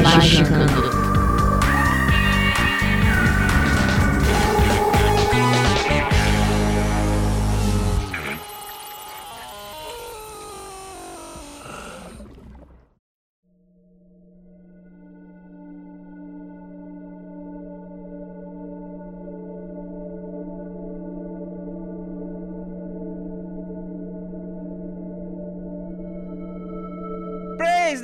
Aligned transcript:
Magicando. 0.00 1.11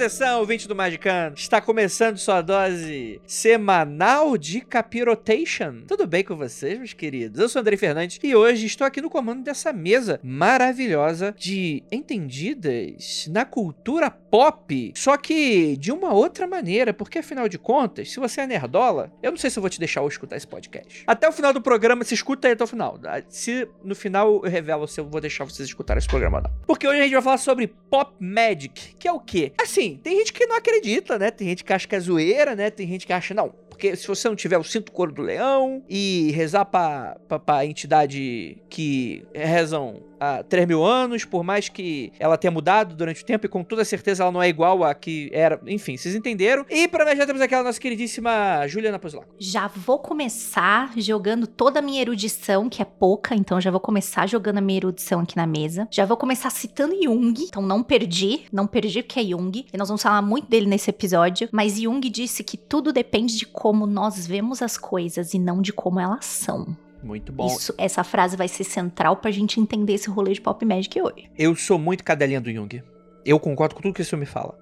Atenção, 0.09 0.41
ouvinte 0.41 0.67
do 0.67 0.75
Magicano. 0.75 1.35
Está 1.37 1.61
começando 1.61 2.17
sua 2.17 2.41
dose 2.41 3.21
semanal 3.27 4.39
de 4.39 4.63
Capirotation. 4.63 5.83
Tudo 5.87 6.07
bem 6.07 6.25
com 6.25 6.35
vocês, 6.35 6.79
meus 6.79 6.95
queridos? 6.95 7.39
Eu 7.39 7.47
sou 7.47 7.61
Andrei 7.61 7.77
Fernandes 7.77 8.19
e 8.23 8.35
hoje 8.35 8.65
estou 8.65 8.87
aqui 8.87 9.03
no 9.03 9.11
comando 9.11 9.43
dessa 9.43 9.71
mesa 9.71 10.19
maravilhosa 10.23 11.35
de 11.39 11.83
entendidas 11.93 13.29
na 13.31 13.45
cultura 13.45 14.11
pop, 14.11 14.93
só 14.97 15.19
que 15.19 15.77
de 15.77 15.93
uma 15.93 16.15
outra 16.15 16.47
maneira, 16.47 16.95
porque 16.95 17.19
afinal 17.19 17.47
de 17.47 17.59
contas, 17.59 18.11
se 18.11 18.19
você 18.19 18.41
é 18.41 18.47
nerdola, 18.47 19.13
eu 19.23 19.31
não 19.31 19.39
sei 19.39 19.51
se 19.51 19.59
eu 19.59 19.61
vou 19.61 19.69
te 19.69 19.79
deixar 19.79 20.01
hoje 20.01 20.15
escutar 20.15 20.39
esse 20.39 20.47
podcast. 20.47 21.05
Até 21.07 21.29
o 21.29 21.33
final 21.33 21.53
do 21.53 21.61
programa, 21.61 22.03
se 22.03 22.15
escuta 22.15 22.49
aí 22.49 22.55
até 22.55 22.65
o 22.65 22.67
final. 22.67 22.99
Se 23.29 23.69
no 23.85 23.95
final 23.95 24.41
eu 24.43 24.51
revelo 24.51 24.89
se 24.89 25.01
eu 25.01 25.07
vou 25.07 25.21
deixar 25.21 25.45
vocês 25.45 25.69
escutarem 25.69 25.99
esse 25.99 26.09
programa 26.09 26.39
ou 26.39 26.45
não. 26.45 26.51
Porque 26.67 26.89
hoje 26.89 27.01
a 27.01 27.03
gente 27.03 27.13
vai 27.13 27.23
falar 27.23 27.39
sobre 27.39 27.67
Pop 27.67 28.15
Magic, 28.19 28.95
que 28.99 29.07
é 29.07 29.13
o 29.13 29.21
quê? 29.21 29.53
Assim, 29.61 29.98
tem 30.03 30.19
gente 30.19 30.33
que 30.33 30.47
não 30.47 30.57
acredita, 30.57 31.19
né? 31.19 31.31
Tem 31.31 31.49
gente 31.49 31.65
que 31.65 31.73
acha 31.73 31.87
que 31.87 31.95
é 31.95 32.01
zoeira, 32.01 32.55
né? 32.55 32.71
Tem 32.71 32.87
gente 32.87 33.07
que 33.07 33.13
acha, 33.13 33.35
não, 33.35 33.51
porque 33.69 33.95
se 33.95 34.07
você 34.09 34.29
não 34.29 34.35
tiver 34.35 34.59
o 34.59 34.65
cinto 34.65 34.91
couro 34.91 35.13
do 35.13 35.23
leão 35.23 35.85
e 35.89 36.33
rezar 36.33 36.65
pra, 36.65 37.17
pra, 37.29 37.39
pra 37.39 37.67
entidade 37.67 38.59
que 38.69 39.25
rezam 39.35 40.03
há 40.21 40.43
3 40.43 40.67
mil 40.67 40.85
anos, 40.85 41.25
por 41.25 41.43
mais 41.43 41.69
que 41.69 42.13
ela 42.19 42.37
tenha 42.37 42.51
mudado 42.51 42.95
durante 42.95 43.23
o 43.23 43.27
tempo, 43.27 43.47
e 43.47 43.49
com 43.49 43.63
toda 43.63 43.85
certeza 43.85 44.23
ela 44.23 44.33
não 44.33 44.43
é 44.43 44.49
igual 44.49 44.85
a 44.85 44.95
que 44.95 45.31
era. 45.33 45.61
Enfim, 45.67 45.97
vocês 45.97 46.15
entenderam. 46.15 46.65
E 46.69 46.89
pra 46.89 47.05
nós 47.05 47.17
já 47.17 47.27
temos 47.27 47.41
aquela 47.43 47.63
nossa 47.63 47.81
queridíssima 47.81 48.67
Juliana 48.67 48.99
Pozilaco. 48.99 49.29
Já 49.39 49.67
vou 49.69 49.99
começar 49.99 50.93
jogando 50.97 51.47
toda 51.47 51.79
a 51.79 51.83
minha 51.83 52.01
erudição, 52.01 52.69
que 52.69 52.83
é 52.83 52.85
pouca, 52.85 53.35
então 53.35 53.61
já 53.61 53.71
vou 53.71 53.81
começar 53.81 54.27
jogando 54.27 54.59
a 54.59 54.61
minha 54.61 54.79
erudição 54.79 55.21
aqui 55.21 55.37
na 55.37 55.47
mesa. 55.47 55.89
Já 55.91 56.05
vou 56.05 56.17
começar 56.17 56.51
citando 56.51 57.01
Jung, 57.03 57.35
então 57.43 57.63
não 57.63 57.83
perdi, 57.83 58.47
não 58.53 58.67
perdi 58.67 59.03
porque 59.03 59.21
é 59.21 59.25
Jung, 59.25 59.67
e 59.73 59.77
nós 59.77 59.89
vamos 59.89 60.03
falar 60.03 60.23
muito 60.23 60.49
dele 60.49 60.67
nesse 60.67 60.91
episódio, 60.91 61.49
mas 61.53 61.81
Jung 61.81 62.01
disse 62.09 62.43
que 62.43 62.57
tudo 62.57 62.93
depende 62.93 63.37
de 63.37 63.47
como 63.47 63.87
nós 63.87 64.27
vemos 64.27 64.63
as 64.63 64.77
coisas 64.77 65.35
e 65.35 65.39
não 65.39 65.61
de 65.61 65.73
como 65.73 66.01
elas 66.01 66.25
são. 66.25 66.77
Muito 67.03 67.33
bom. 67.33 67.47
Isso, 67.47 67.75
essa 67.79 68.03
frase 68.03 68.37
vai 68.37 68.49
ser 68.49 68.65
central 68.65 69.17
pra 69.17 69.31
gente 69.31 69.61
entender 69.61 69.95
esse 69.95 70.11
rolê 70.11 70.33
de 70.33 70.41
pop 70.41 70.65
magic 70.65 71.01
hoje. 71.01 71.31
Eu 71.39 71.55
sou 71.55 71.79
muito 71.79 72.03
cadelinha 72.03 72.41
do 72.41 72.53
Jung. 72.53 72.83
Eu 73.25 73.39
concordo 73.39 73.75
com 73.75 73.83
tudo 73.83 73.95
que 73.95 74.03
esse 74.03 74.17
me 74.17 74.27
fala. 74.27 74.59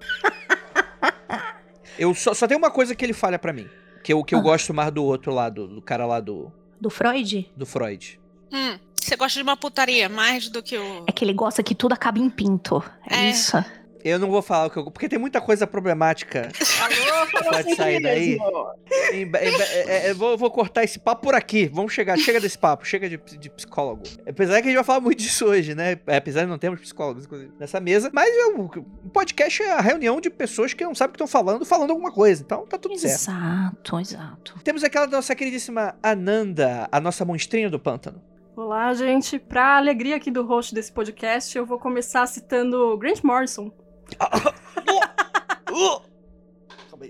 eu 1.97 2.13
só, 2.13 2.33
só 2.33 2.47
tem 2.47 2.57
uma 2.57 2.71
coisa 2.71 2.95
que 2.95 3.03
ele 3.03 3.13
falha 3.13 3.39
para 3.39 3.53
mim. 3.53 3.67
Que 4.03 4.13
eu, 4.13 4.23
que 4.23 4.35
eu 4.35 4.39
ah. 4.39 4.41
gosto 4.41 4.73
mais 4.73 4.91
do 4.91 5.03
outro 5.03 5.33
lado, 5.33 5.67
do 5.67 5.81
cara 5.81 6.05
lá 6.05 6.19
do. 6.19 6.51
Do 6.79 6.89
Freud? 6.89 7.51
Do 7.55 7.65
Freud. 7.65 8.19
Hum, 8.51 8.77
você 8.95 9.15
gosta 9.15 9.39
de 9.39 9.43
uma 9.43 9.57
putaria 9.57 10.07
mais 10.07 10.49
do 10.49 10.61
que 10.61 10.77
o. 10.77 11.03
É 11.07 11.11
que 11.11 11.25
ele 11.25 11.33
gosta 11.33 11.63
que 11.63 11.73
tudo 11.73 11.93
acabe 11.93 12.21
em 12.21 12.29
pinto. 12.29 12.83
É, 13.09 13.25
é. 13.25 13.29
isso. 13.29 13.57
Eu 14.03 14.19
não 14.19 14.29
vou 14.29 14.41
falar 14.41 14.67
o 14.67 14.69
que 14.69 14.77
eu. 14.77 14.91
Porque 14.91 15.09
tem 15.09 15.19
muita 15.19 15.41
coisa 15.41 15.65
problemática. 15.65 16.49
Alô, 16.81 17.49
pode 17.49 17.75
sair 17.75 18.01
daí. 18.01 18.37
Em, 19.11 19.23
em, 19.23 19.31
é, 19.33 20.07
é, 20.09 20.13
vou, 20.13 20.37
vou, 20.37 20.51
cortar 20.51 20.83
esse 20.83 20.99
papo 20.99 21.23
por 21.23 21.35
aqui. 21.35 21.67
Vamos 21.67 21.93
chegar. 21.93 22.17
Chega 22.17 22.39
desse 22.39 22.57
papo. 22.57 22.85
Chega 22.85 23.09
de, 23.09 23.17
de 23.17 23.49
psicólogo. 23.49 24.03
Apesar 24.27 24.55
que 24.61 24.67
a 24.67 24.71
gente 24.71 24.75
vai 24.75 24.83
falar 24.83 25.01
muito 25.01 25.19
disso 25.19 25.45
hoje, 25.45 25.75
né? 25.75 25.97
É, 26.07 26.17
apesar 26.17 26.41
de 26.41 26.47
não 26.47 26.57
termos 26.57 26.79
psicólogos, 26.79 27.25
inclusive, 27.25 27.51
nessa 27.59 27.79
mesa. 27.79 28.09
Mas 28.13 28.29
o 28.55 29.09
podcast 29.09 29.63
é 29.63 29.73
a 29.73 29.81
reunião 29.81 30.21
de 30.21 30.29
pessoas 30.29 30.73
que 30.73 30.83
não 30.83 30.95
sabem 30.95 31.09
o 31.09 31.13
que 31.13 31.23
estão 31.23 31.27
falando, 31.27 31.65
falando 31.65 31.91
alguma 31.91 32.11
coisa. 32.11 32.41
Então 32.43 32.65
tá 32.65 32.77
tudo 32.77 32.93
exato, 32.93 33.17
certo. 33.17 33.99
Exato, 33.99 33.99
exato. 33.99 34.59
Temos 34.63 34.83
aquela 34.83 35.07
nossa 35.07 35.35
queridíssima 35.35 35.95
Ananda, 36.01 36.87
a 36.91 36.99
nossa 36.99 37.25
monstrinha 37.25 37.69
do 37.69 37.79
pântano. 37.79 38.21
Olá, 38.55 38.91
gente. 38.93 39.37
Pra 39.37 39.77
alegria 39.77 40.15
aqui 40.15 40.31
do 40.31 40.43
host 40.43 40.73
desse 40.73 40.91
podcast, 40.91 41.55
eu 41.55 41.63
vou 41.63 41.77
começar 41.77 42.25
citando 42.25 42.97
Grant 42.97 43.23
Morrison. 43.23 43.71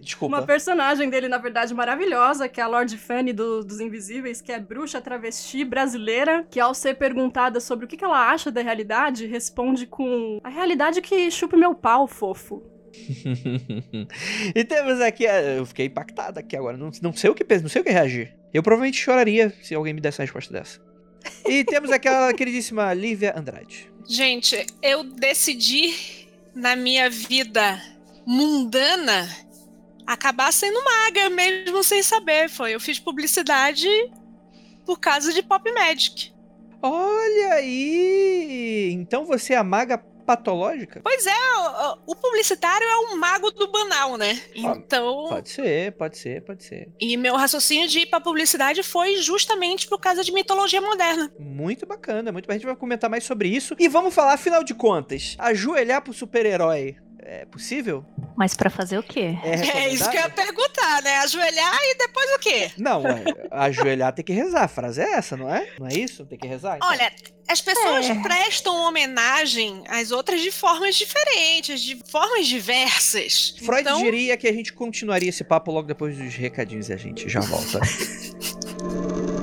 Desculpa. 0.08 0.38
Uma 0.38 0.46
personagem 0.46 1.10
dele, 1.10 1.28
na 1.28 1.38
verdade, 1.38 1.74
maravilhosa, 1.74 2.48
que 2.48 2.62
é 2.62 2.64
a 2.64 2.68
Lord 2.68 2.98
Fanny 2.98 3.34
do, 3.34 3.62
dos 3.64 3.82
Invisíveis, 3.82 4.42
que 4.42 4.54
é 4.54 4.60
bruxa 4.60 5.02
travesti 5.02 5.66
brasileira, 5.66 6.46
que 6.50 6.60
ao 6.62 6.74
ser 6.74 6.96
perguntada 6.96 7.60
sobre 7.60 7.86
o 7.86 7.88
que, 7.88 7.98
que 7.98 8.06
ela 8.06 8.32
acha 8.32 8.50
da 8.50 8.62
realidade, 8.62 9.26
responde 9.26 9.86
com 9.86 10.40
a 10.44 10.50
realidade 10.50 11.02
que 11.02 11.30
chupa 11.30 11.58
meu 11.58 11.76
pau, 11.76 12.08
fofo. 12.08 12.64
e 14.56 14.64
temos 14.64 15.02
aqui, 15.02 15.26
eu 15.26 15.66
fiquei 15.66 15.88
impactada 15.88 16.40
aqui 16.40 16.56
agora, 16.56 16.78
não, 16.78 16.90
não 17.02 17.14
sei 17.14 17.30
o 17.30 17.36
que 17.36 17.44
pensar, 17.44 17.64
não 17.64 17.70
sei 17.70 17.82
o 17.82 17.86
que 17.86 17.92
reagir. 17.92 18.34
Eu 18.54 18.64
provavelmente 18.64 18.98
choraria 18.98 19.54
se 19.62 19.76
alguém 19.76 19.94
me 19.94 20.00
desse 20.00 20.20
uma 20.20 20.24
resposta 20.24 20.54
dessa. 20.54 20.80
E 21.46 21.66
temos 21.66 21.92
aquela 21.92 22.34
queridíssima 22.34 22.94
Lívia 22.94 23.38
Andrade. 23.38 23.92
Gente, 24.08 24.66
eu 24.82 25.04
decidi 25.04 26.17
na 26.58 26.76
minha 26.76 27.08
vida 27.08 27.80
mundana 28.26 29.30
acabar 30.08 30.52
sendo 30.52 30.84
maga, 30.84 31.30
mesmo 31.30 31.84
sem 31.84 32.02
saber. 32.02 32.50
Foi, 32.50 32.74
eu 32.74 32.80
fiz 32.80 33.00
publicidade 33.00 33.88
por 34.86 35.00
causa 35.00 35.32
de 35.32 35.44
Pop 35.44 35.72
Magic. 35.72 36.34
Olha 36.82 37.54
aí! 37.54 38.90
Então 38.94 39.26
você 39.26 39.54
é 39.54 39.58
a 39.58 39.64
maga 39.64 40.04
patológica? 40.28 41.00
Pois 41.02 41.26
é, 41.26 41.32
o, 41.32 42.12
o, 42.12 42.16
publicitário 42.16 42.86
é 42.86 42.98
um 43.00 43.18
mago 43.18 43.50
do 43.50 43.72
banal, 43.72 44.18
né? 44.18 44.38
Então. 44.54 45.28
Pode 45.30 45.50
ser, 45.50 45.94
pode 45.94 46.18
ser, 46.18 46.42
pode 46.42 46.64
ser. 46.66 46.90
E 47.00 47.16
meu 47.16 47.38
raciocínio 47.38 47.88
de 47.88 48.00
ir 48.00 48.08
pra 48.08 48.20
publicidade 48.20 48.84
foi 48.84 49.16
justamente 49.22 49.88
por 49.88 50.00
causa 50.00 50.26
de 50.26 50.34
mitologia 50.34 50.82
moderna. 50.82 51.32
Muito 51.40 51.86
bacana, 51.86 52.30
muito 52.30 52.46
bem. 52.46 52.56
A 52.56 52.58
gente 52.58 52.68
vai 52.68 52.76
comentar 52.76 53.10
mais 53.10 53.24
sobre 53.24 53.48
isso. 53.48 53.74
E 53.80 53.88
vamos 53.88 54.14
falar, 54.14 54.34
afinal 54.34 54.66
de 54.66 54.74
contas, 54.74 55.38
ajoelhar 55.40 56.02
pro 56.02 56.12
super-herói 56.12 56.98
é 57.28 57.46
possível? 57.46 58.06
Mas 58.38 58.56
para 58.56 58.70
fazer 58.70 58.98
o 58.98 59.04
quê? 59.04 59.38
É, 59.44 59.80
é, 59.80 59.90
isso 59.90 60.10
que 60.10 60.16
eu 60.16 60.22
ia 60.22 60.30
perguntar, 60.30 61.02
né? 61.02 61.18
Ajoelhar 61.18 61.80
e 61.84 61.98
depois 61.98 62.30
o 62.36 62.40
quê? 62.40 62.72
Não, 62.78 63.06
é, 63.06 63.24
ajoelhar 63.52 64.14
tem 64.14 64.24
que 64.24 64.32
rezar. 64.32 64.64
A 64.64 64.68
frase 64.68 65.02
é 65.02 65.12
essa, 65.12 65.36
não 65.36 65.54
é? 65.54 65.68
Não 65.78 65.88
é 65.88 65.94
isso? 65.94 66.26
Tem 66.26 66.38
que 66.38 66.48
rezar? 66.48 66.78
Então. 66.78 66.88
Olha, 66.88 67.12
as 67.48 67.62
pessoas 67.62 68.10
é. 68.10 68.16
prestam 68.16 68.76
homenagem 68.88 69.84
às 69.90 70.12
outras 70.12 70.42
de 70.42 70.52
formas 70.52 70.96
diferentes, 70.96 71.82
de 71.82 72.02
formas 72.10 72.48
diversas. 72.48 73.56
Freud 73.62 73.82
então... 73.82 74.02
diria 74.02 74.38
que 74.38 74.48
a 74.48 74.54
gente 74.54 74.72
continuaria 74.72 75.30
esse 75.30 75.44
papo 75.44 75.72
logo 75.72 75.88
depois 75.88 76.18
dos 76.18 76.34
recadinhos 76.34 76.88
e 76.90 76.94
a 76.94 76.98
gente 76.98 77.28
já 77.28 77.42
volta. 77.42 77.82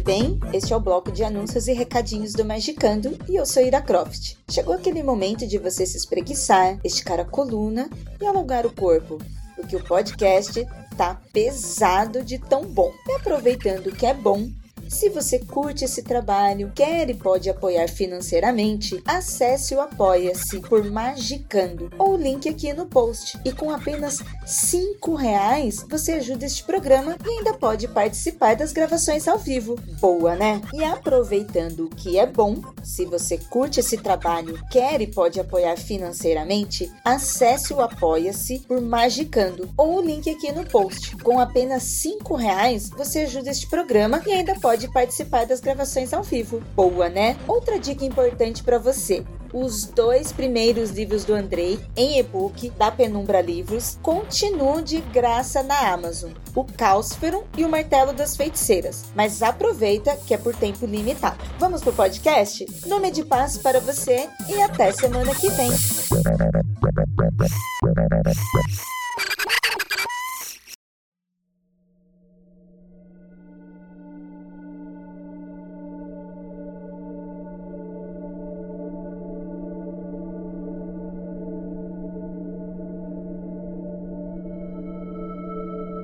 bem? 0.00 0.40
Este 0.52 0.72
é 0.72 0.76
o 0.76 0.80
bloco 0.80 1.12
de 1.12 1.22
anúncios 1.22 1.68
e 1.68 1.72
recadinhos 1.72 2.32
do 2.32 2.44
Magicando 2.44 3.18
e 3.28 3.36
eu 3.36 3.44
sou 3.44 3.62
Ira 3.62 3.82
Croft. 3.82 4.36
Chegou 4.50 4.74
aquele 4.74 5.02
momento 5.02 5.46
de 5.46 5.58
você 5.58 5.84
se 5.84 5.96
espreguiçar, 5.96 6.78
esticar 6.82 7.20
a 7.20 7.24
coluna 7.24 7.88
e 8.20 8.24
alongar 8.24 8.66
o 8.66 8.74
corpo, 8.74 9.18
porque 9.54 9.76
o 9.76 9.84
podcast 9.84 10.66
tá 10.96 11.20
pesado 11.32 12.24
de 12.24 12.38
tão 12.38 12.64
bom. 12.64 12.90
E 13.08 13.12
aproveitando 13.12 13.94
que 13.94 14.06
é 14.06 14.14
bom, 14.14 14.48
Se 14.90 15.08
você 15.08 15.38
curte 15.38 15.84
esse 15.84 16.02
trabalho, 16.02 16.72
quer 16.74 17.08
e 17.08 17.14
pode 17.14 17.48
apoiar 17.48 17.88
financeiramente, 17.88 19.00
acesse 19.06 19.72
o 19.72 19.80
Apoia-se 19.80 20.60
por 20.60 20.84
Magicando 20.84 21.90
ou 21.96 22.14
o 22.14 22.16
link 22.16 22.48
aqui 22.48 22.72
no 22.72 22.86
post. 22.86 23.38
E 23.44 23.52
com 23.52 23.70
apenas 23.70 24.18
cinco 24.44 25.14
reais 25.14 25.86
você 25.88 26.14
ajuda 26.14 26.44
este 26.44 26.64
programa 26.64 27.16
e 27.24 27.38
ainda 27.38 27.54
pode 27.54 27.86
participar 27.86 28.56
das 28.56 28.72
gravações 28.72 29.28
ao 29.28 29.38
vivo. 29.38 29.76
Boa, 30.00 30.34
né? 30.34 30.60
E 30.74 30.82
aproveitando 30.82 31.84
o 31.84 31.88
que 31.88 32.18
é 32.18 32.26
bom, 32.26 32.56
se 32.82 33.04
você 33.06 33.38
curte 33.38 33.78
esse 33.78 33.96
trabalho, 33.96 34.60
quer 34.70 35.00
e 35.00 35.06
pode 35.06 35.38
apoiar 35.38 35.76
financeiramente, 35.76 36.92
acesse 37.04 37.72
o 37.72 37.80
Apoia-se 37.80 38.58
por 38.66 38.80
Magicando 38.80 39.70
ou 39.76 39.98
o 39.98 40.02
link 40.02 40.28
aqui 40.28 40.50
no 40.50 40.66
post. 40.66 41.16
Com 41.18 41.38
apenas 41.38 41.84
cinco 41.84 42.34
reais 42.34 42.90
você 42.90 43.20
ajuda 43.20 43.50
este 43.50 43.68
programa 43.68 44.20
e 44.26 44.32
ainda 44.32 44.58
pode 44.58 44.79
participar 44.88 45.46
das 45.46 45.60
gravações 45.60 46.12
ao 46.12 46.22
vivo. 46.22 46.62
Boa, 46.74 47.08
né? 47.08 47.36
Outra 47.46 47.78
dica 47.78 48.04
importante 48.04 48.62
para 48.62 48.78
você 48.78 49.24
os 49.52 49.84
dois 49.84 50.32
primeiros 50.32 50.90
livros 50.90 51.24
do 51.24 51.34
Andrei 51.34 51.78
em 51.96 52.18
e-book 52.18 52.70
da 52.70 52.90
Penumbra 52.90 53.40
Livros 53.40 53.98
continuam 54.02 54.82
de 54.82 55.00
graça 55.00 55.62
na 55.62 55.92
Amazon: 55.92 56.30
O 56.54 56.64
Cáusfero 56.64 57.44
e 57.56 57.64
o 57.64 57.68
Martelo 57.68 58.12
das 58.12 58.36
Feiticeiras. 58.36 59.04
Mas 59.14 59.42
aproveita 59.42 60.16
que 60.16 60.34
é 60.34 60.38
por 60.38 60.54
tempo 60.54 60.86
limitado. 60.86 61.38
Vamos 61.58 61.82
pro 61.82 61.92
podcast? 61.92 62.66
Nome 62.86 63.10
de 63.10 63.24
paz 63.24 63.58
para 63.58 63.80
você 63.80 64.28
e 64.48 64.60
até 64.62 64.92
semana 64.92 65.34
que 65.34 65.48
vem. 65.50 65.70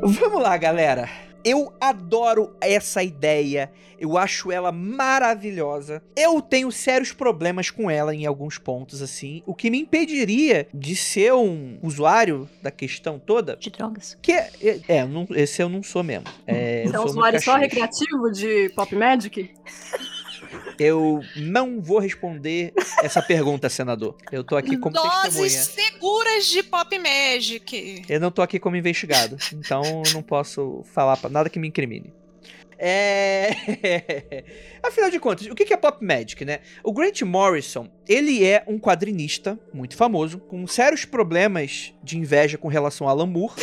Vamos 0.07 0.41
lá, 0.41 0.57
galera. 0.57 1.09
Eu 1.45 1.73
adoro 1.81 2.57
essa 2.61 3.03
ideia, 3.05 3.71
eu 4.01 4.19
acho 4.19 4.51
ela 4.51 4.73
maravilhosa. 4.73 6.03
Eu 6.17 6.41
tenho 6.43 6.71
sérios 6.73 7.13
problemas 7.13 7.71
com 7.71 7.89
ela 7.91 8.13
em 8.15 8.27
alguns 8.27 8.59
pontos, 8.59 9.01
assim, 9.01 9.43
o 9.47 9.55
que 9.55 9.71
me 9.71 9.79
impediria 9.81 10.67
de 10.75 10.97
ser 10.97 11.33
um 11.35 11.79
usuário 11.83 12.49
da 12.63 12.71
questão 12.73 13.19
toda. 13.19 13.57
De 13.57 13.71
drogas. 13.71 14.19
Que 14.21 14.33
é, 14.33 14.51
é, 14.61 14.81
é, 14.89 15.05
não- 15.05 15.27
esse 15.31 15.63
eu 15.63 15.69
não 15.69 15.83
sou 15.85 16.03
mesmo. 16.03 16.25
É, 16.47 16.83
é 16.85 16.89
um 16.89 16.93
sou 16.93 17.05
usuário 17.07 17.41
só 17.41 17.57
recreativo 17.57 18.31
de 18.33 18.69
Pop 18.75 18.95
Magic? 18.95 19.51
Eu 20.79 21.23
não 21.37 21.81
vou 21.81 21.99
responder 21.99 22.73
essa 23.03 23.23
pergunta, 23.23 23.69
senador. 23.69 24.17
Eu 24.31 24.45
tô 24.45 24.57
aqui 24.57 24.77
como 24.77 24.95
Doses 24.95 25.35
testemunha. 25.35 25.91
seguras 25.93 26.47
de 26.47 26.63
Pop 26.63 26.99
Magic. 26.99 28.03
Eu 28.09 28.21
não 28.21 28.31
tô 28.31 28.43
aqui 28.43 28.59
como 28.59 28.77
investigado, 28.77 29.37
então 29.53 29.83
eu 30.07 30.13
não 30.13 30.23
posso 30.23 30.83
falar 30.93 31.19
nada 31.31 31.49
que 31.49 31.59
me 31.59 31.69
incrimine. 31.69 32.13
É. 32.79 34.45
Afinal 34.83 35.11
de 35.11 35.19
contas, 35.19 35.47
o 35.47 35.55
que 35.55 35.73
é 35.73 35.77
Pop 35.77 36.05
Magic, 36.05 36.45
né? 36.45 36.61
O 36.85 36.93
Grant 36.93 37.23
Morrison, 37.23 37.89
ele 38.07 38.45
é 38.45 38.63
um 38.67 38.79
quadrinista 38.79 39.59
muito 39.73 39.97
famoso, 39.97 40.39
com 40.39 40.67
sérios 40.67 41.05
problemas 41.05 41.95
de 42.03 42.19
inveja 42.19 42.59
com 42.59 42.69
relação 42.69 43.09
a 43.09 43.11
Alan 43.11 43.27
Moore. 43.27 43.55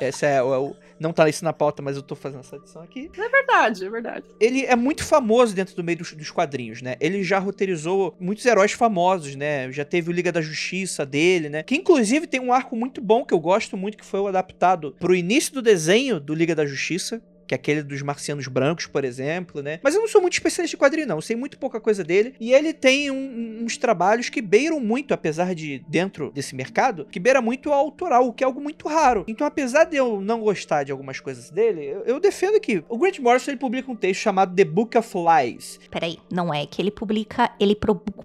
Esse 0.00 0.26
é 0.26 0.42
o. 0.42 0.74
não 0.98 1.12
tá 1.12 1.28
isso 1.28 1.44
na 1.44 1.52
pauta, 1.52 1.82
mas 1.82 1.96
eu 1.96 2.02
tô 2.02 2.14
fazendo 2.14 2.40
essa 2.40 2.56
edição 2.56 2.82
aqui. 2.82 3.10
É 3.16 3.28
verdade, 3.28 3.84
é 3.84 3.90
verdade. 3.90 4.24
Ele 4.40 4.64
é 4.64 4.76
muito 4.76 5.04
famoso 5.04 5.54
dentro 5.54 5.74
do 5.76 5.84
meio 5.84 5.98
dos, 5.98 6.12
dos 6.12 6.30
quadrinhos, 6.30 6.82
né? 6.82 6.96
Ele 7.00 7.22
já 7.22 7.38
roteirizou 7.38 8.14
muitos 8.18 8.44
heróis 8.44 8.72
famosos, 8.72 9.34
né? 9.34 9.70
Já 9.72 9.84
teve 9.84 10.10
o 10.10 10.12
Liga 10.12 10.32
da 10.32 10.40
Justiça 10.40 11.06
dele, 11.06 11.48
né? 11.48 11.62
Que 11.62 11.76
inclusive 11.76 12.26
tem 12.26 12.40
um 12.40 12.52
arco 12.52 12.76
muito 12.76 13.00
bom 13.00 13.24
que 13.24 13.34
eu 13.34 13.40
gosto 13.40 13.76
muito, 13.76 13.98
que 13.98 14.04
foi 14.04 14.20
o 14.20 14.26
adaptado 14.26 14.94
pro 14.98 15.14
início 15.14 15.52
do 15.54 15.62
desenho 15.62 16.20
do 16.20 16.34
Liga 16.34 16.54
da 16.54 16.66
Justiça. 16.66 17.22
Que 17.48 17.54
é 17.54 17.56
aquele 17.56 17.82
dos 17.82 18.02
marcianos 18.02 18.46
brancos, 18.46 18.86
por 18.86 19.04
exemplo, 19.04 19.62
né? 19.62 19.80
Mas 19.82 19.94
eu 19.94 20.00
não 20.02 20.06
sou 20.08 20.20
muito 20.20 20.34
especialista 20.34 20.76
de 20.76 20.80
quadrinho, 20.80 21.06
não. 21.08 21.16
Eu 21.16 21.22
sei 21.22 21.34
muito 21.34 21.58
pouca 21.58 21.80
coisa 21.80 22.04
dele. 22.04 22.34
E 22.38 22.52
ele 22.52 22.72
tem 22.74 23.10
um- 23.10 23.64
uns 23.64 23.76
trabalhos 23.78 24.28
que 24.28 24.40
beiram 24.42 24.78
muito, 24.78 25.14
apesar 25.14 25.54
de 25.54 25.82
dentro 25.88 26.30
desse 26.30 26.54
mercado, 26.54 27.06
que 27.10 27.18
beira 27.18 27.40
muito 27.40 27.72
ao 27.72 27.78
autoral, 27.78 28.28
o 28.28 28.32
que 28.34 28.44
é 28.44 28.46
algo 28.46 28.60
muito 28.60 28.86
raro. 28.86 29.24
Então, 29.26 29.46
apesar 29.46 29.84
de 29.84 29.96
eu 29.96 30.20
não 30.20 30.40
gostar 30.40 30.84
de 30.84 30.92
algumas 30.92 31.18
coisas 31.20 31.48
dele, 31.50 31.82
eu, 31.84 32.00
eu 32.04 32.20
defendo 32.20 32.60
que 32.60 32.84
o 32.88 32.98
Grant 32.98 33.18
Morrison 33.18 33.50
ele 33.52 33.58
publica 33.58 33.90
um 33.90 33.96
texto 33.96 34.20
chamado 34.20 34.54
The 34.54 34.64
Book 34.64 34.98
of 34.98 35.10
Lies. 35.16 35.80
Peraí, 35.90 36.18
não 36.30 36.52
é 36.52 36.66
que 36.66 36.82
ele 36.82 36.90
publica, 36.90 37.50
ele 37.58 37.74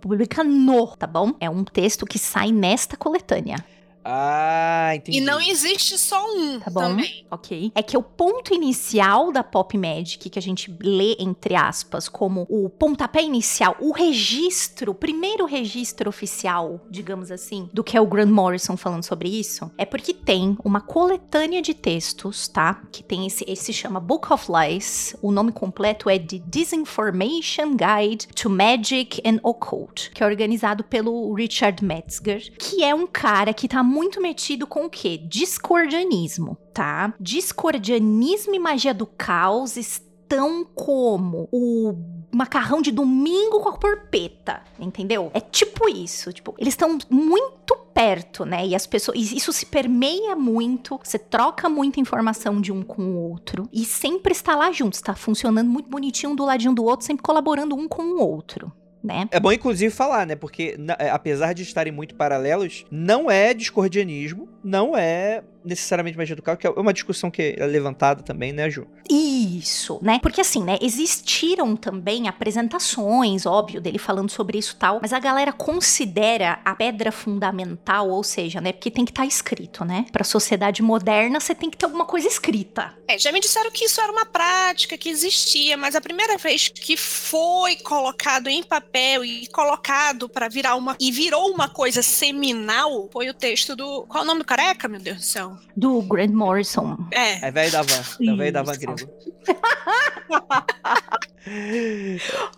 publica 0.02 0.44
no, 0.44 0.88
tá 0.98 1.08
bom? 1.08 1.34
É 1.40 1.50
um 1.50 1.64
texto 1.64 2.06
que 2.06 2.20
sai 2.20 2.52
nesta 2.52 2.98
coletânea, 2.98 3.56
Ah, 4.04 4.92
entendi. 4.96 5.18
E 5.18 5.22
não 5.22 5.40
existe 5.40 5.98
só 5.98 6.24
um 6.26 6.60
tá 6.60 6.72
bom? 6.72 6.80
também. 6.82 7.26
Ok. 7.30 7.72
É 7.76 7.84
que 7.84 7.98
o 7.98 8.04
ponto 8.04 8.54
inicial 8.54 9.32
da 9.32 9.44
Pop 9.44 9.78
Magic, 9.78 10.30
que 10.30 10.40
a 10.40 10.42
gente 10.42 10.74
lê 10.82 11.16
entre 11.20 11.56
aspas 11.56 12.08
como 12.08 12.46
o 12.50 12.70
pontapé 12.70 13.24
inicial, 13.24 13.76
o 13.80 13.92
registro, 13.92 14.92
o 14.92 14.96
primeiro 14.96 15.46
registro 15.46 16.10
oficial, 16.10 16.86
digamos 16.90 17.32
assim, 17.32 17.70
do 17.74 17.84
que 17.84 17.98
é 17.98 18.02
o 18.02 18.08
Grant 18.08 18.30
Morrison 18.30 18.78
falando 18.78 19.04
sobre 19.04 19.30
isso, 19.30 19.72
é 19.78 19.86
porque 19.86 20.14
tem 20.14 20.58
uma 20.64 20.82
coletânea 20.82 21.62
de 21.62 21.74
textos, 21.74 22.48
tá? 22.48 22.84
Que 22.92 23.04
tem 23.04 23.26
esse, 23.26 23.44
esse 23.48 23.64
se 23.64 23.74
chama 23.74 24.00
Book 24.00 24.32
of 24.32 24.48
Lies. 24.52 25.16
O 25.22 25.32
nome 25.32 25.52
completo 25.52 26.10
é 26.10 26.20
The 26.20 26.42
Disinformation 26.46 27.76
Guide 27.76 28.28
to 28.28 28.50
Magic 28.50 29.22
and 29.26 29.40
Occult, 29.42 30.12
que 30.12 30.24
é 30.24 30.26
organizado 30.26 30.84
pelo 30.84 31.34
Richard 31.34 31.84
Metzger, 31.84 32.54
que 32.60 32.84
é 32.84 32.94
um 32.94 33.08
cara 33.08 33.54
que 33.54 33.68
tá 33.68 33.82
muito 33.94 34.20
metido 34.20 34.66
com 34.66 34.86
o 34.86 34.90
quê? 34.90 35.18
Discordianismo, 35.18 36.58
tá? 36.74 37.14
Discordianismo 37.20 38.56
e 38.56 38.60
magia 38.60 38.94
do 38.94 39.06
caos 39.06 39.78
estão 39.78 40.66
como 40.66 41.48
o 41.52 41.96
macarrão 42.32 42.82
de 42.82 42.92
domingo 42.92 43.60
com 43.60 43.70
a 43.70 43.78
porpeta, 43.78 44.64
entendeu? 44.80 45.30
É 45.34 45.40
tipo 45.40 45.88
isso, 45.88 46.34
tipo, 46.34 46.56
eles 46.58 46.74
estão 46.74 46.98
muito 47.08 47.76
perto, 47.94 48.44
né? 48.44 48.66
E 48.66 48.74
as 48.74 48.88
pessoas, 48.88 49.32
isso 49.32 49.54
se 49.54 49.68
permeia 49.68 50.36
muito, 50.36 51.00
você 51.04 51.20
troca 51.20 51.70
muita 51.70 52.00
informação 52.00 52.60
de 52.60 52.72
um 52.72 52.82
com 52.82 53.04
o 53.04 53.30
outro 53.30 53.70
e 53.72 53.86
sempre 53.86 54.32
está 54.32 54.56
lá 54.56 54.72
junto, 54.72 54.94
está 54.94 55.14
funcionando 55.14 55.70
muito 55.70 55.88
bonitinho 55.88 56.32
um 56.32 56.36
do 56.36 56.46
ladinho 56.46 56.74
do 56.74 56.84
outro, 56.84 57.06
sempre 57.06 57.22
colaborando 57.22 57.76
um 57.76 57.88
com 57.88 58.02
o 58.02 58.20
outro. 58.20 58.72
Né? 59.04 59.28
É 59.32 59.40
bom, 59.40 59.52
inclusive, 59.52 59.94
falar, 59.94 60.26
né? 60.26 60.36
Porque, 60.36 60.78
é, 60.98 61.10
apesar 61.10 61.54
de 61.54 61.62
estarem 61.64 61.92
muito 61.92 62.16
paralelos, 62.16 62.86
não 62.90 63.30
é 63.30 63.54
discordianismo, 63.54 64.48
não 64.64 64.98
é 64.98 65.44
necessariamente 65.64 66.18
magia 66.18 66.36
do 66.36 66.42
caos, 66.42 66.58
que 66.58 66.68
é 66.68 66.70
uma 66.70 66.94
discussão 66.94 67.30
que 67.32 67.56
é 67.58 67.66
levantada 67.66 68.24
também, 68.24 68.52
né, 68.52 68.70
Ju? 68.70 68.88
Isso, 69.10 70.00
né? 70.02 70.20
Porque 70.22 70.42
assim, 70.42 70.64
né, 70.64 70.78
existiram 70.82 71.76
também 71.76 72.28
apresentações, 72.28 73.46
óbvio, 73.46 73.82
dele 73.82 73.98
falando 73.98 74.30
sobre 74.30 74.58
isso 74.58 74.74
e 74.74 74.78
tal, 74.78 75.00
mas 75.02 75.14
a 75.14 75.20
galera 75.20 75.52
considera 75.52 76.60
a 76.64 76.76
pedra 76.76 77.12
fundamental, 77.12 78.10
ou 78.10 78.24
seja, 78.24 78.60
né, 78.62 78.72
porque 78.72 78.92
tem 78.92 79.06
que 79.06 79.12
estar 79.12 79.26
escrito, 79.26 79.86
né? 79.86 80.06
Pra 80.12 80.24
sociedade 80.24 80.82
moderna, 80.82 81.40
você 81.40 81.56
tem 81.56 81.70
que 81.70 81.78
ter 81.78 81.86
alguma 81.86 82.06
coisa 82.06 82.28
escrita. 82.28 82.94
É, 83.08 83.18
já 83.18 83.32
me 83.32 83.40
disseram 83.40 83.72
que 83.72 83.86
isso 83.86 84.02
era 84.02 84.12
uma 84.12 84.26
prática 84.26 84.98
que 84.98 85.10
existia, 85.10 85.78
mas 85.78 85.96
a 85.96 86.02
primeira 86.02 86.38
vez 86.38 86.70
que 86.70 86.98
foi 86.98 87.76
colocado 87.78 88.48
em 88.48 88.64
papel 88.64 89.24
e 89.24 89.48
colocado 89.48 90.28
pra 90.30 90.48
virar 90.48 90.76
uma 90.76 90.96
e 91.00 91.12
virou 91.12 91.52
uma 91.52 91.70
coisa 91.70 92.02
seminal 92.02 93.10
foi 93.12 93.30
o 93.30 93.34
texto 93.34 93.76
do 93.76 94.04
qual 94.08 94.22
é 94.22 94.24
o 94.24 94.28
nome 94.28 94.40
do 94.40 94.46
careca, 94.46 94.88
meu 94.88 95.00
Deus 95.00 95.18
do 95.18 95.24
céu? 95.24 95.53
Do 95.76 96.02
Grant 96.02 96.32
Morrison. 96.32 96.98
É, 97.12 97.48
É 97.48 97.52
velho 97.52 97.72
da 97.72 97.82
van. 97.82 98.04
É 98.22 98.36
velho 98.36 98.54
da 98.54 98.64
van 98.64 98.78
grego. 98.78 99.10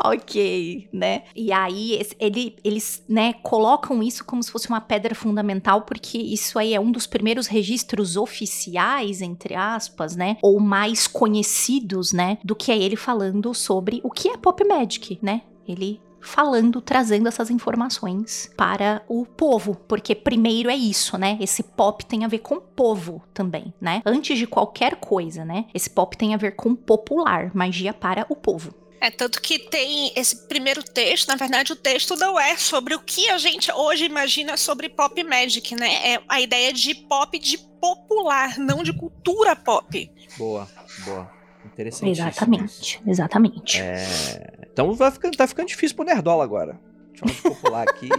Ok, 0.04 0.88
né? 0.94 1.24
E 1.36 1.52
aí 1.52 2.00
ele, 2.20 2.56
eles, 2.64 3.04
né, 3.10 3.34
colocam 3.42 4.04
isso 4.04 4.24
como 4.24 4.44
se 4.44 4.52
fosse 4.52 4.68
uma 4.68 4.82
pedra 4.82 5.16
fundamental, 5.16 5.82
porque 5.82 6.18
isso 6.18 6.60
aí 6.60 6.74
é 6.74 6.80
um 6.80 6.92
dos 6.92 7.08
primeiros 7.08 7.48
registros 7.48 8.16
oficiais, 8.16 9.22
entre 9.22 9.56
aspas, 9.56 10.16
né? 10.16 10.38
Ou 10.42 10.60
mais 10.60 11.08
conhecidos, 11.08 12.14
né? 12.14 12.38
Do 12.44 12.56
que 12.56 12.72
é 12.72 12.78
ele 12.78 12.96
falando 12.96 13.54
sobre 13.54 14.02
o 14.04 14.12
que 14.12 14.30
é 14.30 14.38
Pop 14.38 14.64
Magic, 14.64 15.18
né? 15.22 15.42
Ele 15.68 16.00
falando, 16.26 16.82
trazendo 16.82 17.28
essas 17.28 17.50
informações 17.50 18.52
para 18.58 19.02
o 19.08 19.26
povo, 19.26 19.76
porque 19.88 20.16
primeiro 20.16 20.70
é 20.70 20.76
isso, 20.76 21.18
né? 21.18 21.38
Esse 21.40 21.64
pop 21.64 22.06
tem 22.06 22.26
a 22.26 22.28
ver 22.28 22.40
com 22.40 22.60
povo 22.60 23.24
também, 23.34 23.74
né? 23.80 24.02
Antes 24.06 24.38
de 24.38 24.48
qualquer 24.48 24.96
coisa, 24.96 25.46
né? 25.46 25.66
Esse 25.74 25.90
pop 25.90 26.18
tem 26.18 26.34
a 26.34 26.38
ver 26.38 26.56
com 26.56 26.76
popular, 26.76 27.52
magia 27.54 27.94
para 27.94 28.26
o 28.30 28.36
povo. 28.36 28.74
É, 29.00 29.12
tanto 29.12 29.42
que 29.42 29.60
tem 29.60 30.12
esse 30.16 30.48
primeiro 30.48 30.82
texto, 30.82 31.28
na 31.28 31.36
verdade, 31.36 31.72
o 31.72 31.76
texto 31.76 32.16
não 32.16 32.40
é 32.40 32.58
sobre 32.58 32.96
o 32.96 33.00
que 33.00 33.30
a 33.30 33.38
gente 33.38 33.72
hoje 33.72 34.06
imagina 34.06 34.58
sobre 34.58 34.90
pop 34.90 35.24
magic, 35.24 35.76
né? 35.76 36.14
É 36.14 36.22
a 36.28 36.42
ideia 36.42 36.74
de 36.74 36.96
pop 36.96 37.38
de 37.38 37.58
popular, 37.58 38.58
não 38.58 38.82
de 38.82 38.94
cultura 38.94 39.56
pop. 39.56 40.12
Boa, 40.38 40.68
boa. 41.06 41.35
Interessantíssimo. 41.66 42.28
isso. 42.28 42.30
Exatamente, 42.30 43.02
exatamente. 43.08 43.82
É, 43.82 44.68
Então 44.72 44.94
vai 44.94 45.12
ficando, 45.12 45.36
tá 45.38 45.48
ficando 45.48 45.68
difícil 45.68 45.96
pro 45.96 46.06
Nerdola 46.06 46.44
agora. 46.44 46.80
Deixa 47.12 47.26
eu 47.48 47.56
falar 47.56 47.86
de 47.86 47.90
popular 47.90 47.90
aqui. 47.90 48.10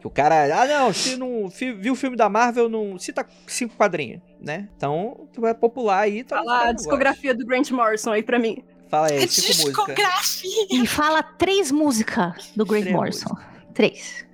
que 0.00 0.06
o 0.06 0.10
cara. 0.10 0.62
Ah, 0.62 0.66
não, 0.66 0.92
se 0.92 1.16
não 1.16 1.50
fi- 1.50 1.72
viu 1.72 1.92
o 1.92 1.96
filme 1.96 2.16
da 2.16 2.28
Marvel, 2.28 2.68
não 2.68 2.98
cita 2.98 3.26
cinco 3.46 3.74
quadrinhos, 3.76 4.20
né? 4.40 4.68
Então, 4.76 5.28
tu 5.32 5.40
vai 5.40 5.54
popular 5.54 6.00
aí. 6.00 6.22
Tá 6.24 6.36
Fala 6.36 6.68
a 6.68 6.72
discografia 6.72 7.34
do 7.34 7.44
Grant 7.44 7.70
Morrison 7.70 8.12
aí 8.12 8.22
pra 8.22 8.38
mim. 8.38 8.62
Fala 8.88 9.08
É 9.08 9.18
aí, 9.20 9.28
cinco 9.28 9.48
músicas. 9.48 9.64
discografia. 9.86 10.66
E 10.70 10.86
fala 10.86 11.22
três 11.22 11.70
músicas 11.70 12.52
do 12.56 12.64
Grant 12.66 12.82
Três 12.82 12.94
Morrison. 12.96 13.36
Três. 13.74 14.24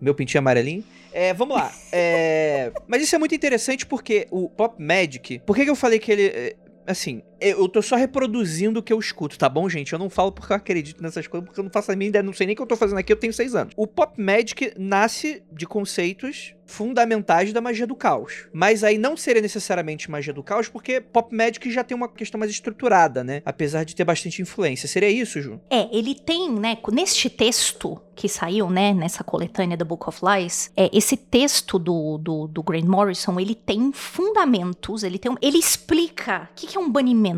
Meu 0.00 0.14
pintinho 0.14 0.40
amarelinho. 0.40 0.84
É, 1.14 1.32
vamos 1.34 1.54
lá. 1.56 1.70
É, 1.92 2.72
mas 2.88 3.02
isso 3.02 3.14
é 3.14 3.18
muito 3.18 3.34
interessante 3.34 3.84
porque 3.86 4.26
o 4.30 4.48
Pop 4.48 4.82
Magic. 4.82 5.38
Por 5.40 5.54
que, 5.56 5.64
que 5.64 5.70
eu 5.70 5.76
falei 5.76 5.98
que 5.98 6.10
ele. 6.10 6.56
Assim, 6.86 7.22
eu 7.50 7.68
tô 7.68 7.82
só 7.82 7.96
reproduzindo 7.96 8.80
o 8.80 8.82
que 8.82 8.92
eu 8.92 8.98
escuto, 8.98 9.38
tá 9.38 9.48
bom, 9.48 9.68
gente? 9.68 9.92
Eu 9.92 9.98
não 9.98 10.10
falo 10.10 10.32
porque 10.32 10.52
eu 10.52 10.56
acredito 10.56 11.02
nessas 11.02 11.26
coisas, 11.26 11.46
porque 11.46 11.60
eu 11.60 11.64
não 11.64 11.70
faço 11.70 11.92
a 11.92 11.96
minha 11.96 12.08
ideia, 12.08 12.22
não 12.22 12.32
sei 12.32 12.46
nem 12.46 12.54
o 12.54 12.56
que 12.56 12.62
eu 12.62 12.66
tô 12.66 12.76
fazendo 12.76 12.98
aqui, 12.98 13.12
eu 13.12 13.16
tenho 13.16 13.32
seis 13.32 13.54
anos. 13.54 13.72
O 13.76 13.86
Pop 13.86 14.20
Magic 14.20 14.72
nasce 14.78 15.42
de 15.52 15.66
conceitos 15.66 16.54
fundamentais 16.72 17.52
da 17.52 17.60
magia 17.60 17.86
do 17.86 17.94
caos. 17.94 18.46
Mas 18.52 18.82
aí 18.82 18.96
não 18.96 19.16
seria 19.16 19.42
necessariamente 19.42 20.10
magia 20.10 20.32
do 20.32 20.42
caos, 20.42 20.68
porque 20.68 21.00
Pop 21.00 21.34
Magic 21.34 21.70
já 21.70 21.84
tem 21.84 21.94
uma 21.94 22.08
questão 22.08 22.38
mais 22.38 22.50
estruturada, 22.50 23.22
né? 23.22 23.42
Apesar 23.44 23.84
de 23.84 23.94
ter 23.94 24.04
bastante 24.04 24.40
influência. 24.40 24.88
Seria 24.88 25.10
isso, 25.10 25.40
Ju? 25.40 25.60
É, 25.68 25.94
ele 25.96 26.14
tem, 26.14 26.50
né, 26.50 26.78
neste 26.90 27.28
texto 27.28 28.00
que 28.14 28.28
saiu, 28.28 28.70
né, 28.70 28.92
nessa 28.92 29.24
coletânea 29.24 29.76
do 29.76 29.84
Book 29.84 30.08
of 30.08 30.20
Lies, 30.22 30.70
é, 30.76 30.90
esse 30.92 31.16
texto 31.16 31.78
do, 31.78 32.18
do, 32.18 32.46
do 32.46 32.62
Grant 32.62 32.84
Morrison, 32.84 33.38
ele 33.40 33.54
tem 33.54 33.90
fundamentos, 33.92 35.02
ele 35.02 35.18
tem 35.18 35.32
ele 35.40 35.58
explica 35.58 36.48
o 36.52 36.54
que, 36.54 36.66
que 36.66 36.76
é 36.76 36.80
um 36.80 36.90
banimento 36.90 37.31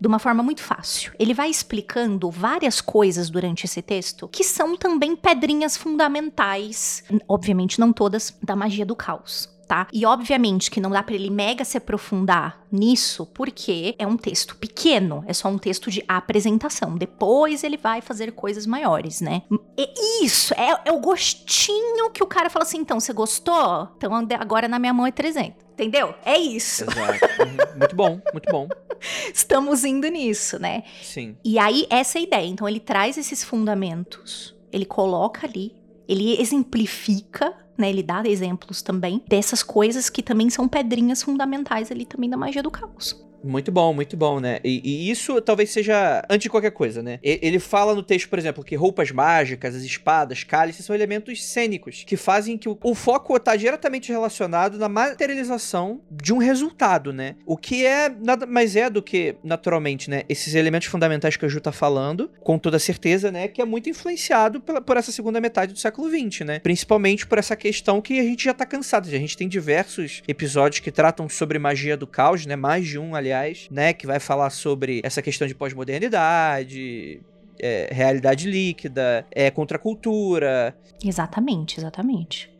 de 0.00 0.08
uma 0.08 0.18
forma 0.18 0.42
muito 0.42 0.60
fácil. 0.60 1.12
Ele 1.16 1.32
vai 1.32 1.48
explicando 1.48 2.28
várias 2.28 2.80
coisas 2.80 3.30
durante 3.30 3.66
esse 3.66 3.80
texto 3.80 4.26
que 4.26 4.42
são 4.42 4.76
também 4.76 5.14
pedrinhas 5.14 5.76
fundamentais, 5.76 7.04
obviamente 7.28 7.78
não 7.78 7.92
todas, 7.92 8.36
da 8.42 8.56
magia 8.56 8.84
do 8.84 8.96
caos. 8.96 9.48
Tá? 9.72 9.86
E 9.90 10.04
obviamente 10.04 10.70
que 10.70 10.82
não 10.82 10.90
dá 10.90 11.02
pra 11.02 11.14
ele 11.14 11.30
mega 11.30 11.64
se 11.64 11.78
aprofundar 11.78 12.62
nisso, 12.70 13.24
porque 13.32 13.94
é 13.98 14.06
um 14.06 14.18
texto 14.18 14.54
pequeno, 14.54 15.24
é 15.26 15.32
só 15.32 15.48
um 15.48 15.56
texto 15.56 15.90
de 15.90 16.04
apresentação. 16.06 16.94
Depois 16.94 17.64
ele 17.64 17.78
vai 17.78 18.02
fazer 18.02 18.32
coisas 18.32 18.66
maiores, 18.66 19.22
né? 19.22 19.40
E 19.78 20.26
isso 20.26 20.52
é, 20.52 20.78
é 20.84 20.92
o 20.92 21.00
gostinho 21.00 22.10
que 22.10 22.22
o 22.22 22.26
cara 22.26 22.50
fala 22.50 22.66
assim: 22.66 22.80
então, 22.80 23.00
você 23.00 23.14
gostou? 23.14 23.88
Então 23.96 24.12
agora 24.38 24.68
na 24.68 24.78
minha 24.78 24.92
mão 24.92 25.06
é 25.06 25.10
300. 25.10 25.64
Entendeu? 25.72 26.14
É 26.22 26.36
isso. 26.36 26.84
Exato. 26.84 27.42
Uhum. 27.42 27.78
Muito 27.78 27.96
bom, 27.96 28.20
muito 28.30 28.52
bom. 28.52 28.68
Estamos 29.32 29.86
indo 29.86 30.06
nisso, 30.08 30.58
né? 30.58 30.82
Sim. 31.02 31.34
E 31.42 31.58
aí, 31.58 31.86
essa 31.88 32.18
é 32.18 32.20
a 32.20 32.22
ideia. 32.24 32.46
Então, 32.46 32.68
ele 32.68 32.78
traz 32.78 33.16
esses 33.16 33.42
fundamentos, 33.42 34.54
ele 34.70 34.84
coloca 34.84 35.46
ali, 35.46 35.74
ele 36.08 36.40
exemplifica, 36.40 37.54
né? 37.76 37.90
Ele 37.90 38.02
dá 38.02 38.22
exemplos 38.24 38.82
também 38.82 39.22
dessas 39.28 39.62
coisas 39.62 40.08
que 40.10 40.22
também 40.22 40.50
são 40.50 40.68
pedrinhas 40.68 41.22
fundamentais 41.22 41.90
ali 41.90 42.04
também 42.04 42.28
da 42.28 42.36
magia 42.36 42.62
do 42.62 42.70
caos. 42.70 43.20
Muito 43.42 43.72
bom, 43.72 43.92
muito 43.92 44.16
bom, 44.16 44.40
né? 44.40 44.58
E, 44.64 44.80
e 44.84 45.10
isso 45.10 45.40
talvez 45.40 45.70
seja 45.70 46.24
antes 46.28 46.44
de 46.44 46.50
qualquer 46.50 46.70
coisa, 46.70 47.02
né? 47.02 47.18
Ele 47.22 47.58
fala 47.58 47.94
no 47.94 48.02
texto, 48.02 48.28
por 48.28 48.38
exemplo, 48.38 48.62
que 48.64 48.74
roupas 48.76 49.10
mágicas, 49.10 49.74
as 49.74 49.82
espadas, 49.82 50.44
cálices 50.44 50.84
são 50.84 50.94
elementos 50.94 51.42
cênicos 51.44 52.04
que 52.06 52.16
fazem 52.16 52.56
que 52.56 52.68
o, 52.68 52.78
o 52.82 52.94
foco 52.94 53.38
tá 53.40 53.56
diretamente 53.56 54.10
relacionado 54.12 54.78
na 54.78 54.88
materialização 54.88 56.00
de 56.10 56.32
um 56.32 56.38
resultado, 56.38 57.12
né? 57.12 57.36
O 57.46 57.56
que 57.56 57.84
é 57.86 58.08
nada 58.08 58.46
mais 58.46 58.76
é 58.76 58.88
do 58.90 59.02
que, 59.02 59.36
naturalmente, 59.42 60.08
né? 60.10 60.22
Esses 60.28 60.54
elementos 60.54 60.88
fundamentais 60.88 61.36
que 61.36 61.44
a 61.44 61.48
Ju 61.48 61.60
tá 61.60 61.72
falando, 61.72 62.30
com 62.40 62.58
toda 62.58 62.78
certeza, 62.78 63.30
né? 63.30 63.48
Que 63.48 63.62
é 63.62 63.64
muito 63.64 63.88
influenciado 63.88 64.60
pela- 64.60 64.80
por 64.80 64.96
essa 64.96 65.12
segunda 65.12 65.40
metade 65.40 65.72
do 65.72 65.78
século 65.78 66.08
XX, 66.10 66.40
né? 66.46 66.58
Principalmente 66.60 67.26
por 67.26 67.38
essa 67.38 67.56
questão 67.56 68.00
que 68.00 68.18
a 68.18 68.22
gente 68.22 68.44
já 68.44 68.54
tá 68.54 68.66
cansado. 68.66 69.08
A 69.08 69.10
gente 69.10 69.36
tem 69.36 69.48
diversos 69.48 70.22
episódios 70.28 70.80
que 70.80 70.90
tratam 70.90 71.28
sobre 71.28 71.58
magia 71.58 71.96
do 71.96 72.06
caos, 72.06 72.46
né? 72.46 72.56
Mais 72.56 72.86
de 72.86 72.98
um, 72.98 73.14
aliás, 73.14 73.31
né? 73.70 73.92
Que 73.92 74.06
vai 74.06 74.20
falar 74.20 74.50
sobre 74.50 75.00
essa 75.04 75.22
questão 75.22 75.46
de 75.46 75.54
pós-modernidade. 75.54 77.20
é, 77.60 77.88
realidade 77.92 78.50
líquida, 78.50 79.24
é, 79.30 79.50
contracultura, 79.50 80.74
Exatamente, 81.04 81.80
exatamente. 81.80 82.51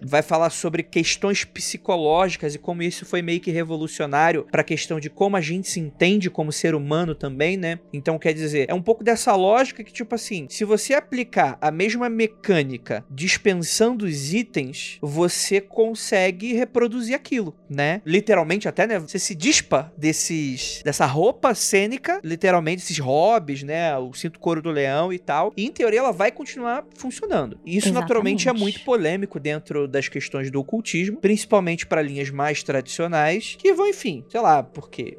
Vai 0.00 0.22
falar 0.22 0.50
sobre 0.50 0.82
questões 0.82 1.44
psicológicas 1.44 2.54
e 2.54 2.58
como 2.58 2.82
isso 2.82 3.04
foi 3.04 3.22
meio 3.22 3.40
que 3.40 3.50
revolucionário 3.50 4.46
para 4.50 4.60
a 4.60 4.64
questão 4.64 5.00
de 5.00 5.10
como 5.10 5.36
a 5.36 5.40
gente 5.40 5.68
se 5.68 5.80
entende 5.80 6.30
como 6.30 6.52
ser 6.52 6.74
humano 6.74 7.14
também, 7.14 7.56
né? 7.56 7.78
Então, 7.92 8.18
quer 8.18 8.32
dizer, 8.32 8.66
é 8.68 8.74
um 8.74 8.82
pouco 8.82 9.04
dessa 9.04 9.34
lógica 9.34 9.82
que, 9.82 9.92
tipo 9.92 10.14
assim, 10.14 10.46
se 10.48 10.64
você 10.64 10.94
aplicar 10.94 11.58
a 11.60 11.70
mesma 11.70 12.08
mecânica 12.08 13.04
dispensando 13.10 14.04
os 14.04 14.32
itens, 14.32 14.98
você 15.00 15.60
consegue 15.60 16.52
reproduzir 16.52 17.14
aquilo, 17.14 17.54
né? 17.68 18.00
Literalmente, 18.04 18.68
até, 18.68 18.86
né? 18.86 18.98
Você 18.98 19.18
se 19.18 19.34
dispa 19.34 19.92
desses, 19.96 20.82
dessa 20.84 21.06
roupa 21.06 21.54
cênica, 21.54 22.20
literalmente, 22.22 22.82
esses 22.82 22.98
hobbies, 22.98 23.62
né? 23.62 23.96
O 23.98 24.12
cinto 24.12 24.38
couro 24.38 24.62
do 24.62 24.70
leão 24.70 25.12
e 25.12 25.18
tal. 25.18 25.52
E, 25.56 25.64
em 25.64 25.70
teoria, 25.70 26.00
ela 26.00 26.12
vai 26.12 26.30
continuar 26.30 26.84
funcionando. 26.96 27.58
E 27.64 27.76
isso, 27.76 27.92
naturalmente, 27.92 28.48
é 28.48 28.50
Exatamente. 28.50 28.62
muito 28.62 28.84
polêmico 28.84 29.40
dentro 29.44 29.86
das 29.86 30.08
questões 30.08 30.50
do 30.50 30.58
ocultismo, 30.58 31.18
principalmente 31.20 31.86
para 31.86 32.00
linhas 32.00 32.30
mais 32.30 32.62
tradicionais, 32.62 33.56
que 33.58 33.74
vão, 33.74 33.86
enfim, 33.86 34.24
sei 34.30 34.40
lá, 34.40 34.62
porque 34.62 35.18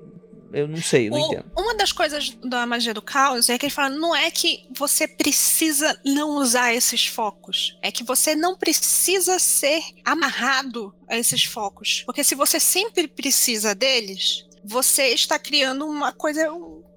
eu 0.51 0.67
não 0.67 0.81
sei, 0.81 1.07
eu 1.07 1.11
não 1.11 1.19
O- 1.21 1.25
entendo. 1.27 1.45
Uma 1.55 1.75
das 1.75 1.91
coisas 1.91 2.31
da 2.43 2.65
magia 2.65 2.91
do 2.91 3.01
caos 3.03 3.49
é 3.49 3.57
que 3.59 3.67
ele 3.67 3.73
fala, 3.73 3.89
não 3.89 4.15
é 4.15 4.31
que 4.31 4.65
você 4.75 5.07
precisa 5.07 5.99
não 6.03 6.37
usar 6.37 6.73
esses 6.73 7.05
focos, 7.05 7.77
é 7.83 7.91
que 7.91 8.03
você 8.03 8.35
não 8.35 8.57
precisa 8.57 9.37
ser 9.37 9.83
amarrado 10.03 10.91
a 11.07 11.15
esses 11.17 11.43
focos, 11.43 12.01
porque 12.05 12.23
se 12.23 12.33
você 12.33 12.59
sempre 12.59 13.07
precisa 13.07 13.75
deles, 13.75 14.43
você 14.63 15.09
está 15.09 15.37
criando 15.37 15.85
uma 15.85 16.11
coisa 16.11 16.41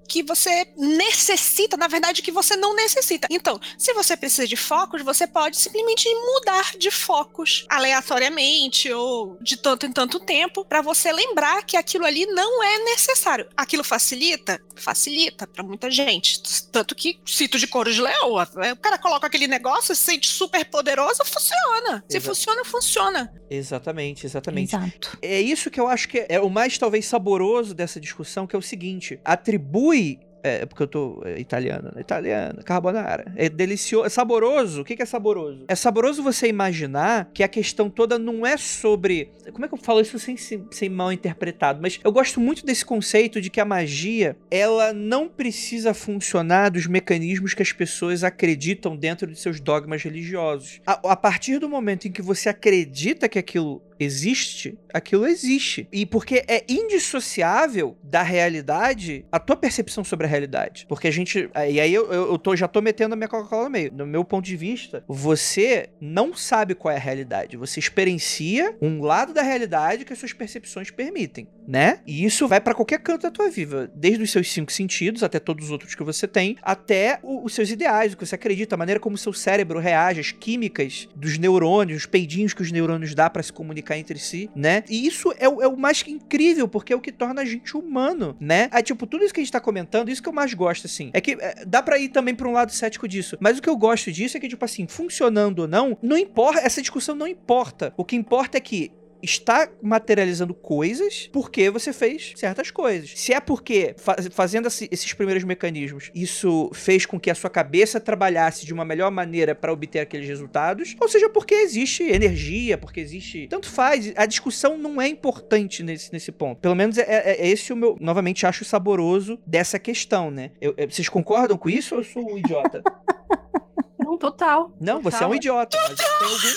que 0.09 0.23
você 0.23 0.67
necessita, 0.75 1.77
na 1.77 1.87
verdade, 1.87 2.23
que 2.23 2.31
você 2.31 2.55
não 2.55 2.75
necessita. 2.75 3.27
Então, 3.29 3.59
se 3.77 3.93
você 3.93 4.17
precisa 4.17 4.47
de 4.47 4.57
focos, 4.57 5.03
você 5.03 5.27
pode 5.27 5.55
simplesmente 5.55 6.09
mudar 6.13 6.75
de 6.77 6.89
focos 6.89 7.65
aleatoriamente 7.69 8.91
ou 8.91 9.37
de 9.39 9.55
tanto 9.55 9.85
em 9.85 9.91
tanto 9.91 10.19
tempo 10.19 10.65
para 10.65 10.81
você 10.81 11.11
lembrar 11.11 11.63
que 11.63 11.77
aquilo 11.77 12.05
ali 12.05 12.25
não 12.25 12.63
é 12.63 12.79
necessário. 12.85 13.47
Aquilo 13.55 13.83
facilita? 13.83 14.59
Facilita 14.75 15.45
para 15.45 15.63
muita 15.63 15.91
gente. 15.91 16.41
Tanto 16.71 16.95
que 16.95 17.19
cito 17.25 17.59
de 17.59 17.67
couro 17.67 17.93
de 17.93 18.01
leoa. 18.01 18.49
né? 18.55 18.73
O 18.73 18.77
cara 18.77 18.97
coloca 18.97 19.27
aquele 19.27 19.47
negócio, 19.47 19.95
se 19.95 20.01
sente 20.01 20.27
super 20.27 20.65
poderoso, 20.65 21.23
funciona. 21.23 22.03
Se 22.09 22.17
Exato. 22.17 22.35
funciona, 22.35 22.65
funciona. 22.65 23.33
Exatamente, 23.49 24.25
exatamente. 24.25 24.75
Exato. 24.75 25.17
É 25.21 25.39
isso 25.39 25.69
que 25.69 25.79
eu 25.79 25.87
acho 25.87 26.07
que 26.07 26.25
é 26.27 26.39
o 26.39 26.49
mais 26.49 26.77
talvez 26.77 27.05
saboroso 27.05 27.73
dessa 27.75 27.99
discussão, 27.99 28.47
que 28.47 28.55
é 28.55 28.59
o 28.59 28.61
seguinte: 28.61 29.19
atribui. 29.23 29.98
É, 30.43 30.65
porque 30.65 30.83
eu 30.83 30.87
tô 30.87 31.21
é, 31.25 31.39
italiano, 31.39 31.91
né? 31.93 32.01
Italiano, 32.01 32.63
carbonara. 32.63 33.31
É 33.35 33.49
delicioso. 33.49 34.05
É 34.05 34.09
saboroso. 34.09 34.81
O 34.81 34.85
que, 34.85 34.95
que 34.95 35.01
é 35.01 35.05
saboroso? 35.05 35.65
É 35.67 35.75
saboroso 35.75 36.23
você 36.23 36.47
imaginar 36.47 37.29
que 37.33 37.43
a 37.43 37.47
questão 37.47 37.89
toda 37.89 38.17
não 38.17 38.45
é 38.45 38.57
sobre. 38.57 39.31
Como 39.51 39.65
é 39.65 39.67
que 39.67 39.73
eu 39.73 39.77
falo 39.77 39.99
isso 39.99 40.17
sem 40.17 40.37
ser 40.37 40.63
sem 40.71 40.89
mal 40.89 41.11
interpretado? 41.11 41.79
Mas 41.81 41.99
eu 42.03 42.11
gosto 42.11 42.39
muito 42.39 42.65
desse 42.65 42.85
conceito 42.85 43.41
de 43.41 43.49
que 43.49 43.59
a 43.59 43.65
magia, 43.65 44.37
ela 44.49 44.93
não 44.93 45.27
precisa 45.27 45.93
funcionar 45.93 46.69
dos 46.69 46.87
mecanismos 46.87 47.53
que 47.53 47.61
as 47.61 47.71
pessoas 47.71 48.23
acreditam 48.23 48.95
dentro 48.95 49.27
de 49.27 49.37
seus 49.37 49.59
dogmas 49.59 50.03
religiosos. 50.03 50.79
A, 50.85 51.11
a 51.11 51.15
partir 51.15 51.59
do 51.59 51.69
momento 51.69 52.07
em 52.07 52.11
que 52.11 52.21
você 52.21 52.49
acredita 52.49 53.27
que 53.27 53.39
aquilo 53.39 53.81
existe, 53.99 54.77
aquilo 54.93 55.25
existe. 55.27 55.87
E 55.91 56.05
porque 56.05 56.43
é 56.47 56.63
indissociável 56.69 57.97
da 58.03 58.21
realidade 58.21 59.25
a 59.31 59.39
tua 59.39 59.55
percepção 59.55 60.03
sobre 60.03 60.25
a 60.25 60.29
realidade. 60.29 60.85
Porque 60.87 61.07
a 61.07 61.11
gente. 61.11 61.49
E 61.69 61.79
aí 61.79 61.93
eu, 61.93 62.11
eu, 62.11 62.37
tô, 62.37 62.55
já 62.55 62.67
tô 62.67 62.81
metendo 62.81 63.13
a 63.13 63.15
minha 63.15 63.27
Coca-Cola 63.27 63.65
no 63.65 63.69
meio. 63.69 63.91
No 63.93 64.05
meu 64.05 64.23
ponto 64.23 64.45
de 64.45 64.55
vista, 64.55 65.03
você 65.07 65.89
não 65.99 66.33
sabe 66.35 66.75
qual 66.75 66.91
é 66.93 66.97
a 66.97 66.99
realidade. 66.99 67.57
Você 67.57 67.79
experiencia 67.79 68.75
um 68.81 69.01
lado 69.01 69.33
da 69.33 69.41
realidade 69.41 70.05
que 70.05 70.13
as 70.13 70.19
suas 70.19 70.33
percepções 70.33 70.91
permitem, 70.91 71.47
né? 71.67 71.99
E 72.05 72.23
isso 72.25 72.47
vai 72.47 72.59
pra 72.61 72.73
qualquer 72.73 72.99
canto 72.99 73.23
da 73.23 73.31
tua 73.31 73.49
vida. 73.49 73.91
Desde 73.95 74.23
os 74.23 74.31
seus 74.31 74.51
cinco 74.51 74.71
sentidos, 74.71 75.23
até 75.23 75.39
todos 75.39 75.65
os 75.65 75.71
outros 75.71 75.95
que 75.95 76.03
você 76.03 76.27
tem, 76.27 76.57
até 76.61 77.19
o- 77.23 77.43
os 77.45 77.53
seus 77.53 77.69
ideais, 77.69 78.13
o 78.13 78.17
que 78.17 78.25
você 78.25 78.35
acredita, 78.35 78.75
a 78.75 78.77
maneira 78.77 78.99
como 78.99 79.15
o 79.15 79.17
seu 79.17 79.33
cérebro 79.33 79.79
reage, 79.79 80.19
as 80.19 80.31
químicas 80.31 81.07
dos 81.15 81.37
neurônios, 81.37 82.01
os 82.01 82.05
peidinhos 82.05 82.53
que 82.53 82.61
os 82.61 82.71
neurônios 82.71 83.13
dá 83.15 83.29
pra 83.29 83.41
se 83.43 83.51
comunicar 83.51 83.88
entre 83.97 84.17
si, 84.19 84.49
né? 84.55 84.83
E 84.89 85.05
isso 85.07 85.33
é, 85.37 85.47
o- 85.47 85.61
é 85.61 85.67
o 85.67 85.77
mais 85.77 86.03
incrível, 86.07 86.67
porque 86.67 86.93
é 86.93 86.95
o 86.95 87.01
que 87.01 87.11
torna 87.11 87.41
a 87.41 87.45
gente 87.45 87.75
humano, 87.77 88.35
né? 88.39 88.69
É 88.71 88.81
tipo, 88.81 89.05
tudo 89.07 89.23
isso 89.23 89.33
que 89.33 89.39
a 89.39 89.43
gente 89.43 89.51
tá 89.51 89.59
comentando, 89.59 90.09
isso 90.09 90.21
que 90.21 90.29
eu 90.29 90.33
mais 90.33 90.53
gosto, 90.53 90.85
assim. 90.85 91.09
É 91.13 91.21
que 91.21 91.31
é, 91.39 91.63
dá 91.65 91.81
pra 91.81 91.97
ir 91.97 92.09
também 92.09 92.35
pra 92.35 92.47
um 92.47 92.51
lado 92.51 92.71
cético 92.71 93.07
disso. 93.07 93.37
Mas 93.39 93.57
o 93.57 93.61
que 93.61 93.69
eu 93.69 93.77
gosto 93.77 94.11
disso 94.11 94.37
é 94.37 94.39
que, 94.39 94.47
tipo 94.47 94.63
assim, 94.65 94.87
funcionando 94.87 95.59
ou 95.59 95.67
não, 95.67 95.97
não 96.01 96.17
importa, 96.17 96.59
essa 96.61 96.81
discussão 96.81 97.15
não 97.15 97.27
importa. 97.27 97.93
O 97.97 98.03
que 98.05 98.15
importa 98.15 98.57
é 98.57 98.61
que 98.61 98.91
está 99.21 99.69
materializando 99.81 100.53
coisas 100.53 101.29
porque 101.31 101.69
você 101.69 101.91
fez 101.93 102.33
certas 102.35 102.71
coisas. 102.71 103.11
Se 103.15 103.33
é 103.33 103.39
porque 103.39 103.95
fa 103.97 104.15
fazendo 104.31 104.67
esses 104.67 105.13
primeiros 105.13 105.43
mecanismos, 105.43 106.11
isso 106.13 106.69
fez 106.73 107.05
com 107.05 107.19
que 107.19 107.29
a 107.29 107.35
sua 107.35 107.49
cabeça 107.49 107.99
trabalhasse 107.99 108.65
de 108.65 108.73
uma 108.73 108.85
melhor 108.85 109.11
maneira 109.11 109.53
para 109.55 109.71
obter 109.71 109.99
aqueles 109.99 110.27
resultados, 110.27 110.95
ou 110.99 111.07
seja, 111.07 111.29
porque 111.29 111.53
existe 111.55 112.03
energia, 112.03 112.77
porque 112.77 112.99
existe. 112.99 113.47
Tanto 113.47 113.69
faz. 113.69 114.13
A 114.15 114.25
discussão 114.25 114.77
não 114.77 115.01
é 115.01 115.07
importante 115.07 115.83
nesse, 115.83 116.11
nesse 116.11 116.31
ponto. 116.31 116.59
Pelo 116.59 116.75
menos 116.75 116.97
é, 116.97 117.03
é, 117.03 117.41
é 117.41 117.47
esse 117.47 117.73
o 117.73 117.75
meu. 117.75 117.97
Novamente, 117.99 118.45
acho 118.45 118.63
saboroso 118.63 119.39
dessa 119.45 119.79
questão, 119.79 120.31
né? 120.31 120.51
Eu, 120.61 120.73
eu, 120.77 120.89
vocês 120.89 121.09
concordam 121.09 121.57
com 121.57 121.69
isso 121.69 121.95
ou 121.95 122.01
eu 122.01 122.05
sou 122.05 122.33
um 122.33 122.37
idiota? 122.37 122.83
Não, 123.99 124.17
total. 124.17 124.71
Não, 124.79 125.01
total. 125.01 125.11
você 125.11 125.23
é 125.23 125.27
um 125.27 125.35
idiota. 125.35 125.77
Mas 125.87 125.97
tem 125.97 126.07
algum... 126.07 126.53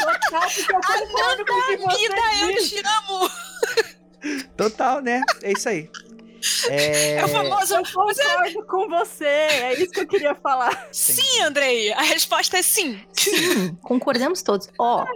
total, 0.00 0.48
porque 0.48 0.72
eu 0.72 0.80
concordo 0.80 1.44
com 1.44 1.52
o 1.52 1.62
que 1.66 1.76
você 1.76 1.98
vida, 1.98 2.14
eu 2.42 2.56
te 2.64 2.82
amo! 2.86 3.30
Total, 4.56 5.00
né? 5.00 5.22
É 5.42 5.52
isso 5.52 5.68
aí. 5.68 5.90
É... 6.68 7.16
é 7.16 7.24
o 7.24 7.28
famoso. 7.28 7.74
Eu 7.74 7.82
concordo 7.82 8.66
com 8.66 8.88
você. 8.88 9.24
É 9.24 9.82
isso 9.82 9.92
que 9.92 10.00
eu 10.00 10.06
queria 10.06 10.34
falar. 10.34 10.88
Sim, 10.92 11.42
Andrei. 11.42 11.92
A 11.92 12.02
resposta 12.02 12.58
é 12.58 12.62
sim. 12.62 13.00
Sim, 13.12 13.74
concordamos 13.82 14.42
todos. 14.42 14.68
Ó, 14.78 15.04
oh, 15.04 15.06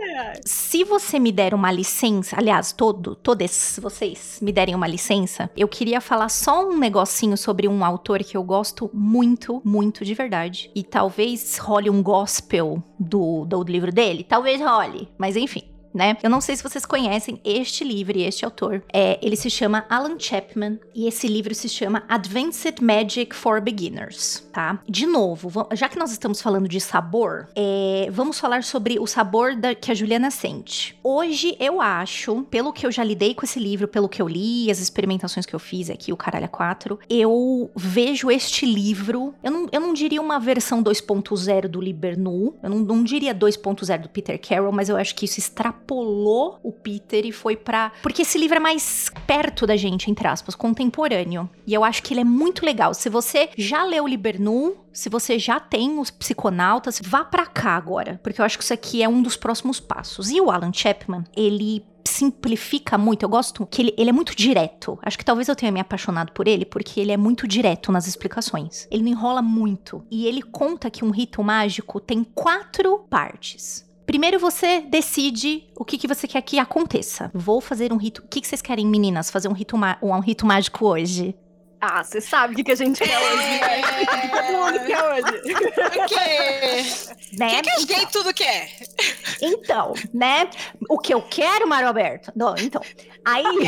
se 0.45 0.85
você 0.85 1.19
me 1.19 1.33
der 1.33 1.55
uma 1.55 1.71
licença, 1.71 2.37
aliás, 2.38 2.73
todo, 2.73 3.14
todos 3.14 3.79
vocês 3.81 4.38
me 4.41 4.52
derem 4.52 4.75
uma 4.75 4.87
licença, 4.87 5.50
eu 5.57 5.69
queria 5.69 6.00
falar 6.00 6.29
só 6.29 6.67
um 6.69 6.79
negocinho 6.79 7.37
sobre 7.37 7.69
um 7.69 7.85
autor 7.85 8.23
que 8.25 8.37
eu 8.37 8.43
gosto 8.43 8.91
muito, 8.93 9.61
muito 9.64 10.05
de 10.05 10.14
verdade. 10.14 10.71
E 10.75 10.83
talvez 10.83 11.59
role 11.59 11.91
um 11.91 12.02
gospel 12.02 12.83
do, 12.99 13.45
do 13.45 13.62
livro 13.62 13.93
dele. 13.93 14.25
Talvez 14.25 14.61
role, 14.61 15.09
mas 15.19 15.37
enfim 15.37 15.72
né? 15.94 16.16
Eu 16.22 16.30
não 16.30 16.40
sei 16.40 16.56
se 16.56 16.62
vocês 16.62 16.87
conhecem 16.87 17.40
este 17.44 17.84
livro 17.84 18.16
e 18.16 18.22
este 18.22 18.44
autor. 18.44 18.82
É, 18.92 19.18
ele 19.22 19.37
se 19.37 19.50
chama 19.50 19.84
Alan 19.88 20.18
Chapman 20.18 20.78
e 20.94 21.06
esse 21.06 21.26
livro 21.26 21.54
se 21.54 21.68
chama 21.68 22.04
Advanced 22.08 22.80
Magic 22.80 23.34
for 23.34 23.61
Beginners, 23.61 24.46
tá? 24.52 24.80
De 24.88 25.06
novo, 25.06 25.68
já 25.72 25.88
que 25.88 25.99
nós 25.99 26.12
estamos 26.12 26.40
falando 26.40 26.68
de 26.68 26.80
sabor, 26.80 27.49
é, 27.54 28.08
vamos 28.11 28.38
falar 28.38 28.64
sobre 28.64 28.99
o 28.99 29.06
sabor 29.06 29.54
da, 29.56 29.75
que 29.75 29.90
a 29.90 29.94
Juliana 29.94 30.30
sente. 30.30 30.99
Hoje 31.02 31.56
eu 31.61 31.80
acho, 31.80 32.42
pelo 32.44 32.72
que 32.72 32.87
eu 32.87 32.92
já 32.92 33.04
lidei 33.04 33.34
com 33.34 33.44
esse 33.44 33.58
livro, 33.58 33.87
pelo 33.88 34.08
que 34.08 34.20
eu 34.20 34.28
li, 34.28 34.70
as 34.70 34.78
experimentações 34.78 35.46
que 35.46 35.54
eu 35.54 35.58
fiz 35.58 35.90
aqui, 35.90 36.12
o 36.12 36.16
Caralho 36.16 36.49
4, 36.49 36.99
eu 37.08 37.70
vejo 37.75 38.30
este 38.30 38.64
livro, 38.64 39.34
eu 39.42 39.50
não, 39.50 39.68
eu 39.70 39.80
não 39.80 39.92
diria 39.92 40.20
uma 40.20 40.38
versão 40.38 40.82
2.0 40.82 41.68
do 41.68 41.80
Libernu, 41.80 42.54
eu 42.62 42.70
não, 42.70 42.78
não 42.78 43.04
diria 43.04 43.34
2.0 43.34 44.02
do 44.02 44.08
Peter 44.08 44.40
Carroll, 44.40 44.72
mas 44.72 44.88
eu 44.88 44.96
acho 44.96 45.14
que 45.14 45.25
isso 45.25 45.38
extrapola 45.38 45.81
extrapolou 45.82 46.58
o 46.62 46.72
Peter 46.72 47.26
e 47.26 47.32
foi 47.32 47.56
para 47.56 47.92
Porque 48.02 48.22
esse 48.22 48.38
livro 48.38 48.56
é 48.56 48.60
mais 48.60 49.10
perto 49.26 49.66
da 49.66 49.76
gente, 49.76 50.10
entre 50.10 50.26
aspas, 50.26 50.54
contemporâneo. 50.54 51.50
E 51.66 51.74
eu 51.74 51.84
acho 51.84 52.02
que 52.02 52.14
ele 52.14 52.20
é 52.20 52.24
muito 52.24 52.64
legal. 52.64 52.94
Se 52.94 53.08
você 53.08 53.50
já 53.56 53.84
leu 53.84 54.06
Libernu, 54.06 54.76
se 54.92 55.08
você 55.08 55.38
já 55.38 55.58
tem 55.58 55.98
os 55.98 56.10
psiconautas, 56.10 57.00
vá 57.02 57.24
para 57.24 57.46
cá 57.46 57.76
agora, 57.76 58.20
porque 58.22 58.40
eu 58.40 58.44
acho 58.44 58.56
que 58.56 58.64
isso 58.64 58.74
aqui 58.74 59.02
é 59.02 59.08
um 59.08 59.22
dos 59.22 59.36
próximos 59.36 59.80
passos. 59.80 60.30
E 60.30 60.40
o 60.40 60.50
Alan 60.50 60.72
Chapman, 60.72 61.24
ele 61.36 61.84
simplifica 62.04 62.98
muito. 62.98 63.22
Eu 63.22 63.28
gosto 63.28 63.66
que 63.66 63.82
ele, 63.82 63.94
ele 63.96 64.10
é 64.10 64.12
muito 64.12 64.34
direto. 64.36 64.98
Acho 65.02 65.18
que 65.18 65.24
talvez 65.24 65.48
eu 65.48 65.56
tenha 65.56 65.72
me 65.72 65.80
apaixonado 65.80 66.32
por 66.32 66.46
ele 66.46 66.64
porque 66.64 67.00
ele 67.00 67.12
é 67.12 67.16
muito 67.16 67.46
direto 67.46 67.90
nas 67.92 68.06
explicações. 68.06 68.86
Ele 68.90 69.02
não 69.04 69.10
enrola 69.10 69.40
muito. 69.40 70.04
E 70.10 70.26
ele 70.26 70.42
conta 70.42 70.90
que 70.90 71.04
um 71.04 71.10
rito 71.10 71.42
mágico 71.42 72.00
tem 72.00 72.24
quatro 72.24 72.98
partes. 73.08 73.90
Primeiro 74.06 74.38
você 74.38 74.80
decide 74.80 75.64
o 75.76 75.85
que, 75.85 75.97
que 75.97 76.09
você 76.09 76.26
quer 76.26 76.42
que 76.42 76.59
aconteça. 76.59 77.30
Vou 77.32 77.61
fazer 77.61 77.92
um 77.92 77.97
rito. 77.97 78.23
O 78.23 78.28
que, 78.28 78.40
que 78.40 78.47
vocês 78.47 78.62
querem, 78.62 78.87
meninas? 78.87 79.30
Fazer 79.30 79.49
um 79.49 79.52
rito, 79.52 79.76
um, 79.76 79.80
um 80.02 80.21
rito 80.21 80.47
mágico 80.47 80.87
hoje? 80.87 81.37
Ah, 81.80 82.04
você 82.04 82.21
sabe 82.21 82.52
o 82.52 82.56
que, 82.56 82.62
que 82.62 82.73
a 82.73 82.76
gente 82.76 83.02
quer 83.02 83.18
hoje, 83.18 83.61
né? 83.61 83.80
O 83.80 84.06
que 84.21 84.28
todo 84.28 84.52
mundo 84.52 84.87
quer 84.87 85.02
hoje. 85.02 85.38
O 85.99 86.06
quê? 86.06 87.37
Né? 87.37 87.47
O 87.47 87.50
que, 87.50 87.62
que 87.62 87.76
os 87.76 87.85
gays 87.85 88.11
tudo 88.12 88.32
quer? 88.32 88.71
Então, 89.40 89.94
né? 90.14 90.49
O 90.88 90.97
que 90.97 91.12
eu 91.12 91.21
quero, 91.23 91.66
Mário 91.66 91.88
Alberto? 91.88 92.30
Não, 92.37 92.54
então. 92.56 92.80
Aí. 93.25 93.44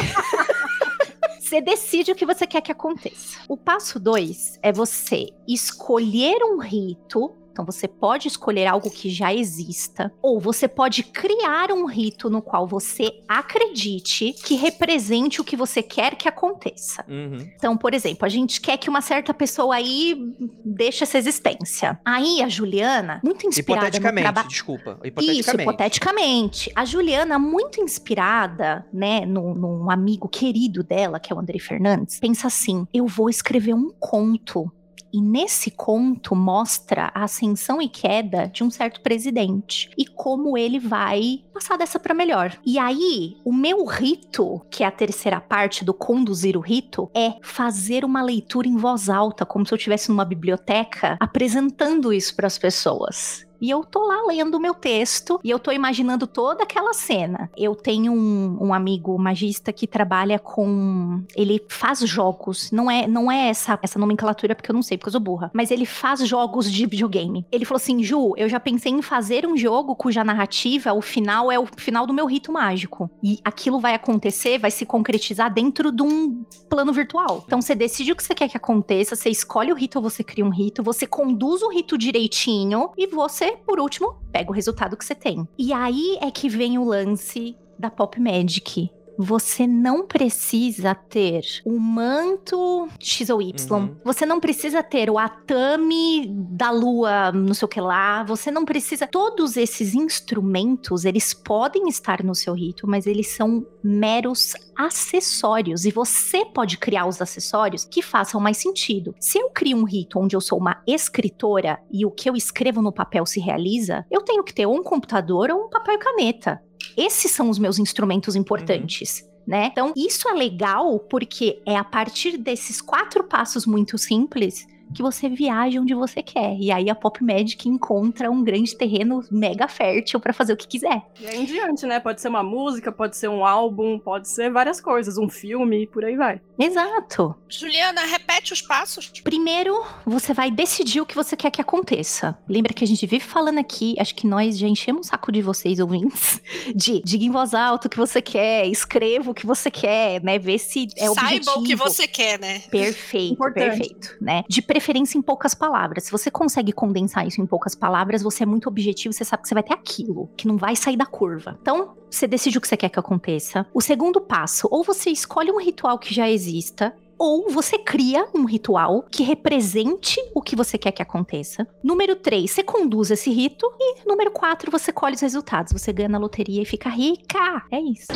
Você 1.41 1.61
decide 1.61 2.11
o 2.11 2.15
que 2.15 2.25
você 2.25 2.47
quer 2.47 2.63
que 2.63 2.73
aconteça. 2.73 3.39
O 3.47 3.57
passo 3.57 4.01
dois 4.01 4.59
é 4.63 4.73
você 4.73 5.29
escolher 5.47 6.43
um 6.43 6.59
rito 6.59 7.37
então 7.55 7.65
você 7.65 7.87
pode 7.87 8.27
escolher 8.27 8.67
algo 8.67 8.91
que 8.91 9.09
já 9.09 9.33
exista, 9.33 10.13
ou 10.21 10.41
você 10.41 10.67
pode 10.67 11.05
criar 11.05 11.71
um 11.71 11.87
rito 11.87 12.29
no 12.29 12.43
qual 12.43 12.67
você 12.67 13.13
acredite 13.29 14.33
que 14.45 14.57
represente 14.57 15.41
o 15.41 15.45
que 15.45 15.57
você 15.57 15.81
quer 15.81 16.17
que 16.17 16.27
aconteça. 16.27 17.05
Uhum. 17.09 17.49
Então, 17.57 17.77
por 17.77 17.95
exemplo, 17.95 18.27
a 18.27 18.29
gente 18.29 18.61
quer 18.61 18.77
que 18.77 18.91
uma 18.91 19.01
certa 19.01 19.33
pessoa 19.33 19.77
aí 19.77 20.35
deixe 20.65 21.05
essa 21.05 21.17
existência. 21.17 21.99
Aí 22.05 22.43
a 22.43 22.49
Juliana, 22.49 23.21
muito 23.23 23.47
inspirada 23.47 23.87
hipoteticamente, 23.87 24.27
no 24.27 24.33
trabalho. 24.33 24.49
desculpa, 24.49 24.99
hipoteticamente. 25.05 25.41
Isso, 25.41 25.61
hipoteticamente. 25.61 26.73
A 26.75 26.85
Juliana, 26.85 27.39
muito 27.39 27.81
inspirada, 27.81 28.85
né, 28.93 29.25
num, 29.25 29.55
num 29.55 29.91
amigo 29.91 30.29
querido 30.29 30.83
dela, 30.83 31.21
que 31.21 31.33
é 31.33 31.37
o 31.37 31.39
André 31.39 31.61
Fernandes, 31.61 32.19
pensa 32.19 32.49
assim: 32.49 32.85
eu 32.93 33.07
vou 33.07 33.31
escrever 33.31 33.75
um 33.75 33.93
conto 34.01 34.69
e 35.15 35.21
nesse 35.21 35.71
conto 35.71 36.35
mostra 36.35 37.13
a 37.15 37.23
ascensão 37.23 37.81
e 37.81 37.89
queda 37.89 38.49
de 38.49 38.65
um 38.65 38.71
certo 38.71 39.01
presidente 39.01 39.89
e 39.97 40.05
como 40.05 40.59
ele 40.59 40.81
vai 40.81 41.45
passar 41.55 41.79
dessa 41.79 42.01
para 42.01 42.13
melhor. 42.13 42.59
E 42.67 42.81
aí, 42.81 43.37
o 43.45 43.53
meu 43.53 43.85
rito, 43.85 44.61
que 44.69 44.83
é 44.83 44.87
a 44.87 44.91
terceira 44.91 45.41
parte 45.41 45.85
do 45.85 45.95
conduzir 45.95 46.57
o 46.57 46.61
rito, 46.61 47.09
é 47.15 47.35
fazer 47.43 48.05
uma 48.05 48.23
leitura 48.23 48.67
em 48.67 48.77
voz 48.77 49.09
alta, 49.09 49.47
como 49.47 49.65
se 49.65 49.73
eu 49.73 49.77
estivesse 49.77 50.09
numa 50.09 50.25
biblioteca, 50.25 51.17
apresentando 51.21 52.13
isso 52.13 52.35
para 52.35 52.49
as 52.49 52.59
pessoas. 52.59 53.47
E 53.61 53.71
eu 53.71 53.85
tô 53.85 54.07
lá 54.07 54.25
lendo 54.27 54.57
o 54.57 54.61
meu 54.61 54.75
texto 54.75 55.41
e 55.43 55.51
eu 55.51 55.59
tô 55.59 55.73
imaginando 55.73 56.27
toda 56.27 56.63
aquela 56.63 56.93
cena. 56.93 57.51
Eu 57.57 57.75
tenho 57.75 58.13
um, 58.13 58.59
um 58.61 58.75
amigo 58.75 59.19
magista 59.19 59.73
que 59.73 59.87
trabalha 59.87 60.39
com. 60.39 61.23
Ele 61.35 61.63
faz 61.69 62.01
jogos. 62.01 62.71
Não 62.71 62.91
é, 62.91 63.07
não 63.07 63.31
é 63.31 63.49
essa, 63.49 63.79
essa 63.83 63.99
nomenclatura 63.99 64.55
porque 64.55 64.71
eu 64.71 64.75
não 64.75 64.83
sei, 64.83 64.99
porque 64.99 65.09
eu 65.09 65.13
sou 65.13 65.21
burra. 65.21 65.51
Mas 65.55 65.71
ele 65.71 65.87
faz 65.87 66.27
jogos 66.27 66.71
de 66.71 66.87
videogame. 66.87 67.47
Ele 67.51 67.65
falou 67.65 67.77
assim: 67.77 68.03
Ju, 68.03 68.35
eu 68.37 68.49
já 68.49 68.61
pensei 68.61 68.93
em 68.93 69.03
fazer 69.03 69.47
um 69.47 69.57
jogo 69.57 69.97
cuja 69.97 70.25
narrativa, 70.25 70.93
o 70.93 71.01
final 71.01 71.51
é 71.51 71.59
o 71.59 71.67
final 71.77 72.07
do 72.07 72.15
meu 72.15 72.27
rito 72.27 72.53
mágico. 72.53 73.11
E 73.23 73.39
aquilo 73.45 73.81
vai 73.81 73.95
acontecer, 73.95 74.59
vai 74.59 74.71
se 74.71 74.85
concretizar 74.85 75.53
dentro 75.53 75.91
de 75.91 76.03
um 76.03 76.45
plano 76.69 76.93
virtual. 76.93 77.43
Então 77.47 77.61
você 77.61 77.75
decide 77.75 78.13
o 78.13 78.17
que 78.17 78.23
você 78.23 78.35
quer 78.35 78.49
que 78.49 78.57
aconteça, 78.57 79.17
você 79.17 79.31
escolhe 79.31 79.73
o 79.73 79.75
rito 79.75 79.97
ou 79.97 80.03
você 80.03 80.23
cria 80.23 80.45
um 80.45 80.51
rito, 80.51 80.83
você 80.83 81.07
conduz 81.07 81.63
o 81.63 81.71
rito 81.71 81.97
direitinho 81.97 82.91
e 82.97 83.07
você 83.07 83.54
por 83.55 83.81
último, 83.81 84.17
pega 84.33 84.51
o 84.51 84.55
resultado 84.55 84.97
que 84.97 85.05
você 85.05 85.15
tem. 85.15 85.47
E 85.59 85.73
aí 85.73 86.19
é 86.21 86.31
que 86.31 86.49
vem 86.49 86.79
o 86.79 86.85
lance 86.85 87.57
da 87.79 87.91
Pop 87.91 88.21
Magic. 88.21 88.91
Você 89.19 89.67
não 89.67 90.07
precisa 90.07 90.95
ter 90.95 91.43
o 91.65 91.79
manto 91.79 92.89
X 92.99 93.31
ou 93.31 93.41
Y. 93.41 93.81
Uhum. 93.81 93.97
Você 94.05 94.27
não 94.27 94.41
precisa 94.41 94.83
ter 94.83 95.11
o 95.11 95.19
atame 95.19 96.27
da 96.29 96.71
lua, 96.71 97.33
não 97.33 97.55
sei 97.55 97.67
o 97.67 97.69
que 97.69 97.81
lá. 97.81 98.23
Você 98.25 98.51
não 98.51 98.65
precisa. 98.65 99.07
Todos 99.07 99.57
esses 99.57 99.95
instrumentos, 99.95 101.05
eles 101.05 101.33
podem 101.33 101.89
estar 101.89 102.23
no 102.23 102.35
seu 102.35 102.55
rito, 102.55 102.87
mas 102.87 103.07
eles 103.07 103.29
são 103.29 103.67
meros 103.83 104.55
acessórios. 104.77 105.85
E 105.85 105.91
você 105.91 106.45
pode 106.45 106.79
criar 106.79 107.07
os 107.07 107.21
acessórios 107.21 107.85
que 107.85 108.03
façam 108.03 108.41
mais 108.41 108.57
sentido. 108.57 109.15
Se 109.21 109.39
eu 109.39 109.51
crio 109.51 109.77
um 109.77 109.85
rito 109.85 110.19
onde 110.19 110.35
eu 110.35 110.41
sou 110.41 110.59
uma 110.59 110.83
escritora 110.87 111.79
e 111.91 112.05
o 112.05 112.11
que 112.11 112.29
eu 112.29 112.35
escrevo 112.35 112.83
no 112.83 112.93
papel 112.93 113.25
se 113.27 113.41
realiza, 113.41 114.05
eu 114.11 114.23
tenho 114.23 114.43
que 114.43 114.55
ter 114.55 114.67
ou 114.67 114.77
um 114.77 114.83
computador 114.83 115.51
ou 115.51 115.67
um 115.67 115.71
papel 115.71 115.95
e 115.95 115.99
caneta. 115.99 116.63
Esses 116.97 117.31
são 117.31 117.51
os 117.51 117.59
meus 117.59 117.79
instrumentos 117.79 118.37
importantes. 118.37 119.21
Uhum. 119.21 119.35
Né? 119.47 119.67
Então, 119.67 119.93
isso 119.95 120.29
é 120.29 120.33
legal 120.33 120.99
porque 120.99 121.63
é 121.67 121.77
a 121.77 121.85
partir 121.85 122.39
desses 122.39 122.81
quatro 122.81 123.25
passos 123.25 123.67
muito 123.67 123.99
simples 123.99 124.67
que 124.95 125.03
você 125.03 125.29
viaja 125.29 125.81
onde 125.81 125.95
você 125.95 126.23
quer. 126.23 126.57
E 126.59 126.71
aí 126.71 126.91
a 126.91 126.95
Pop 126.95 127.23
Magic 127.23 127.69
encontra 127.69 128.31
um 128.31 128.43
grande 128.43 128.77
terreno 128.77 129.23
mega 129.31 129.69
fértil 129.69 130.21
para 130.21 130.33
fazer 130.33 130.53
o 130.53 130.57
que 130.57 130.67
quiser. 130.67 131.03
E 131.21 131.27
aí 131.27 131.41
em 131.43 131.45
diante, 131.45 131.87
né? 131.87 132.01
Pode 132.01 132.21
ser 132.21 132.29
uma 132.29 132.43
música, 132.43 132.91
pode 132.93 133.17
ser 133.17 133.29
um 133.29 133.45
álbum, 133.45 133.99
pode 133.99 134.29
ser 134.29 134.51
várias 134.51 134.81
coisas, 134.81 135.19
um 135.19 135.29
filme, 135.29 135.87
por 135.87 136.05
aí 136.05 136.17
vai. 136.17 136.41
Exato. 136.59 137.35
Juliana, 137.49 138.03
repete 138.07 138.53
os 138.53 138.63
passos. 138.63 139.09
Primeiro, 139.23 139.85
você 140.05 140.33
vai 140.35 140.51
decidir 140.51 141.01
o 141.01 141.07
que 141.07 141.15
você 141.15 141.37
quer 141.37 141.51
que 141.51 141.61
aconteça. 141.61 142.37
Lembra 142.49 142.73
que 142.73 142.85
a 142.85 142.87
gente 142.87 143.07
vive 143.07 143.25
falando 143.25 143.59
aqui, 143.59 143.95
acho 143.99 144.15
que 144.15 144.27
nós 144.27 144.59
já 144.59 144.67
enchemos 144.67 145.07
o 145.07 145.11
saco 145.11 145.31
de 145.31 145.43
vocês, 145.43 145.79
ouvintes, 145.79 146.41
de 146.75 147.01
diga 147.05 147.25
em 147.25 147.31
voz 147.31 147.55
alta 147.55 147.87
o 147.87 147.91
que 147.91 147.97
você 147.97 148.21
quer, 148.23 148.67
escreva 148.67 149.31
o 149.31 149.35
que 149.35 149.47
você 149.47 149.71
quer, 149.71 150.23
né? 150.23 150.39
Ver 150.39 150.59
se 150.59 150.89
é 150.97 151.07
Saiba 151.07 151.21
objetivo. 151.53 151.61
o 151.61 151.63
que 151.65 151.77
você 151.77 152.07
quer, 152.09 152.39
né? 152.39 152.61
Perfeito, 152.71 153.35
Importante. 153.35 153.67
perfeito, 153.69 154.17
né? 154.21 154.45
De 154.49 154.63
preferência 154.75 155.17
em 155.17 155.23
poucas 155.23 155.55
palavras. 155.55 156.03
Se 156.03 156.11
você 156.11 156.33
consegue 156.33 156.73
condensar 156.73 157.25
isso 157.25 157.41
em 157.41 157.47
poucas 157.47 157.77
palavras, 157.77 158.25
você 158.25 158.43
é 158.43 158.47
muito 158.47 158.69
objetivo, 158.69 159.13
você 159.13 159.25
sabe 159.25 159.45
que 159.45 159.49
você 159.49 159.55
vai 159.55 159.63
ter 159.63 159.73
aquilo, 159.73 160.29
que 160.37 160.49
não 160.49 160.57
vai 160.57 160.75
sair 160.75 160.97
da 160.97 161.07
curva. 161.07 161.57
Então, 161.63 161.95
você 162.11 162.27
decide 162.27 162.59
o 162.59 162.61
que 162.61 162.67
você 162.67 162.77
quer 162.77 162.89
que 162.89 162.99
aconteça. 162.99 163.65
O 163.73 163.81
segundo 163.81 164.21
passo, 164.21 164.67
ou 164.73 164.83
você 164.83 165.11
escolhe 165.11 165.53
um 165.53 165.61
ritual 165.61 165.97
que 165.97 166.13
já 166.13 166.29
exista, 166.29 166.93
ou 167.17 167.49
você 167.51 167.79
cria 167.79 168.27
um 168.35 168.45
ritual 168.45 169.05
que 169.09 169.23
represente 169.23 170.21
o 170.35 170.43
que 170.43 170.57
você 170.57 170.77
quer 170.77 170.91
que 170.91 171.01
aconteça. 171.01 171.65
Número 171.81 172.17
3, 172.17 172.51
você 172.51 172.65
conduz 172.65 173.13
esse 173.13 173.31
rito. 173.31 173.73
E 173.79 174.09
número 174.09 174.33
4, 174.33 174.73
você 174.73 174.93
colhe 174.93 175.15
os 175.15 175.21
resultados. 175.21 175.73
Você 175.73 175.93
ganha 175.93 176.09
na 176.09 176.19
loteria 176.19 176.63
e 176.63 176.67
fica 176.67 176.89
rica. 176.89 177.65
É 177.71 177.79
isso. 177.79 178.09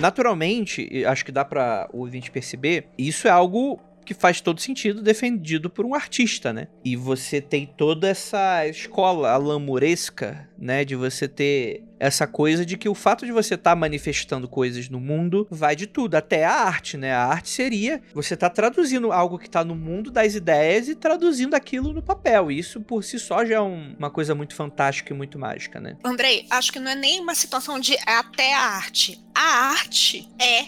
Naturalmente, 0.00 1.04
acho 1.04 1.22
que 1.22 1.30
dá 1.30 1.44
para 1.44 1.86
o 1.92 1.98
ouvinte 1.98 2.30
perceber, 2.30 2.88
isso 2.96 3.28
é 3.28 3.30
algo 3.30 3.78
que 4.04 4.14
faz 4.14 4.40
todo 4.40 4.60
sentido 4.60 5.02
defendido 5.02 5.70
por 5.70 5.84
um 5.84 5.94
artista, 5.94 6.52
né? 6.52 6.68
E 6.84 6.96
você 6.96 7.40
tem 7.40 7.66
toda 7.66 8.08
essa 8.08 8.66
escola 8.66 9.30
alamuresca, 9.30 10.48
né, 10.58 10.84
de 10.84 10.94
você 10.94 11.28
ter 11.28 11.84
essa 12.02 12.26
coisa 12.26 12.66
de 12.66 12.76
que 12.76 12.88
o 12.88 12.96
fato 12.96 13.24
de 13.24 13.30
você 13.30 13.54
estar 13.54 13.70
tá 13.70 13.76
manifestando 13.76 14.48
coisas 14.48 14.88
no 14.88 14.98
mundo 14.98 15.46
vai 15.48 15.76
de 15.76 15.86
tudo, 15.86 16.16
até 16.16 16.44
a 16.44 16.52
arte, 16.52 16.96
né? 16.96 17.12
A 17.12 17.24
arte 17.26 17.48
seria 17.48 18.02
você 18.12 18.36
tá 18.36 18.50
traduzindo 18.50 19.12
algo 19.12 19.38
que 19.38 19.48
tá 19.48 19.62
no 19.62 19.76
mundo 19.76 20.10
das 20.10 20.34
ideias 20.34 20.88
e 20.88 20.96
traduzindo 20.96 21.54
aquilo 21.54 21.92
no 21.92 22.02
papel. 22.02 22.50
E 22.50 22.58
isso 22.58 22.80
por 22.80 23.04
si 23.04 23.20
só 23.20 23.44
já 23.44 23.54
é 23.54 23.60
um, 23.60 23.94
uma 23.96 24.10
coisa 24.10 24.34
muito 24.34 24.52
fantástica 24.52 25.14
e 25.14 25.16
muito 25.16 25.38
mágica, 25.38 25.80
né? 25.80 25.96
Andrei, 26.02 26.44
acho 26.50 26.72
que 26.72 26.80
não 26.80 26.90
é 26.90 26.96
nem 26.96 27.20
uma 27.20 27.36
situação 27.36 27.78
de 27.78 27.96
até 28.04 28.52
a 28.52 28.60
arte. 28.60 29.22
A 29.32 29.70
arte 29.70 30.28
é, 30.38 30.62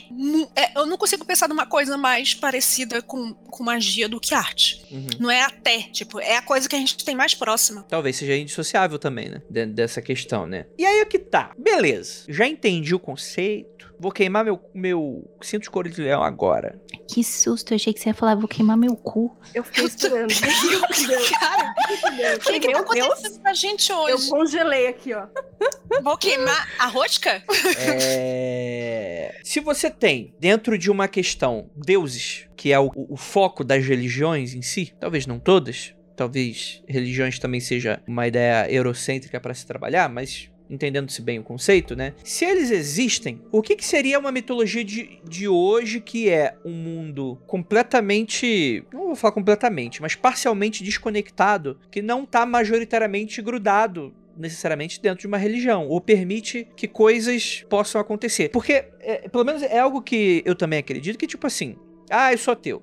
é, 0.56 0.72
Eu 0.76 0.86
não 0.86 0.96
consigo 0.96 1.24
pensar 1.24 1.48
numa 1.48 1.66
coisa 1.66 1.98
mais 1.98 2.32
parecida 2.32 3.02
com, 3.02 3.34
com 3.34 3.64
magia 3.64 4.08
do 4.08 4.20
que 4.20 4.34
arte. 4.34 4.82
Uhum. 4.90 5.08
Não 5.18 5.30
é 5.30 5.42
até, 5.42 5.82
tipo, 5.92 6.20
é 6.20 6.36
a 6.36 6.42
coisa 6.42 6.68
que 6.68 6.76
a 6.76 6.78
gente 6.78 7.04
tem 7.04 7.14
mais 7.14 7.34
próxima. 7.34 7.82
Talvez 7.88 8.16
seja 8.16 8.36
indissociável 8.36 8.98
também, 8.98 9.28
né? 9.28 9.42
Dentro 9.50 9.74
dessa 9.74 10.00
questão, 10.00 10.46
né? 10.46 10.66
E 10.78 10.86
aí 10.86 11.02
o 11.02 11.06
que 11.06 11.23
tá, 11.30 11.52
beleza. 11.56 12.24
Já 12.28 12.46
entendi 12.46 12.94
o 12.94 12.98
conceito. 12.98 13.94
Vou 13.98 14.10
queimar 14.10 14.44
meu, 14.44 14.60
meu 14.74 15.30
cinto 15.40 15.62
de 15.62 15.70
couro 15.70 15.88
de 15.88 16.00
leão 16.00 16.22
agora. 16.22 16.80
Que 17.08 17.22
susto, 17.22 17.72
eu 17.72 17.76
achei 17.76 17.92
que 17.92 18.00
você 18.00 18.10
ia 18.10 18.14
falar, 18.14 18.34
vou 18.34 18.48
queimar 18.48 18.76
meu 18.76 18.96
cu. 18.96 19.36
Eu 19.54 19.62
fiquei 19.62 19.84
esperando. 19.84 20.32
Cara, 21.38 21.74
o 22.36 22.40
que, 22.40 22.60
que 22.60 22.72
tá 22.72 22.80
acontecendo 22.80 23.40
pra 23.40 23.54
gente 23.54 23.92
hoje? 23.92 24.12
Eu 24.12 24.36
congelei 24.36 24.88
aqui, 24.88 25.14
ó. 25.14 25.26
Vou 26.02 26.16
queimar 26.16 26.68
a 26.78 26.86
rosca? 26.86 27.42
É... 27.78 29.40
Se 29.44 29.60
você 29.60 29.90
tem, 29.90 30.34
dentro 30.38 30.76
de 30.76 30.90
uma 30.90 31.06
questão, 31.06 31.70
deuses, 31.76 32.48
que 32.56 32.72
é 32.72 32.80
o, 32.80 32.90
o 32.94 33.16
foco 33.16 33.62
das 33.62 33.84
religiões 33.84 34.54
em 34.54 34.62
si, 34.62 34.92
talvez 34.98 35.26
não 35.26 35.38
todas, 35.38 35.94
talvez 36.16 36.82
religiões 36.88 37.38
também 37.38 37.60
seja 37.60 38.02
uma 38.06 38.26
ideia 38.26 38.70
eurocêntrica 38.70 39.40
para 39.40 39.54
se 39.54 39.66
trabalhar, 39.66 40.08
mas 40.08 40.50
entendendo-se 40.74 41.22
bem 41.22 41.38
o 41.38 41.42
conceito, 41.42 41.96
né? 41.96 42.14
Se 42.22 42.44
eles 42.44 42.70
existem, 42.70 43.40
o 43.50 43.62
que, 43.62 43.76
que 43.76 43.84
seria 43.84 44.18
uma 44.18 44.32
mitologia 44.32 44.84
de, 44.84 45.20
de 45.28 45.48
hoje 45.48 46.00
que 46.00 46.28
é 46.28 46.56
um 46.64 46.72
mundo 46.72 47.38
completamente. 47.46 48.84
Não 48.92 49.06
vou 49.06 49.16
falar 49.16 49.32
completamente, 49.32 50.02
mas 50.02 50.14
parcialmente 50.14 50.82
desconectado, 50.82 51.78
que 51.90 52.02
não 52.02 52.24
está 52.24 52.44
majoritariamente 52.44 53.40
grudado 53.40 54.12
necessariamente 54.36 55.00
dentro 55.00 55.20
de 55.20 55.26
uma 55.28 55.38
religião, 55.38 55.86
ou 55.86 56.00
permite 56.00 56.66
que 56.76 56.88
coisas 56.88 57.64
possam 57.68 58.00
acontecer. 58.00 58.48
Porque, 58.48 58.84
é, 58.98 59.28
pelo 59.28 59.44
menos 59.44 59.62
é 59.62 59.78
algo 59.78 60.02
que 60.02 60.42
eu 60.44 60.56
também 60.56 60.80
acredito, 60.80 61.16
que 61.16 61.26
tipo 61.26 61.46
assim, 61.46 61.76
ah, 62.10 62.32
eu 62.32 62.38
sou 62.38 62.52
ateu 62.52 62.82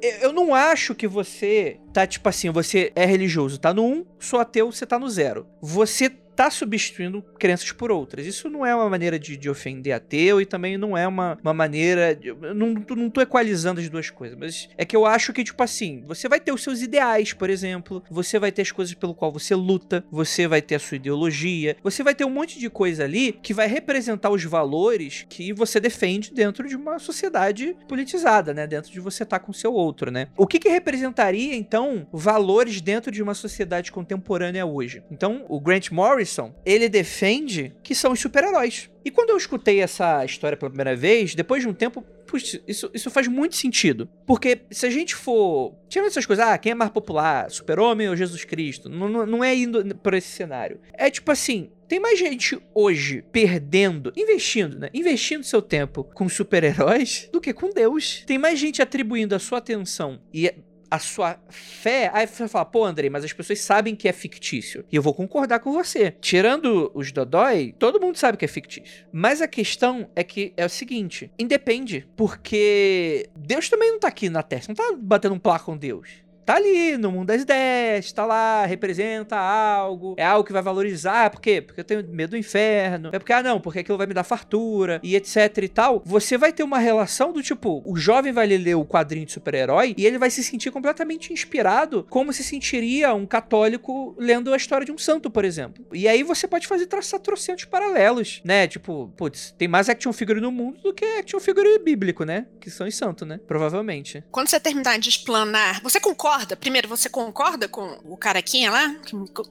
eu 0.00 0.32
não 0.32 0.54
acho 0.54 0.94
que 0.94 1.06
você 1.06 1.78
tá 1.92 2.06
tipo 2.06 2.28
assim, 2.28 2.50
você 2.50 2.92
é 2.94 3.04
religioso, 3.04 3.58
tá 3.58 3.74
no 3.74 3.84
1, 3.84 3.92
um, 3.92 4.06
sou 4.18 4.40
ateu, 4.40 4.70
você 4.72 4.86
tá 4.86 4.98
no 4.98 5.08
0. 5.08 5.46
Você 5.60 6.10
tá 6.40 6.50
substituindo 6.50 7.22
crenças 7.38 7.70
por 7.70 7.90
outras. 7.90 8.24
Isso 8.24 8.48
não 8.48 8.64
é 8.64 8.74
uma 8.74 8.88
maneira 8.88 9.18
de, 9.18 9.36
de 9.36 9.50
ofender 9.50 9.92
ateu 9.92 10.40
e 10.40 10.46
também 10.46 10.78
não 10.78 10.96
é 10.96 11.06
uma, 11.06 11.38
uma 11.42 11.52
maneira. 11.52 12.16
De, 12.16 12.32
não, 12.32 12.72
não 12.96 13.10
tô 13.10 13.20
equalizando 13.20 13.78
as 13.78 13.90
duas 13.90 14.08
coisas, 14.08 14.38
mas 14.38 14.66
é 14.78 14.86
que 14.86 14.96
eu 14.96 15.04
acho 15.04 15.34
que, 15.34 15.44
tipo 15.44 15.62
assim, 15.62 16.02
você 16.06 16.30
vai 16.30 16.40
ter 16.40 16.50
os 16.50 16.62
seus 16.62 16.80
ideais, 16.80 17.34
por 17.34 17.50
exemplo, 17.50 18.02
você 18.10 18.38
vai 18.38 18.50
ter 18.50 18.62
as 18.62 18.72
coisas 18.72 18.94
pelo 18.94 19.14
qual 19.14 19.30
você 19.30 19.54
luta, 19.54 20.02
você 20.10 20.48
vai 20.48 20.62
ter 20.62 20.76
a 20.76 20.78
sua 20.78 20.96
ideologia, 20.96 21.76
você 21.82 22.02
vai 22.02 22.14
ter 22.14 22.24
um 22.24 22.30
monte 22.30 22.58
de 22.58 22.70
coisa 22.70 23.04
ali 23.04 23.32
que 23.42 23.52
vai 23.52 23.66
representar 23.66 24.30
os 24.30 24.42
valores 24.42 25.26
que 25.28 25.52
você 25.52 25.78
defende 25.78 26.32
dentro 26.32 26.66
de 26.66 26.74
uma 26.74 26.98
sociedade 26.98 27.76
politizada, 27.86 28.54
né? 28.54 28.66
Dentro 28.66 28.90
de 28.90 28.98
você 28.98 29.24
estar 29.24 29.38
tá 29.38 29.44
com 29.44 29.50
o 29.50 29.54
seu 29.54 29.74
outro, 29.74 30.10
né? 30.10 30.28
O 30.38 30.46
que, 30.46 30.58
que 30.58 30.70
representaria, 30.70 31.54
então, 31.54 32.06
valores 32.10 32.80
dentro 32.80 33.12
de 33.12 33.22
uma 33.22 33.34
sociedade 33.34 33.92
contemporânea 33.92 34.64
hoje? 34.64 35.02
Então, 35.10 35.44
o 35.46 35.60
Grant 35.60 35.90
Morris 35.90 36.29
Morrison, 36.30 36.54
ele 36.64 36.88
defende 36.88 37.74
que 37.82 37.94
são 37.94 38.12
os 38.12 38.20
super-heróis. 38.20 38.88
E 39.04 39.10
quando 39.10 39.30
eu 39.30 39.36
escutei 39.36 39.80
essa 39.80 40.24
história 40.24 40.56
pela 40.56 40.70
primeira 40.70 40.94
vez, 40.94 41.34
depois 41.34 41.62
de 41.62 41.68
um 41.68 41.74
tempo, 41.74 42.02
puxa, 42.26 42.60
isso, 42.68 42.90
isso 42.94 43.10
faz 43.10 43.26
muito 43.26 43.56
sentido. 43.56 44.08
Porque 44.26 44.60
se 44.70 44.86
a 44.86 44.90
gente 44.90 45.14
for. 45.14 45.74
Tirando 45.88 46.08
essas 46.08 46.26
coisas, 46.26 46.44
ah, 46.44 46.56
quem 46.58 46.72
é 46.72 46.74
mais 46.74 46.90
popular? 46.90 47.50
Super-Homem 47.50 48.08
ou 48.08 48.16
Jesus 48.16 48.44
Cristo? 48.44 48.88
Não, 48.88 49.08
não, 49.08 49.26
não 49.26 49.44
é 49.44 49.54
indo 49.54 49.96
por 49.96 50.14
esse 50.14 50.28
cenário. 50.28 50.80
É 50.92 51.10
tipo 51.10 51.30
assim, 51.32 51.70
tem 51.88 51.98
mais 51.98 52.18
gente 52.18 52.60
hoje 52.74 53.24
perdendo, 53.32 54.12
investindo, 54.16 54.78
né? 54.78 54.90
Investindo 54.94 55.42
seu 55.42 55.60
tempo 55.60 56.04
com 56.04 56.28
super-heróis 56.28 57.28
do 57.32 57.40
que 57.40 57.52
com 57.52 57.70
Deus. 57.70 58.22
Tem 58.26 58.38
mais 58.38 58.58
gente 58.58 58.82
atribuindo 58.82 59.34
a 59.34 59.40
sua 59.40 59.58
atenção 59.58 60.20
e 60.32 60.54
a 60.90 60.98
sua 60.98 61.38
fé. 61.48 62.10
Aí 62.12 62.26
você 62.26 62.48
fala, 62.48 62.64
pô, 62.64 62.84
Andrei, 62.84 63.08
mas 63.08 63.24
as 63.24 63.32
pessoas 63.32 63.60
sabem 63.60 63.94
que 63.94 64.08
é 64.08 64.12
fictício. 64.12 64.84
E 64.90 64.96
eu 64.96 65.02
vou 65.02 65.14
concordar 65.14 65.60
com 65.60 65.72
você. 65.72 66.14
Tirando 66.20 66.90
os 66.94 67.12
Dodói, 67.12 67.74
todo 67.78 68.00
mundo 68.00 68.16
sabe 68.16 68.36
que 68.36 68.44
é 68.44 68.48
fictício. 68.48 69.06
Mas 69.12 69.40
a 69.40 69.48
questão 69.48 70.08
é 70.16 70.24
que 70.24 70.52
é 70.56 70.64
o 70.64 70.68
seguinte: 70.68 71.30
independe. 71.38 72.08
Porque 72.16 73.28
Deus 73.36 73.68
também 73.68 73.90
não 73.90 74.00
tá 74.00 74.08
aqui 74.08 74.28
na 74.28 74.42
Terra. 74.42 74.62
Você 74.62 74.68
não 74.68 74.76
tá 74.76 74.96
batendo 74.98 75.34
um 75.34 75.38
placo 75.38 75.66
com 75.66 75.76
Deus 75.76 76.08
tá 76.50 76.56
ali 76.56 76.96
no 76.96 77.12
mundo 77.12 77.28
das 77.28 77.42
ideias, 77.42 78.10
tá 78.10 78.26
lá, 78.26 78.66
representa 78.66 79.36
algo, 79.36 80.16
é 80.18 80.24
algo 80.24 80.44
que 80.44 80.52
vai 80.52 80.62
valorizar, 80.62 81.30
por 81.30 81.40
quê? 81.40 81.60
Porque 81.60 81.80
eu 81.80 81.84
tenho 81.84 82.04
medo 82.08 82.30
do 82.30 82.36
inferno, 82.36 83.10
é 83.12 83.18
porque, 83.20 83.32
ah 83.32 83.42
não, 83.42 83.60
porque 83.60 83.78
aquilo 83.78 83.96
vai 83.96 84.06
me 84.06 84.14
dar 84.14 84.24
fartura, 84.24 84.98
e 85.02 85.14
etc 85.14 85.58
e 85.62 85.68
tal, 85.68 86.02
você 86.04 86.36
vai 86.36 86.52
ter 86.52 86.64
uma 86.64 86.78
relação 86.78 87.32
do 87.32 87.40
tipo, 87.40 87.82
o 87.86 87.96
jovem 87.96 88.32
vai 88.32 88.48
ler 88.48 88.74
o 88.74 88.84
quadrinho 88.84 89.26
de 89.26 89.32
super-herói 89.32 89.94
e 89.96 90.04
ele 90.04 90.18
vai 90.18 90.28
se 90.28 90.42
sentir 90.42 90.72
completamente 90.72 91.32
inspirado, 91.32 92.04
como 92.10 92.32
se 92.32 92.42
sentiria 92.42 93.14
um 93.14 93.26
católico 93.26 94.16
lendo 94.18 94.52
a 94.52 94.56
história 94.56 94.84
de 94.84 94.90
um 94.90 94.98
santo, 94.98 95.30
por 95.30 95.44
exemplo. 95.44 95.86
E 95.92 96.08
aí 96.08 96.24
você 96.24 96.48
pode 96.48 96.66
fazer 96.66 96.86
traçar 96.86 97.20
trocentos 97.20 97.64
paralelos, 97.64 98.40
né? 98.44 98.66
Tipo, 98.66 99.12
putz, 99.16 99.54
tem 99.56 99.68
mais 99.68 99.88
action 99.88 100.12
figure 100.12 100.40
no 100.40 100.50
mundo 100.50 100.80
do 100.80 100.92
que 100.92 101.04
action 101.04 101.38
figure 101.38 101.78
bíblico, 101.78 102.24
né? 102.24 102.46
Que 102.60 102.70
são 102.70 102.88
os 102.88 102.96
santos, 102.96 103.26
né? 103.26 103.38
Provavelmente. 103.46 104.24
Quando 104.32 104.48
você 104.48 104.58
terminar 104.58 104.98
de 104.98 105.08
explanar, 105.08 105.80
você 105.82 106.00
concorda 106.00 106.39
concorda? 106.40 106.56
Primeiro, 106.56 106.88
você 106.88 107.08
concorda 107.08 107.68
com 107.68 107.98
o 108.04 108.16
carequinha 108.16 108.70
lá? 108.70 108.94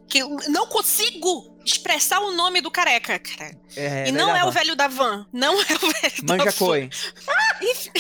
Que, 0.08 0.19
eu 0.19 0.38
não 0.49 0.67
consigo 0.67 1.58
expressar 1.63 2.19
o 2.19 2.32
nome 2.32 2.62
do 2.62 2.71
careca, 2.71 3.19
cara. 3.19 3.56
É, 3.75 4.10
e 4.10 4.12
não 4.12 4.36
é 4.36 4.43
o 4.43 4.52
velho 4.52 4.75
da 4.75 4.88
van. 4.88 5.28
Não 5.32 5.54
é 5.62 5.63
o 5.63 5.65
velho 5.65 6.23
Manja 6.23 6.45
da 6.45 6.52
van. 6.52 6.89
Enfim. 7.62 7.91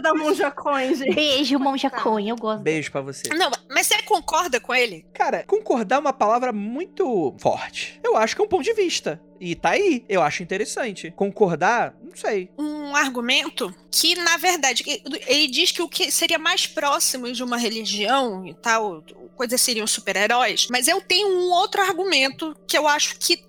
da 0.00 0.14
Monja 0.14 0.50
Coin, 0.50 0.94
gente. 0.94 1.14
Beijo, 1.14 1.58
Monja 1.58 1.90
Coin, 1.90 2.28
eu 2.28 2.36
gosto. 2.36 2.62
Beijo 2.62 2.90
pra 2.90 3.00
você. 3.00 3.28
Não, 3.34 3.50
mas 3.68 3.86
você 3.86 4.02
concorda 4.02 4.60
com 4.60 4.74
ele? 4.74 5.06
Cara, 5.12 5.44
concordar 5.46 5.96
é 5.96 5.98
uma 5.98 6.12
palavra 6.12 6.52
muito 6.52 7.34
forte. 7.38 8.00
Eu 8.02 8.16
acho 8.16 8.34
que 8.34 8.42
é 8.42 8.44
um 8.44 8.48
ponto 8.48 8.64
de 8.64 8.72
vista. 8.72 9.20
E 9.40 9.54
tá 9.54 9.70
aí, 9.70 10.04
eu 10.08 10.22
acho 10.22 10.42
interessante. 10.42 11.10
Concordar, 11.16 11.94
não 12.02 12.14
sei. 12.14 12.50
Um 12.58 12.94
argumento 12.94 13.74
que, 13.90 14.14
na 14.16 14.36
verdade, 14.36 14.84
ele 15.26 15.48
diz 15.48 15.72
que 15.72 15.80
o 15.80 15.88
que 15.88 16.10
seria 16.10 16.38
mais 16.38 16.66
próximo 16.66 17.32
de 17.32 17.42
uma 17.42 17.56
religião 17.56 18.46
e 18.46 18.52
tal, 18.52 19.02
coisas 19.34 19.60
seriam 19.60 19.86
super-heróis, 19.86 20.68
mas 20.70 20.86
eu 20.86 21.00
tenho 21.00 21.28
um 21.28 21.50
outro 21.50 21.80
argumento 21.80 22.54
que 22.66 22.76
eu 22.76 22.86
acho 22.86 23.18
que 23.18 23.42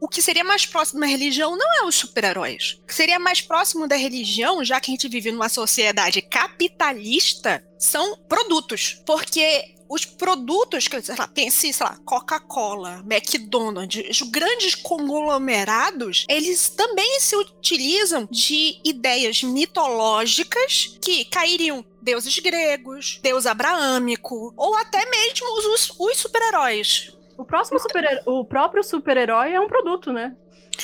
o 0.00 0.08
que 0.08 0.22
seria 0.22 0.44
mais 0.44 0.64
próximo 0.64 1.00
da 1.00 1.06
religião 1.06 1.56
não 1.56 1.80
é 1.80 1.86
os 1.86 1.94
super-heróis. 1.94 2.78
O 2.82 2.86
que 2.86 2.94
seria 2.94 3.18
mais 3.18 3.40
próximo 3.40 3.88
da 3.88 3.96
religião, 3.96 4.64
já 4.64 4.80
que 4.80 4.90
a 4.90 4.94
gente 4.94 5.08
vive 5.08 5.32
numa 5.32 5.48
sociedade 5.48 6.22
capitalista, 6.22 7.64
são 7.78 8.16
produtos. 8.28 9.02
Porque 9.04 9.74
os 9.88 10.04
produtos 10.04 10.86
que, 10.86 11.00
sei 11.00 11.16
lá, 11.16 11.26
pense, 11.26 11.72
sei 11.72 11.86
lá, 11.86 11.98
Coca-Cola, 12.04 13.04
McDonald's, 13.08 14.20
os 14.20 14.28
grandes 14.28 14.74
conglomerados, 14.74 16.26
eles 16.28 16.68
também 16.70 17.20
se 17.20 17.36
utilizam 17.36 18.28
de 18.30 18.80
ideias 18.84 19.42
mitológicas 19.42 20.98
que 21.00 21.24
cairiam 21.24 21.84
deuses 22.02 22.38
gregos, 22.38 23.18
deus 23.22 23.46
abraâmico, 23.46 24.52
ou 24.56 24.74
até 24.76 25.08
mesmo 25.08 25.46
os, 25.58 25.94
os 25.98 26.16
super-heróis. 26.16 27.16
O, 27.36 27.44
próximo 27.44 27.78
super 27.78 28.22
o 28.26 28.44
próprio 28.44 28.82
super-herói 28.82 29.52
é 29.52 29.60
um 29.60 29.68
produto, 29.68 30.12
né? 30.12 30.34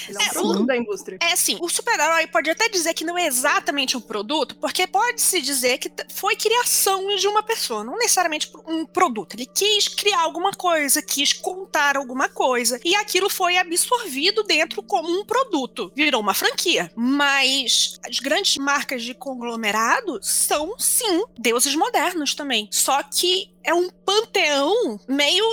Ele 0.08 0.18
é 0.18 0.20
um 0.20 0.24
É, 0.24 0.30
produto 0.30 0.58
sim. 0.58 0.66
da 0.66 0.76
indústria. 0.76 1.18
É 1.20 1.32
assim, 1.32 1.58
o 1.60 1.68
super-herói 1.68 2.26
pode 2.26 2.50
até 2.50 2.68
dizer 2.68 2.94
que 2.94 3.04
não 3.04 3.16
é 3.16 3.26
exatamente 3.26 3.96
um 3.96 4.00
produto, 4.00 4.56
porque 4.56 4.86
pode-se 4.86 5.40
dizer 5.40 5.78
que 5.78 5.90
foi 6.12 6.36
criação 6.36 7.06
de 7.16 7.26
uma 7.26 7.42
pessoa, 7.42 7.84
não 7.84 7.96
necessariamente 7.98 8.50
um 8.66 8.84
produto. 8.86 9.34
Ele 9.34 9.46
quis 9.46 9.88
criar 9.88 10.20
alguma 10.20 10.52
coisa, 10.52 11.02
quis 11.02 11.32
contar 11.32 11.96
alguma 11.96 12.28
coisa, 12.28 12.80
e 12.84 12.94
aquilo 12.94 13.28
foi 13.30 13.56
absorvido 13.56 14.42
dentro 14.42 14.82
como 14.82 15.08
um 15.08 15.24
produto. 15.24 15.92
Virou 15.94 16.20
uma 16.20 16.34
franquia. 16.34 16.90
Mas 16.94 17.98
as 18.06 18.18
grandes 18.18 18.56
marcas 18.56 19.02
de 19.02 19.14
conglomerado 19.14 20.18
são, 20.22 20.78
sim, 20.78 21.24
deuses 21.38 21.74
modernos 21.74 22.34
também. 22.34 22.68
Só 22.70 23.02
que 23.02 23.50
é 23.62 23.72
um 23.74 23.88
panteão 23.90 25.00
meio 25.08 25.44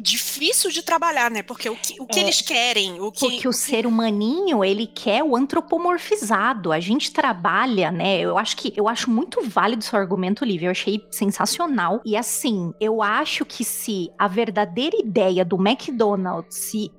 difícil 0.00 0.70
de 0.70 0.82
trabalhar, 0.82 1.30
né? 1.30 1.42
Porque 1.42 1.68
o 1.68 1.76
que, 1.76 2.00
o 2.00 2.06
que 2.06 2.18
É, 2.18 2.22
eles 2.22 2.40
querem, 2.40 3.00
o 3.00 3.12
que... 3.12 3.20
Porque 3.20 3.48
o 3.48 3.52
ser 3.52 3.86
humaninho, 3.86 4.64
ele 4.64 4.86
quer 4.86 5.22
o 5.22 5.36
antropomorfizado. 5.36 6.72
A 6.72 6.80
gente 6.80 7.12
trabalha, 7.12 7.90
né? 7.90 8.20
Eu 8.20 8.38
acho 8.38 8.56
que 8.56 8.72
eu 8.76 8.88
acho 8.88 9.10
muito 9.10 9.42
válido 9.42 9.84
seu 9.84 9.98
argumento, 9.98 10.44
Lívia. 10.44 10.68
Eu 10.68 10.72
achei 10.72 11.04
sensacional. 11.10 12.00
E 12.04 12.16
assim, 12.16 12.72
eu 12.80 13.02
acho 13.02 13.44
que 13.44 13.64
se 13.64 14.10
a 14.18 14.26
verdadeira 14.26 14.96
ideia 14.96 15.44
do 15.44 15.56
McDonald's 15.56 16.56
se 16.56 16.90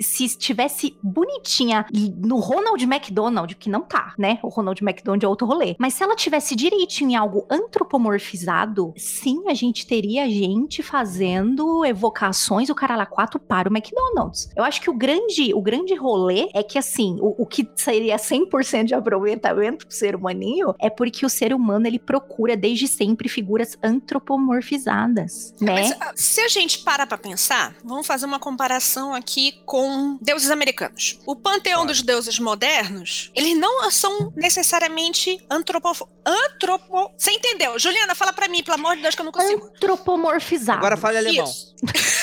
se 0.00 0.24
estivesse 0.24 0.96
bonitinha 1.02 1.86
no 2.16 2.36
Ronald 2.36 2.82
McDonald, 2.84 3.54
que 3.56 3.70
não 3.70 3.82
tá, 3.82 4.14
né? 4.18 4.38
O 4.42 4.48
Ronald 4.48 4.82
McDonald 4.82 5.24
é 5.24 5.28
outro 5.28 5.46
rolê. 5.46 5.76
Mas 5.78 5.94
se 5.94 6.02
ela 6.02 6.16
tivesse 6.16 6.54
direitinho 6.56 7.10
em 7.10 7.16
algo 7.16 7.46
antropomorfizado, 7.50 8.92
sim, 8.96 9.44
a 9.48 9.54
gente 9.54 9.86
teria 9.86 10.28
gente 10.28 10.82
fazendo 10.82 11.84
evocações 11.84 12.68
o 12.68 12.74
a 12.82 13.06
quatro 13.06 13.38
para 13.38 13.68
o 13.68 13.72
McDonald's. 13.72 14.50
Eu 14.56 14.64
acho 14.64 14.80
que 14.80 14.90
o 14.90 14.94
grande, 14.94 15.54
o 15.54 15.62
grande 15.62 15.94
rolê 15.94 16.48
é 16.52 16.62
que, 16.62 16.76
assim, 16.76 17.16
o, 17.20 17.42
o 17.42 17.46
que 17.46 17.68
seria 17.76 18.16
100% 18.16 18.84
de 18.84 18.94
aproveitamento 18.94 19.86
pro 19.86 19.96
ser 19.96 20.16
humaninho 20.16 20.74
é 20.80 20.90
porque 20.90 21.24
o 21.24 21.28
ser 21.28 21.54
humano, 21.54 21.86
ele 21.86 21.98
procura 21.98 22.56
desde 22.56 22.88
sempre 22.88 23.28
figuras 23.28 23.78
antropomorfizadas, 23.82 25.54
né? 25.60 25.72
Mas 25.74 25.96
ah, 26.00 26.12
se 26.14 26.40
a 26.40 26.48
gente 26.48 26.80
para 26.80 27.06
pra 27.06 27.16
pensar, 27.16 27.74
vamos 27.84 28.06
fazer 28.06 28.26
uma 28.26 28.38
comparação 28.38 29.14
aqui 29.14 29.41
com 29.66 30.16
deuses 30.22 30.50
americanos. 30.50 31.18
O 31.26 31.34
panteão 31.34 31.84
dos 31.84 32.00
deuses 32.02 32.38
modernos, 32.38 33.32
eles 33.34 33.58
não 33.58 33.90
são 33.90 34.32
necessariamente 34.36 35.44
antropo... 35.50 36.08
antropo... 36.24 37.10
Você 37.18 37.32
entendeu? 37.32 37.76
Juliana, 37.78 38.14
fala 38.14 38.32
pra 38.32 38.46
mim, 38.46 38.62
pelo 38.62 38.76
amor 38.76 38.94
de 38.94 39.02
Deus, 39.02 39.14
que 39.16 39.20
eu 39.20 39.24
não 39.24 39.32
consigo. 39.32 39.66
Antropomorfizado. 39.74 40.78
Agora 40.78 40.96
fale 40.96 41.18
alemão. 41.18 41.50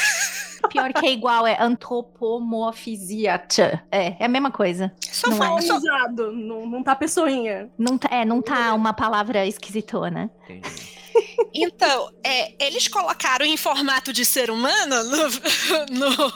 Pior 0.69 0.93
que 0.93 1.05
é 1.05 1.11
igual, 1.11 1.47
é 1.47 1.57
antropomorfiziat. 1.59 3.61
É, 3.91 4.15
é 4.19 4.25
a 4.25 4.27
mesma 4.27 4.51
coisa. 4.51 4.91
Só 5.01 5.29
Não 5.29 5.37
fala- 5.37 5.59
é. 5.59 5.61
só- 5.61 5.79
não, 6.31 6.65
não 6.67 6.83
tá 6.83 6.95
pessoinha. 6.95 7.69
Não 7.77 7.97
tá, 7.97 8.09
é, 8.11 8.25
não 8.25 8.41
tá 8.41 8.73
uma 8.75 8.93
palavra 8.93 9.45
esquisitona. 9.47 10.29
Entendi. 10.43 10.98
Então, 11.53 12.11
é, 12.23 12.53
eles 12.63 12.87
colocaram 12.87 13.45
em 13.45 13.57
formato 13.57 14.13
de 14.13 14.23
ser 14.23 14.51
humano 14.51 15.03
no- 15.03 15.29
no- 15.99 16.33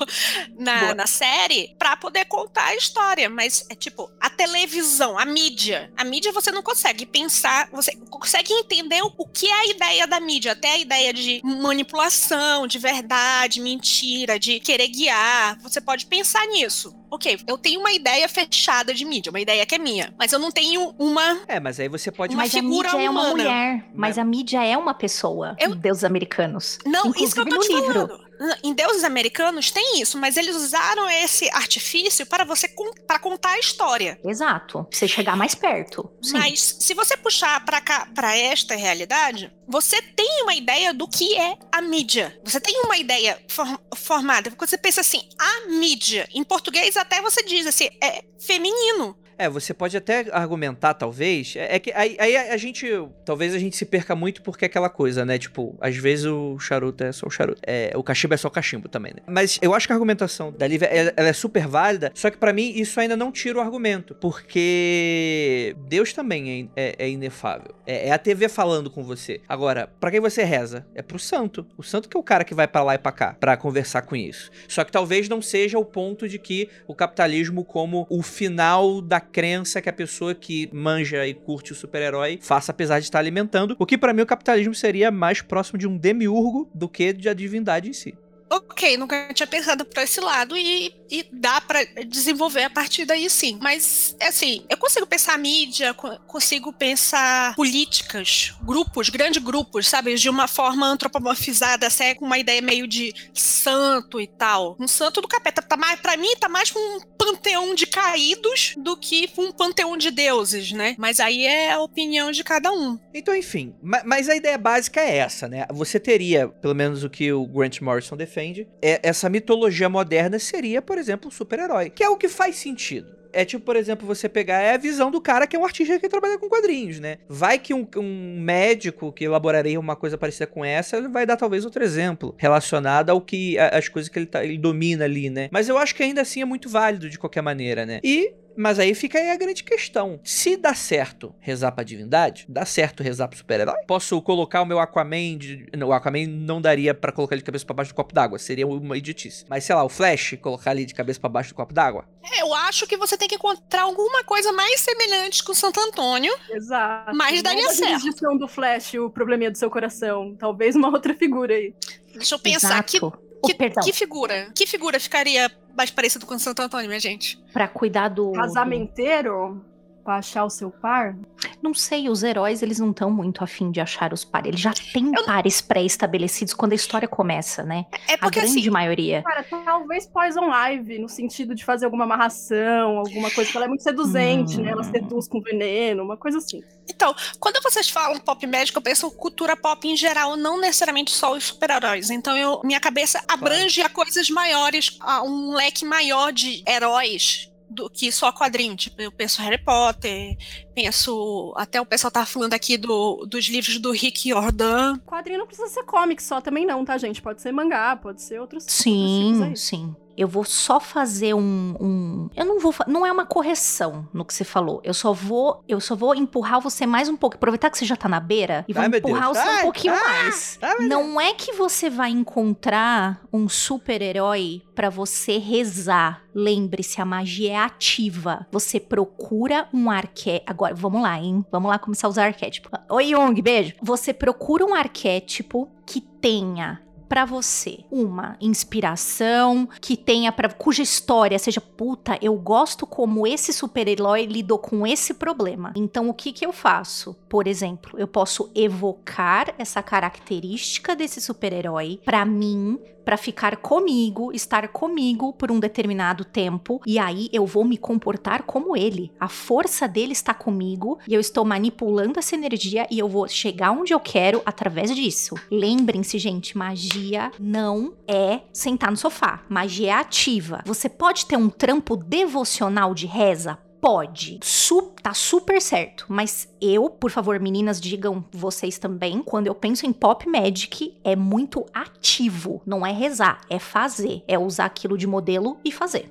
na, 0.58 0.96
na 0.96 1.06
série 1.08 1.76
pra 1.78 1.96
poder 1.96 2.26
contar 2.26 2.66
a 2.68 2.76
história. 2.76 3.30
Mas 3.30 3.66
é 3.70 3.76
tipo, 3.76 4.12
a 4.20 4.30
televisão, 4.30 5.18
a 5.18 5.26
mídia. 5.26 5.92
A 5.96 6.04
mídia 6.04 6.32
você 6.32 6.52
não 6.52 6.64
consegue 6.64 7.06
pensar, 7.06 7.70
você 7.72 7.96
consegue 8.10 8.52
entender 8.54 9.02
o, 9.04 9.14
o 9.18 9.28
que 9.28 9.48
é 9.48 9.54
a 9.54 9.66
ideia 9.68 10.08
da 10.08 10.20
mídia, 10.20 10.54
até 10.54 10.72
a 10.74 10.78
ideia 10.78 11.14
de 11.14 11.42
manipulação, 11.44 12.66
de 12.68 12.80
verdade, 12.80 13.60
mentira, 13.62 14.40
de 14.40 14.60
querer 14.60 14.88
guiar. 14.88 15.60
Você 15.62 15.80
pode 15.80 16.06
pensar 16.08 16.46
nisso. 16.48 16.94
Ok, 17.14 17.38
eu 17.46 17.60
tenho 17.60 17.80
uma 17.80 17.92
ideia 17.92 18.28
fechada 18.28 18.92
de 18.92 19.06
mídia, 19.06 19.30
uma 19.30 19.40
ideia 19.40 19.64
que 19.68 19.76
é 19.76 19.78
minha, 19.78 20.12
mas 20.18 20.32
eu 20.34 20.40
não 20.40 20.52
tenho 20.52 20.96
uma 20.98 21.42
É, 21.48 21.60
mas 21.60 21.80
aí 21.80 21.88
você 21.88 22.12
pode. 22.12 22.34
Uma 22.34 22.42
mas 22.42 22.56
a 22.56 22.60
figura 22.60 22.90
mídia 22.92 23.06
é 23.06 23.10
uma 23.10 23.22
humana. 23.22 23.36
mulher. 23.36 23.86
Mas 23.94 24.18
a 24.18 24.24
mídia 24.26 24.66
é 24.66 24.76
uma 24.76 24.96
pessoa. 24.96 25.56
Eu- 25.60 25.76
Deus 25.76 26.04
americanos. 26.04 26.80
Não, 26.84 27.12
isso 27.12 27.36
que 27.36 27.40
eu 27.42 27.44
Inclusive 27.46 27.50
tô 27.50 27.56
no 27.56 27.62
te 27.62 27.74
livro. 28.08 28.20
Em 28.64 28.74
deuses 28.74 29.04
americanos 29.04 29.72
tem 29.72 30.02
isso, 30.02 30.18
mas 30.18 30.38
eles 30.38 30.56
usaram 30.56 31.10
esse 31.10 31.50
artifício 31.52 32.26
para 32.26 32.44
você 32.44 32.68
para 33.08 33.20
contar 33.20 33.50
a 33.52 33.60
história. 33.60 34.20
Exato. 34.24 34.84
Pra 34.84 34.98
você 34.98 35.08
chegar 35.08 35.36
mais 35.38 35.56
perto. 35.56 36.10
Sim. 36.22 36.34
Mas 36.34 36.78
se 36.80 36.94
você 36.94 37.16
puxar 37.18 37.64
para 37.66 37.80
cá, 37.82 38.08
para 38.14 38.36
esta 38.36 38.76
realidade, 38.76 39.52
você 39.68 40.02
tem 40.02 40.42
uma 40.44 40.54
ideia 40.56 40.94
do 40.94 41.08
que 41.08 41.36
é 41.38 41.58
a 41.72 41.82
mídia. 41.82 42.40
Você 42.44 42.60
tem 42.60 42.82
uma 42.84 42.98
ideia 42.98 43.40
for- 43.48 43.80
formada. 43.96 44.52
Quando 44.52 44.70
você 44.70 44.78
pensa 44.78 45.02
assim, 45.02 45.22
a 45.38 45.68
mídia, 45.70 46.28
em 46.34 46.44
português 46.44 46.98
até 46.98 47.22
você 47.22 47.44
diz 47.44 47.66
assim, 47.68 47.90
é 48.02 48.24
feminino. 48.40 49.18
É, 49.44 49.50
você 49.50 49.74
pode 49.74 49.98
até 49.98 50.26
argumentar, 50.32 50.94
talvez. 50.94 51.56
É, 51.58 51.76
é 51.76 51.80
que 51.80 51.92
aí, 51.92 52.16
aí 52.18 52.38
a, 52.38 52.56
gente. 52.56 52.88
Talvez 53.26 53.54
a 53.54 53.60
gente 53.60 53.76
se 53.76 53.86
perca 53.86 54.16
muito 54.16 54.42
porque 54.42 54.64
é 54.64 54.68
aquela 54.68 54.90
coisa, 54.90 55.26
né? 55.26 55.38
Tipo, 55.38 55.76
às 55.82 55.98
vezes 55.98 56.26
o 56.26 56.58
charuto 56.60 57.04
é 57.04 57.12
só 57.12 57.28
o 57.28 57.30
charuto. 57.30 57.60
É, 57.66 57.92
o 57.96 58.02
cachimbo 58.02 58.34
é 58.34 58.38
só 58.38 58.48
o 58.48 58.52
cachimbo 58.52 58.88
também, 58.88 59.14
né? 59.14 59.22
Mas 59.28 59.60
eu 59.62 59.74
acho 59.74 59.86
que 59.86 59.92
a 59.92 59.96
argumentação 59.96 60.52
da 60.58 60.66
Lívia 60.66 60.86
ela, 60.88 61.14
ela 61.18 61.28
é 61.28 61.34
super 61.34 61.68
válida. 61.68 62.10
Só 62.16 62.30
que 62.30 62.38
pra 62.38 62.54
mim 62.54 62.72
isso 62.76 62.98
ainda 63.02 63.18
não 63.18 63.32
tira 63.34 63.58
o 63.58 63.62
argumento. 63.62 64.16
Porque 64.16 65.76
Deus 65.88 66.14
também 66.14 66.72
é, 66.76 66.82
é- 66.90 66.96
é 67.06 67.10
inefável. 67.10 67.74
É, 67.86 68.08
é 68.08 68.12
a 68.12 68.18
TV 68.18 68.48
falando 68.48 68.90
com 68.90 69.04
você. 69.04 69.42
Agora, 69.48 69.90
pra 70.00 70.10
quem 70.10 70.22
você 70.22 70.44
reza? 70.44 70.86
É 70.96 71.02
pro 71.02 71.20
santo. 71.20 71.66
O 71.78 71.84
santo 71.84 72.08
que 72.08 72.16
é 72.16 72.20
o 72.20 72.24
cara 72.24 72.46
que 72.46 72.54
vai 72.56 72.68
pra 72.68 72.82
lá 72.84 72.96
e 72.96 72.98
pra 72.98 73.12
cá 73.12 73.36
pra 73.40 73.58
conversar 73.58 74.04
com 74.04 74.16
isso. 74.16 74.50
Só 74.70 74.84
que 74.86 74.92
talvez 74.92 75.28
não 75.28 75.42
seja 75.42 75.78
o 75.78 75.84
ponto 75.86 76.30
de 76.30 76.40
que 76.40 76.70
o 76.88 76.96
capitalismo 76.96 77.66
como 77.66 78.08
o 78.10 78.22
final 78.22 79.02
da 79.02 79.20
crença 79.34 79.82
que 79.82 79.90
a 79.90 79.94
pessoa 79.94 80.36
que 80.36 80.70
manja 80.72 81.26
e 81.28 81.34
curte 81.34 81.72
o 81.72 81.76
super-herói 81.76 82.40
faça, 82.42 82.72
apesar 82.72 83.00
de 83.00 83.06
estar 83.06 83.20
alimentando. 83.20 83.76
O 83.80 83.86
que 83.86 83.98
pra 83.98 84.14
mim 84.14 84.22
o 84.22 84.26
capitalismo 84.26 84.76
seria 84.76 85.10
mais 85.10 85.42
próximo 85.42 85.80
de 85.80 85.88
um 85.88 85.98
demiurgo 85.98 86.70
do 86.74 86.88
que 86.88 87.12
de 87.12 87.28
a 87.28 87.34
divindade 87.34 87.90
em 87.90 87.94
si. 87.94 88.16
Ok, 88.56 88.98
nunca 88.98 89.34
tinha 89.34 89.48
pensado 89.48 89.84
por 89.84 89.98
esse 90.04 90.20
lado 90.20 90.56
e, 90.56 90.94
e 91.10 91.26
dá 91.32 91.60
pra 91.60 91.84
desenvolver 92.08 92.64
a 92.66 92.70
partir 92.70 93.04
daí 93.04 93.28
sim. 93.28 93.58
Mas, 93.60 94.16
assim, 94.22 94.64
eu 94.70 94.78
consigo 94.78 95.08
pensar 95.08 95.40
mídia, 95.40 95.92
co- 95.96 96.20
consigo 96.28 96.72
pensar 96.72 97.56
políticas, 97.56 98.54
grupos, 98.62 99.10
grandes 99.10 99.42
grupos, 99.42 99.88
sabe? 99.88 100.14
De 100.14 100.30
uma 100.30 100.48
forma 100.48 100.86
antropomorfizada, 100.86 101.88
assim, 101.88 102.14
com 102.14 102.26
uma 102.26 102.38
ideia 102.38 102.62
meio 102.62 102.86
de 102.88 103.12
santo 103.34 104.22
e 104.22 104.28
tal. 104.28 104.76
Um 104.80 104.88
santo 104.88 105.20
do 105.20 105.28
capeta. 105.28 105.62
Tá 105.64 105.76
mais, 105.76 106.00
pra 106.00 106.16
mim, 106.16 106.36
tá 106.40 106.48
mais 106.48 106.72
um 106.76 107.00
panteão 107.18 107.74
de 107.74 107.88
caídos 107.88 108.76
do 108.78 108.96
que 108.96 109.32
um 109.38 109.52
panteão 109.52 109.98
de 109.98 110.12
deuses, 110.12 110.72
né? 110.72 110.96
Mas 111.00 111.20
aí 111.20 111.46
é 111.46 111.72
a 111.72 111.80
opinião 111.80 112.32
de 112.32 112.44
cada 112.44 112.72
um. 112.72 113.00
Então, 113.14 113.36
enfim, 113.36 113.74
ma- 113.82 114.04
mas 114.06 114.30
a 114.30 114.36
ideia 114.36 114.58
básica 114.60 115.02
é 115.02 115.18
essa, 115.18 115.48
né? 115.48 115.66
Você 115.72 116.00
teria, 116.00 116.48
pelo 116.48 116.76
menos 116.76 117.04
o 117.04 117.10
que 117.10 117.32
o 117.34 117.48
Grant 117.48 117.80
Morrison 117.82 118.16
defende, 118.16 118.43
é 118.82 119.00
essa 119.04 119.30
mitologia 119.30 119.90
moderna 119.90 120.38
seria, 120.40 120.82
por 120.82 120.98
exemplo, 120.98 121.30
o 121.30 121.32
super-herói, 121.32 121.90
que 121.90 122.04
é 122.04 122.10
o 122.10 122.18
que 122.18 122.28
faz 122.28 122.56
sentido. 122.58 123.14
É 123.36 123.44
tipo, 123.44 123.66
por 123.66 123.76
exemplo, 123.76 124.06
você 124.06 124.30
pegar 124.30 124.62
é 124.62 124.76
a 124.76 124.78
visão 124.78 125.10
do 125.10 125.20
cara 125.20 125.48
que 125.48 125.56
é 125.56 125.60
um 125.60 125.66
artista 125.66 125.98
que 126.00 126.08
trabalha 126.08 126.38
com 126.38 126.48
quadrinhos, 126.48 127.00
né? 127.00 127.18
Vai 127.28 127.58
que 127.58 127.74
um, 127.74 127.88
um 127.98 128.40
médico 128.40 129.12
que 129.12 129.24
elaboraria 129.24 129.80
uma 129.80 129.96
coisa 129.96 130.16
parecida 130.20 130.46
com 130.46 130.64
essa, 130.64 130.98
ele 130.98 131.08
vai 131.08 131.26
dar 131.26 131.36
talvez 131.36 131.66
outro 131.66 131.84
exemplo 131.84 132.36
relacionado 132.38 133.10
ao 133.10 133.20
que 133.20 133.58
a- 133.58 133.70
as 133.70 133.88
coisas 133.90 134.08
que 134.08 134.20
ele, 134.20 134.28
tá- 134.28 134.44
ele 134.46 134.60
domina 134.60 135.06
ali, 135.06 135.32
né? 135.32 135.50
Mas 135.52 135.68
eu 135.68 135.80
acho 135.80 135.96
que 135.96 136.04
ainda 136.04 136.22
assim 136.22 136.42
é 136.42 136.46
muito 136.46 136.70
válido 136.70 137.10
de 137.10 137.18
qualquer 137.18 137.42
maneira, 137.42 137.88
né? 137.88 138.00
E 138.04 138.34
mas 138.58 138.80
aí 138.80 138.94
fica 138.94 139.18
aí 139.18 139.30
a 139.32 139.36
grande 139.36 139.64
questão. 139.64 140.20
Se 140.24 140.56
dá 140.58 140.74
certo 140.74 141.34
rezar 141.40 141.72
pra 141.72 141.84
divindade, 141.84 142.46
dá 142.48 142.66
certo 142.66 143.04
rezar 143.04 143.28
pro 143.28 143.38
super-herói? 143.38 143.76
Posso 143.88 144.22
colocar 144.22 144.62
o 144.62 144.66
meu 144.66 144.80
Aquaman 144.80 145.38
de... 145.38 145.68
Não, 145.78 145.90
o 145.90 145.94
Aquaman 145.94 146.28
não 146.28 146.62
daria 146.62 146.94
pra 146.94 147.12
colocar 147.12 147.36
ele 147.36 147.42
de 147.42 147.46
cabeça 147.46 147.66
pra 147.66 147.76
baixo 147.76 147.92
do 147.92 147.96
copo 147.96 148.14
d'água, 148.14 148.38
seria 148.40 148.66
uma 148.68 148.98
idiotice. 148.98 149.46
Mas 149.50 149.64
sei 149.64 149.76
lá, 149.76 149.84
o 149.84 149.90
Flash, 149.90 150.38
colocar 150.42 150.72
ali 150.72 150.86
de 150.86 150.94
cabeça 150.94 151.20
pra 151.20 151.30
baixo 151.30 151.50
do 151.50 151.56
copo 151.56 151.74
d'água? 151.74 152.06
É, 152.24 152.42
Eu 152.42 152.54
acho 152.54 152.86
que 152.88 152.98
você 152.98 153.18
tem 153.18 153.28
que 153.28 153.36
encontrar 153.36 153.84
alguma 153.84 154.24
coisa 154.24 154.52
mais 154.52 154.80
semelhante 154.82 155.44
com 155.44 155.54
Santo 155.54 155.80
Antônio. 155.80 156.34
Exato. 156.50 157.16
Mas 157.16 157.42
daria 157.42 157.64
Não 157.64 157.70
a 157.70 157.74
certo. 157.74 158.00
jurisdição 158.00 158.38
do 158.38 158.48
Flash, 158.48 158.94
o 158.96 159.10
probleminha 159.10 159.52
do 159.52 159.58
seu 159.58 159.70
coração. 159.70 160.36
Talvez 160.38 160.76
uma 160.76 160.90
outra 160.90 161.14
figura 161.16 161.54
aí. 161.54 161.74
Deixa 162.14 162.36
eu 162.36 162.40
pensar, 162.40 162.84
que, 162.84 162.98
Exato. 162.98 163.20
Oh, 163.44 163.48
que, 163.48 163.54
perdão. 163.54 163.84
que 163.84 163.92
figura? 163.92 164.50
Que 164.56 164.66
figura 164.66 165.00
ficaria 165.00 165.52
mais 165.76 165.92
parecido 165.92 166.26
com 166.26 166.40
Santo 166.40 166.62
Antônio, 166.62 166.88
minha 166.88 167.00
gente? 167.00 167.38
Pra 167.52 167.68
cuidar 167.68 168.08
do. 168.08 168.32
Casamenteiro, 168.32 169.64
pra 170.04 170.18
achar 170.18 170.44
o 170.44 170.50
seu 170.50 170.70
par. 170.70 171.16
Não 171.62 171.74
sei, 171.74 172.10
os 172.10 172.24
heróis, 172.24 172.62
eles 172.62 172.80
não 172.80 172.92
estão 172.92 173.10
muito 173.10 173.44
afim 173.44 173.72
de 173.72 173.80
achar 173.80 174.12
os 174.14 174.26
pares. 174.26 174.48
Eles 174.50 174.60
já 174.60 174.74
têm 174.74 175.12
pares 175.26 175.62
pré-estabelecidos 175.62 176.54
quando 176.54 176.74
a 176.74 176.76
história 176.76 177.08
começa, 177.08 177.64
né? 177.64 177.86
É 178.08 178.16
A 178.16 178.18
porque 178.18 178.40
grande 178.40 178.60
assim, 178.60 178.70
maioria. 178.70 179.24
Cara, 179.24 179.44
talvez 179.44 180.06
Poison 180.08 180.52
Ivy, 180.54 181.00
no 181.00 181.08
sentido 181.08 181.56
de 181.56 181.64
fazer 181.64 181.86
alguma 181.86 182.04
amarração, 182.04 182.98
alguma 183.00 183.30
coisa, 183.32 183.46
porque 183.46 183.58
ela 183.58 183.66
é 183.66 183.70
muito 183.70 183.84
seduzente, 183.84 184.60
Hum. 184.60 184.64
né? 184.64 184.72
Ela 184.72 184.84
seduz 184.84 185.28
com 185.28 185.40
veneno, 185.42 186.04
uma 186.04 186.18
coisa 186.18 186.38
assim. 186.38 186.62
então, 186.90 187.16
quando 187.40 187.62
vocês 187.64 187.90
falam 187.90 188.20
pop 188.20 188.46
médico, 188.46 188.78
eu 188.80 188.82
penso 188.84 189.10
cultura 189.12 189.56
pop 189.56 189.88
em 189.88 189.96
geral, 189.96 190.36
não 190.36 190.60
necessariamente 190.60 191.12
só 191.12 191.34
os 191.34 191.46
super-heróis. 191.46 192.10
Então, 192.10 192.36
eu, 192.36 192.60
minha 192.64 192.80
cabeça 192.80 193.24
abrange 193.28 193.82
a 193.82 193.90
coisas 193.90 194.30
maiores, 194.30 194.98
a 195.00 195.24
um 195.24 195.54
leque 195.56 195.86
maior 195.86 196.32
de 196.34 196.64
heróis 196.68 197.50
do 197.74 197.90
que 197.90 198.12
só 198.12 198.32
quadrinho. 198.32 198.76
Tipo, 198.76 199.02
eu 199.02 199.12
penso 199.12 199.42
Harry 199.42 199.58
Potter, 199.58 200.38
penso. 200.74 201.54
Até 201.58 201.82
o 201.82 201.86
pessoal 201.86 202.12
tá 202.12 202.26
falando 202.26 202.54
aqui 202.54 202.78
do, 202.78 203.26
dos 203.26 203.46
livros 203.46 203.78
do 203.80 203.92
Rick 203.92 204.30
Jordan. 204.30 204.98
Quadrinho 205.00 205.40
não 205.40 205.48
precisa 205.48 205.68
ser 205.68 205.84
comic 205.84 206.22
só 206.22 206.40
também, 206.40 206.66
não, 206.66 206.86
tá, 206.86 206.98
gente? 206.98 207.22
Pode 207.22 207.42
ser 207.42 207.52
mangá, 207.52 207.96
pode 207.96 208.22
ser 208.22 208.40
outros, 208.40 208.64
outros 208.64 208.74
Sim, 208.84 209.44
aí. 209.44 209.58
sim. 209.58 209.96
Eu 210.16 210.28
vou 210.28 210.44
só 210.44 210.80
fazer 210.80 211.34
um, 211.34 211.76
um- 211.80 212.30
eu 212.36 212.46
não 212.46 212.60
vou, 212.60 212.74
não 212.88 213.06
é 213.06 213.12
uma 213.12 213.26
correção 213.26 214.08
no 214.14 214.24
que 214.24 214.34
você 214.34 214.44
falou. 214.44 214.80
Eu 214.84 214.94
só 214.94 215.12
vou, 215.14 215.64
eu 215.68 215.80
só 215.82 215.96
vou 215.96 216.14
empurrar 216.16 216.62
você 216.62 216.86
mais 216.86 217.10
um 217.10 217.16
pouco, 217.18 217.36
aproveitar 217.36 217.70
que 217.70 217.78
você 217.78 217.86
já 217.86 217.96
tá 217.96 218.08
na 218.08 218.20
beira 218.20 218.64
e 218.68 218.74
vou 218.74 218.82
Ai, 218.84 218.90
empurrar 218.90 219.30
você 219.30 219.40
Ai, 219.42 219.60
um 219.60 219.64
pouquinho 219.64 219.94
mais. 219.94 220.60
não 220.82 221.20
é 221.20 221.34
que 221.34 221.54
você 221.54 221.90
vai 221.90 222.12
encontrar 222.12 223.22
um 223.32 223.48
super-herói 223.50 224.62
pra 224.76 224.90
você 224.90 225.38
rezar. 225.38 226.22
Lembre-se, 226.36 227.00
a 227.02 227.06
magia 227.06 227.54
é 227.54 227.56
ativa. 227.58 228.46
Você 228.52 228.80
procura 228.80 229.68
um 229.74 229.90
arquétipo. 229.90 230.50
Agora, 230.50 230.74
vamos 230.76 231.02
lá, 231.02 231.20
hein? 231.20 231.46
Vamos 231.52 231.70
lá 231.70 231.78
começar 231.80 232.08
a 232.08 232.10
usar 232.10 232.26
arquétipo. 232.26 232.70
Oi, 232.90 233.10
Jung, 233.10 233.40
beijo. 233.42 233.74
Você 233.82 234.14
procura 234.14 234.66
um 234.66 234.74
arquétipo 234.74 235.70
que 235.86 236.02
tenha 236.02 236.82
pra 237.14 237.26
você 237.26 237.82
uma 237.92 238.36
inspiração, 238.42 239.70
que 239.80 239.96
tenha 239.96 240.32
para 240.32 240.52
cuja 240.52 240.82
história 240.82 241.38
seja 241.38 241.62
puta, 241.62 242.18
eu 242.20 242.34
gosto 242.34 242.88
como 242.88 243.28
esse 243.28 243.54
super-herói 243.54 244.26
lidou 244.26 244.58
com 244.58 244.88
esse 244.88 245.14
problema. 245.14 245.72
Então 245.76 246.10
o 246.10 246.14
que 246.16 246.34
que 246.34 246.44
eu 246.44 246.52
faço? 246.52 247.16
Por 247.30 247.46
exemplo, 247.46 248.00
eu 248.00 248.08
posso 248.08 248.50
evocar 248.56 249.54
essa 249.60 249.84
característica 249.84 250.96
desse 250.96 251.22
super-herói 251.22 252.00
pra 252.04 252.26
mim 252.26 252.80
Pra 253.04 253.18
ficar 253.18 253.58
comigo, 253.58 254.32
estar 254.34 254.70
comigo 254.70 255.34
por 255.34 255.52
um 255.52 255.60
determinado 255.60 256.24
tempo, 256.24 256.82
e 256.86 256.98
aí 256.98 257.30
eu 257.34 257.46
vou 257.46 257.66
me 257.66 257.78
comportar 257.78 258.44
como 258.44 258.78
ele. 258.78 259.12
A 259.20 259.28
força 259.28 259.88
dele 259.88 260.14
está 260.14 260.34
comigo 260.34 260.98
e 261.08 261.14
eu 261.14 261.20
estou 261.20 261.44
manipulando 261.44 262.18
essa 262.18 262.36
energia 262.36 262.88
e 262.90 262.98
eu 262.98 263.10
vou 263.10 263.28
chegar 263.28 263.72
onde 263.72 263.94
eu 263.94 264.00
quero 264.00 264.42
através 264.46 264.96
disso. 264.96 265.36
Lembrem-se, 265.52 266.18
gente, 266.18 266.58
magia 266.58 267.03
não 267.40 267.94
é 268.08 268.42
sentar 268.54 268.92
no 268.92 268.98
sofá. 268.98 269.42
Magia 269.50 269.90
é 269.90 269.94
ativa. 269.94 270.62
Você 270.66 270.88
pode 270.88 271.26
ter 271.26 271.38
um 271.38 271.50
trampo 271.50 271.96
devocional 271.96 272.94
de 272.94 273.06
reza? 273.06 273.58
Pode. 273.82 274.40
Su 274.42 274.94
tá 275.02 275.14
super 275.14 275.62
certo. 275.62 276.06
Mas 276.08 276.48
eu, 276.62 276.90
por 276.90 277.12
favor, 277.12 277.38
meninas, 277.38 277.82
digam 277.82 278.24
vocês 278.32 278.78
também. 278.78 279.22
Quando 279.22 279.48
eu 279.48 279.54
penso 279.54 279.86
em 279.86 279.92
pop 279.92 280.26
magic, 280.28 280.98
é 281.04 281.18
muito 281.18 281.66
ativo. 281.74 282.62
Não 282.66 282.86
é 282.86 282.94
rezar, 282.94 283.42
é 283.50 283.60
fazer. 283.60 284.24
É 284.26 284.40
usar 284.40 284.66
aquilo 284.66 284.98
de 284.98 285.06
modelo 285.06 285.58
e 285.66 285.72
fazer. 285.72 286.10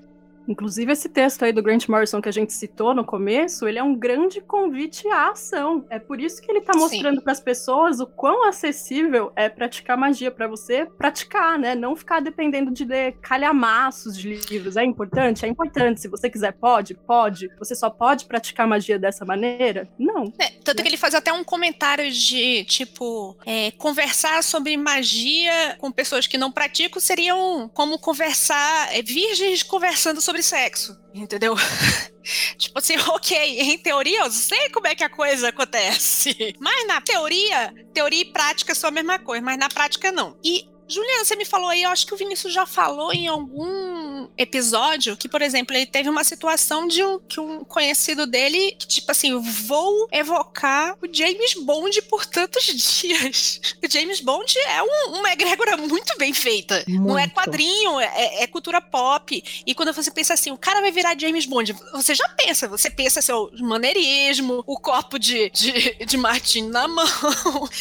Inclusive, 0.48 0.92
esse 0.92 1.08
texto 1.08 1.44
aí 1.44 1.52
do 1.52 1.62
Grant 1.62 1.88
Morrison 1.88 2.20
que 2.20 2.28
a 2.28 2.32
gente 2.32 2.52
citou 2.52 2.94
no 2.94 3.04
começo, 3.04 3.66
ele 3.66 3.78
é 3.78 3.82
um 3.82 3.94
grande 3.94 4.40
convite 4.40 5.06
à 5.08 5.30
ação. 5.30 5.84
É 5.90 5.98
por 5.98 6.20
isso 6.20 6.40
que 6.40 6.50
ele 6.50 6.60
tá 6.60 6.72
Sim. 6.72 6.80
mostrando 6.80 7.22
para 7.22 7.32
as 7.32 7.40
pessoas 7.40 8.00
o 8.00 8.06
quão 8.06 8.46
acessível 8.48 9.32
é 9.36 9.48
praticar 9.48 9.96
magia 9.96 10.30
para 10.30 10.46
você 10.46 10.86
praticar, 10.86 11.58
né? 11.58 11.74
Não 11.74 11.94
ficar 11.94 12.20
dependendo 12.20 12.70
de 12.70 12.84
ler 12.84 13.16
calhamaços 13.20 14.16
de 14.16 14.34
livros. 14.34 14.76
É 14.76 14.84
importante? 14.84 15.44
É 15.44 15.48
importante. 15.48 16.00
Se 16.00 16.08
você 16.08 16.28
quiser, 16.28 16.52
pode? 16.52 16.94
Pode. 16.94 17.50
Você 17.58 17.74
só 17.74 17.90
pode 17.90 18.24
praticar 18.26 18.66
magia 18.66 18.98
dessa 18.98 19.24
maneira? 19.24 19.88
Não. 19.98 20.32
É, 20.38 20.50
tanto 20.64 20.82
que 20.82 20.88
ele 20.88 20.96
faz 20.96 21.14
até 21.14 21.32
um 21.32 21.44
comentário 21.44 22.10
de, 22.10 22.64
tipo, 22.64 23.36
é, 23.46 23.70
conversar 23.72 24.42
sobre 24.42 24.76
magia 24.76 25.76
com 25.78 25.90
pessoas 25.90 26.26
que 26.26 26.38
não 26.38 26.50
praticam 26.50 27.00
seriam 27.00 27.70
como 27.74 27.98
conversar, 27.98 28.96
é, 28.96 29.02
virgens 29.02 29.62
conversando 29.62 30.20
sobre 30.20 30.31
sexo, 30.40 30.96
entendeu? 31.12 31.56
tipo 32.56 32.78
assim, 32.78 32.96
ok, 33.10 33.60
em 33.60 33.78
teoria 33.78 34.20
eu 34.20 34.30
sei 34.30 34.70
como 34.70 34.86
é 34.86 34.94
que 34.94 35.02
a 35.02 35.10
coisa 35.10 35.48
acontece, 35.48 36.54
mas 36.60 36.86
na 36.86 37.00
teoria, 37.00 37.74
teoria 37.92 38.22
e 38.22 38.32
prática 38.32 38.74
são 38.74 38.88
a 38.88 38.92
mesma 38.92 39.18
coisa, 39.18 39.42
mas 39.42 39.58
na 39.58 39.68
prática 39.68 40.12
não. 40.12 40.38
E 40.44 40.68
Juliana, 40.92 41.24
você 41.24 41.36
me 41.36 41.44
falou 41.44 41.68
aí, 41.68 41.82
eu 41.82 41.90
acho 41.90 42.06
que 42.06 42.14
o 42.14 42.16
Vinícius 42.16 42.52
já 42.52 42.66
falou 42.66 43.12
em 43.12 43.26
algum 43.28 44.28
episódio 44.36 45.16
que, 45.16 45.28
por 45.28 45.42
exemplo, 45.42 45.74
ele 45.74 45.86
teve 45.86 46.08
uma 46.08 46.24
situação 46.24 46.86
de 46.86 47.02
um, 47.02 47.18
que 47.18 47.40
um 47.40 47.64
conhecido 47.64 48.26
dele, 48.26 48.72
que, 48.78 48.86
tipo 48.86 49.10
assim, 49.10 49.38
vou 49.40 50.08
evocar 50.12 50.96
o 51.02 51.08
James 51.12 51.54
Bond 51.54 52.02
por 52.02 52.26
tantos 52.26 52.64
dias. 53.00 53.60
O 53.82 53.90
James 53.90 54.20
Bond 54.20 54.56
é 54.58 54.82
um- 54.82 55.18
uma 55.18 55.32
egrégora 55.32 55.76
muito 55.76 56.16
bem 56.18 56.32
feita. 56.32 56.84
Não 56.88 57.18
é 57.18 57.22
Muito. 57.22 57.34
quadrinho, 57.34 58.00
é, 58.00 58.42
é 58.42 58.46
cultura 58.46 58.80
pop. 58.80 59.42
E 59.66 59.74
quando 59.74 59.92
você 59.92 60.10
pensa 60.10 60.34
assim, 60.34 60.50
o 60.50 60.58
cara 60.58 60.80
vai 60.80 60.90
virar 60.92 61.18
James 61.18 61.46
Bond, 61.46 61.74
você 61.92 62.14
já 62.14 62.28
pensa, 62.30 62.68
você 62.68 62.90
pensa 62.90 63.22
seu 63.22 63.50
maneirismo, 63.60 64.62
o 64.66 64.78
copo 64.78 65.18
de, 65.18 65.50
de, 65.50 66.04
de 66.04 66.16
martini 66.16 66.68
na 66.68 66.86
mão, 66.88 67.06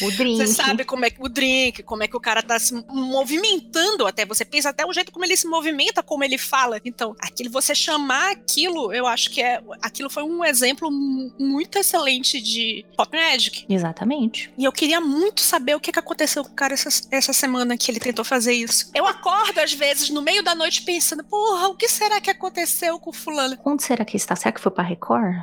O 0.00 0.10
drink. 0.10 0.36
você 0.38 0.46
sabe 0.48 0.84
como 0.84 1.04
é 1.04 1.10
que 1.10 1.22
o 1.22 1.28
drink, 1.28 1.82
como 1.82 2.02
é 2.02 2.08
que 2.08 2.16
o 2.16 2.20
cara 2.20 2.42
tá 2.42 2.58
se 2.58 2.74
movimentando 3.02 4.06
até. 4.06 4.24
Você 4.26 4.44
pensa 4.44 4.70
até 4.70 4.86
o 4.86 4.92
jeito 4.92 5.12
como 5.12 5.24
ele 5.24 5.36
se 5.36 5.46
movimenta, 5.46 6.02
como 6.02 6.24
ele 6.24 6.38
fala. 6.38 6.80
Então, 6.84 7.14
aquilo, 7.20 7.50
você 7.50 7.74
chamar 7.74 8.32
aquilo, 8.32 8.92
eu 8.92 9.06
acho 9.06 9.30
que 9.30 9.42
é. 9.42 9.60
Aquilo 9.80 10.08
foi 10.10 10.22
um 10.22 10.44
exemplo 10.44 10.90
mu- 10.90 11.32
muito 11.38 11.78
excelente 11.78 12.40
de 12.40 12.84
pop 12.96 13.16
magic. 13.16 13.64
Exatamente. 13.68 14.52
E 14.56 14.64
eu 14.64 14.72
queria 14.72 15.00
muito 15.00 15.40
saber 15.40 15.74
o 15.74 15.80
que, 15.80 15.92
que 15.92 15.98
aconteceu 15.98 16.44
com 16.44 16.50
o 16.50 16.54
cara 16.54 16.74
essa, 16.74 16.88
essa 17.10 17.32
semana 17.32 17.76
que 17.76 17.90
ele 17.90 18.00
tentou 18.00 18.24
fazer 18.24 18.52
isso. 18.52 18.90
Eu 18.94 19.06
acordo, 19.06 19.58
às 19.58 19.72
vezes, 19.72 20.08
no 20.10 20.22
meio 20.22 20.42
da 20.42 20.54
noite, 20.54 20.82
pensando, 20.82 21.24
porra, 21.24 21.68
o 21.68 21.74
que 21.74 21.88
será 21.88 22.20
que 22.20 22.30
aconteceu 22.30 22.98
com 22.98 23.10
o 23.10 23.12
fulano? 23.12 23.58
Onde 23.64 23.82
será 23.82 24.04
que 24.04 24.16
está? 24.16 24.34
Será 24.36 24.52
que 24.52 24.60
foi 24.60 24.70
pra 24.72 24.84
Record? 24.84 25.42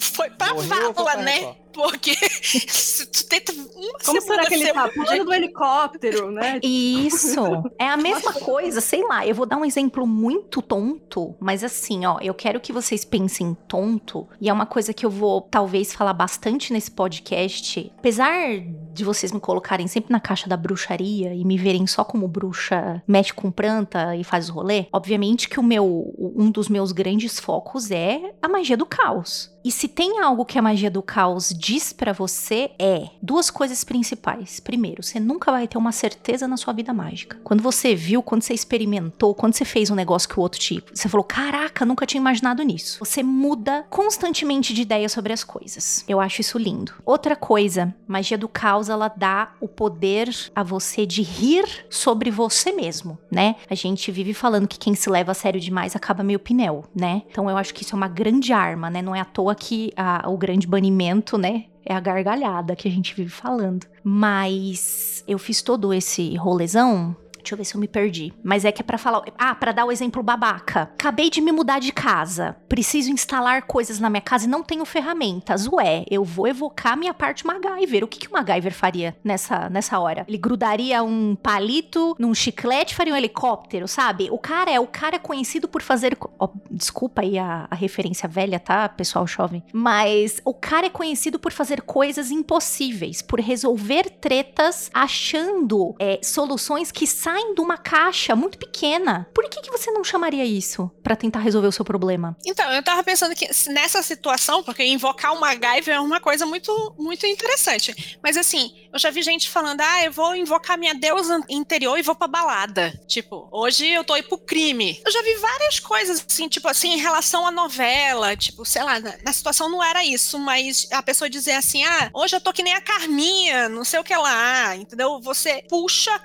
Foi 0.00 0.30
pra 0.30 0.54
Morreu 0.54 0.94
fala, 0.94 1.12
pra 1.12 1.22
né? 1.22 1.32
Record? 1.38 1.56
Porque 1.76 2.14
se 2.40 3.06
tu 3.06 3.26
tenta 3.26 3.52
uma 3.52 3.98
Como 4.04 4.20
será 4.22 4.46
que 4.46 4.54
ele 4.54 4.72
tá? 4.72 4.88
Pulando 4.88 5.24
do 5.26 5.34
helicóptero, 5.34 6.05
né? 6.30 6.60
Isso. 6.62 7.36
É 7.78 7.88
a 7.88 7.96
mesma 7.96 8.32
coisa, 8.32 8.80
sei 8.80 9.02
lá. 9.06 9.26
Eu 9.26 9.34
vou 9.34 9.46
dar 9.46 9.56
um 9.56 9.64
exemplo 9.64 10.06
muito 10.06 10.62
tonto, 10.62 11.34
mas 11.38 11.62
assim, 11.62 12.06
ó, 12.06 12.18
eu 12.20 12.32
quero 12.32 12.60
que 12.60 12.72
vocês 12.72 13.04
pensem 13.04 13.56
tonto, 13.68 14.26
e 14.40 14.48
é 14.48 14.52
uma 14.52 14.66
coisa 14.66 14.92
que 14.92 15.04
eu 15.04 15.10
vou 15.10 15.42
talvez 15.42 15.92
falar 15.92 16.12
bastante 16.12 16.72
nesse 16.72 16.90
podcast. 16.90 17.92
Apesar 17.98 18.60
de 18.92 19.04
vocês 19.04 19.30
me 19.30 19.40
colocarem 19.40 19.86
sempre 19.86 20.12
na 20.12 20.20
caixa 20.20 20.48
da 20.48 20.56
bruxaria 20.56 21.34
e 21.34 21.44
me 21.44 21.58
verem 21.58 21.86
só 21.86 22.02
como 22.02 22.26
bruxa 22.26 23.02
mexe 23.06 23.32
com 23.32 23.50
planta 23.50 24.16
e 24.16 24.24
faz 24.24 24.48
o 24.48 24.54
rolê, 24.54 24.86
obviamente 24.92 25.48
que 25.48 25.60
o 25.60 25.62
meu 25.62 26.14
um 26.18 26.50
dos 26.50 26.68
meus 26.68 26.92
grandes 26.92 27.38
focos 27.38 27.90
é 27.90 28.34
a 28.40 28.48
magia 28.48 28.76
do 28.76 28.86
caos. 28.86 29.54
E 29.66 29.72
se 29.72 29.88
tem 29.88 30.20
algo 30.20 30.44
que 30.44 30.60
a 30.60 30.62
magia 30.62 30.88
do 30.88 31.02
caos 31.02 31.52
diz 31.52 31.92
pra 31.92 32.12
você 32.12 32.70
é 32.78 33.08
duas 33.20 33.50
coisas 33.50 33.82
principais. 33.82 34.60
Primeiro, 34.60 35.02
você 35.02 35.18
nunca 35.18 35.50
vai 35.50 35.66
ter 35.66 35.76
uma 35.76 35.90
certeza 35.96 36.46
na 36.46 36.56
sua 36.56 36.72
vida 36.72 36.92
mágica. 36.92 37.38
Quando 37.42 37.62
você 37.62 37.94
viu, 37.94 38.22
quando 38.22 38.42
você 38.42 38.54
experimentou, 38.54 39.34
quando 39.34 39.54
você 39.54 39.64
fez 39.64 39.90
um 39.90 39.94
negócio 39.94 40.28
que 40.28 40.38
o 40.38 40.42
outro 40.42 40.60
te, 40.60 40.82
você 40.92 41.08
falou: 41.08 41.24
"Caraca, 41.24 41.84
nunca 41.84 42.06
tinha 42.06 42.20
imaginado 42.20 42.62
nisso". 42.62 42.98
Você 43.04 43.22
muda 43.22 43.84
constantemente 43.90 44.72
de 44.72 44.82
ideia 44.82 45.08
sobre 45.08 45.32
as 45.32 45.42
coisas. 45.42 46.04
Eu 46.08 46.20
acho 46.20 46.40
isso 46.40 46.58
lindo. 46.58 46.92
Outra 47.04 47.34
coisa, 47.34 47.94
magia 48.06 48.38
do 48.38 48.48
caos 48.48 48.88
ela 48.88 49.08
dá 49.08 49.52
o 49.60 49.66
poder 49.68 50.28
a 50.54 50.62
você 50.62 51.04
de 51.06 51.22
rir 51.22 51.64
sobre 51.90 52.30
você 52.30 52.72
mesmo, 52.72 53.18
né? 53.30 53.56
A 53.68 53.74
gente 53.74 54.10
vive 54.12 54.34
falando 54.34 54.68
que 54.68 54.78
quem 54.78 54.94
se 54.94 55.08
leva 55.10 55.32
a 55.32 55.34
sério 55.34 55.60
demais 55.60 55.96
acaba 55.96 56.22
meio 56.22 56.38
pinel, 56.38 56.84
né? 56.94 57.22
Então 57.30 57.48
eu 57.50 57.56
acho 57.56 57.72
que 57.74 57.82
isso 57.82 57.94
é 57.94 57.96
uma 57.96 58.08
grande 58.08 58.52
arma, 58.52 58.90
né? 58.90 59.00
Não 59.02 59.14
é 59.14 59.20
à 59.20 59.24
toa 59.24 59.54
que 59.54 59.92
a- 59.96 60.28
o 60.28 60.36
grande 60.36 60.66
banimento, 60.66 61.38
né? 61.38 61.64
É 61.88 61.94
a 61.94 62.00
gargalhada 62.00 62.74
que 62.74 62.88
a 62.88 62.90
gente 62.90 63.14
vive 63.14 63.30
falando. 63.30 63.86
Mas 64.02 65.22
eu 65.28 65.38
fiz 65.38 65.62
todo 65.62 65.94
esse 65.94 66.34
rolezão. 66.36 67.14
Deixa 67.46 67.54
eu 67.54 67.58
ver 67.58 67.64
se 67.64 67.76
eu 67.76 67.80
me 67.80 67.86
perdi. 67.86 68.32
Mas 68.42 68.64
é 68.64 68.72
que 68.72 68.82
é 68.82 68.84
pra 68.84 68.98
falar. 68.98 69.22
Ah, 69.38 69.54
pra 69.54 69.70
dar 69.70 69.84
o 69.84 69.92
exemplo 69.92 70.20
babaca. 70.20 70.90
Acabei 70.94 71.30
de 71.30 71.40
me 71.40 71.52
mudar 71.52 71.78
de 71.78 71.92
casa. 71.92 72.56
Preciso 72.68 73.12
instalar 73.12 73.62
coisas 73.62 74.00
na 74.00 74.10
minha 74.10 74.20
casa 74.20 74.46
e 74.46 74.48
não 74.48 74.64
tenho 74.64 74.84
ferramentas. 74.84 75.68
Ué, 75.68 76.04
eu 76.10 76.24
vou 76.24 76.48
evocar 76.48 76.96
minha 76.96 77.14
parte 77.14 77.46
MacGyver. 77.46 78.02
O 78.02 78.08
que, 78.08 78.18
que 78.18 78.28
o 78.28 78.32
MacGyver 78.32 78.74
faria 78.74 79.16
nessa, 79.22 79.70
nessa 79.70 79.96
hora? 80.00 80.24
Ele 80.26 80.36
grudaria 80.38 81.04
um 81.04 81.36
palito 81.36 82.16
num 82.18 82.34
chiclete, 82.34 82.96
faria 82.96 83.14
um 83.14 83.16
helicóptero, 83.16 83.86
sabe? 83.86 84.28
O 84.32 84.38
cara 84.38 84.72
é 84.72 84.80
o 84.80 84.86
cara 84.88 85.14
é 85.14 85.20
conhecido 85.20 85.68
por 85.68 85.82
fazer. 85.82 86.18
ó, 86.40 86.48
desculpa 86.68 87.22
aí 87.22 87.38
a, 87.38 87.68
a 87.70 87.76
referência 87.76 88.28
velha, 88.28 88.58
tá, 88.58 88.88
pessoal 88.88 89.24
jovem? 89.24 89.62
Mas 89.72 90.40
o 90.44 90.52
cara 90.52 90.86
é 90.86 90.90
conhecido 90.90 91.38
por 91.38 91.52
fazer 91.52 91.82
coisas 91.82 92.32
impossíveis, 92.32 93.22
por 93.22 93.38
resolver 93.38 94.10
tretas 94.20 94.90
achando 94.92 95.94
é, 96.00 96.18
soluções 96.24 96.90
que 96.90 97.06
saem 97.06 97.35
de 97.54 97.60
uma 97.60 97.78
caixa 97.78 98.34
muito 98.36 98.58
pequena. 98.58 99.28
Por 99.34 99.48
que, 99.48 99.60
que 99.60 99.70
você 99.70 99.90
não 99.90 100.04
chamaria 100.04 100.44
isso 100.44 100.90
pra 101.02 101.16
tentar 101.16 101.40
resolver 101.40 101.68
o 101.68 101.72
seu 101.72 101.84
problema? 101.84 102.36
Então, 102.44 102.70
eu 102.72 102.82
tava 102.82 103.02
pensando 103.02 103.34
que 103.34 103.48
nessa 103.70 104.02
situação, 104.02 104.62
porque 104.62 104.84
invocar 104.84 105.32
o 105.32 105.40
MacGyver 105.40 105.96
é 105.96 106.00
uma 106.00 106.20
coisa 106.20 106.46
muito, 106.46 106.94
muito 106.98 107.26
interessante. 107.26 108.18
Mas 108.22 108.36
assim, 108.36 108.72
eu 108.92 108.98
já 108.98 109.10
vi 109.10 109.22
gente 109.22 109.48
falando, 109.48 109.80
ah, 109.80 110.04
eu 110.04 110.12
vou 110.12 110.34
invocar 110.34 110.78
minha 110.78 110.94
deusa 110.94 111.40
interior 111.48 111.98
e 111.98 112.02
vou 112.02 112.14
pra 112.14 112.26
balada. 112.26 112.92
Tipo, 113.06 113.48
hoje 113.52 113.86
eu 113.86 114.04
tô 114.04 114.16
indo 114.16 114.28
pro 114.28 114.38
crime. 114.38 115.00
Eu 115.04 115.12
já 115.12 115.22
vi 115.22 115.34
várias 115.34 115.80
coisas, 115.80 116.24
assim, 116.28 116.48
tipo 116.48 116.68
assim, 116.68 116.94
em 116.94 116.98
relação 116.98 117.46
à 117.46 117.50
novela, 117.50 118.36
tipo, 118.36 118.64
sei 118.64 118.82
lá, 118.82 118.98
na, 119.00 119.14
na 119.22 119.32
situação 119.32 119.68
não 119.68 119.82
era 119.82 120.04
isso, 120.04 120.38
mas 120.38 120.88
a 120.90 121.02
pessoa 121.02 121.28
dizer 121.28 121.52
assim, 121.52 121.84
ah, 121.84 122.10
hoje 122.14 122.36
eu 122.36 122.40
tô 122.40 122.52
que 122.52 122.62
nem 122.62 122.74
a 122.74 122.80
Carminha, 122.80 123.68
não 123.68 123.84
sei 123.84 124.00
o 124.00 124.04
que 124.04 124.16
lá, 124.16 124.76
entendeu? 124.76 125.20
Você 125.20 125.62
puxa 125.68 126.18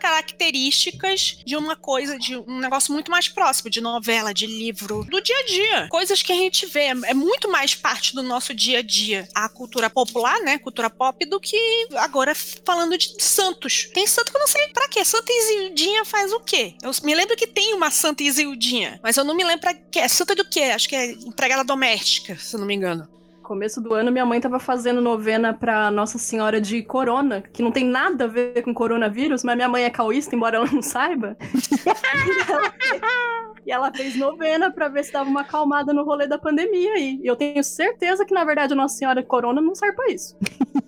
de 1.45 1.55
uma 1.55 1.75
coisa, 1.75 2.17
de 2.17 2.37
um 2.37 2.59
negócio 2.59 2.93
muito 2.93 3.11
mais 3.11 3.27
próximo, 3.27 3.69
de 3.69 3.81
novela, 3.81 4.33
de 4.33 4.45
livro, 4.45 5.03
do 5.05 5.21
dia 5.21 5.37
a 5.37 5.45
dia. 5.45 5.87
Coisas 5.89 6.21
que 6.21 6.31
a 6.31 6.35
gente 6.35 6.65
vê, 6.65 6.85
é 7.05 7.13
muito 7.13 7.49
mais 7.49 7.75
parte 7.75 8.13
do 8.13 8.23
nosso 8.23 8.53
dia 8.53 8.79
a 8.79 8.81
dia. 8.81 9.27
A 9.33 9.49
cultura 9.49 9.89
popular, 9.89 10.39
né, 10.41 10.57
cultura 10.57 10.89
pop, 10.89 11.25
do 11.25 11.39
que 11.39 11.87
agora 11.95 12.33
falando 12.35 12.97
de 12.97 13.15
santos. 13.19 13.89
Tem 13.93 14.05
santo 14.07 14.31
que 14.31 14.37
eu 14.37 14.41
não 14.41 14.47
sei 14.47 14.67
pra 14.67 14.87
quê. 14.87 15.03
Santa 15.03 15.31
Isildinha 15.31 16.05
faz 16.05 16.31
o 16.31 16.39
quê? 16.39 16.75
Eu 16.81 16.91
me 17.03 17.15
lembro 17.15 17.35
que 17.35 17.47
tem 17.47 17.73
uma 17.73 17.91
Santa 17.91 18.23
Isildinha, 18.23 18.99
mas 19.03 19.17
eu 19.17 19.23
não 19.23 19.35
me 19.35 19.43
lembro 19.43 19.61
pra 19.61 19.73
quê. 19.73 19.99
É 19.99 20.07
santa 20.07 20.35
do 20.35 20.47
quê? 20.47 20.61
Acho 20.61 20.89
que 20.89 20.95
é 20.95 21.11
empregada 21.11 21.63
doméstica, 21.63 22.35
se 22.37 22.55
eu 22.55 22.59
não 22.59 22.67
me 22.67 22.75
engano 22.75 23.20
começo 23.41 23.81
do 23.81 23.93
ano, 23.93 24.11
minha 24.11 24.25
mãe 24.25 24.39
tava 24.39 24.59
fazendo 24.59 25.01
novena 25.01 25.53
pra 25.53 25.91
Nossa 25.91 26.17
Senhora 26.17 26.61
de 26.61 26.81
Corona, 26.83 27.41
que 27.41 27.61
não 27.61 27.71
tem 27.71 27.85
nada 27.85 28.25
a 28.25 28.27
ver 28.27 28.63
com 28.63 28.73
coronavírus, 28.73 29.43
mas 29.43 29.55
minha 29.55 29.67
mãe 29.67 29.83
é 29.83 29.89
caoísta, 29.89 30.35
embora 30.35 30.57
ela 30.57 30.69
não 30.71 30.81
saiba. 30.81 31.35
e 33.65 33.71
ela 33.71 33.91
fez 33.91 34.15
novena 34.15 34.71
pra 34.71 34.87
ver 34.87 35.03
se 35.03 35.11
dava 35.11 35.29
uma 35.29 35.41
acalmada 35.41 35.93
no 35.93 36.03
rolê 36.03 36.27
da 36.27 36.37
pandemia 36.37 36.93
aí. 36.93 37.19
E 37.21 37.27
eu 37.27 37.35
tenho 37.35 37.63
certeza 37.63 38.25
que, 38.25 38.33
na 38.33 38.43
verdade, 38.43 38.75
Nossa 38.75 38.97
Senhora 38.97 39.23
Corona 39.23 39.61
não 39.61 39.75
serve 39.75 39.95
pra 39.95 40.09
isso. 40.09 40.37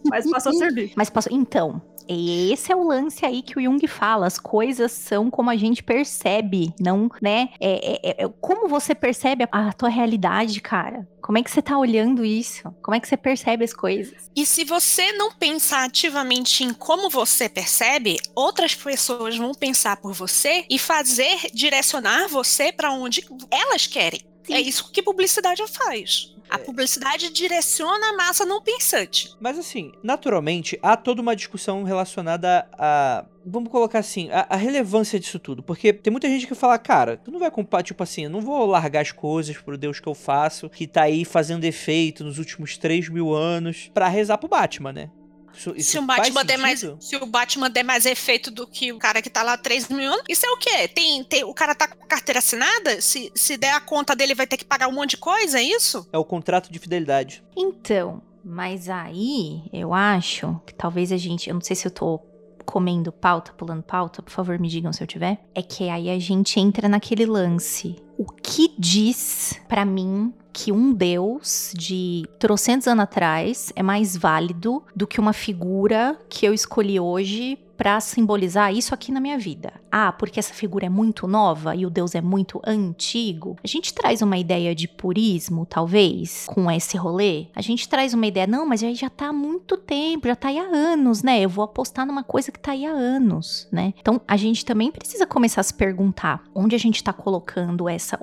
Mas 0.10 0.30
passou 0.30 0.52
a 0.52 0.56
servir. 0.56 0.94
Mas 0.96 1.10
passou. 1.10 1.34
Então, 1.34 1.82
esse 2.08 2.72
é 2.72 2.76
o 2.76 2.84
lance 2.84 3.26
aí 3.26 3.42
que 3.42 3.58
o 3.58 3.62
Jung 3.62 3.86
fala. 3.88 4.28
As 4.28 4.40
coisas 4.40 4.92
são 4.92 5.30
como 5.30 5.50
a 5.50 5.56
gente 5.56 5.84
percebe, 5.84 6.74
não, 6.80 7.10
né? 7.22 7.50
É, 7.60 8.00
é, 8.10 8.24
é, 8.24 8.30
como 8.42 8.68
você 8.68 8.94
percebe 8.94 9.46
a, 9.52 9.70
a 9.70 9.74
tua 9.74 9.90
realidade, 9.90 10.60
cara? 10.62 11.08
Como 11.22 11.38
é 11.38 11.44
que 11.44 11.50
você 11.50 11.62
tá 11.62 11.78
olhando 11.78 12.26
isso? 12.26 12.64
Como 12.82 12.96
é 12.96 13.00
que 13.00 13.08
você 13.08 13.16
percebe 13.16 13.64
as 13.64 13.74
coisas? 13.74 14.30
E 14.36 14.46
se 14.46 14.66
você 14.66 15.14
não 15.14 15.32
pensar 15.32 15.86
ativamente 15.86 16.64
em 16.64 16.74
como 16.74 17.10
você 17.10 17.48
percebe, 17.48 18.18
outras 18.36 18.76
pessoas 18.76 19.38
vão 19.38 19.54
pensar 19.54 19.98
por 19.98 20.14
você 20.14 20.66
e 20.70 20.78
fazer 20.78 21.50
direcionar 21.54 22.28
você 22.28 22.72
para 22.72 22.92
onde 22.92 23.26
elas 23.50 23.88
querem. 23.88 24.22
Sim. 24.44 24.54
É 24.54 24.60
isso 24.60 24.92
que 24.92 25.02
publicidade 25.02 25.64
faz. 25.68 26.34
A 26.54 26.60
publicidade 26.60 27.32
direciona 27.32 28.10
a 28.10 28.14
massa 28.14 28.46
não 28.46 28.62
pensante. 28.62 29.36
Mas 29.40 29.58
assim, 29.58 29.92
naturalmente, 30.04 30.78
há 30.84 30.96
toda 30.96 31.20
uma 31.20 31.36
discussão 31.36 31.82
relacionada 31.82 32.68
a. 32.74 33.26
Vamos 33.44 33.72
colocar 33.72 33.98
assim, 33.98 34.30
a, 34.30 34.46
a, 34.52 34.56
relevância 34.56 35.20
disso 35.20 35.40
tudo. 35.40 35.64
Porque 35.64 35.92
tem 35.92 36.12
muita 36.12 36.30
gente 36.30 36.46
que 36.46 36.54
fala, 36.54 36.78
cara, 36.78 37.18
tu 37.18 37.32
não 37.32 37.40
vai 37.40 37.50
comprar, 37.50 37.82
tipo 37.82 38.04
assim, 38.04 38.26
eu 38.26 38.30
não 38.30 38.40
vou 38.40 38.68
largar 38.68 39.02
as 39.02 39.12
coisas 39.12 39.58
pro 39.58 39.80
Deus 39.80 40.00
que 40.00 40.08
eu 40.08 40.14
faço, 40.14 40.70
que 40.70 40.86
tá 40.86 41.02
aí 41.02 41.26
fazendo 41.26 41.66
efeito 41.66 42.24
nos 42.24 42.38
últimos 42.38 42.78
3 42.78 43.10
mil 43.10 43.34
anos, 43.34 43.90
pra 43.92 44.08
rezar 44.08 44.38
pro 44.38 44.48
Batman, 44.48 44.94
né? 44.94 45.10
Isso, 45.54 45.74
isso 45.76 45.92
se, 45.92 46.00
o 46.00 46.02
Batman 46.02 46.46
der 46.46 46.58
mais, 46.58 46.80
se 47.00 47.16
o 47.16 47.26
Batman 47.26 47.70
der 47.70 47.84
mais 47.84 48.06
efeito 48.06 48.50
do 48.50 48.68
que 48.68 48.92
o 48.92 48.98
cara 48.98 49.22
que 49.22 49.30
tá 49.30 49.44
lá 49.44 49.54
há 49.54 49.58
3 49.58 49.90
mil 49.90 50.12
anos, 50.12 50.24
isso 50.28 50.46
é 50.46 50.50
o 50.50 50.58
quê? 50.58 50.88
Tem, 50.88 51.24
tem, 51.24 51.44
o 51.44 51.54
cara 51.54 51.76
tá 51.76 51.88
com 51.88 52.08
carteira 52.08 52.40
assinada? 52.40 53.02
Se, 53.02 53.32
se 53.36 53.58
der 53.58 53.74
a 53.74 53.80
conta 53.80 54.16
dele, 54.16 54.36
vai 54.36 54.48
ter 54.48 54.58
que 54.58 54.66
pagar 54.66 54.88
um 54.88 54.94
monte 54.94 55.12
de 55.12 55.18
coisa, 55.18 55.60
é 55.60 55.64
isso? 55.64 56.08
É 56.12 56.18
o 56.18 56.26
contrato 56.26 56.72
de 56.72 56.80
fidelidade. 56.80 57.44
Então, 57.56 58.22
mas 58.44 58.90
aí 58.90 59.64
eu 59.72 59.94
acho 59.94 60.60
que 60.66 60.74
talvez 60.74 61.12
a 61.12 61.18
gente. 61.18 61.50
Eu 61.50 61.54
não 61.54 61.62
sei 61.62 61.76
se 61.76 61.88
eu 61.88 61.92
tô 61.92 62.20
comendo 62.66 63.12
pauta, 63.12 63.54
pulando 63.54 63.84
pauta, 63.84 64.22
por 64.22 64.32
favor 64.32 64.58
me 64.60 64.68
digam 64.68 64.92
se 64.92 65.04
eu 65.04 65.08
tiver. 65.08 65.40
É 65.54 65.62
que 65.62 65.90
aí 65.90 66.10
a 66.10 66.20
gente 66.20 66.60
entra 66.60 66.90
naquele 66.90 67.26
lance. 67.26 67.96
O 68.18 68.26
que 68.26 68.74
diz 68.78 69.60
para 69.68 69.86
mim 69.86 70.34
que 70.54 70.72
um 70.72 70.94
deus 70.94 71.74
de 71.76 72.26
trocentos 72.38 72.88
anos 72.88 73.04
atrás 73.04 73.74
é 73.76 73.82
mais 73.82 74.16
válido 74.16 74.84
do 74.96 75.08
que 75.08 75.20
uma 75.20 75.34
figura 75.34 76.18
que 76.30 76.46
eu 76.46 76.54
escolhi 76.54 77.00
hoje 77.00 77.58
para 77.84 78.00
simbolizar 78.00 78.74
isso 78.74 78.94
aqui 78.94 79.12
na 79.12 79.20
minha 79.20 79.38
vida. 79.38 79.74
Ah, 79.92 80.14
porque 80.14 80.40
essa 80.40 80.54
figura 80.54 80.86
é 80.86 80.90
muito 80.90 81.28
nova 81.28 81.76
e 81.76 81.86
o 81.86 81.90
Deus 81.90 82.16
é 82.16 82.22
muito 82.22 82.62
antigo. 82.66 83.58
A 83.62 83.68
gente 83.68 83.94
traz 83.94 84.22
uma 84.22 84.38
ideia 84.38 84.74
de 84.74 84.88
purismo, 84.88 85.66
talvez, 85.66 86.46
com 86.46 86.72
esse 86.72 86.96
rolê. 86.96 87.48
A 87.54 87.62
gente 87.62 87.90
traz 87.90 88.14
uma 88.14 88.26
ideia, 88.26 88.48
não, 88.48 88.66
mas 88.66 88.82
aí 88.82 88.96
já 88.96 89.10
tá 89.10 89.28
há 89.28 89.34
muito 89.34 89.76
tempo, 89.76 90.30
já 90.30 90.36
tá 90.36 90.48
aí 90.48 90.60
há 90.60 90.64
anos, 90.64 91.24
né? 91.24 91.42
Eu 91.42 91.50
vou 91.50 91.66
apostar 91.66 92.06
numa 92.06 92.24
coisa 92.24 92.54
que 92.54 92.60
tá 92.60 92.72
aí 92.72 92.86
há 92.86 92.92
anos, 92.92 93.68
né? 93.70 93.94
Então, 94.00 94.22
a 94.26 94.38
gente 94.38 94.64
também 94.64 94.90
precisa 94.90 95.28
começar 95.28 95.60
a 95.60 95.66
se 95.66 95.74
perguntar 95.74 96.42
onde 96.56 96.78
a 96.78 96.80
gente 96.80 97.04
tá 97.04 97.12
colocando 97.12 97.90
essa 97.90 98.18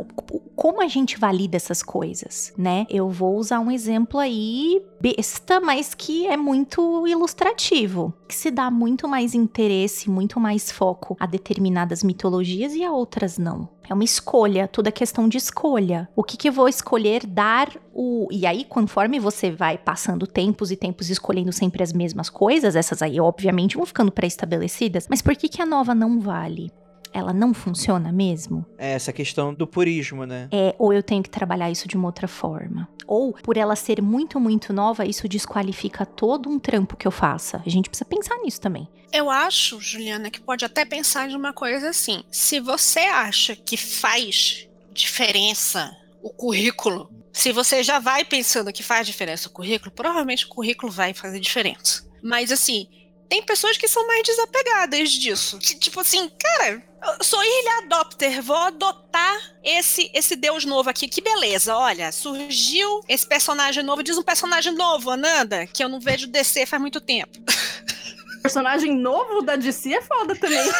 como 0.61 0.82
a 0.82 0.88
gente 0.88 1.18
valida 1.18 1.56
essas 1.56 1.82
coisas, 1.82 2.52
né? 2.56 2.86
Eu 2.90 3.08
vou 3.08 3.36
usar 3.36 3.61
um 3.61 3.70
exemplo 3.70 4.20
aí 4.20 4.82
besta, 5.00 5.58
mas 5.58 5.94
que 5.94 6.26
é 6.26 6.36
muito 6.36 7.06
ilustrativo, 7.06 8.12
que 8.28 8.34
se 8.34 8.50
dá 8.50 8.70
muito 8.70 9.08
mais 9.08 9.34
interesse, 9.51 10.09
muito 10.09 10.38
mais 10.38 10.70
foco 10.70 11.16
a 11.18 11.26
determinadas 11.26 12.03
mitologias 12.03 12.72
e 12.74 12.84
a 12.84 12.92
outras 12.92 13.36
não. 13.36 13.68
É 13.88 13.92
uma 13.92 14.05
escolha, 14.05 14.68
tudo 14.68 14.86
é 14.86 14.92
questão 14.92 15.28
de 15.28 15.36
escolha. 15.36 16.09
O 16.14 16.22
que, 16.22 16.36
que 16.36 16.48
eu 16.48 16.53
vou 16.53 16.68
escolher 16.68 17.26
dar 17.26 17.76
o. 17.92 18.28
E 18.30 18.46
aí, 18.46 18.64
conforme 18.64 19.18
você 19.18 19.51
vai 19.51 19.76
passando 19.76 20.28
tempos 20.28 20.70
e 20.70 20.76
tempos 20.76 21.11
escolhendo 21.11 21.53
sempre 21.53 21.82
as 21.82 21.92
mesmas 21.92 22.30
coisas, 22.30 22.76
essas 22.76 23.03
aí, 23.03 23.20
obviamente, 23.20 23.76
vão 23.76 23.84
ficando 23.84 24.12
pré-estabelecidas. 24.12 25.09
Mas 25.11 25.20
por 25.20 25.34
que, 25.34 25.48
que 25.48 25.61
a 25.61 25.66
nova 25.66 25.92
não 25.92 26.20
vale? 26.20 26.70
Ela 27.12 27.32
não 27.32 27.52
funciona 27.52 28.12
mesmo? 28.12 28.64
É 28.78 28.92
essa 28.92 29.12
questão 29.12 29.52
do 29.52 29.66
purismo, 29.66 30.24
né? 30.24 30.48
É, 30.52 30.74
ou 30.78 30.92
eu 30.92 31.02
tenho 31.02 31.22
que 31.22 31.30
trabalhar 31.30 31.70
isso 31.70 31.88
de 31.88 31.96
uma 31.96 32.06
outra 32.06 32.28
forma. 32.28 32.88
Ou, 33.06 33.32
por 33.32 33.56
ela 33.56 33.74
ser 33.74 34.00
muito, 34.00 34.38
muito 34.38 34.72
nova, 34.72 35.04
isso 35.04 35.28
desqualifica 35.28 36.06
todo 36.06 36.48
um 36.48 36.58
trampo 36.58 36.96
que 36.96 37.06
eu 37.06 37.11
faça. 37.11 37.62
A 37.66 37.68
gente 37.68 37.88
precisa 37.88 38.08
pensar 38.08 38.36
nisso 38.38 38.61
também. 38.61 38.88
Eu 39.12 39.28
acho, 39.28 39.80
Juliana, 39.80 40.30
que 40.30 40.40
pode 40.40 40.64
até 40.64 40.84
pensar 40.84 41.28
de 41.28 41.36
uma 41.36 41.52
coisa 41.52 41.90
assim. 41.90 42.22
Se 42.30 42.61
você 42.61 43.00
acha 43.00 43.56
que 43.56 43.76
faz 43.76 44.68
diferença 44.92 45.96
o 46.22 46.30
currículo, 46.30 47.11
se 47.32 47.52
você 47.52 47.82
já 47.82 47.98
vai 47.98 48.24
pensando 48.24 48.72
que 48.72 48.82
faz 48.82 49.06
diferença 49.06 49.48
o 49.48 49.52
currículo, 49.52 49.90
provavelmente 49.90 50.44
o 50.44 50.48
currículo 50.48 50.92
vai 50.92 51.12
fazer 51.14 51.40
diferença. 51.40 52.08
Mas 52.22 52.52
assim, 52.52 52.86
tem 53.31 53.43
pessoas 53.45 53.78
que 53.78 53.87
são 53.87 54.05
mais 54.09 54.24
desapegadas 54.24 55.11
disso. 55.11 55.57
Tipo 55.61 56.01
assim, 56.01 56.28
cara, 56.28 56.83
eu 57.18 57.24
sou 57.24 57.41
ilha 57.43 57.78
adopter, 57.85 58.43
vou 58.43 58.57
adotar 58.57 59.55
esse 59.62 60.11
esse 60.12 60.35
deus 60.35 60.64
novo 60.64 60.91
aqui. 60.91 61.09
Que 61.09 61.22
beleza, 61.22 61.76
olha, 61.76 62.11
surgiu 62.11 63.01
esse 63.09 63.24
personagem 63.24 63.85
novo. 63.85 64.03
Diz 64.03 64.18
um 64.18 64.24
personagem 64.24 64.74
novo, 64.74 65.11
Ananda, 65.11 65.64
que 65.64 65.83
eu 65.83 65.89
não 65.89 66.01
vejo 66.01 66.26
DC 66.26 66.66
faz 66.66 66.83
muito 66.83 67.01
tempo. 67.01 67.39
Personagem 68.43 68.97
novo 68.97 69.43
da 69.43 69.55
DC 69.55 69.93
é 69.93 70.01
foda 70.01 70.35
também. 70.35 70.64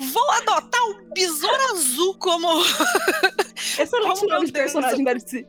Vou 0.00 0.30
adotar 0.30 0.82
o 0.84 1.02
Besouro 1.12 1.72
Azul 1.72 2.14
como. 2.14 2.48
Excelente 3.78 4.20
como 4.20 4.32
nome 4.32 4.46
de 4.46 4.52
personagem 4.52 5.04
da 5.04 5.12
DC. 5.12 5.46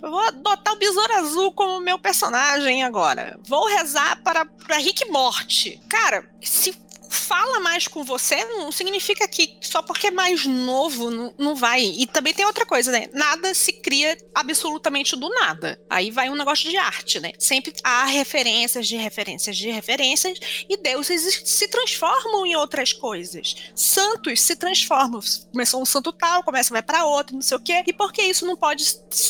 Vou 0.00 0.20
adotar 0.20 0.74
o 0.74 0.78
Besouro 0.78 1.12
Azul 1.14 1.52
como 1.52 1.80
meu 1.80 1.98
personagem 1.98 2.82
agora. 2.84 3.38
Vou 3.46 3.66
rezar 3.66 4.20
para, 4.22 4.44
para 4.44 4.76
Rick 4.78 5.10
Morte. 5.10 5.80
Cara, 5.88 6.28
se 6.40 6.72
fala 7.12 7.60
mais 7.60 7.86
com 7.86 8.02
você, 8.02 8.44
não 8.44 8.72
significa 8.72 9.28
que 9.28 9.58
só 9.60 9.82
porque 9.82 10.08
é 10.08 10.10
mais 10.10 10.46
novo 10.46 11.10
não, 11.10 11.34
não 11.38 11.54
vai. 11.54 11.82
E 11.82 12.06
também 12.06 12.34
tem 12.34 12.44
outra 12.44 12.66
coisa, 12.66 12.90
né? 12.90 13.08
Nada 13.12 13.54
se 13.54 13.72
cria 13.72 14.16
absolutamente 14.34 15.14
do 15.14 15.28
nada. 15.28 15.80
Aí 15.88 16.10
vai 16.10 16.30
um 16.30 16.34
negócio 16.34 16.68
de 16.68 16.76
arte, 16.76 17.20
né? 17.20 17.32
Sempre 17.38 17.72
há 17.84 18.06
referências 18.06 18.88
de 18.88 18.96
referências 18.96 19.56
de 19.56 19.70
referências 19.70 20.38
e 20.68 20.76
deuses 20.76 21.42
se 21.44 21.68
transformam 21.68 22.46
em 22.46 22.56
outras 22.56 22.92
coisas. 22.92 23.54
Santos 23.74 24.40
se 24.40 24.56
transformam. 24.56 25.20
Começou 25.50 25.82
um 25.82 25.86
santo 25.86 26.12
tal, 26.12 26.42
começa 26.42 26.72
vai 26.72 26.82
para 26.82 27.04
outro, 27.04 27.34
não 27.34 27.42
sei 27.42 27.56
o 27.56 27.60
quê. 27.60 27.84
E 27.86 27.92
por 27.92 28.12
que 28.12 28.22
isso 28.22 28.46
não 28.46 28.56
pode 28.56 28.84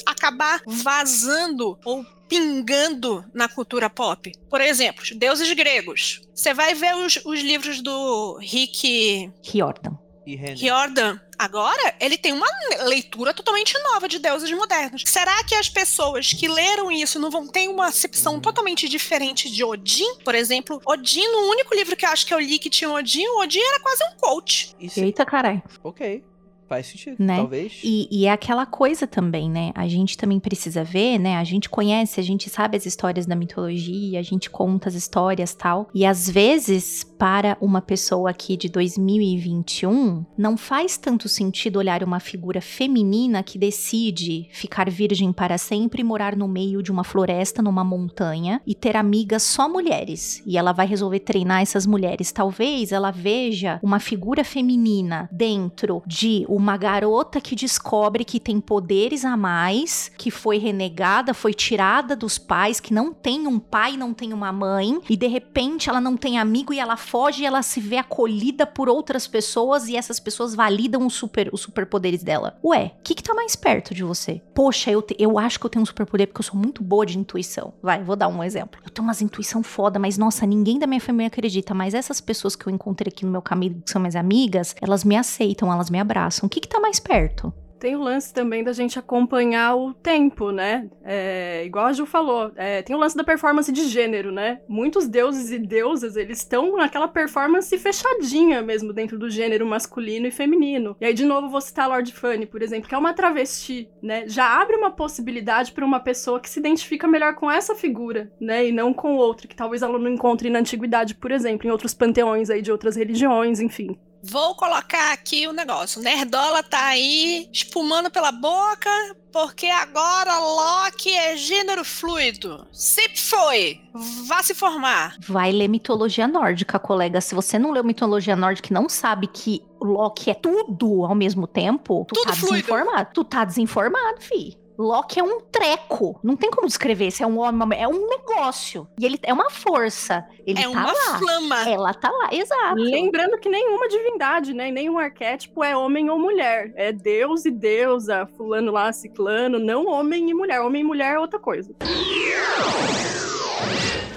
acabar 0.06 0.62
vazando 0.66 1.78
ou 1.84 2.06
pingando 2.32 3.22
na 3.34 3.46
cultura 3.46 3.90
pop. 3.90 4.32
Por 4.48 4.60
exemplo, 4.62 5.04
deuses 5.16 5.52
gregos. 5.52 6.22
Você 6.34 6.54
vai 6.54 6.74
ver 6.74 6.94
os, 6.96 7.16
os 7.26 7.40
livros 7.40 7.82
do 7.82 8.38
Rick. 8.40 9.30
Riordan. 9.42 9.98
Riordan, 10.24 11.20
agora, 11.36 11.94
ele 12.00 12.16
tem 12.16 12.32
uma 12.32 12.46
leitura 12.84 13.34
totalmente 13.34 13.76
nova 13.82 14.08
de 14.08 14.18
deuses 14.20 14.50
modernos. 14.52 15.02
Será 15.04 15.42
que 15.44 15.54
as 15.54 15.68
pessoas 15.68 16.32
que 16.32 16.46
leram 16.46 16.90
isso 16.92 17.18
não 17.18 17.28
vão 17.28 17.46
ter 17.46 17.68
uma 17.68 17.88
acepção 17.88 18.40
totalmente 18.40 18.88
diferente 18.88 19.50
de 19.50 19.64
Odin? 19.64 20.20
Por 20.24 20.34
exemplo, 20.34 20.80
Odin, 20.86 21.26
no 21.26 21.50
único 21.50 21.74
livro 21.74 21.96
que 21.96 22.06
eu 22.06 22.10
acho 22.10 22.24
que 22.24 22.32
eu 22.32 22.38
li 22.38 22.58
que 22.58 22.70
tinha 22.70 22.88
Odin, 22.88 23.26
o 23.26 23.40
Odin 23.40 23.60
era 23.60 23.80
quase 23.80 24.04
um 24.04 24.16
coach. 24.16 24.74
Isso, 24.80 25.00
Eita, 25.00 25.26
caralho. 25.26 25.62
ok. 25.82 26.24
Faz 26.72 26.86
sentido, 26.86 27.16
Né? 27.18 27.36
talvez. 27.36 27.80
E, 27.84 28.08
e 28.10 28.26
é 28.26 28.30
aquela 28.30 28.64
coisa 28.64 29.06
também, 29.06 29.50
né? 29.50 29.72
A 29.74 29.86
gente 29.86 30.16
também 30.16 30.40
precisa 30.40 30.82
ver, 30.82 31.18
né? 31.18 31.36
A 31.36 31.44
gente 31.44 31.68
conhece, 31.68 32.18
a 32.18 32.22
gente 32.22 32.48
sabe 32.48 32.76
as 32.76 32.86
histórias 32.86 33.26
da 33.26 33.36
mitologia, 33.36 34.18
a 34.18 34.22
gente 34.22 34.48
conta 34.48 34.88
as 34.88 34.94
histórias 34.94 35.54
tal. 35.54 35.90
E 35.94 36.06
às 36.06 36.30
vezes, 36.30 37.04
para 37.18 37.56
uma 37.60 37.82
pessoa 37.82 38.30
aqui 38.30 38.56
de 38.56 38.68
2021, 38.68 40.24
não 40.36 40.56
faz 40.56 40.96
tanto 40.96 41.28
sentido 41.28 41.76
olhar 41.78 42.02
uma 42.02 42.20
figura 42.20 42.60
feminina 42.60 43.42
que 43.42 43.58
decide 43.58 44.48
ficar 44.52 44.88
virgem 44.88 45.32
para 45.32 45.58
sempre 45.58 46.02
morar 46.02 46.36
no 46.36 46.48
meio 46.48 46.82
de 46.82 46.90
uma 46.90 47.04
floresta, 47.04 47.62
numa 47.62 47.84
montanha, 47.84 48.60
e 48.66 48.74
ter 48.74 48.96
amigas 48.96 49.42
só 49.42 49.68
mulheres. 49.68 50.42
E 50.46 50.56
ela 50.56 50.72
vai 50.72 50.86
resolver 50.86 51.20
treinar 51.20 51.60
essas 51.60 51.86
mulheres. 51.86 52.32
Talvez 52.32 52.92
ela 52.92 53.10
veja 53.10 53.78
uma 53.82 53.98
figura 53.98 54.42
feminina 54.42 55.28
dentro 55.32 56.02
de 56.06 56.44
uma 56.48 56.61
garota 56.76 57.40
que 57.40 57.54
descobre 57.56 58.24
que 58.24 58.38
tem 58.38 58.60
poderes 58.60 59.24
a 59.24 59.36
mais, 59.36 60.10
que 60.16 60.30
foi 60.30 60.58
renegada, 60.58 61.34
foi 61.34 61.52
tirada 61.52 62.14
dos 62.14 62.38
pais, 62.38 62.78
que 62.80 62.94
não 62.94 63.12
tem 63.12 63.46
um 63.46 63.58
pai, 63.58 63.96
não 63.96 64.14
tem 64.14 64.32
uma 64.32 64.52
mãe, 64.52 65.00
e 65.08 65.16
de 65.16 65.26
repente 65.26 65.88
ela 65.88 66.00
não 66.00 66.16
tem 66.16 66.38
amigo 66.38 66.72
e 66.72 66.78
ela 66.78 66.96
foge 66.96 67.42
e 67.42 67.46
ela 67.46 67.62
se 67.62 67.80
vê 67.80 67.96
acolhida 67.96 68.66
por 68.66 68.88
outras 68.88 69.26
pessoas 69.26 69.88
e 69.88 69.96
essas 69.96 70.20
pessoas 70.20 70.54
validam 70.54 71.06
os, 71.06 71.14
super, 71.14 71.48
os 71.52 71.60
superpoderes 71.60 72.22
dela. 72.22 72.58
Ué, 72.64 72.92
o 72.98 73.02
que, 73.02 73.14
que 73.14 73.22
tá 73.22 73.34
mais 73.34 73.56
perto 73.56 73.94
de 73.94 74.04
você? 74.04 74.40
Poxa, 74.54 74.90
eu, 74.90 75.02
te- 75.02 75.16
eu 75.18 75.38
acho 75.38 75.58
que 75.58 75.66
eu 75.66 75.70
tenho 75.70 75.82
um 75.82 75.86
superpoder 75.86 76.28
porque 76.28 76.40
eu 76.40 76.44
sou 76.44 76.58
muito 76.58 76.82
boa 76.82 77.04
de 77.06 77.18
intuição. 77.18 77.72
Vai, 77.82 78.02
vou 78.02 78.14
dar 78.16 78.28
um 78.28 78.42
exemplo. 78.44 78.80
Eu 78.84 78.90
tenho 78.90 79.06
umas 79.06 79.20
intuição 79.22 79.62
foda, 79.62 79.98
mas 79.98 80.18
nossa, 80.18 80.46
ninguém 80.46 80.78
da 80.78 80.86
minha 80.86 81.00
família 81.00 81.26
acredita. 81.28 81.74
Mas 81.74 81.94
essas 81.94 82.20
pessoas 82.20 82.54
que 82.54 82.66
eu 82.66 82.72
encontrei 82.72 83.10
aqui 83.12 83.24
no 83.24 83.30
meu 83.32 83.42
caminho, 83.42 83.82
que 83.84 83.90
são 83.90 84.00
minhas 84.00 84.16
amigas, 84.16 84.74
elas 84.80 85.04
me 85.04 85.16
aceitam, 85.16 85.72
elas 85.72 85.90
me 85.90 85.98
abraçam. 85.98 86.48
Que 86.52 86.60
que 86.60 86.68
tá 86.68 86.78
mais 86.78 87.00
perto? 87.00 87.50
Tem 87.80 87.96
o 87.96 88.02
lance 88.02 88.32
também 88.32 88.62
da 88.62 88.74
gente 88.74 88.98
acompanhar 88.98 89.74
o 89.74 89.94
tempo, 89.94 90.50
né? 90.50 90.90
É, 91.02 91.64
igual 91.64 91.86
a 91.86 91.94
Ju 91.94 92.04
falou, 92.04 92.52
é, 92.56 92.82
tem 92.82 92.94
o 92.94 92.98
lance 92.98 93.16
da 93.16 93.24
performance 93.24 93.72
de 93.72 93.88
gênero, 93.88 94.30
né? 94.30 94.60
Muitos 94.68 95.08
deuses 95.08 95.50
e 95.50 95.58
deusas, 95.58 96.14
eles 96.14 96.40
estão 96.40 96.76
naquela 96.76 97.08
performance 97.08 97.76
fechadinha 97.78 98.60
mesmo 98.60 98.92
dentro 98.92 99.18
do 99.18 99.30
gênero 99.30 99.64
masculino 99.64 100.26
e 100.26 100.30
feminino. 100.30 100.94
E 101.00 101.06
aí, 101.06 101.14
de 101.14 101.24
novo, 101.24 101.48
vou 101.48 101.60
citar 101.62 101.88
Lord 101.88 102.12
Fanny, 102.12 102.44
por 102.44 102.60
exemplo, 102.60 102.86
que 102.86 102.94
é 102.94 102.98
uma 102.98 103.14
travesti, 103.14 103.88
né? 104.02 104.28
Já 104.28 104.60
abre 104.60 104.76
uma 104.76 104.90
possibilidade 104.90 105.72
para 105.72 105.86
uma 105.86 106.00
pessoa 106.00 106.38
que 106.38 106.50
se 106.50 106.60
identifica 106.60 107.08
melhor 107.08 107.34
com 107.34 107.50
essa 107.50 107.74
figura, 107.74 108.30
né? 108.38 108.68
E 108.68 108.72
não 108.72 108.92
com 108.92 109.16
outra, 109.16 109.48
que 109.48 109.56
talvez 109.56 109.80
ela 109.80 109.98
não 109.98 110.10
encontre 110.10 110.50
na 110.50 110.58
antiguidade, 110.58 111.14
por 111.14 111.30
exemplo, 111.30 111.66
em 111.66 111.70
outros 111.70 111.94
panteões 111.94 112.50
aí 112.50 112.60
de 112.60 112.70
outras 112.70 112.94
religiões, 112.94 113.58
enfim. 113.58 113.98
Vou 114.22 114.54
colocar 114.54 115.12
aqui 115.12 115.46
o 115.46 115.52
negócio. 115.52 116.00
Nerdola 116.00 116.62
tá 116.62 116.84
aí 116.86 117.48
espumando 117.52 118.10
pela 118.10 118.30
boca, 118.30 118.90
porque 119.32 119.66
agora 119.66 120.38
Loki 120.38 121.10
é 121.10 121.36
gênero 121.36 121.84
fluido. 121.84 122.66
Se 122.72 123.08
foi, 123.16 123.80
vá 124.26 124.42
se 124.42 124.54
formar. 124.54 125.16
Vai 125.26 125.50
ler 125.50 125.68
mitologia 125.68 126.28
nórdica, 126.28 126.78
colega. 126.78 127.20
Se 127.20 127.34
você 127.34 127.58
não 127.58 127.72
leu 127.72 127.82
mitologia 127.82 128.36
nórdica 128.36 128.68
e 128.70 128.74
não 128.74 128.88
sabe 128.88 129.26
que 129.26 129.60
o 129.80 129.86
Loki 129.86 130.30
é 130.30 130.34
tudo 130.34 131.04
ao 131.04 131.14
mesmo 131.14 131.46
tempo, 131.46 132.04
tu 132.08 132.14
Tudo 132.14 132.26
tá 132.28 132.36
fluido. 132.36 132.54
desinformado. 132.56 133.10
Tu 133.12 133.24
tá 133.24 133.44
desinformado, 133.44 134.20
fi. 134.20 134.56
Loki 134.78 135.20
é 135.20 135.22
um 135.22 135.40
treco. 135.40 136.18
Não 136.22 136.36
tem 136.36 136.50
como 136.50 136.66
descrever 136.66 137.10
se 137.10 137.22
é 137.22 137.26
um 137.26 137.38
homem, 137.38 137.54
uma 137.54 137.66
mulher. 137.66 137.82
é 137.82 137.88
um 137.88 138.08
negócio. 138.08 138.86
E 138.98 139.04
ele 139.04 139.18
é 139.22 139.32
uma 139.32 139.50
força. 139.50 140.24
Ele 140.46 140.58
é 140.58 140.62
tá 140.62 140.70
uma 140.70 140.86
lá. 140.86 141.18
flama. 141.18 141.68
Ela 141.68 141.94
tá 141.94 142.10
lá, 142.10 142.28
exato. 142.32 142.74
Lembrando 142.76 143.38
que 143.38 143.48
nenhuma 143.48 143.88
divindade, 143.88 144.54
né? 144.54 144.70
Nenhum 144.70 144.98
arquétipo 144.98 145.62
é 145.62 145.76
homem 145.76 146.10
ou 146.10 146.18
mulher. 146.18 146.72
É 146.76 146.92
Deus 146.92 147.44
e 147.44 147.50
deusa, 147.50 148.26
fulano 148.36 148.72
lá, 148.72 148.92
ciclano, 148.92 149.58
não 149.58 149.86
homem 149.86 150.30
e 150.30 150.34
mulher. 150.34 150.60
Homem 150.60 150.82
e 150.82 150.84
mulher 150.84 151.14
é 151.14 151.18
outra 151.18 151.38
coisa. 151.38 151.74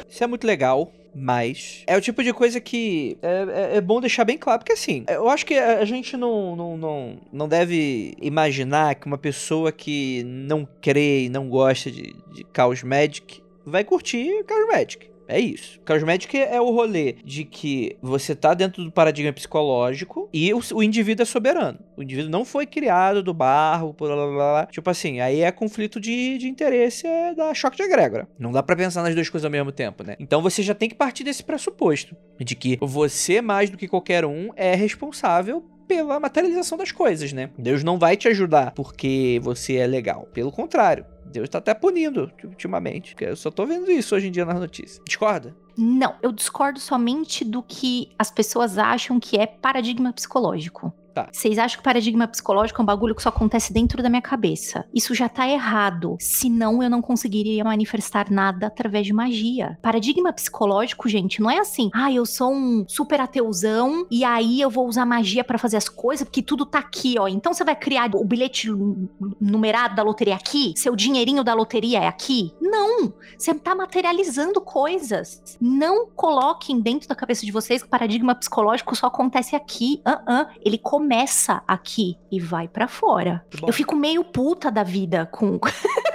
Isso 0.08 0.24
é 0.24 0.28
muito 0.28 0.48
legal, 0.48 0.90
mas 1.16 1.84
é 1.88 1.96
o 1.98 2.02
tipo 2.02 2.22
de 2.22 2.34
coisa 2.34 2.60
que 2.60 3.18
é, 3.22 3.72
é- 3.74 3.78
é 3.78 3.82
bom 3.82 4.02
deixar 4.02 4.26
bem 4.26 4.38
claro, 4.38 4.60
porque 4.60 4.74
assim, 4.74 5.06
eu 5.08 5.30
acho 5.30 5.46
que 5.46 5.54
a 5.54 5.86
gente 5.86 6.18
não, 6.18 6.56
não, 6.56 6.78
não, 6.78 7.18
não 7.32 7.48
deve 7.48 8.14
imaginar 8.22 8.96
que 8.96 9.08
uma 9.08 9.18
pessoa 9.18 9.72
que 9.72 10.24
não 10.26 10.68
crê 10.82 11.24
e 11.26 11.30
não 11.30 11.48
gosta 11.48 11.90
de, 11.90 12.14
de 12.34 12.46
Chaos 12.56 12.84
Magic 12.84 13.42
vai 13.66 13.84
curtir 13.84 14.44
Chaos 14.48 14.68
Magic. 14.68 15.10
É 15.28 15.40
isso. 15.40 15.80
Chaos 15.88 16.04
Magic 16.04 16.38
é 16.38 16.60
o 16.62 16.72
rolê 16.72 17.16
de 17.24 17.44
que 17.44 17.98
você 18.02 18.36
tá 18.36 18.54
dentro 18.54 18.84
do 18.84 18.92
paradigma 18.92 19.34
psicológico 19.34 20.30
e 20.34 20.54
o, 20.54 20.60
o 20.74 20.84
indivíduo 20.84 21.24
é 21.24 21.26
soberano. 21.26 21.80
O 21.98 22.04
indivíduo 22.04 22.32
não 22.32 22.46
foi 22.46 22.66
criado 22.66 23.24
do 23.24 23.34
barro, 23.34 23.96
blá, 23.98 24.16
blá, 24.16 24.28
blá. 24.28 24.66
Tipo 24.68 24.90
assim, 24.90 25.20
aí 25.20 25.42
é 25.42 25.52
conflito 25.52 26.00
de, 26.00 26.38
de 26.38 26.48
interesse, 26.48 27.08
é 27.08 27.34
da 27.34 27.54
choque 27.54 27.78
de 27.78 27.84
egrégora. 27.84 28.28
Não 28.38 28.52
dá 28.52 28.62
pra 28.62 28.76
pensar 28.76 29.02
nas 29.02 29.16
duas 29.16 29.30
coisas 29.30 29.46
ao 29.46 29.52
mesmo 29.52 29.72
tempo, 29.72 30.04
né? 30.04 30.16
Então 30.20 30.42
você 30.42 30.62
já 30.62 30.76
tem 30.76 30.90
que 30.90 30.96
partir 30.96 31.24
desse 31.24 31.44
pressuposto 31.44 32.16
de 32.40 32.56
que 32.56 32.78
você, 32.82 33.42
mais 33.42 33.70
do 33.70 33.78
que 33.78 33.88
qualquer 33.88 34.26
um, 34.26 34.50
é 34.56 34.76
responsável 34.76 35.64
pela 35.88 36.20
materialização 36.20 36.78
das 36.78 36.92
coisas, 36.92 37.32
né? 37.32 37.50
Deus 37.58 37.84
não 37.84 37.98
vai 37.98 38.18
te 38.18 38.28
ajudar 38.28 38.72
porque 38.72 39.40
você 39.44 39.76
é 39.76 39.88
legal. 39.88 40.28
Pelo 40.34 40.52
contrário. 40.52 41.06
Deus 41.26 41.50
tá 41.50 41.58
até 41.58 41.74
punindo 41.74 42.32
ultimamente. 42.44 43.16
Eu 43.20 43.36
só 43.36 43.52
tô 43.52 43.66
vendo 43.66 43.92
isso 43.92 44.16
hoje 44.16 44.28
em 44.28 44.32
dia 44.32 44.46
nas 44.46 44.60
notícias. 44.60 45.02
Discorda? 45.06 45.56
Não, 45.78 46.16
eu 46.22 46.32
discordo 46.32 46.80
somente 46.80 47.44
do 47.44 47.62
que 47.62 48.10
as 48.18 48.32
pessoas 48.32 48.78
acham 48.78 49.20
que 49.20 49.38
é 49.38 49.46
paradigma 49.46 50.14
psicológico. 50.14 50.94
Tá. 51.16 51.30
Vocês 51.32 51.58
acham 51.58 51.78
que 51.78 51.84
paradigma 51.84 52.28
psicológico 52.28 52.82
é 52.82 52.84
um 52.84 52.86
bagulho 52.86 53.16
que 53.16 53.24
só 53.24 53.30
acontece 53.30 53.72
dentro 53.72 54.04
da 54.04 54.10
minha 54.10 54.22
cabeça. 54.22 54.86
Isso 54.94 55.16
já 55.16 55.30
tá 55.30 55.48
errado. 55.48 56.18
Senão 56.20 56.84
eu 56.84 56.90
não 56.90 57.02
conseguiria 57.02 57.64
manifestar 57.64 58.30
nada 58.30 58.68
através 58.68 59.08
de 59.08 59.14
magia. 59.14 59.80
Paradigma 59.82 60.34
psicológico, 60.34 61.08
gente, 61.08 61.42
não 61.42 61.50
é 61.50 61.58
assim. 61.58 61.90
Ah, 61.94 62.12
eu 62.12 62.26
sou 62.26 62.54
um 62.54 62.84
super 62.86 63.22
ateuzão 63.22 64.06
e 64.12 64.26
aí 64.26 64.60
eu 64.60 64.70
vou 64.70 64.86
usar 64.90 65.06
magia 65.06 65.42
pra 65.42 65.58
fazer 65.58 65.78
as 65.78 65.88
coisas, 65.88 66.26
porque 66.28 66.42
tudo 66.42 66.66
tá 66.66 66.80
aqui, 66.80 67.16
ó. 67.18 67.30
Então 67.30 67.54
você 67.54 67.64
vai 67.64 67.78
criar 67.78 68.14
o 68.14 68.26
bilhete 68.26 68.70
nu- 68.70 69.10
numerado 69.40 69.96
da 69.96 70.04
loteria 70.04 70.36
aqui? 70.36 70.74
Seu 70.76 70.98
dinheirinho 70.98 71.46
da 71.46 71.54
loteria 71.54 72.00
é 72.00 72.08
aqui? 72.08 72.52
Não! 72.60 73.14
Você 73.38 73.54
tá 73.54 73.74
materializando 73.74 74.60
coisas. 74.60 75.42
Não 75.62 76.08
coloquem 76.08 76.82
dentro 76.82 77.08
da 77.08 77.16
cabeça 77.16 77.46
de 77.46 77.54
vocês 77.54 77.82
que 77.82 77.88
paradigma 77.88 78.36
psicológico 78.36 78.94
só 78.98 79.08
acontece 79.08 79.56
aqui. 79.56 80.02
Ah, 80.04 80.22
ah. 80.28 80.48
Ele 80.62 80.78
começa 80.78 81.05
aqui 81.68 82.18
e 82.32 82.40
vai 82.40 82.68
pra 82.68 82.88
fora. 82.88 83.46
Eu 83.66 83.74
fico 83.74 83.96
meio 83.96 84.24
puta 84.24 84.72
da 84.72 84.84
vida 84.84 85.26
com. 85.26 85.60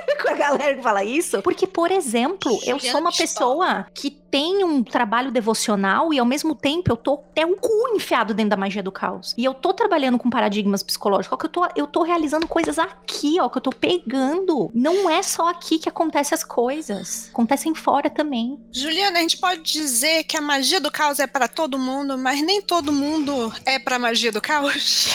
galera 0.51 0.77
que 0.77 0.83
fala 0.83 1.05
isso. 1.05 1.43
Porque, 1.43 1.67
por 1.67 1.91
exemplo, 1.91 2.59
eu 2.65 2.79
sou 2.79 3.01
uma 3.01 3.13
pessoa 3.13 3.87
que 3.95 4.21
tem 4.31 4.65
um 4.65 4.83
trabalho 4.83 5.31
devocional 5.31 6.15
e 6.15 6.19
ao 6.19 6.25
mesmo 6.25 6.55
tempo 6.55 6.93
eu 6.93 6.97
tô 6.97 7.15
até 7.15 7.45
um 7.45 7.57
cu 7.57 7.71
enfiado 7.95 8.33
dentro 8.33 8.51
da 8.51 8.57
magia 8.57 8.83
do 8.83 8.93
caos. 8.93 9.35
E 9.37 9.45
eu 9.45 9.53
tô 9.53 9.75
trabalhando 9.75 10.19
com 10.19 10.31
paradigmas 10.31 10.83
psicológicos, 10.83 11.35
ó, 11.35 11.37
que 11.37 11.47
eu 11.47 11.51
tô, 11.51 11.69
eu 11.75 11.87
tô 11.87 12.03
realizando 12.03 12.47
coisas 12.47 12.79
aqui, 12.79 13.41
ó, 13.41 13.49
que 13.49 13.59
eu 13.59 13.63
tô 13.63 13.71
pegando. 13.71 14.71
Não 14.73 15.11
é 15.11 15.23
só 15.23 15.49
aqui 15.49 15.79
que 15.79 15.89
acontecem 15.89 16.35
as 16.35 16.45
coisas. 16.45 17.29
Acontecem 17.33 17.75
fora 17.75 18.09
também. 18.09 18.59
Juliana, 18.71 19.19
a 19.19 19.23
gente 19.23 19.39
pode 19.39 19.63
dizer 19.63 20.25
que 20.25 20.37
a 20.37 20.41
magia 20.41 20.81
do 20.81 20.91
caos 20.91 21.19
é 21.19 21.27
pra 21.27 21.49
todo 21.49 21.79
mundo, 21.79 22.17
mas 22.17 22.41
nem 22.43 22.63
todo 22.63 22.93
mundo 22.93 23.53
é 23.67 23.79
pra 23.79 23.99
magia 23.99 24.31
do 24.31 24.41
caos. 24.41 25.09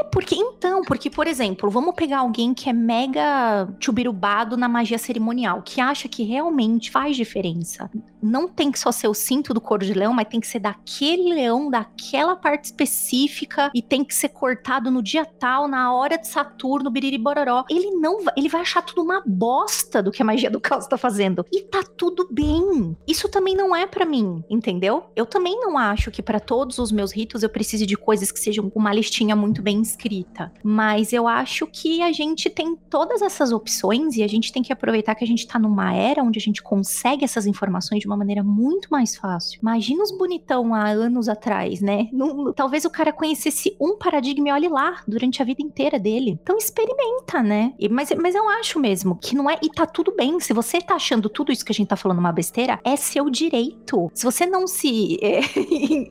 É 0.00 0.04
porque, 0.04 0.34
então, 0.34 0.82
porque, 0.82 1.08
por 1.08 1.26
exemplo, 1.26 1.70
vamos 1.70 1.94
pegar 1.94 2.18
alguém 2.18 2.52
que 2.52 2.68
é 2.68 2.72
mega 2.72 3.68
chubirubado 3.80 4.56
na 4.56 4.68
magia 4.78 4.98
cerimonial, 4.98 5.62
que 5.62 5.80
acha 5.80 6.08
que 6.08 6.22
realmente 6.22 6.90
faz 6.90 7.16
diferença. 7.16 7.90
Não 8.22 8.48
tem 8.48 8.70
que 8.70 8.78
só 8.78 8.90
ser 8.90 9.08
o 9.08 9.14
cinto 9.14 9.52
do 9.52 9.60
couro 9.60 9.84
de 9.84 9.92
leão, 9.92 10.12
mas 10.12 10.28
tem 10.28 10.40
que 10.40 10.46
ser 10.46 10.58
daquele 10.60 11.34
leão, 11.34 11.70
daquela 11.70 12.36
parte 12.36 12.66
específica, 12.66 13.70
e 13.74 13.82
tem 13.82 14.04
que 14.04 14.14
ser 14.14 14.28
cortado 14.28 14.90
no 14.90 15.02
dia 15.02 15.24
tal, 15.24 15.68
na 15.68 15.92
hora 15.92 16.16
de 16.16 16.26
Saturno, 16.26 16.90
biriri 16.90 17.18
bororó. 17.18 17.64
Ele 17.68 17.90
não 17.92 18.24
vai, 18.24 18.34
ele 18.36 18.48
vai 18.48 18.60
achar 18.60 18.82
tudo 18.82 19.02
uma 19.02 19.22
bosta 19.26 20.02
do 20.02 20.10
que 20.10 20.22
a 20.22 20.24
magia 20.24 20.50
do 20.50 20.60
caos 20.60 20.86
tá 20.86 20.96
fazendo. 20.96 21.44
E 21.52 21.62
tá 21.62 21.82
tudo 21.96 22.28
bem. 22.30 22.96
Isso 23.06 23.28
também 23.28 23.56
não 23.56 23.74
é 23.74 23.86
pra 23.86 24.04
mim, 24.04 24.44
entendeu? 24.48 25.04
Eu 25.16 25.26
também 25.26 25.58
não 25.60 25.76
acho 25.76 26.10
que 26.10 26.22
pra 26.22 26.40
todos 26.40 26.78
os 26.78 26.92
meus 26.92 27.12
ritos 27.12 27.42
eu 27.42 27.48
precise 27.48 27.86
de 27.86 27.96
coisas 27.96 28.30
que 28.30 28.38
sejam 28.38 28.70
uma 28.74 28.92
listinha 28.92 29.34
muito 29.34 29.62
bem 29.62 29.80
escrita. 29.80 30.52
Mas 30.62 31.12
eu 31.12 31.26
acho 31.26 31.66
que 31.66 32.02
a 32.02 32.12
gente 32.12 32.48
tem 32.50 32.76
todas 32.88 33.22
essas 33.22 33.52
opções 33.52 34.16
e 34.16 34.22
a 34.22 34.28
gente 34.28 34.52
tem 34.52 34.57
que 34.62 34.72
aproveitar 34.72 35.14
que 35.14 35.24
a 35.24 35.26
gente 35.26 35.46
tá 35.46 35.58
numa 35.58 35.94
era 35.94 36.22
onde 36.22 36.38
a 36.38 36.42
gente 36.42 36.62
consegue 36.62 37.24
essas 37.24 37.46
informações 37.46 38.00
de 38.00 38.06
uma 38.06 38.16
maneira 38.16 38.42
muito 38.42 38.88
mais 38.90 39.16
fácil. 39.16 39.58
Imagina 39.60 40.02
os 40.02 40.10
bonitão 40.16 40.74
há 40.74 40.88
anos 40.88 41.28
atrás, 41.28 41.80
né? 41.80 42.08
Talvez 42.54 42.84
o 42.84 42.90
cara 42.90 43.12
conhecesse 43.12 43.76
um 43.80 43.96
paradigma 43.96 44.48
e 44.48 44.52
olhe 44.52 44.68
lá 44.68 45.02
durante 45.06 45.42
a 45.42 45.44
vida 45.44 45.62
inteira 45.62 45.98
dele. 45.98 46.38
Então 46.42 46.56
experimenta, 46.56 47.42
né? 47.42 47.72
E- 47.78 47.88
mas, 47.88 48.10
mas 48.20 48.34
eu 48.34 48.48
acho 48.48 48.78
mesmo 48.78 49.16
que 49.16 49.34
não 49.34 49.48
é. 49.48 49.58
E 49.62 49.68
tá 49.68 49.86
tudo 49.86 50.14
bem. 50.14 50.38
Se 50.40 50.52
você 50.52 50.80
tá 50.80 50.94
achando 50.94 51.28
tudo 51.28 51.52
isso 51.52 51.64
que 51.64 51.72
a 51.72 51.74
gente 51.74 51.88
tá 51.88 51.96
falando 51.96 52.18
uma 52.18 52.32
besteira, 52.32 52.78
é 52.84 52.96
seu 52.96 53.28
direito. 53.30 54.10
Se 54.14 54.24
você 54.24 54.46
não 54.46 54.66
se 54.66 55.18
é, 55.22 55.40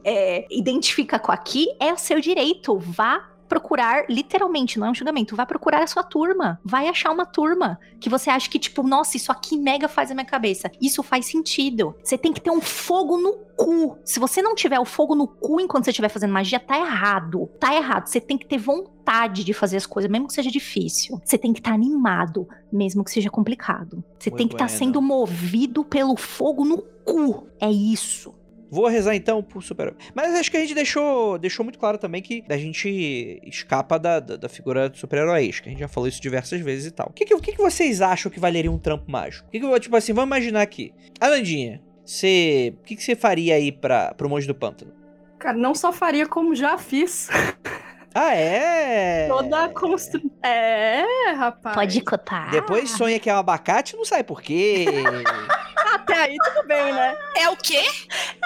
é, 0.03 0.47
identifica 0.51 1.19
com 1.19 1.31
aqui, 1.31 1.67
é 1.79 1.95
seu 1.95 2.19
direito. 2.19 2.77
Vá 2.77 3.29
procurar, 3.47 4.05
literalmente, 4.09 4.79
não 4.79 4.87
é 4.87 4.91
um 4.91 4.95
julgamento, 4.95 5.35
vá 5.35 5.45
procurar 5.45 5.81
a 5.81 5.87
sua 5.87 6.03
turma. 6.03 6.59
Vai 6.63 6.87
achar 6.87 7.11
uma 7.11 7.25
turma 7.25 7.79
que 7.99 8.09
você 8.09 8.29
acha 8.29 8.49
que, 8.49 8.59
tipo, 8.59 8.83
nossa, 8.83 9.17
isso 9.17 9.31
aqui 9.31 9.57
mega 9.57 9.87
faz 9.87 10.11
a 10.11 10.13
minha 10.13 10.25
cabeça. 10.25 10.71
Isso 10.81 11.01
faz 11.01 11.25
sentido. 11.25 11.95
Você 12.03 12.17
tem 12.17 12.33
que 12.33 12.41
ter 12.41 12.51
um 12.51 12.61
fogo 12.61 13.17
no 13.17 13.33
cu. 13.55 13.97
Se 14.05 14.19
você 14.19 14.41
não 14.41 14.55
tiver 14.55 14.79
o 14.79 14.85
fogo 14.85 15.15
no 15.15 15.27
cu 15.27 15.59
enquanto 15.59 15.85
você 15.85 15.91
estiver 15.91 16.09
fazendo 16.09 16.33
magia, 16.33 16.59
tá 16.59 16.77
errado. 16.77 17.49
Tá 17.59 17.73
errado. 17.73 18.07
Você 18.07 18.21
tem 18.21 18.37
que 18.37 18.45
ter 18.45 18.57
vontade 18.57 19.43
de 19.43 19.53
fazer 19.53 19.77
as 19.77 19.85
coisas, 19.85 20.11
mesmo 20.11 20.27
que 20.27 20.33
seja 20.33 20.51
difícil. 20.51 21.19
Você 21.23 21.37
tem 21.37 21.53
que 21.53 21.59
estar 21.59 21.73
animado, 21.73 22.47
mesmo 22.71 23.03
que 23.03 23.11
seja 23.11 23.29
complicado. 23.29 24.03
Você 24.19 24.29
Muy 24.29 24.37
tem 24.37 24.47
que 24.47 24.55
estar 24.55 24.67
bueno. 24.67 24.79
sendo 24.79 25.01
movido 25.01 25.83
pelo 25.83 26.15
fogo 26.15 26.63
no 26.63 26.77
cu. 27.03 27.47
É 27.59 27.71
isso. 27.71 28.33
Vou 28.69 28.87
rezar 28.87 29.15
então 29.15 29.41
pro 29.41 29.61
super 29.61 29.93
Mas 30.13 30.33
acho 30.35 30.51
que 30.51 30.57
a 30.57 30.59
gente 30.59 30.73
deixou, 30.73 31.37
deixou 31.37 31.63
muito 31.63 31.79
claro 31.79 31.97
também 31.97 32.21
que 32.21 32.43
a 32.49 32.57
gente 32.57 33.41
escapa 33.45 33.97
da, 33.97 34.19
da, 34.19 34.35
da 34.35 34.49
figura 34.49 34.89
do 34.89 34.97
super-heróis, 34.97 35.59
que 35.59 35.69
a 35.69 35.71
gente 35.71 35.79
já 35.79 35.87
falou 35.87 36.07
isso 36.07 36.21
diversas 36.21 36.59
vezes 36.61 36.87
e 36.87 36.91
tal. 36.91 37.07
O 37.09 37.13
que, 37.13 37.25
que, 37.25 37.33
o 37.33 37.39
que, 37.39 37.53
que 37.53 37.57
vocês 37.57 38.01
acham 38.01 38.31
que 38.31 38.39
valeria 38.39 38.71
um 38.71 38.77
trampo 38.77 39.09
mágico? 39.09 39.47
O 39.47 39.51
que, 39.51 39.59
que 39.59 39.79
tipo 39.79 39.95
assim, 39.95 40.13
vamos 40.13 40.27
imaginar 40.27 40.61
aqui. 40.61 40.93
Alandinha, 41.19 41.81
você. 42.05 42.73
O 42.79 42.83
que, 42.83 42.95
que 42.95 43.03
você 43.03 43.15
faria 43.15 43.55
aí 43.55 43.71
pra, 43.71 44.13
pro 44.13 44.29
Monge 44.29 44.47
do 44.47 44.55
Pântano? 44.55 44.93
Cara, 45.39 45.57
não 45.57 45.75
só 45.75 45.93
faria 45.93 46.25
como 46.25 46.55
já 46.55 46.77
fiz. 46.77 47.29
Ah, 48.19 48.33
é? 48.33 49.27
Toda 49.27 49.65
a 49.65 49.69
construção. 49.69 50.31
É, 50.41 51.03
rapaz. 51.35 51.75
Pode 51.75 52.01
cotar. 52.01 52.49
Depois 52.49 52.89
sonha 52.89 53.19
que 53.19 53.29
é 53.29 53.35
um 53.35 53.37
abacate, 53.37 53.95
não 53.95 54.03
sabe 54.03 54.23
por 54.23 54.41
quê. 54.41 54.85
Até 55.93 56.15
aí 56.23 56.35
tudo 56.43 56.67
bem, 56.67 56.91
né? 56.93 57.15
É 57.35 57.49
o 57.49 57.55
quê? 57.55 57.83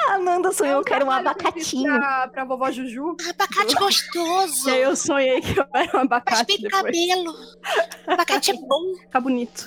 A 0.09 0.15
Ananda 0.15 0.51
sonhou 0.51 0.83
que 0.83 0.93
era 0.93 1.05
um 1.05 1.07
eu 1.07 1.13
abacatinho. 1.13 1.93
Pra, 1.97 2.27
pra 2.27 2.43
vovó 2.45 2.69
Juju. 2.69 3.15
Abacate 3.29 3.75
gostoso. 3.75 4.69
E 4.69 4.73
aí 4.73 4.81
eu 4.81 4.95
sonhei 4.95 5.39
que 5.41 5.57
eu 5.57 5.65
era 5.73 5.97
um 5.97 6.01
abacate 6.01 6.45
bem 6.45 6.69
pro 6.69 6.69
depois. 6.69 6.83
cabelo. 7.07 7.33
Abacate 8.07 8.51
é 8.51 8.53
bom, 8.55 8.95
Fica 8.99 9.21
bonito. 9.21 9.65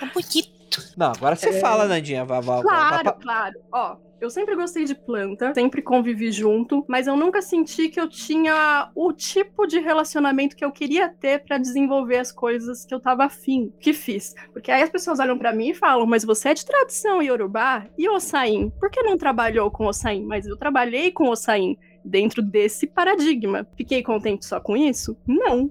é 0.00 0.06
bonito. 0.06 0.53
Não, 0.96 1.12
agora 1.12 1.36
você 1.36 1.52
fala, 1.60 1.86
Nandinha. 1.86 2.24
Vá, 2.24 2.40
vá, 2.40 2.62
Claro, 2.62 3.04
vá- 3.04 3.12
claro. 3.12 3.54
Ó, 3.72 3.96
eu 4.20 4.30
sempre 4.30 4.56
gostei 4.56 4.84
de 4.84 4.94
planta, 4.94 5.52
sempre 5.54 5.82
convivi 5.82 6.32
junto, 6.32 6.84
mas 6.88 7.06
eu 7.06 7.14
nunca 7.16 7.42
senti 7.42 7.88
que 7.88 8.00
eu 8.00 8.08
tinha 8.08 8.90
o 8.94 9.12
tipo 9.12 9.66
de 9.66 9.78
relacionamento 9.80 10.56
que 10.56 10.64
eu 10.64 10.72
queria 10.72 11.08
ter 11.08 11.44
pra 11.44 11.58
desenvolver 11.58 12.18
as 12.18 12.32
coisas 12.32 12.84
que 12.86 12.94
eu 12.94 13.00
tava 13.00 13.24
afim, 13.24 13.72
que 13.80 13.92
fiz. 13.92 14.34
Porque 14.52 14.70
aí 14.70 14.82
as 14.82 14.88
pessoas 14.90 15.18
olham 15.20 15.36
pra 15.38 15.52
mim 15.52 15.70
e 15.70 15.74
falam, 15.74 16.06
mas 16.06 16.24
você 16.24 16.50
é 16.50 16.54
de 16.54 16.64
tradição 16.64 17.22
iorubá 17.22 17.86
e 17.98 18.08
Ossain? 18.08 18.70
Por 18.80 18.90
que 18.90 19.02
não 19.02 19.18
trabalhou 19.18 19.70
com 19.70 19.86
Ossain? 19.86 20.24
Mas 20.24 20.46
eu 20.46 20.56
trabalhei 20.56 21.10
com 21.12 21.28
Ossain 21.28 21.76
dentro 22.04 22.40
desse 22.42 22.86
paradigma. 22.86 23.66
Fiquei 23.76 24.02
contente 24.02 24.46
só 24.46 24.58
com 24.60 24.76
isso? 24.76 25.16
Não. 25.26 25.70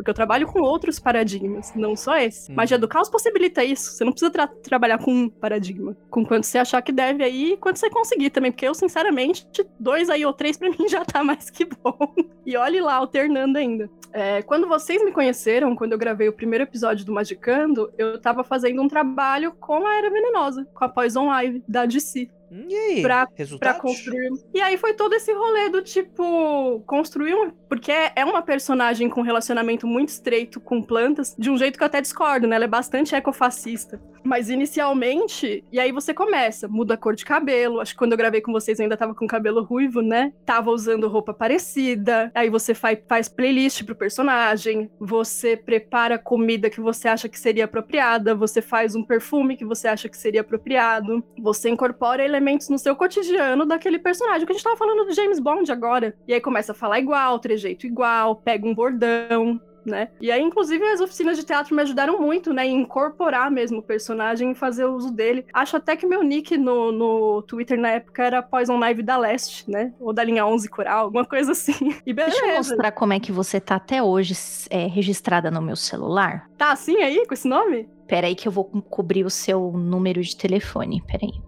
Porque 0.00 0.10
eu 0.10 0.14
trabalho 0.14 0.46
com 0.46 0.62
outros 0.62 0.98
paradigmas, 0.98 1.74
não 1.74 1.94
só 1.94 2.16
esse. 2.16 2.50
Uhum. 2.50 2.56
Magia 2.56 2.78
do 2.78 2.88
caos 2.88 3.10
possibilita 3.10 3.62
isso. 3.62 3.92
Você 3.92 4.02
não 4.02 4.12
precisa 4.12 4.32
tra- 4.32 4.46
trabalhar 4.46 4.96
com 4.96 5.12
um 5.12 5.28
paradigma. 5.28 5.94
Com 6.08 6.24
quanto 6.24 6.46
você 6.46 6.56
achar 6.56 6.80
que 6.80 6.90
deve 6.90 7.22
aí 7.22 7.52
e 7.52 7.56
quanto 7.58 7.78
você 7.78 7.90
conseguir 7.90 8.30
também. 8.30 8.50
Porque 8.50 8.66
eu, 8.66 8.74
sinceramente, 8.74 9.46
dois 9.78 10.08
aí 10.08 10.24
ou 10.24 10.32
três 10.32 10.56
pra 10.58 10.70
mim 10.70 10.88
já 10.88 11.04
tá 11.04 11.22
mais 11.22 11.50
que 11.50 11.66
bom. 11.66 12.14
E 12.46 12.56
olhe 12.56 12.80
lá, 12.80 12.94
alternando 12.94 13.58
ainda. 13.58 13.90
É, 14.10 14.40
quando 14.40 14.66
vocês 14.66 15.04
me 15.04 15.12
conheceram, 15.12 15.76
quando 15.76 15.92
eu 15.92 15.98
gravei 15.98 16.28
o 16.28 16.32
primeiro 16.32 16.64
episódio 16.64 17.04
do 17.04 17.12
Magicando, 17.12 17.92
eu 17.98 18.18
tava 18.18 18.42
fazendo 18.42 18.80
um 18.80 18.88
trabalho 18.88 19.52
com 19.52 19.86
a 19.86 19.94
Era 19.98 20.08
Venenosa, 20.08 20.66
com 20.74 20.82
a 20.82 20.88
Poison 20.88 21.30
Ivy, 21.30 21.62
da 21.68 21.84
DC. 21.84 22.30
E 22.50 22.74
aí? 22.74 23.02
Pra- 23.02 23.26
Pra 23.58 23.74
construir. 23.80 24.30
E 24.54 24.60
aí 24.60 24.76
foi 24.76 24.94
todo 24.94 25.12
esse 25.14 25.32
rolê 25.32 25.68
do 25.68 25.82
tipo. 25.82 26.80
Construir 26.86 27.34
um. 27.34 27.50
Porque 27.68 27.92
é 27.92 28.24
uma 28.24 28.42
personagem 28.42 29.08
com 29.08 29.22
relacionamento 29.22 29.86
muito 29.86 30.08
estreito 30.08 30.60
com 30.60 30.82
plantas, 30.82 31.34
de 31.38 31.48
um 31.50 31.56
jeito 31.56 31.76
que 31.78 31.82
eu 31.82 31.86
até 31.86 32.00
discordo, 32.00 32.46
né? 32.48 32.56
Ela 32.56 32.64
é 32.64 32.68
bastante 32.68 33.14
ecofascista. 33.14 34.00
Mas 34.24 34.50
inicialmente. 34.50 35.64
E 35.72 35.78
aí 35.80 35.92
você 35.92 36.12
começa, 36.12 36.66
muda 36.68 36.94
a 36.94 36.96
cor 36.96 37.14
de 37.14 37.24
cabelo. 37.24 37.80
Acho 37.80 37.92
que 37.92 37.98
quando 37.98 38.12
eu 38.12 38.18
gravei 38.18 38.40
com 38.40 38.52
vocês 38.52 38.78
eu 38.78 38.82
ainda 38.84 38.96
tava 38.96 39.14
com 39.14 39.26
cabelo 39.26 39.62
ruivo, 39.62 40.02
né? 40.02 40.32
Tava 40.44 40.70
usando 40.70 41.08
roupa 41.08 41.32
parecida. 41.32 42.30
Aí 42.34 42.50
você 42.50 42.74
faz, 42.74 42.98
faz 43.08 43.28
playlist 43.28 43.84
pro 43.84 43.94
personagem. 43.94 44.90
Você 44.98 45.56
prepara 45.56 46.18
comida 46.18 46.68
que 46.68 46.80
você 46.80 47.08
acha 47.08 47.28
que 47.28 47.38
seria 47.38 47.64
apropriada. 47.64 48.34
Você 48.34 48.60
faz 48.60 48.94
um 48.94 49.02
perfume 49.04 49.56
que 49.56 49.64
você 49.64 49.88
acha 49.88 50.08
que 50.08 50.16
seria 50.18 50.40
apropriado. 50.42 51.24
Você 51.38 51.70
incorpora 51.70 52.22
elementos 52.24 52.39
no 52.40 52.78
seu 52.78 52.96
cotidiano 52.96 53.64
daquele 53.66 53.98
personagem. 53.98 54.46
Que 54.46 54.52
a 54.52 54.54
gente 54.54 54.64
tava 54.64 54.76
falando 54.76 55.04
do 55.06 55.14
James 55.14 55.38
Bond 55.38 55.70
agora. 55.70 56.14
E 56.26 56.34
aí 56.34 56.40
começa 56.40 56.72
a 56.72 56.74
falar 56.74 56.98
igual, 56.98 57.38
trejeito 57.38 57.86
igual, 57.86 58.36
pega 58.36 58.66
um 58.66 58.74
bordão. 58.74 59.60
Né? 59.82 60.10
E 60.20 60.30
aí, 60.30 60.42
inclusive, 60.42 60.84
as 60.84 61.00
oficinas 61.00 61.38
de 61.38 61.42
teatro 61.42 61.74
me 61.74 61.80
ajudaram 61.80 62.20
muito, 62.20 62.52
né? 62.52 62.66
Em 62.66 62.82
incorporar 62.82 63.50
mesmo 63.50 63.78
o 63.78 63.82
personagem 63.82 64.50
e 64.50 64.54
fazer 64.54 64.84
uso 64.84 65.10
dele. 65.10 65.46
Acho 65.54 65.78
até 65.78 65.96
que 65.96 66.04
meu 66.06 66.22
nick 66.22 66.58
no, 66.58 66.92
no 66.92 67.40
Twitter 67.42 67.80
na 67.80 67.88
época 67.92 68.22
era 68.22 68.42
Poison 68.42 68.78
Knife 68.78 69.02
da 69.02 69.16
Leste, 69.16 69.70
né? 69.70 69.94
Ou 69.98 70.12
da 70.12 70.22
linha 70.22 70.44
11 70.44 70.68
Coral, 70.68 71.06
alguma 71.06 71.24
coisa 71.24 71.52
assim. 71.52 71.94
E 72.04 72.12
beleza. 72.12 72.36
Deixa 72.38 72.46
eu 72.52 72.56
mostrar 72.58 72.92
como 72.92 73.14
é 73.14 73.18
que 73.20 73.32
você 73.32 73.58
tá 73.58 73.76
até 73.76 74.02
hoje 74.02 74.34
é, 74.68 74.86
registrada 74.86 75.50
no 75.50 75.62
meu 75.62 75.76
celular. 75.76 76.46
Tá 76.58 76.72
assim 76.72 76.98
aí, 76.98 77.24
com 77.26 77.32
esse 77.32 77.48
nome? 77.48 77.88
Pera 78.06 78.26
aí 78.26 78.34
que 78.34 78.46
eu 78.46 78.52
vou 78.52 78.64
co- 78.64 78.82
cobrir 78.82 79.24
o 79.24 79.30
seu 79.30 79.72
número 79.72 80.20
de 80.20 80.36
telefone. 80.36 81.02
Pera 81.06 81.20
aí. 81.24 81.40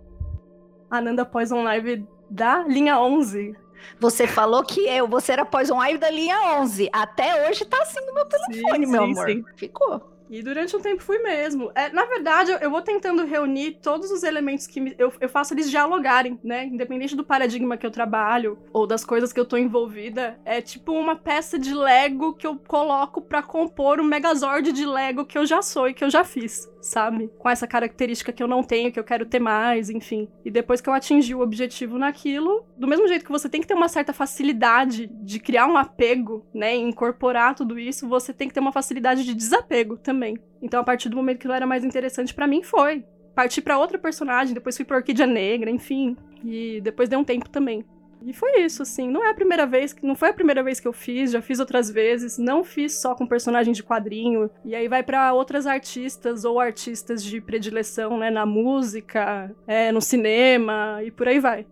Ananda 0.92 1.24
Poison 1.24 1.64
Knife 1.64 2.04
da 2.30 2.62
linha 2.64 3.00
11. 3.00 3.56
Você 3.98 4.26
falou 4.26 4.62
que 4.62 4.80
eu, 4.88 5.08
você 5.08 5.32
era 5.32 5.44
Poison 5.44 5.82
Ivy 5.82 5.98
da 5.98 6.10
linha 6.10 6.60
11. 6.60 6.88
Até 6.92 7.48
hoje 7.48 7.64
tá 7.64 7.78
assim 7.82 8.04
no 8.06 8.14
meu 8.14 8.24
telefone, 8.26 8.86
Sim, 8.86 8.92
meu 8.92 9.04
sim, 9.06 9.12
amor. 9.12 9.26
sim. 9.28 9.44
Ficou. 9.56 10.12
E 10.30 10.42
durante 10.42 10.74
um 10.74 10.80
tempo 10.80 11.02
fui 11.02 11.18
mesmo. 11.18 11.70
É, 11.74 11.90
na 11.90 12.06
verdade, 12.06 12.52
eu- 12.52 12.58
eu 12.58 12.70
vou 12.70 12.80
tentando 12.80 13.22
reunir 13.26 13.78
todos 13.82 14.10
os 14.10 14.22
elementos 14.22 14.66
que 14.66 14.80
me- 14.80 14.94
eu, 14.98 15.12
eu 15.20 15.28
faço 15.28 15.52
eles 15.52 15.68
dialogarem, 15.70 16.38
né? 16.42 16.64
Independente 16.64 17.14
do 17.14 17.22
paradigma 17.24 17.76
que 17.76 17.84
eu 17.84 17.90
trabalho 17.90 18.56
ou 18.72 18.86
das 18.86 19.04
coisas 19.04 19.30
que 19.30 19.38
eu 19.38 19.44
tô 19.44 19.58
envolvida, 19.58 20.38
é 20.44 20.62
tipo 20.62 20.92
uma 20.92 21.16
peça 21.16 21.58
de 21.58 21.74
Lego 21.74 22.32
que 22.34 22.46
eu 22.46 22.56
coloco 22.66 23.20
pra 23.20 23.42
compor 23.42 24.00
o 24.00 24.04
Megazord 24.04 24.72
de 24.72 24.86
Lego 24.86 25.26
que 25.26 25.36
eu 25.36 25.44
já 25.44 25.60
sou 25.60 25.88
e 25.88 25.92
que 25.92 26.02
eu 26.04 26.08
já 26.08 26.24
fiz, 26.24 26.66
sabe? 26.82 27.30
Com 27.38 27.48
essa 27.48 27.66
característica 27.66 28.32
que 28.32 28.42
eu 28.42 28.48
não 28.48 28.62
tenho, 28.62 28.92
que 28.92 28.98
eu 28.98 29.04
quero 29.04 29.24
ter 29.24 29.38
mais, 29.38 29.88
enfim. 29.88 30.28
E 30.44 30.50
depois 30.50 30.80
que 30.80 30.88
eu 30.88 30.92
atingi 30.92 31.34
o 31.34 31.40
objetivo 31.40 31.96
naquilo, 31.96 32.66
do 32.76 32.88
mesmo 32.88 33.08
jeito 33.08 33.24
que 33.24 33.30
você 33.30 33.48
tem 33.48 33.60
que 33.60 33.66
ter 33.66 33.74
uma 33.74 33.88
certa 33.88 34.12
facilidade 34.12 35.06
de 35.06 35.38
criar 35.38 35.66
um 35.66 35.76
apego, 35.76 36.44
né, 36.52 36.76
e 36.76 36.80
incorporar 36.80 37.54
tudo 37.54 37.78
isso, 37.78 38.08
você 38.08 38.32
tem 38.32 38.48
que 38.48 38.54
ter 38.54 38.60
uma 38.60 38.72
facilidade 38.72 39.24
de 39.24 39.34
desapego 39.34 39.96
também. 39.96 40.36
Então, 40.60 40.80
a 40.80 40.84
partir 40.84 41.08
do 41.08 41.16
momento 41.16 41.38
que 41.38 41.46
ela 41.46 41.56
era 41.56 41.66
mais 41.66 41.84
interessante 41.84 42.34
pra 42.34 42.46
mim, 42.46 42.62
foi. 42.62 43.04
Parti 43.34 43.62
pra 43.62 43.78
outra 43.78 43.98
personagem, 43.98 44.52
depois 44.52 44.76
fui 44.76 44.84
pra 44.84 44.98
Orquídea 44.98 45.26
Negra, 45.26 45.70
enfim. 45.70 46.16
E 46.44 46.80
depois 46.82 47.08
deu 47.08 47.18
um 47.18 47.24
tempo 47.24 47.48
também. 47.48 47.84
E 48.24 48.32
foi 48.32 48.60
isso, 48.60 48.82
assim. 48.82 49.10
Não 49.10 49.24
é 49.24 49.30
a 49.30 49.34
primeira 49.34 49.66
vez, 49.66 49.92
que 49.92 50.06
não 50.06 50.14
foi 50.14 50.30
a 50.30 50.32
primeira 50.32 50.62
vez 50.62 50.78
que 50.78 50.86
eu 50.86 50.92
fiz, 50.92 51.32
já 51.32 51.42
fiz 51.42 51.58
outras 51.58 51.90
vezes. 51.90 52.38
Não 52.38 52.62
fiz 52.62 53.00
só 53.00 53.14
com 53.14 53.26
personagem 53.26 53.72
de 53.72 53.82
quadrinho. 53.82 54.50
E 54.64 54.74
aí 54.74 54.88
vai 54.88 55.02
pra 55.02 55.32
outras 55.32 55.66
artistas 55.66 56.44
ou 56.44 56.60
artistas 56.60 57.22
de 57.22 57.40
predileção, 57.40 58.18
né? 58.18 58.30
Na 58.30 58.46
música, 58.46 59.54
é, 59.66 59.90
no 59.90 60.00
cinema 60.00 61.00
e 61.04 61.10
por 61.10 61.28
aí 61.28 61.38
vai. 61.38 61.66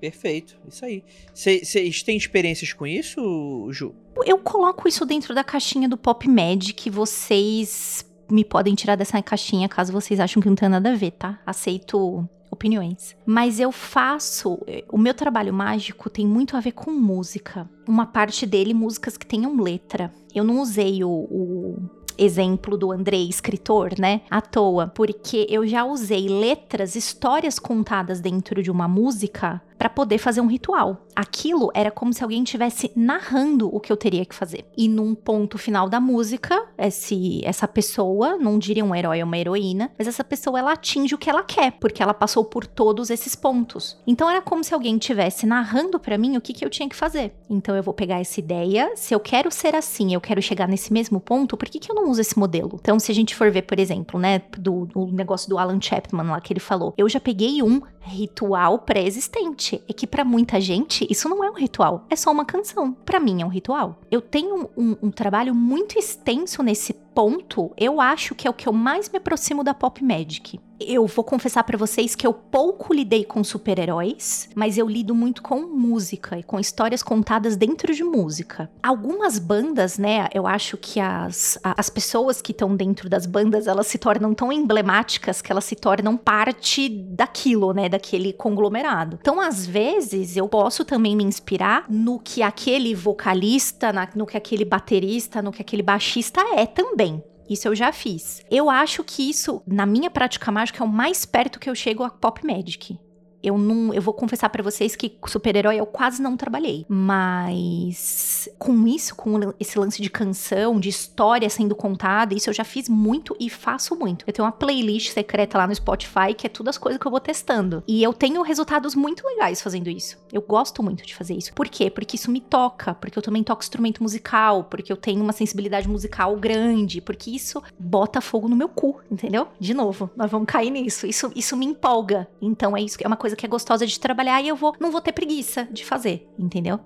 Perfeito, 0.00 0.58
isso 0.68 0.84
aí. 0.84 1.02
Vocês 1.32 2.02
têm 2.02 2.16
experiências 2.16 2.72
com 2.72 2.86
isso, 2.86 3.68
Ju? 3.72 3.94
Eu 4.24 4.38
coloco 4.38 4.86
isso 4.86 5.06
dentro 5.06 5.34
da 5.34 5.42
caixinha 5.42 5.88
do 5.88 5.96
Pop 5.96 6.28
Magic. 6.28 6.90
Vocês 6.90 8.06
me 8.30 8.44
podem 8.44 8.74
tirar 8.74 8.96
dessa 8.96 9.20
caixinha 9.22 9.68
caso 9.68 9.92
vocês 9.92 10.20
acham 10.20 10.42
que 10.42 10.48
não 10.48 10.56
tem 10.56 10.68
nada 10.68 10.92
a 10.92 10.94
ver, 10.94 11.12
tá? 11.12 11.40
Aceito 11.46 12.28
opiniões. 12.50 13.16
Mas 13.24 13.58
eu 13.60 13.70
faço. 13.72 14.58
O 14.90 14.98
meu 14.98 15.14
trabalho 15.14 15.52
mágico 15.52 16.08
tem 16.10 16.26
muito 16.26 16.56
a 16.56 16.60
ver 16.60 16.72
com 16.72 16.90
música. 16.90 17.68
Uma 17.86 18.06
parte 18.06 18.46
dele, 18.46 18.72
músicas 18.74 19.16
que 19.16 19.26
tenham 19.26 19.60
letra. 19.60 20.12
Eu 20.34 20.44
não 20.44 20.60
usei 20.60 21.02
o- 21.04 21.08
o 21.30 21.76
exemplo 22.18 22.78
do 22.78 22.90
Andrei, 22.92 23.28
escritor, 23.28 23.92
né? 23.98 24.22
À 24.30 24.40
toa, 24.40 24.86
porque 24.86 25.46
eu 25.50 25.66
já 25.66 25.84
usei 25.84 26.28
letras, 26.28 26.94
histórias 26.96 27.58
contadas 27.58 28.20
dentro 28.20 28.62
de 28.62 28.70
uma 28.70 28.88
música 28.88 29.60
para 29.78 29.88
poder 29.88 30.18
fazer 30.18 30.40
um 30.40 30.46
ritual. 30.46 31.06
Aquilo 31.14 31.70
era 31.74 31.90
como 31.90 32.12
se 32.12 32.22
alguém 32.22 32.42
estivesse 32.42 32.90
narrando 32.94 33.74
o 33.74 33.80
que 33.80 33.92
eu 33.92 33.96
teria 33.96 34.24
que 34.24 34.34
fazer. 34.34 34.64
E 34.76 34.88
num 34.88 35.14
ponto 35.14 35.58
final 35.58 35.88
da 35.88 36.00
música, 36.00 36.66
esse, 36.76 37.40
essa 37.44 37.66
pessoa, 37.66 38.36
não 38.36 38.58
diria 38.58 38.84
um 38.84 38.94
herói 38.94 39.20
ou 39.20 39.26
uma 39.26 39.38
heroína, 39.38 39.90
mas 39.98 40.06
essa 40.06 40.24
pessoa 40.24 40.58
ela 40.58 40.72
atinge 40.72 41.14
o 41.14 41.18
que 41.18 41.30
ela 41.30 41.42
quer, 41.42 41.72
porque 41.72 42.02
ela 42.02 42.14
passou 42.14 42.44
por 42.44 42.66
todos 42.66 43.10
esses 43.10 43.34
pontos. 43.34 43.98
Então 44.06 44.28
era 44.28 44.42
como 44.42 44.62
se 44.62 44.74
alguém 44.74 44.96
estivesse 44.96 45.46
narrando 45.46 45.98
para 45.98 46.18
mim 46.18 46.36
o 46.36 46.40
que, 46.40 46.52
que 46.52 46.64
eu 46.64 46.70
tinha 46.70 46.88
que 46.88 46.96
fazer. 46.96 47.32
Então 47.48 47.74
eu 47.76 47.82
vou 47.82 47.94
pegar 47.94 48.20
essa 48.20 48.40
ideia, 48.40 48.92
se 48.96 49.14
eu 49.14 49.20
quero 49.20 49.50
ser 49.50 49.74
assim, 49.74 50.14
eu 50.14 50.20
quero 50.20 50.42
chegar 50.42 50.68
nesse 50.68 50.92
mesmo 50.92 51.20
ponto, 51.20 51.56
por 51.56 51.68
que, 51.68 51.78
que 51.78 51.90
eu 51.90 51.94
não 51.94 52.10
uso 52.10 52.20
esse 52.20 52.38
modelo? 52.38 52.78
Então, 52.80 52.98
se 52.98 53.10
a 53.10 53.14
gente 53.14 53.34
for 53.34 53.50
ver, 53.50 53.62
por 53.62 53.78
exemplo, 53.78 54.18
né, 54.18 54.42
do, 54.58 54.86
do 54.86 55.06
negócio 55.06 55.48
do 55.48 55.58
Alan 55.58 55.80
Chapman 55.80 56.30
lá 56.30 56.40
que 56.40 56.52
ele 56.52 56.60
falou, 56.60 56.94
eu 56.96 57.08
já 57.08 57.20
peguei 57.20 57.62
um 57.62 57.80
ritual 58.06 58.78
pré-existente. 58.80 59.65
É 59.88 59.92
que 59.92 60.06
para 60.06 60.24
muita 60.24 60.60
gente 60.60 61.06
isso 61.10 61.28
não 61.28 61.42
é 61.42 61.50
um 61.50 61.54
ritual, 61.54 62.06
é 62.08 62.16
só 62.16 62.30
uma 62.30 62.44
canção. 62.44 62.92
Para 62.92 63.20
mim 63.20 63.42
é 63.42 63.44
um 63.44 63.48
ritual. 63.48 64.00
Eu 64.10 64.20
tenho 64.20 64.70
um, 64.76 64.96
um 65.02 65.10
trabalho 65.10 65.54
muito 65.54 65.98
extenso 65.98 66.62
nesse 66.62 66.92
ponto, 67.16 67.72
eu 67.78 67.98
acho 67.98 68.34
que 68.34 68.46
é 68.46 68.50
o 68.50 68.52
que 68.52 68.68
eu 68.68 68.74
mais 68.74 69.08
me 69.08 69.16
aproximo 69.16 69.64
da 69.64 69.72
pop 69.72 70.04
magic. 70.04 70.60
Eu 70.78 71.06
vou 71.06 71.24
confessar 71.24 71.64
para 71.64 71.78
vocês 71.78 72.14
que 72.14 72.26
eu 72.26 72.34
pouco 72.34 72.92
lidei 72.92 73.24
com 73.24 73.42
super-heróis, 73.42 74.50
mas 74.54 74.76
eu 74.76 74.86
lido 74.86 75.14
muito 75.14 75.40
com 75.40 75.62
música 75.62 76.38
e 76.38 76.42
com 76.42 76.60
histórias 76.60 77.02
contadas 77.02 77.56
dentro 77.56 77.94
de 77.94 78.04
música. 78.04 78.70
Algumas 78.82 79.38
bandas, 79.38 79.96
né, 79.96 80.28
eu 80.34 80.46
acho 80.46 80.76
que 80.76 81.00
as, 81.00 81.58
as 81.62 81.88
pessoas 81.88 82.42
que 82.42 82.52
estão 82.52 82.76
dentro 82.76 83.08
das 83.08 83.24
bandas, 83.24 83.66
elas 83.66 83.86
se 83.86 83.96
tornam 83.96 84.34
tão 84.34 84.52
emblemáticas 84.52 85.40
que 85.40 85.50
elas 85.50 85.64
se 85.64 85.74
tornam 85.74 86.14
parte 86.14 86.90
daquilo, 86.90 87.72
né, 87.72 87.88
daquele 87.88 88.34
conglomerado. 88.34 89.18
Então, 89.18 89.40
às 89.40 89.66
vezes, 89.66 90.36
eu 90.36 90.46
posso 90.46 90.84
também 90.84 91.16
me 91.16 91.24
inspirar 91.24 91.86
no 91.88 92.18
que 92.18 92.42
aquele 92.42 92.94
vocalista, 92.94 93.94
na, 93.94 94.06
no 94.14 94.26
que 94.26 94.36
aquele 94.36 94.66
baterista, 94.66 95.40
no 95.40 95.52
que 95.52 95.62
aquele 95.62 95.82
baixista 95.82 96.42
é 96.54 96.66
também. 96.66 97.05
Isso 97.48 97.68
eu 97.68 97.74
já 97.74 97.92
fiz. 97.92 98.42
Eu 98.50 98.68
acho 98.68 99.04
que 99.04 99.28
isso, 99.28 99.62
na 99.66 99.86
minha 99.86 100.10
prática 100.10 100.50
mágica, 100.50 100.82
é 100.82 100.86
o 100.86 100.88
mais 100.88 101.24
perto 101.24 101.60
que 101.60 101.70
eu 101.70 101.74
chego 101.74 102.02
a 102.02 102.10
Pop 102.10 102.44
Magic. 102.44 102.98
Eu 103.46 103.56
não, 103.56 103.94
eu 103.94 104.02
vou 104.02 104.12
confessar 104.12 104.48
para 104.48 104.62
vocês 104.62 104.96
que 104.96 105.16
super-herói 105.26 105.76
eu 105.76 105.86
quase 105.86 106.20
não 106.20 106.36
trabalhei, 106.36 106.84
mas 106.88 108.48
com 108.58 108.88
isso, 108.88 109.14
com 109.14 109.38
esse 109.60 109.78
lance 109.78 110.02
de 110.02 110.10
canção, 110.10 110.80
de 110.80 110.88
história 110.88 111.48
sendo 111.48 111.76
contada, 111.76 112.34
isso 112.34 112.50
eu 112.50 112.54
já 112.54 112.64
fiz 112.64 112.88
muito 112.88 113.36
e 113.38 113.48
faço 113.48 113.94
muito. 113.94 114.24
Eu 114.26 114.32
tenho 114.32 114.44
uma 114.44 114.52
playlist 114.52 115.12
secreta 115.12 115.58
lá 115.58 115.66
no 115.68 115.74
Spotify 115.74 116.34
que 116.36 116.46
é 116.46 116.50
todas 116.50 116.74
as 116.74 116.78
coisas 116.78 117.00
que 117.00 117.06
eu 117.06 117.10
vou 117.10 117.20
testando. 117.20 117.84
E 117.86 118.02
eu 118.02 118.12
tenho 118.12 118.42
resultados 118.42 118.96
muito 118.96 119.24
legais 119.24 119.62
fazendo 119.62 119.88
isso. 119.88 120.18
Eu 120.32 120.42
gosto 120.42 120.82
muito 120.82 121.06
de 121.06 121.14
fazer 121.14 121.34
isso. 121.34 121.52
Por 121.54 121.68
quê? 121.68 121.88
Porque 121.88 122.16
isso 122.16 122.32
me 122.32 122.40
toca, 122.40 122.94
porque 122.94 123.16
eu 123.16 123.22
também 123.22 123.44
toco 123.44 123.62
instrumento 123.62 124.02
musical, 124.02 124.64
porque 124.64 124.92
eu 124.92 124.96
tenho 124.96 125.22
uma 125.22 125.32
sensibilidade 125.32 125.88
musical 125.88 126.34
grande, 126.36 127.00
porque 127.00 127.30
isso 127.30 127.62
bota 127.78 128.20
fogo 128.20 128.48
no 128.48 128.56
meu 128.56 128.68
cu, 128.68 129.00
entendeu? 129.08 129.46
De 129.60 129.72
novo, 129.72 130.10
nós 130.16 130.30
vamos 130.30 130.48
cair 130.48 130.70
nisso. 130.70 131.06
Isso 131.06 131.30
isso 131.36 131.56
me 131.56 131.66
empolga. 131.66 132.26
Então 132.40 132.76
é 132.76 132.80
isso, 132.80 132.96
é 133.00 133.06
uma 133.06 133.16
coisa 133.16 133.35
que 133.36 133.46
é 133.46 133.48
gostosa 133.48 133.86
de 133.86 134.00
trabalhar 134.00 134.42
e 134.42 134.48
eu 134.48 134.56
vou, 134.56 134.74
não 134.80 134.90
vou 134.90 135.00
ter 135.00 135.12
preguiça 135.12 135.68
de 135.70 135.84
fazer, 135.84 136.28
entendeu? 136.38 136.80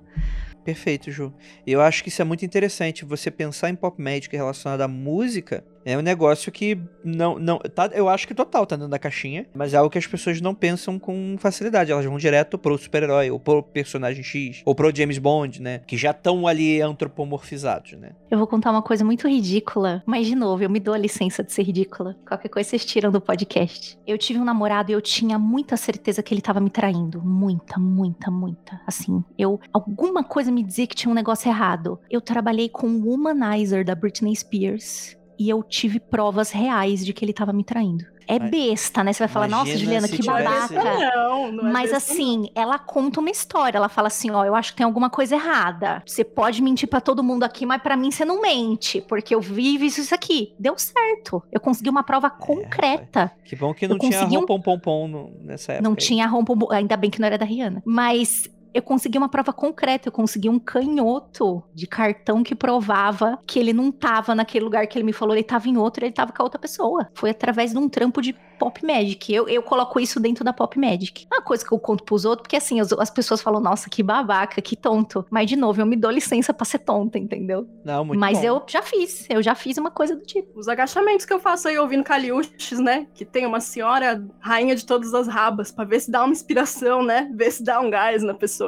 Perfeito, 0.64 1.11
Ju. 1.11 1.32
Eu 1.66 1.80
acho 1.80 2.03
que 2.03 2.11
isso 2.11 2.20
é 2.20 2.24
muito 2.24 2.44
interessante. 2.44 3.05
Você 3.05 3.30
pensar 3.30 3.70
em 3.70 3.74
pop 3.74 4.01
magic 4.01 4.34
relacionado 4.36 4.82
à 4.82 4.88
música 4.88 5.64
é 5.84 5.96
um 5.96 6.02
negócio 6.02 6.52
que 6.52 6.78
não. 7.04 7.38
não 7.38 7.58
tá, 7.58 7.90
eu 7.92 8.08
acho 8.08 8.26
que 8.26 8.34
total 8.34 8.66
tá 8.66 8.76
dentro 8.76 8.90
da 8.90 8.98
caixinha, 8.98 9.46
mas 9.54 9.74
é 9.74 9.76
algo 9.76 9.90
que 9.90 9.98
as 9.98 10.06
pessoas 10.06 10.40
não 10.40 10.54
pensam 10.54 10.98
com 10.98 11.36
facilidade. 11.38 11.90
Elas 11.90 12.04
vão 12.04 12.18
direto 12.18 12.58
pro 12.58 12.76
super-herói, 12.76 13.30
ou 13.30 13.40
pro 13.40 13.62
personagem 13.62 14.22
X, 14.22 14.62
ou 14.64 14.74
pro 14.74 14.94
James 14.94 15.18
Bond, 15.18 15.60
né? 15.60 15.80
Que 15.86 15.96
já 15.96 16.10
estão 16.10 16.46
ali 16.46 16.80
antropomorfizados, 16.80 17.92
né? 17.92 18.10
Eu 18.30 18.38
vou 18.38 18.46
contar 18.46 18.70
uma 18.70 18.82
coisa 18.82 19.04
muito 19.04 19.28
ridícula, 19.28 20.02
mas 20.06 20.26
de 20.26 20.34
novo, 20.34 20.62
eu 20.62 20.70
me 20.70 20.80
dou 20.80 20.94
a 20.94 20.98
licença 20.98 21.42
de 21.42 21.52
ser 21.52 21.62
ridícula. 21.62 22.16
Qualquer 22.26 22.48
coisa 22.48 22.68
vocês 22.68 22.84
tiram 22.84 23.10
do 23.10 23.20
podcast. 23.20 23.98
Eu 24.06 24.18
tive 24.18 24.38
um 24.38 24.44
namorado 24.44 24.90
e 24.90 24.94
eu 24.94 25.00
tinha 25.00 25.38
muita 25.38 25.76
certeza 25.76 26.22
que 26.22 26.34
ele 26.34 26.40
tava 26.40 26.60
me 26.60 26.70
traindo. 26.70 27.22
Muita, 27.22 27.78
muita, 27.78 28.30
muita. 28.30 28.80
Assim, 28.86 29.24
eu. 29.38 29.60
Alguma 29.72 30.22
coisa 30.22 30.52
me 30.52 30.62
dizia 30.62 30.86
que 30.86 30.94
tinha 30.94 31.10
um 31.10 31.14
negócio 31.14 31.48
errado. 31.48 31.98
Eu 32.10 32.20
trabalhei 32.20 32.68
com 32.68 32.86
o 32.86 33.08
Womanizer 33.08 33.84
da 33.84 33.94
Britney 33.94 34.34
Spears 34.36 35.19
e 35.41 35.49
eu 35.49 35.62
tive 35.62 35.99
provas 35.99 36.51
reais 36.51 37.05
de 37.05 37.14
que 37.14 37.24
ele 37.24 37.32
tava 37.32 37.51
me 37.51 37.64
traindo. 37.64 38.05
É 38.28 38.38
besta, 38.38 39.03
né? 39.03 39.12
Você 39.12 39.20
vai 39.20 39.28
falar, 39.28 39.49
nossa, 39.49 39.70
imagina 39.70 39.84
Juliana, 39.84 40.07
se 40.07 40.16
que 40.18 40.24
babaca. 40.24 41.16
Não, 41.16 41.51
não 41.51 41.68
é 41.68 41.72
Mas 41.72 41.91
besta, 41.91 41.97
assim, 41.97 42.49
ela 42.55 42.78
conta 42.78 43.18
uma 43.18 43.30
história. 43.30 43.76
Ela 43.76 43.88
fala 43.88 44.07
assim: 44.07 44.30
ó, 44.30 44.45
eu 44.45 44.55
acho 44.55 44.70
que 44.70 44.76
tem 44.76 44.84
alguma 44.84 45.11
coisa 45.11 45.34
errada. 45.34 46.01
Você 46.07 46.22
pode 46.22 46.62
mentir 46.62 46.88
pra 46.88 47.01
todo 47.01 47.24
mundo 47.24 47.43
aqui, 47.43 47.66
mas 47.66 47.82
pra 47.82 47.97
mim 47.97 48.12
você 48.12 48.24
não 48.24 48.41
mente, 48.41 49.01
porque 49.01 49.34
eu 49.34 49.41
vivo 49.41 49.82
isso, 49.84 50.01
isso 50.01 50.14
aqui. 50.14 50.55
Deu 50.61 50.78
certo. 50.78 51.43
Eu 51.51 51.59
consegui 51.59 51.91
uma 51.91 52.05
prova 52.05 52.30
concreta. 52.30 53.32
Que 53.45 53.57
bom 53.57 53.74
que 53.74 53.88
não 53.88 53.97
Eu 53.97 53.99
tinha 53.99 54.12
consegui 54.12 54.38
um- 54.38 54.47
pom 54.47 54.61
pom 54.78 55.32
nessa 55.43 55.72
época. 55.72 55.82
Não 55.82 55.93
aí. 55.93 55.97
tinha 55.97 56.26
rompo, 56.28 56.72
ainda 56.72 56.97
bem 56.97 57.11
que 57.11 57.18
não 57.18 57.26
era 57.26 57.38
da 57.38 57.45
Rihanna. 57.45 57.82
Mas 57.84 58.49
eu 58.72 58.82
consegui 58.82 59.18
uma 59.18 59.28
prova 59.28 59.52
concreta, 59.52 60.08
eu 60.08 60.12
consegui 60.12 60.48
um 60.48 60.58
canhoto 60.58 61.62
de 61.74 61.86
cartão 61.86 62.42
que 62.42 62.54
provava 62.54 63.38
que 63.46 63.58
ele 63.58 63.72
não 63.72 63.90
tava 63.90 64.34
naquele 64.34 64.64
lugar 64.64 64.86
que 64.86 64.98
ele 64.98 65.04
me 65.04 65.12
falou, 65.12 65.34
ele 65.34 65.44
tava 65.44 65.68
em 65.68 65.76
outro, 65.76 66.04
ele 66.04 66.12
tava 66.12 66.32
com 66.32 66.42
a 66.42 66.44
outra 66.44 66.58
pessoa. 66.58 67.08
Foi 67.14 67.30
através 67.30 67.72
de 67.72 67.78
um 67.78 67.88
trampo 67.88 68.20
de 68.20 68.34
Pop 68.60 68.84
Magic. 68.84 69.32
Eu, 69.32 69.48
eu 69.48 69.62
coloco 69.62 69.98
isso 69.98 70.20
dentro 70.20 70.44
da 70.44 70.52
Pop 70.52 70.78
Magic. 70.78 71.26
Uma 71.32 71.40
coisa 71.40 71.66
que 71.66 71.72
eu 71.72 71.78
conto 71.78 72.04
pros 72.04 72.26
outros, 72.26 72.42
porque 72.42 72.56
assim, 72.56 72.78
as, 72.78 72.92
as 72.92 73.10
pessoas 73.10 73.40
falam, 73.40 73.58
nossa, 73.58 73.88
que 73.88 74.02
babaca, 74.02 74.60
que 74.60 74.76
tonto. 74.76 75.24
Mas, 75.30 75.48
de 75.48 75.56
novo, 75.56 75.80
eu 75.80 75.86
me 75.86 75.96
dou 75.96 76.10
licença 76.10 76.52
pra 76.52 76.66
ser 76.66 76.80
tonta, 76.80 77.18
entendeu? 77.18 77.66
Não, 77.82 78.04
muito 78.04 78.20
Mas 78.20 78.38
bom. 78.38 78.44
eu 78.44 78.62
já 78.66 78.82
fiz, 78.82 79.26
eu 79.30 79.42
já 79.42 79.54
fiz 79.54 79.78
uma 79.78 79.90
coisa 79.90 80.14
do 80.14 80.22
tipo. 80.22 80.58
Os 80.58 80.68
agachamentos 80.68 81.24
que 81.24 81.32
eu 81.32 81.40
faço 81.40 81.68
aí 81.68 81.78
ouvindo 81.78 82.04
Caliuches, 82.04 82.78
né? 82.78 83.06
Que 83.14 83.24
tem 83.24 83.46
uma 83.46 83.60
senhora 83.60 84.22
rainha 84.38 84.76
de 84.76 84.84
todas 84.84 85.14
as 85.14 85.26
rabas, 85.26 85.72
pra 85.72 85.86
ver 85.86 86.00
se 86.00 86.10
dá 86.10 86.22
uma 86.22 86.32
inspiração, 86.32 87.02
né? 87.02 87.30
Ver 87.34 87.50
se 87.50 87.64
dá 87.64 87.80
um 87.80 87.88
gás 87.88 88.22
na 88.22 88.34
pessoa. 88.34 88.59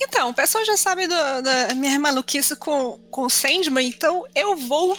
Então, 0.00 0.30
o 0.30 0.34
pessoal 0.34 0.64
já 0.64 0.76
sabe 0.76 1.06
do- 1.06 1.42
da 1.42 1.74
minha 1.74 1.98
maluquice 1.98 2.54
com, 2.56 2.98
com 3.10 3.28
Sandman, 3.28 3.86
então 3.88 4.24
eu 4.34 4.56
vou. 4.56 4.96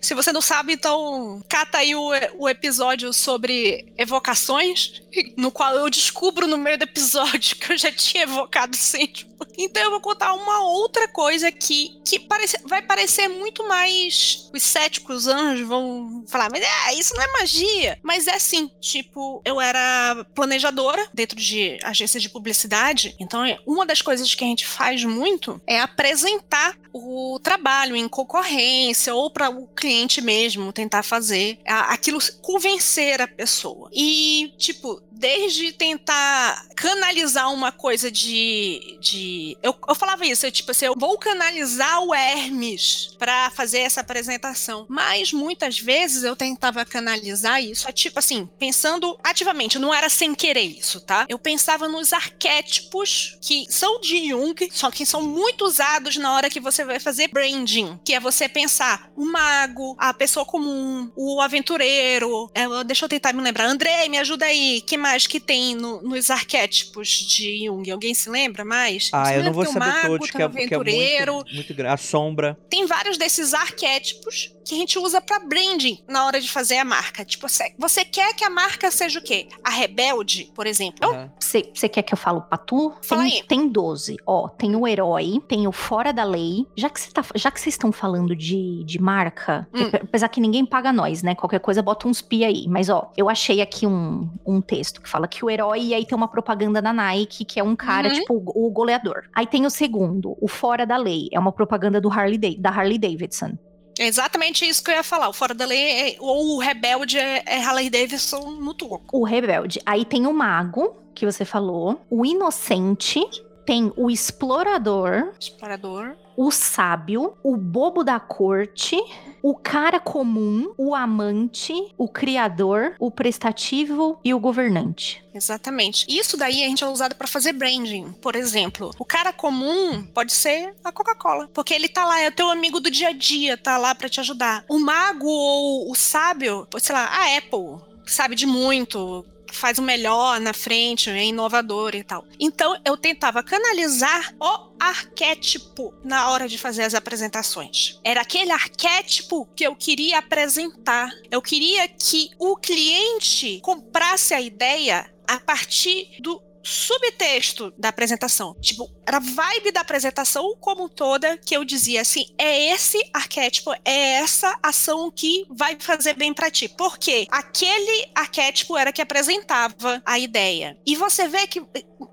Se 0.00 0.14
você 0.14 0.32
não 0.32 0.40
sabe, 0.40 0.72
então 0.72 1.40
cata 1.48 1.78
aí 1.78 1.94
o, 1.94 2.10
o 2.38 2.48
episódio 2.48 3.12
sobre 3.12 3.92
evocações, 3.96 5.00
no 5.36 5.50
qual 5.52 5.74
eu 5.74 5.88
descubro 5.88 6.46
no 6.48 6.58
meio 6.58 6.76
do 6.78 6.82
episódio 6.84 7.54
que 7.60 7.72
eu 7.72 7.78
já 7.78 7.92
tinha 7.92 8.24
evocado 8.24 8.76
Sandman. 8.76 9.31
Então 9.56 9.82
eu 9.82 9.90
vou 9.90 10.00
contar 10.00 10.32
uma 10.34 10.64
outra 10.64 11.06
coisa 11.08 11.50
que, 11.52 12.00
que 12.04 12.18
parece, 12.18 12.56
vai 12.66 12.82
parecer 12.82 13.28
muito 13.28 13.66
mais. 13.68 14.50
Os 14.52 14.62
céticos, 14.62 15.18
os 15.18 15.26
anjos 15.28 15.66
vão 15.66 16.24
falar, 16.28 16.50
mas 16.50 16.62
é, 16.62 16.94
isso 16.94 17.14
não 17.14 17.22
é 17.22 17.32
magia. 17.38 17.98
Mas 18.02 18.26
é 18.26 18.38
sim. 18.38 18.70
Tipo, 18.80 19.40
eu 19.44 19.60
era 19.60 20.26
planejadora 20.34 21.08
dentro 21.14 21.36
de 21.38 21.78
agências 21.82 22.22
de 22.22 22.28
publicidade. 22.28 23.14
Então, 23.20 23.44
é- 23.44 23.58
uma 23.66 23.86
das 23.86 24.02
coisas 24.02 24.34
que 24.34 24.44
a 24.44 24.46
gente 24.46 24.66
faz 24.66 25.04
muito 25.04 25.60
é 25.66 25.80
apresentar 25.80 26.76
o 26.92 27.38
trabalho 27.42 27.96
em 27.96 28.06
concorrência 28.08 29.14
ou 29.14 29.30
para 29.30 29.48
o 29.48 29.66
cliente 29.68 30.20
mesmo 30.20 30.72
tentar 30.72 31.02
fazer 31.02 31.58
aquilo 31.66 32.18
convencer 32.42 33.20
a 33.20 33.26
pessoa. 33.28 33.88
E, 33.92 34.52
tipo, 34.58 35.00
desde 35.14 35.72
tentar 35.72 36.66
canalizar 36.74 37.52
uma 37.52 37.70
coisa 37.70 38.10
de. 38.10 38.98
de 39.00 39.56
eu, 39.62 39.74
eu 39.88 39.94
falava 39.94 40.26
isso, 40.26 40.46
eu, 40.46 40.52
tipo 40.52 40.70
assim, 40.70 40.86
eu 40.86 40.94
vou 40.96 41.18
canalizar 41.18 42.02
o 42.02 42.14
Hermes 42.14 43.14
pra 43.18 43.50
fazer 43.50 43.80
essa 43.80 44.00
apresentação. 44.00 44.86
Mas 44.88 45.32
muitas 45.32 45.78
vezes 45.78 46.24
eu 46.24 46.34
tentava 46.34 46.84
canalizar 46.84 47.62
isso, 47.62 47.88
é 47.88 47.92
tipo 47.92 48.18
assim, 48.18 48.48
pensando 48.58 49.18
ativamente, 49.22 49.78
não 49.78 49.92
era 49.92 50.08
sem 50.08 50.34
querer 50.34 50.62
isso, 50.62 51.00
tá? 51.00 51.26
Eu 51.28 51.38
pensava 51.38 51.88
nos 51.88 52.12
arquétipos 52.12 53.38
que 53.40 53.66
são 53.70 54.00
de 54.00 54.28
Jung, 54.28 54.68
só 54.72 54.90
que 54.90 55.06
são 55.06 55.22
muito 55.22 55.64
usados 55.64 56.16
na 56.16 56.34
hora 56.34 56.50
que 56.50 56.60
você 56.60 56.84
vai 56.84 56.98
fazer 56.98 57.28
branding, 57.28 57.98
que 58.04 58.14
é 58.14 58.20
você 58.20 58.48
pensar 58.48 59.10
o 59.16 59.24
mago, 59.24 59.96
a 59.98 60.12
pessoa 60.14 60.44
comum, 60.44 61.10
o 61.16 61.40
aventureiro. 61.40 62.50
é, 62.54 62.66
deixa 62.84 63.04
eu 63.04 63.08
tentar 63.08 63.32
me 63.32 63.42
lembrar. 63.42 63.66
Andrei, 63.66 64.08
me 64.08 64.18
ajuda 64.18 64.46
aí. 64.46 64.80
que 64.80 64.96
mais 65.02 65.26
que 65.26 65.38
tem 65.40 65.74
no- 65.74 66.00
nos 66.00 66.30
arquétipos 66.30 67.08
de 67.08 67.66
Jung? 67.66 67.90
Alguém 67.90 68.14
se 68.14 68.30
lembra 68.30 68.64
mais? 68.64 69.10
Ah, 69.12 69.34
eu 69.34 69.42
não 69.44 69.52
vou 69.52 69.66
saber 69.66 69.78
mago, 69.80 70.08
todos, 70.18 70.30
que 70.30 70.36
é, 70.42 70.48
que 70.48 70.74
é 70.74 70.78
muito, 70.78 71.54
muito. 71.54 71.82
A 71.86 71.96
sombra. 71.96 72.56
tem 72.70 72.86
vários 72.86 73.18
desses 73.18 73.52
arquétipos 73.52 74.50
que 74.64 74.74
a 74.74 74.78
gente 74.78 74.98
usa 74.98 75.20
para 75.20 75.38
branding 75.40 75.98
na 76.08 76.26
hora 76.26 76.40
de 76.40 76.50
fazer 76.50 76.78
a 76.78 76.84
marca. 76.84 77.24
Tipo, 77.24 77.48
você, 77.48 77.74
você 77.78 78.04
quer 78.04 78.34
que 78.34 78.44
a 78.44 78.50
marca 78.50 78.90
seja 78.90 79.18
o 79.18 79.22
quê? 79.22 79.48
A 79.64 79.70
rebelde, 79.70 80.50
por 80.54 80.66
exemplo. 80.66 81.08
Você 81.40 81.88
quer 81.88 82.02
que 82.02 82.14
eu 82.14 82.18
falo 82.18 82.42
Patu? 82.42 82.92
Fala 83.02 83.22
Tem, 83.22 83.32
aí. 83.40 83.42
tem 83.46 83.68
12. 83.68 84.16
Ó, 84.26 84.48
tem 84.48 84.74
o 84.76 84.86
herói, 84.86 85.40
tem 85.48 85.66
o 85.66 85.72
fora 85.72 86.12
da 86.12 86.24
lei. 86.24 86.66
Já 86.76 86.88
que 86.88 87.00
você 87.00 87.10
tá, 87.10 87.24
já 87.34 87.50
que 87.50 87.60
vocês 87.60 87.74
estão 87.74 87.92
falando 87.92 88.34
de, 88.34 88.82
de 88.84 89.00
marca, 89.00 89.68
Hum. 89.74 89.90
apesar 90.02 90.28
que 90.28 90.40
ninguém 90.40 90.64
paga 90.64 90.92
nós, 90.92 91.22
né? 91.22 91.34
Qualquer 91.34 91.60
coisa 91.60 91.82
bota 91.82 92.06
uns 92.08 92.20
pi 92.22 92.44
aí. 92.44 92.66
Mas 92.68 92.88
ó, 92.88 93.10
eu 93.16 93.28
achei 93.28 93.60
aqui 93.60 93.86
um, 93.86 94.30
um 94.46 94.60
texto 94.60 95.00
que 95.00 95.08
fala 95.08 95.26
que 95.28 95.44
o 95.44 95.50
herói 95.50 95.80
e 95.82 95.94
aí 95.94 96.04
tem 96.06 96.16
uma 96.16 96.28
propaganda 96.28 96.80
da 96.80 96.92
Nike, 96.92 97.44
que 97.44 97.58
é 97.60 97.62
um 97.64 97.74
cara, 97.76 98.08
Uhum. 98.08 98.14
tipo, 98.14 98.34
o, 98.34 98.66
o 98.66 98.70
goleador. 98.70 99.24
Aí 99.34 99.46
tem 99.46 99.64
o 99.66 99.70
segundo, 99.70 100.36
o 100.40 100.48
fora 100.48 100.86
da 100.86 100.96
lei. 100.96 101.28
É 101.32 101.38
uma 101.38 101.52
propaganda 101.52 102.00
do 102.00 102.08
Harley 102.10 102.56
da 102.58 102.70
Harley 102.70 102.98
Davidson. 102.98 103.56
É 103.98 104.06
exatamente 104.06 104.64
isso 104.66 104.82
que 104.82 104.90
eu 104.90 104.94
ia 104.94 105.02
falar. 105.02 105.28
O 105.28 105.32
fora 105.32 105.54
da 105.54 105.64
lei 105.66 106.14
é- 106.14 106.16
ou 106.18 106.56
o 106.56 106.58
rebelde 106.58 107.18
é, 107.18 107.42
é 107.46 107.62
Harley 107.62 107.90
Davidson 107.90 108.50
no 108.52 108.72
toco. 108.74 109.00
O 109.12 109.24
rebelde. 109.24 109.80
Aí 109.84 110.04
tem 110.04 110.26
o 110.26 110.32
mago, 110.32 110.96
que 111.14 111.26
você 111.26 111.44
falou. 111.44 112.00
O 112.10 112.24
inocente. 112.24 113.20
Tem 113.64 113.92
o 113.96 114.10
explorador. 114.10 115.32
Explorador. 115.38 116.16
o 116.36 116.50
sábio, 116.50 117.34
o 117.42 117.56
bobo 117.56 118.02
da 118.02 118.18
corte, 118.18 118.96
o 119.42 119.54
cara 119.54 120.00
comum, 120.00 120.72
o 120.78 120.94
amante, 120.94 121.72
o 121.98 122.08
criador, 122.08 122.94
o 122.98 123.10
prestativo 123.10 124.18
e 124.24 124.32
o 124.32 124.40
governante. 124.40 125.22
Exatamente. 125.34 126.06
Isso 126.08 126.36
daí 126.36 126.62
a 126.62 126.68
gente 126.68 126.84
é 126.84 126.86
usado 126.88 127.14
para 127.14 127.26
fazer 127.26 127.52
branding. 127.52 128.12
Por 128.20 128.36
exemplo, 128.36 128.90
o 128.98 129.04
cara 129.04 129.32
comum 129.32 130.04
pode 130.04 130.32
ser 130.32 130.74
a 130.84 130.92
Coca-Cola, 130.92 131.48
porque 131.52 131.74
ele 131.74 131.88
tá 131.88 132.04
lá, 132.04 132.20
é 132.20 132.28
o 132.28 132.32
teu 132.32 132.50
amigo 132.50 132.80
do 132.80 132.90
dia 132.90 133.08
a 133.08 133.12
dia, 133.12 133.56
tá 133.56 133.76
lá 133.78 133.94
para 133.94 134.08
te 134.08 134.20
ajudar. 134.20 134.64
O 134.68 134.78
mago 134.78 135.28
ou 135.28 135.90
o 135.90 135.94
sábio, 135.94 136.66
sei 136.78 136.94
lá, 136.94 137.04
a 137.04 137.36
Apple, 137.36 137.78
sabe 138.06 138.34
de 138.34 138.46
muito, 138.46 139.24
faz 139.56 139.78
o 139.78 139.82
melhor 139.82 140.40
na 140.40 140.52
frente, 140.52 141.10
é 141.10 141.24
inovador 141.24 141.94
e 141.94 142.02
tal. 142.02 142.24
Então 142.38 142.80
eu 142.84 142.96
tentava 142.96 143.42
canalizar 143.42 144.34
o 144.40 144.72
arquétipo 144.78 145.94
na 146.04 146.30
hora 146.30 146.48
de 146.48 146.58
fazer 146.58 146.82
as 146.82 146.94
apresentações. 146.94 148.00
Era 148.02 148.22
aquele 148.22 148.50
arquétipo 148.50 149.46
que 149.54 149.64
eu 149.64 149.76
queria 149.76 150.18
apresentar. 150.18 151.10
Eu 151.30 151.40
queria 151.40 151.88
que 151.88 152.30
o 152.38 152.56
cliente 152.56 153.60
comprasse 153.62 154.34
a 154.34 154.40
ideia 154.40 155.10
a 155.26 155.38
partir 155.38 156.16
do 156.20 156.42
subtexto 156.62 157.72
da 157.76 157.88
apresentação. 157.88 158.54
Tipo, 158.60 158.90
era 159.06 159.16
a 159.16 159.20
vibe 159.20 159.72
da 159.72 159.80
apresentação 159.80 160.56
como 160.60 160.88
toda 160.88 161.36
que 161.38 161.56
eu 161.56 161.64
dizia 161.64 162.00
assim: 162.00 162.26
é 162.38 162.72
esse 162.72 162.98
arquétipo, 163.12 163.72
é 163.84 164.14
essa 164.14 164.58
ação 164.62 165.10
que 165.10 165.44
vai 165.50 165.76
fazer 165.78 166.14
bem 166.14 166.32
pra 166.32 166.50
ti. 166.50 166.68
Porque 166.68 167.26
aquele 167.30 168.08
arquétipo 168.14 168.76
era 168.76 168.92
que 168.92 169.02
apresentava 169.02 170.02
a 170.04 170.18
ideia. 170.18 170.78
E 170.86 170.96
você 170.96 171.28
vê 171.28 171.46
que 171.46 171.62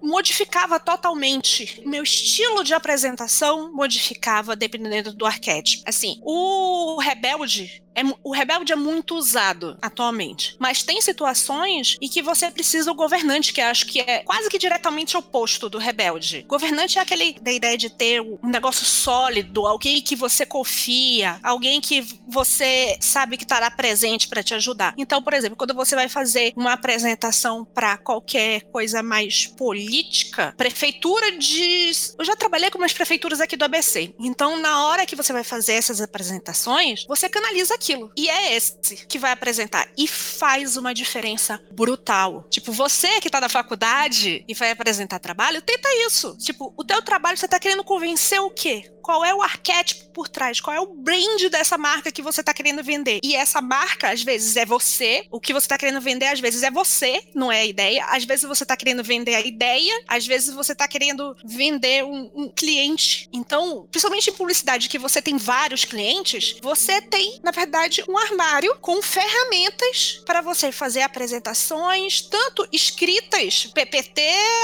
modificava 0.02 0.80
totalmente. 0.80 1.82
Meu 1.86 2.04
estilo 2.04 2.64
de 2.64 2.74
apresentação 2.74 3.72
modificava 3.74 4.56
dependendo 4.56 5.14
do 5.14 5.26
arquétipo. 5.26 5.84
Assim, 5.86 6.20
o 6.24 6.98
rebelde 7.00 7.84
é 8.00 8.04
o 8.24 8.34
rebelde 8.34 8.72
é 8.72 8.76
muito 8.76 9.16
usado 9.16 9.78
atualmente, 9.82 10.56
mas 10.60 10.84
tem 10.84 11.02
situações 11.02 11.98
em 12.02 12.08
que 12.08 12.22
você 12.22 12.50
precisa 12.50 12.92
o 12.92 12.96
governante, 12.96 13.54
que 13.54 13.62
acho 13.62 13.86
que 13.86 14.00
é 14.00 14.20
quase 14.20 14.50
que 14.50 14.58
diretamente 14.58 15.18
oposto 15.18 15.70
do 15.70 15.78
rebelde. 15.78 16.46
Governante 16.48 16.98
é 16.98 17.02
aquele 17.02 17.34
da 17.40 17.52
ideia 17.52 17.78
de 17.78 17.90
ter 17.90 18.22
um 18.22 18.38
negócio 18.44 18.86
sólido, 18.86 19.68
alguém 19.68 20.02
que 20.02 20.16
você 20.16 20.46
confia, 20.46 21.40
alguém 21.44 21.82
que 21.82 22.06
você 22.28 22.98
sabe 23.00 23.38
que 23.38 23.44
estará 23.44 23.70
presente 23.70 24.28
para 24.28 24.44
te 24.44 24.54
ajudar. 24.54 24.94
Então, 24.98 25.22
por 25.22 25.34
exemplo, 25.34 25.58
quando 25.58 25.74
você 25.74 25.96
vai 25.96 26.10
fazer 26.10 26.54
uma 26.56 26.74
apresentação 26.74 27.66
para 27.66 27.98
qualquer 27.98 28.62
coisa 28.72 29.04
mais 29.04 29.46
política, 29.46 30.54
prefeitura 30.58 31.38
de. 31.38 31.92
Eu 32.18 32.26
já 32.26 32.36
trabalhei 32.36 32.70
com 32.70 32.78
umas 32.78 32.94
prefeituras 32.94 33.42
aqui 33.42 33.58
do 33.58 33.66
ABC. 33.66 34.14
Então, 34.20 34.60
na 34.60 34.86
hora 34.86 35.06
que 35.06 35.16
você 35.16 35.34
vai 35.34 35.44
fazer 35.44 35.74
essas 35.74 36.02
apresentações, 36.02 37.06
você 37.08 37.28
canaliza 37.30 37.78
aquilo. 37.90 38.12
E 38.16 38.30
é 38.30 38.56
esse 38.56 39.06
que 39.08 39.18
vai 39.18 39.32
apresentar. 39.32 39.88
E 39.98 40.08
faz 40.08 40.78
uma 40.78 40.94
diferença 40.94 41.60
brutal. 41.72 42.46
Tipo, 42.50 42.72
você 42.72 43.20
que 43.20 43.30
tá 43.30 43.42
na 43.42 43.50
faculdade 43.50 44.44
e 44.48 44.54
vai 44.54 44.72
apresentar 44.72 45.20
trabalho, 45.20 45.62
tenta 45.62 45.90
isso. 46.06 46.38
Tipo, 46.38 46.74
o 46.78 46.84
teu 46.84 47.02
trabalho 47.02 47.38
você 47.38 47.48
tá 47.48 47.60
querendo 47.60 47.84
convencer 47.84 48.40
o 48.40 48.50
quê? 48.50 48.92
Qual 49.02 49.26
é 49.26 49.34
o 49.34 49.42
arquétipo 49.42 50.12
por 50.12 50.28
trás? 50.28 50.62
Qual 50.62 50.76
é 50.76 50.80
o 50.80 50.94
brand 50.94 51.42
dessa 51.50 51.78
marca 51.78 52.12
que 52.12 52.22
você 52.22 52.44
tá 52.44 52.54
querendo 52.54 52.84
vender? 52.84 53.20
E 53.24 53.36
essa 53.36 53.60
marca, 53.62 54.12
às 54.12 54.22
vezes, 54.22 54.56
é 54.56 54.66
você. 54.66 55.26
O 55.32 55.40
que 55.40 55.52
você 55.52 55.68
tá 55.68 55.78
querendo 55.78 56.00
vender, 56.00 56.28
às 56.28 56.40
vezes, 56.40 56.62
é 56.62 56.70
você, 56.70 57.24
não 57.34 57.52
é 57.52 57.62
a 57.62 57.66
ideia. 57.66 58.06
Às 58.06 58.24
vezes 58.26 58.46
você 58.46 58.66
tá 58.66 58.78
querendo 58.78 59.04
vender 59.04 59.34
a 59.34 59.42
ideia, 59.42 59.94
às 60.08 60.28
vezes 60.28 60.54
você 60.54 60.76
tá 60.76 60.88
querendo 60.88 61.36
vender 61.44 62.04
um, 62.04 62.30
um 62.36 62.50
cliente. 62.50 63.28
Então, 63.34 63.88
principalmente 63.90 64.30
em 64.30 64.34
publicidade, 64.34 64.90
que 64.90 65.00
você 65.00 65.22
tem 65.22 65.38
vários 65.38 65.86
clientes, 65.86 66.58
você 66.62 67.02
tem, 67.02 67.40
na 67.42 67.52
verdade, 67.52 67.79
um 68.08 68.18
armário 68.18 68.76
com 68.82 69.02
ferramentas 69.02 70.22
para 70.26 70.42
você 70.42 70.72
fazer 70.72 71.02
apresentações, 71.02 72.22
tanto 72.22 72.68
escritas, 72.72 73.68
PPT, 73.74 74.22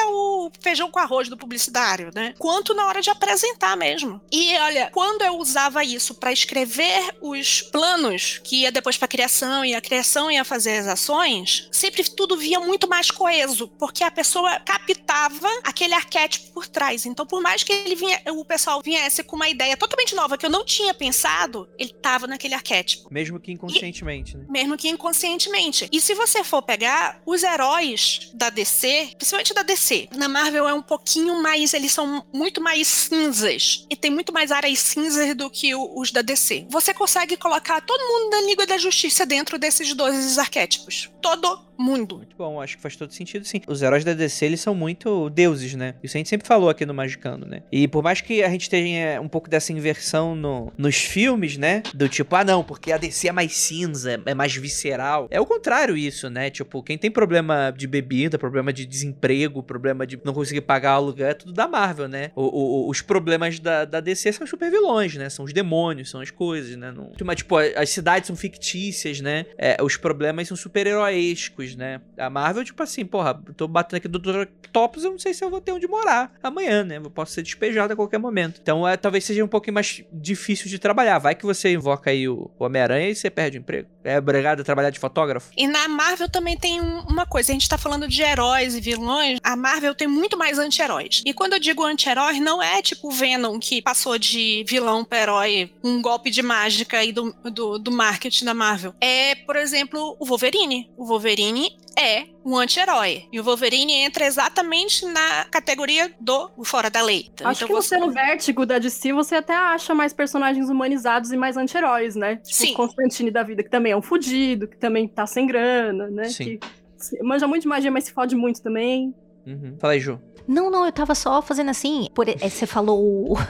o 0.07 0.51
feijão 0.59 0.91
com 0.91 0.99
arroz 0.99 1.29
do 1.29 1.37
publicitário, 1.37 2.11
né? 2.13 2.33
Quanto 2.37 2.73
na 2.73 2.85
hora 2.87 3.01
de 3.01 3.09
apresentar 3.09 3.75
mesmo. 3.77 4.21
E 4.31 4.55
olha, 4.57 4.89
quando 4.91 5.21
eu 5.21 5.37
usava 5.37 5.83
isso 5.83 6.15
para 6.15 6.31
escrever 6.31 7.15
os 7.21 7.61
planos, 7.61 8.39
que 8.43 8.61
ia 8.61 8.71
depois 8.71 8.97
para 8.97 9.07
criação 9.07 9.63
e 9.63 9.73
a 9.73 9.81
criação 9.81 10.29
ia 10.29 10.43
fazer 10.43 10.79
as 10.79 10.87
ações, 10.87 11.69
sempre 11.71 12.03
tudo 12.03 12.37
via 12.37 12.59
muito 12.59 12.87
mais 12.87 13.09
coeso, 13.11 13.67
porque 13.79 14.03
a 14.03 14.11
pessoa 14.11 14.59
captava 14.59 15.47
aquele 15.63 15.93
arquétipo 15.93 16.53
por 16.53 16.67
trás. 16.67 17.05
Então, 17.05 17.25
por 17.25 17.41
mais 17.41 17.63
que 17.63 17.71
ele 17.71 17.95
vinha, 17.95 18.21
o 18.31 18.45
pessoal 18.45 18.81
viesse 18.81 19.23
com 19.23 19.35
uma 19.35 19.49
ideia 19.49 19.77
totalmente 19.77 20.15
nova 20.15 20.37
que 20.37 20.45
eu 20.45 20.49
não 20.49 20.65
tinha 20.65 20.93
pensado, 20.93 21.67
ele 21.77 21.93
tava 21.93 22.27
naquele 22.27 22.53
arquétipo 22.53 22.94
Mesmo 23.09 23.39
que 23.39 23.51
inconscientemente, 23.51 24.37
né? 24.37 24.45
mesmo 24.49 24.77
que 24.77 24.87
inconscientemente. 24.87 25.87
E 25.91 25.99
se 25.99 26.13
você 26.13 26.43
for 26.43 26.61
pegar 26.61 27.21
os 27.25 27.43
heróis 27.43 28.31
da 28.33 28.49
DC, 28.49 29.11
principalmente 29.17 29.53
da 29.53 29.63
DC, 29.63 30.09
na 30.15 30.27
Marvel 30.27 30.67
é 30.67 30.73
um 30.73 30.81
pouquinho 30.81 31.41
mais, 31.41 31.73
eles 31.73 31.91
são 31.91 32.25
muito 32.33 32.61
mais 32.61 32.87
cinzas 32.87 33.85
e 33.89 33.95
tem 33.95 34.11
muito 34.11 34.33
mais 34.33 34.51
áreas 34.51 34.79
cinzas 34.79 35.35
do 35.35 35.49
que 35.49 35.73
os 35.75 36.11
da 36.11 36.21
DC. 36.21 36.67
Você 36.69 36.93
consegue 36.93 37.37
colocar 37.37 37.81
todo 37.81 38.01
mundo 38.01 38.31
da 38.31 38.41
Liga 38.41 38.65
da 38.65 38.77
Justiça 38.77 39.25
dentro 39.25 39.57
desses 39.57 39.93
dois 39.93 40.37
arquétipos. 40.37 41.09
Todo 41.21 41.65
mundo. 41.77 42.17
Muito 42.17 42.35
bom, 42.37 42.61
acho 42.61 42.75
que 42.77 42.81
faz 42.81 42.95
todo 42.95 43.11
sentido, 43.13 43.45
sim. 43.45 43.61
Os 43.67 43.81
heróis 43.81 44.03
da 44.03 44.13
DC, 44.13 44.45
eles 44.45 44.61
são 44.61 44.73
muito 44.73 45.29
deuses, 45.29 45.73
né? 45.73 45.95
Isso 46.03 46.17
a 46.17 46.19
gente 46.19 46.29
sempre 46.29 46.47
falou 46.47 46.69
aqui 46.69 46.85
no 46.85 46.93
Magicando, 46.93 47.45
né? 47.45 47.63
E 47.71 47.87
por 47.87 48.03
mais 48.03 48.21
que 48.21 48.43
a 48.43 48.49
gente 48.49 48.69
tenha 48.69 49.21
um 49.21 49.27
pouco 49.27 49.49
dessa 49.49 49.73
inversão 49.73 50.35
no, 50.35 50.71
nos 50.77 50.95
filmes, 50.95 51.57
né? 51.57 51.83
Do 51.93 52.07
tipo, 52.07 52.35
ah 52.35 52.43
não, 52.43 52.63
porque 52.63 52.84
a 52.91 52.97
DC 52.97 53.27
é 53.27 53.31
mais 53.31 53.55
cinza, 53.55 54.21
é 54.25 54.33
mais 54.33 54.55
visceral. 54.55 55.27
É 55.31 55.39
o 55.39 55.45
contrário 55.45 55.95
isso, 55.97 56.29
né? 56.29 56.49
Tipo, 56.49 56.81
quem 56.83 56.97
tem 56.97 57.09
problema 57.11 57.73
de 57.75 57.87
bebida, 57.87 58.37
problema 58.37 58.71
de 58.73 58.85
desemprego, 58.85 59.63
problema 59.63 60.05
de 60.05 60.19
não 60.23 60.33
conseguir 60.33 60.61
pagar 60.61 60.91
aluguel, 60.91 61.27
é 61.27 61.33
tudo 61.33 61.53
da 61.53 61.67
Marvel, 61.67 62.07
né? 62.07 62.31
O- 62.35 62.85
o- 62.87 62.89
os 62.89 63.01
problemas 63.01 63.59
da, 63.59 63.85
da 63.85 63.99
DC 63.99 64.31
são 64.33 64.45
super 64.47 64.69
vilões, 64.71 65.15
né? 65.15 65.29
São 65.29 65.45
os 65.45 65.53
demônios, 65.53 66.09
são 66.09 66.21
as 66.21 66.31
coisas, 66.31 66.75
né? 66.75 66.91
Não... 66.91 67.11
Mas, 67.23 67.37
tipo, 67.37 67.55
as 67.57 67.89
cidades 67.89 68.27
são 68.27 68.35
fictícias, 68.35 69.19
né? 69.21 69.45
É, 69.57 69.77
os 69.81 69.97
problemas 69.97 70.47
são 70.47 70.57
super-heróiscos, 70.57 71.75
né? 71.75 72.01
A 72.17 72.29
Marvel, 72.29 72.63
tipo 72.63 72.81
assim, 72.81 73.05
porra, 73.05 73.39
tô 73.55 73.67
batendo 73.67 73.97
aqui 73.97 74.07
do 74.07 74.19
Dr. 74.19 74.41
Octopus, 74.65 75.03
eu 75.03 75.11
não 75.11 75.19
sei 75.19 75.33
se 75.33 75.43
eu 75.43 75.49
vou 75.49 75.61
ter 75.61 75.71
onde 75.71 75.87
morar 75.87 76.33
amanhã, 76.41 76.83
né? 76.83 76.97
Eu 76.97 77.09
posso 77.09 77.33
ser 77.33 77.41
despejado 77.43 77.93
a 77.93 77.95
qualquer 77.95 78.17
momento. 78.17 78.59
Então, 78.61 78.87
é, 78.87 78.97
talvez 78.97 79.23
seja 79.23 79.43
um 79.43 79.47
pouquinho 79.47 79.73
mais 79.73 80.03
difícil 80.11 80.69
de 80.69 80.79
trabalhar. 80.79 81.17
Vai 81.19 81.35
que 81.35 81.45
você 81.45 81.71
invoca 81.73 82.09
aí 82.09 82.27
o, 82.27 82.51
o 82.57 82.65
Homem-Aranha 82.75 83.09
e 83.09 83.15
você 83.15 83.29
perde 83.29 83.57
o 83.57 83.59
emprego. 83.61 83.87
É 84.03 84.19
obrigado 84.19 84.59
a 84.59 84.63
trabalhar 84.63 84.89
de 84.89 84.99
fotógrafo? 84.99 85.49
E 85.57 85.67
na 85.67 85.87
Marvel 85.87 86.29
também 86.29 86.57
tem 86.57 86.81
um- 86.81 86.99
uma 87.07 87.25
coisa, 87.25 87.51
a 87.51 87.53
gente 87.53 87.67
tá 87.69 87.77
falando 87.77 88.07
de 88.07 88.21
heróis 88.21 88.75
e 88.75 88.81
vilões, 88.81 89.39
a 89.43 89.55
Marvel 89.55 89.95
tem 89.95 90.07
muito 90.07 90.37
mais 90.37 90.59
anti-heróis. 90.59 91.23
E 91.25 91.33
quando 91.33 91.53
eu 91.53 91.59
digo 91.59 91.83
anti-herói, 91.83 92.39
não 92.39 92.61
é 92.61 92.81
tipo 92.81 93.09
Venom 93.09 93.57
que 93.59 93.81
passou 93.81 94.17
de 94.17 94.65
vilão 94.67 95.03
para 95.05 95.19
herói, 95.21 95.71
um 95.83 96.01
golpe 96.01 96.29
de 96.29 96.41
mágica 96.41 96.97
aí 96.99 97.11
do, 97.11 97.33
do, 97.43 97.79
do 97.79 97.91
marketing 97.91 98.45
da 98.45 98.53
Marvel. 98.53 98.93
É, 98.99 99.35
por 99.35 99.55
exemplo, 99.55 100.15
o 100.19 100.25
Wolverine. 100.25 100.89
O 100.97 101.05
Wolverine 101.05 101.77
é 101.97 102.25
um 102.43 102.57
anti-herói. 102.57 103.25
E 103.31 103.39
o 103.39 103.43
Wolverine 103.43 103.93
entra 103.93 104.25
exatamente 104.25 105.05
na 105.05 105.45
categoria 105.45 106.11
do 106.19 106.49
Fora 106.63 106.89
da 106.89 107.01
Lei. 107.01 107.29
Então, 107.33 107.47
Acho 107.47 107.65
que 107.65 107.71
você 107.71 107.97
no 107.97 108.11
Vértigo 108.11 108.65
da 108.65 108.77
DC, 108.77 109.13
você 109.13 109.35
até 109.35 109.55
acha 109.55 109.93
mais 109.93 110.13
personagens 110.13 110.69
humanizados 110.69 111.31
e 111.31 111.37
mais 111.37 111.57
anti-heróis, 111.57 112.15
né? 112.15 112.37
Tipo 112.37 112.55
Sim. 112.55 112.73
o 112.73 112.75
Constantine 112.75 113.31
da 113.31 113.43
vida, 113.43 113.63
que 113.63 113.69
também 113.69 113.91
é 113.91 113.97
um 113.97 114.01
fudido, 114.01 114.67
que 114.67 114.77
também 114.77 115.07
tá 115.07 115.25
sem 115.25 115.47
grana, 115.47 116.09
né? 116.09 116.25
Sim. 116.25 116.57
Que 116.57 117.23
manja 117.23 117.47
muito 117.47 117.63
de 117.63 117.67
magia, 117.67 117.91
mas 117.91 118.05
se 118.05 118.13
fode 118.13 118.35
muito 118.35 118.61
também. 118.61 119.13
Uhum. 119.45 119.75
Fala 119.79 119.93
aí, 119.93 119.99
Ju. 119.99 120.19
Não, 120.47 120.69
não, 120.69 120.85
eu 120.85 120.91
tava 120.91 121.15
só 121.15 121.41
fazendo 121.41 121.69
assim. 121.69 122.07
Por, 122.13 122.27
é, 122.29 122.35
você 122.35 122.65
falou. 122.65 123.37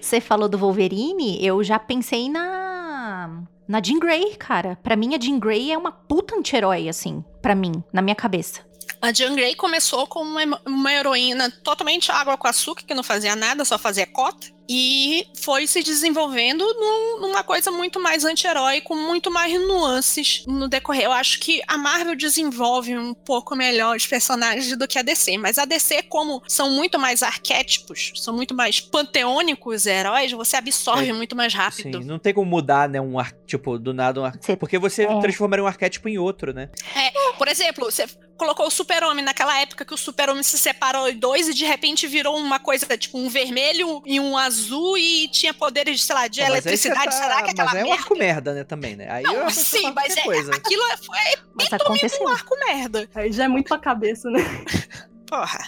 Você 0.00 0.20
falou 0.20 0.48
do 0.48 0.58
Wolverine, 0.58 1.44
eu 1.44 1.62
já 1.62 1.78
pensei 1.78 2.28
na. 2.28 3.42
Na 3.68 3.80
Jean 3.82 3.98
Grey, 3.98 4.36
cara. 4.36 4.78
Pra 4.82 4.96
mim, 4.96 5.14
a 5.14 5.20
Jean 5.20 5.38
Grey 5.38 5.72
é 5.72 5.78
uma 5.78 5.92
puta 5.92 6.36
anti-herói, 6.36 6.88
assim. 6.88 7.24
Pra 7.40 7.54
mim, 7.54 7.72
na 7.92 8.02
minha 8.02 8.14
cabeça. 8.16 8.60
A 9.00 9.12
Jean 9.12 9.34
Grey 9.34 9.54
começou 9.54 10.06
como 10.06 10.38
uma 10.66 10.92
heroína 10.92 11.50
totalmente 11.50 12.10
água 12.10 12.36
com 12.36 12.46
açúcar, 12.46 12.84
que 12.84 12.94
não 12.94 13.02
fazia 13.02 13.34
nada, 13.34 13.64
só 13.64 13.78
fazia 13.78 14.06
cota. 14.06 14.46
E 14.74 15.26
foi 15.34 15.66
se 15.66 15.82
desenvolvendo 15.82 16.64
num- 16.64 17.20
numa 17.20 17.42
coisa 17.44 17.70
muito 17.70 18.00
mais 18.00 18.24
anti-herói, 18.24 18.80
com 18.80 18.94
muito 18.96 19.30
mais 19.30 19.52
nuances 19.60 20.44
no 20.46 20.66
decorrer. 20.66 21.02
Eu 21.04 21.12
acho 21.12 21.38
que 21.40 21.60
a 21.68 21.76
Marvel 21.76 22.16
desenvolve 22.16 22.96
um 22.96 23.12
pouco 23.12 23.54
melhor 23.54 23.94
os 23.96 24.06
personagens 24.06 24.74
do 24.78 24.88
que 24.88 24.98
a 24.98 25.02
DC. 25.02 25.36
Mas 25.36 25.58
a 25.58 25.66
DC, 25.66 26.04
como 26.04 26.42
são 26.48 26.70
muito 26.70 26.98
mais 26.98 27.22
arquétipos, 27.22 28.12
são 28.16 28.32
muito 28.34 28.54
mais 28.54 28.80
panteônicos 28.80 29.62
os 29.82 29.86
heróis, 29.86 30.32
você 30.32 30.56
absorve 30.56 31.08
É, 31.08 31.12
muito 31.12 31.36
mais 31.36 31.52
rápido. 31.52 31.98
Sim, 31.98 32.04
não 32.06 32.18
tem 32.18 32.32
como 32.32 32.48
mudar, 32.50 32.88
né, 32.88 33.00
um 33.00 33.18
ar... 33.18 33.32
tipo, 33.46 33.78
do 33.78 33.92
nada 33.92 34.20
um 34.20 34.24
ar... 34.24 34.36
Porque 34.58 34.78
você 34.78 35.02
É. 35.04 35.20
transformaria 35.20 35.62
um 35.64 35.66
arquétipo 35.66 36.08
em 36.08 36.16
outro, 36.18 36.52
né? 36.54 36.68
Por 37.42 37.48
exemplo, 37.48 37.86
você 37.90 38.06
colocou 38.38 38.68
o 38.68 38.70
super-homem 38.70 39.24
naquela 39.24 39.60
época 39.60 39.84
que 39.84 39.92
o 39.92 39.96
super-homem 39.96 40.44
se 40.44 40.56
separou 40.56 41.08
em 41.08 41.16
dois 41.18 41.48
e 41.48 41.54
de 41.54 41.64
repente 41.64 42.06
virou 42.06 42.36
uma 42.38 42.60
coisa, 42.60 42.86
tipo, 42.96 43.18
um 43.18 43.28
vermelho 43.28 44.00
e 44.06 44.20
um 44.20 44.38
azul 44.38 44.96
e 44.96 45.26
tinha 45.26 45.52
poderes, 45.52 46.04
sei 46.04 46.14
lá, 46.14 46.28
de 46.28 46.38
Pô, 46.40 46.46
mas 46.46 46.52
eletricidade. 46.64 47.04
tá- 47.06 47.10
Será 47.10 47.42
que 47.42 47.50
aquela 47.50 47.70
Mas 47.72 47.80
é 47.80 47.84
um 47.84 47.88
merda... 47.88 48.00
arco 48.00 48.16
merda, 48.16 48.54
né, 48.54 48.62
também, 48.62 48.94
né? 48.94 49.10
Aí 49.10 49.24
Não, 49.24 49.50
sim, 49.50 49.90
mas 49.92 50.16
é, 50.16 50.20
coisa. 50.22 50.54
aquilo 50.54 50.82
é- 50.92 50.96
foi 50.98 51.16
Mas 51.52 51.72
aconteceu. 51.72 52.22
um 52.24 52.28
arco 52.28 52.54
merda. 52.64 53.10
Aí 53.12 53.32
já 53.32 53.42
é 53.44 53.48
muito 53.48 53.66
pra 53.66 53.78
cabeça, 53.78 54.30
né? 54.30 54.38
Porra. 55.32 55.60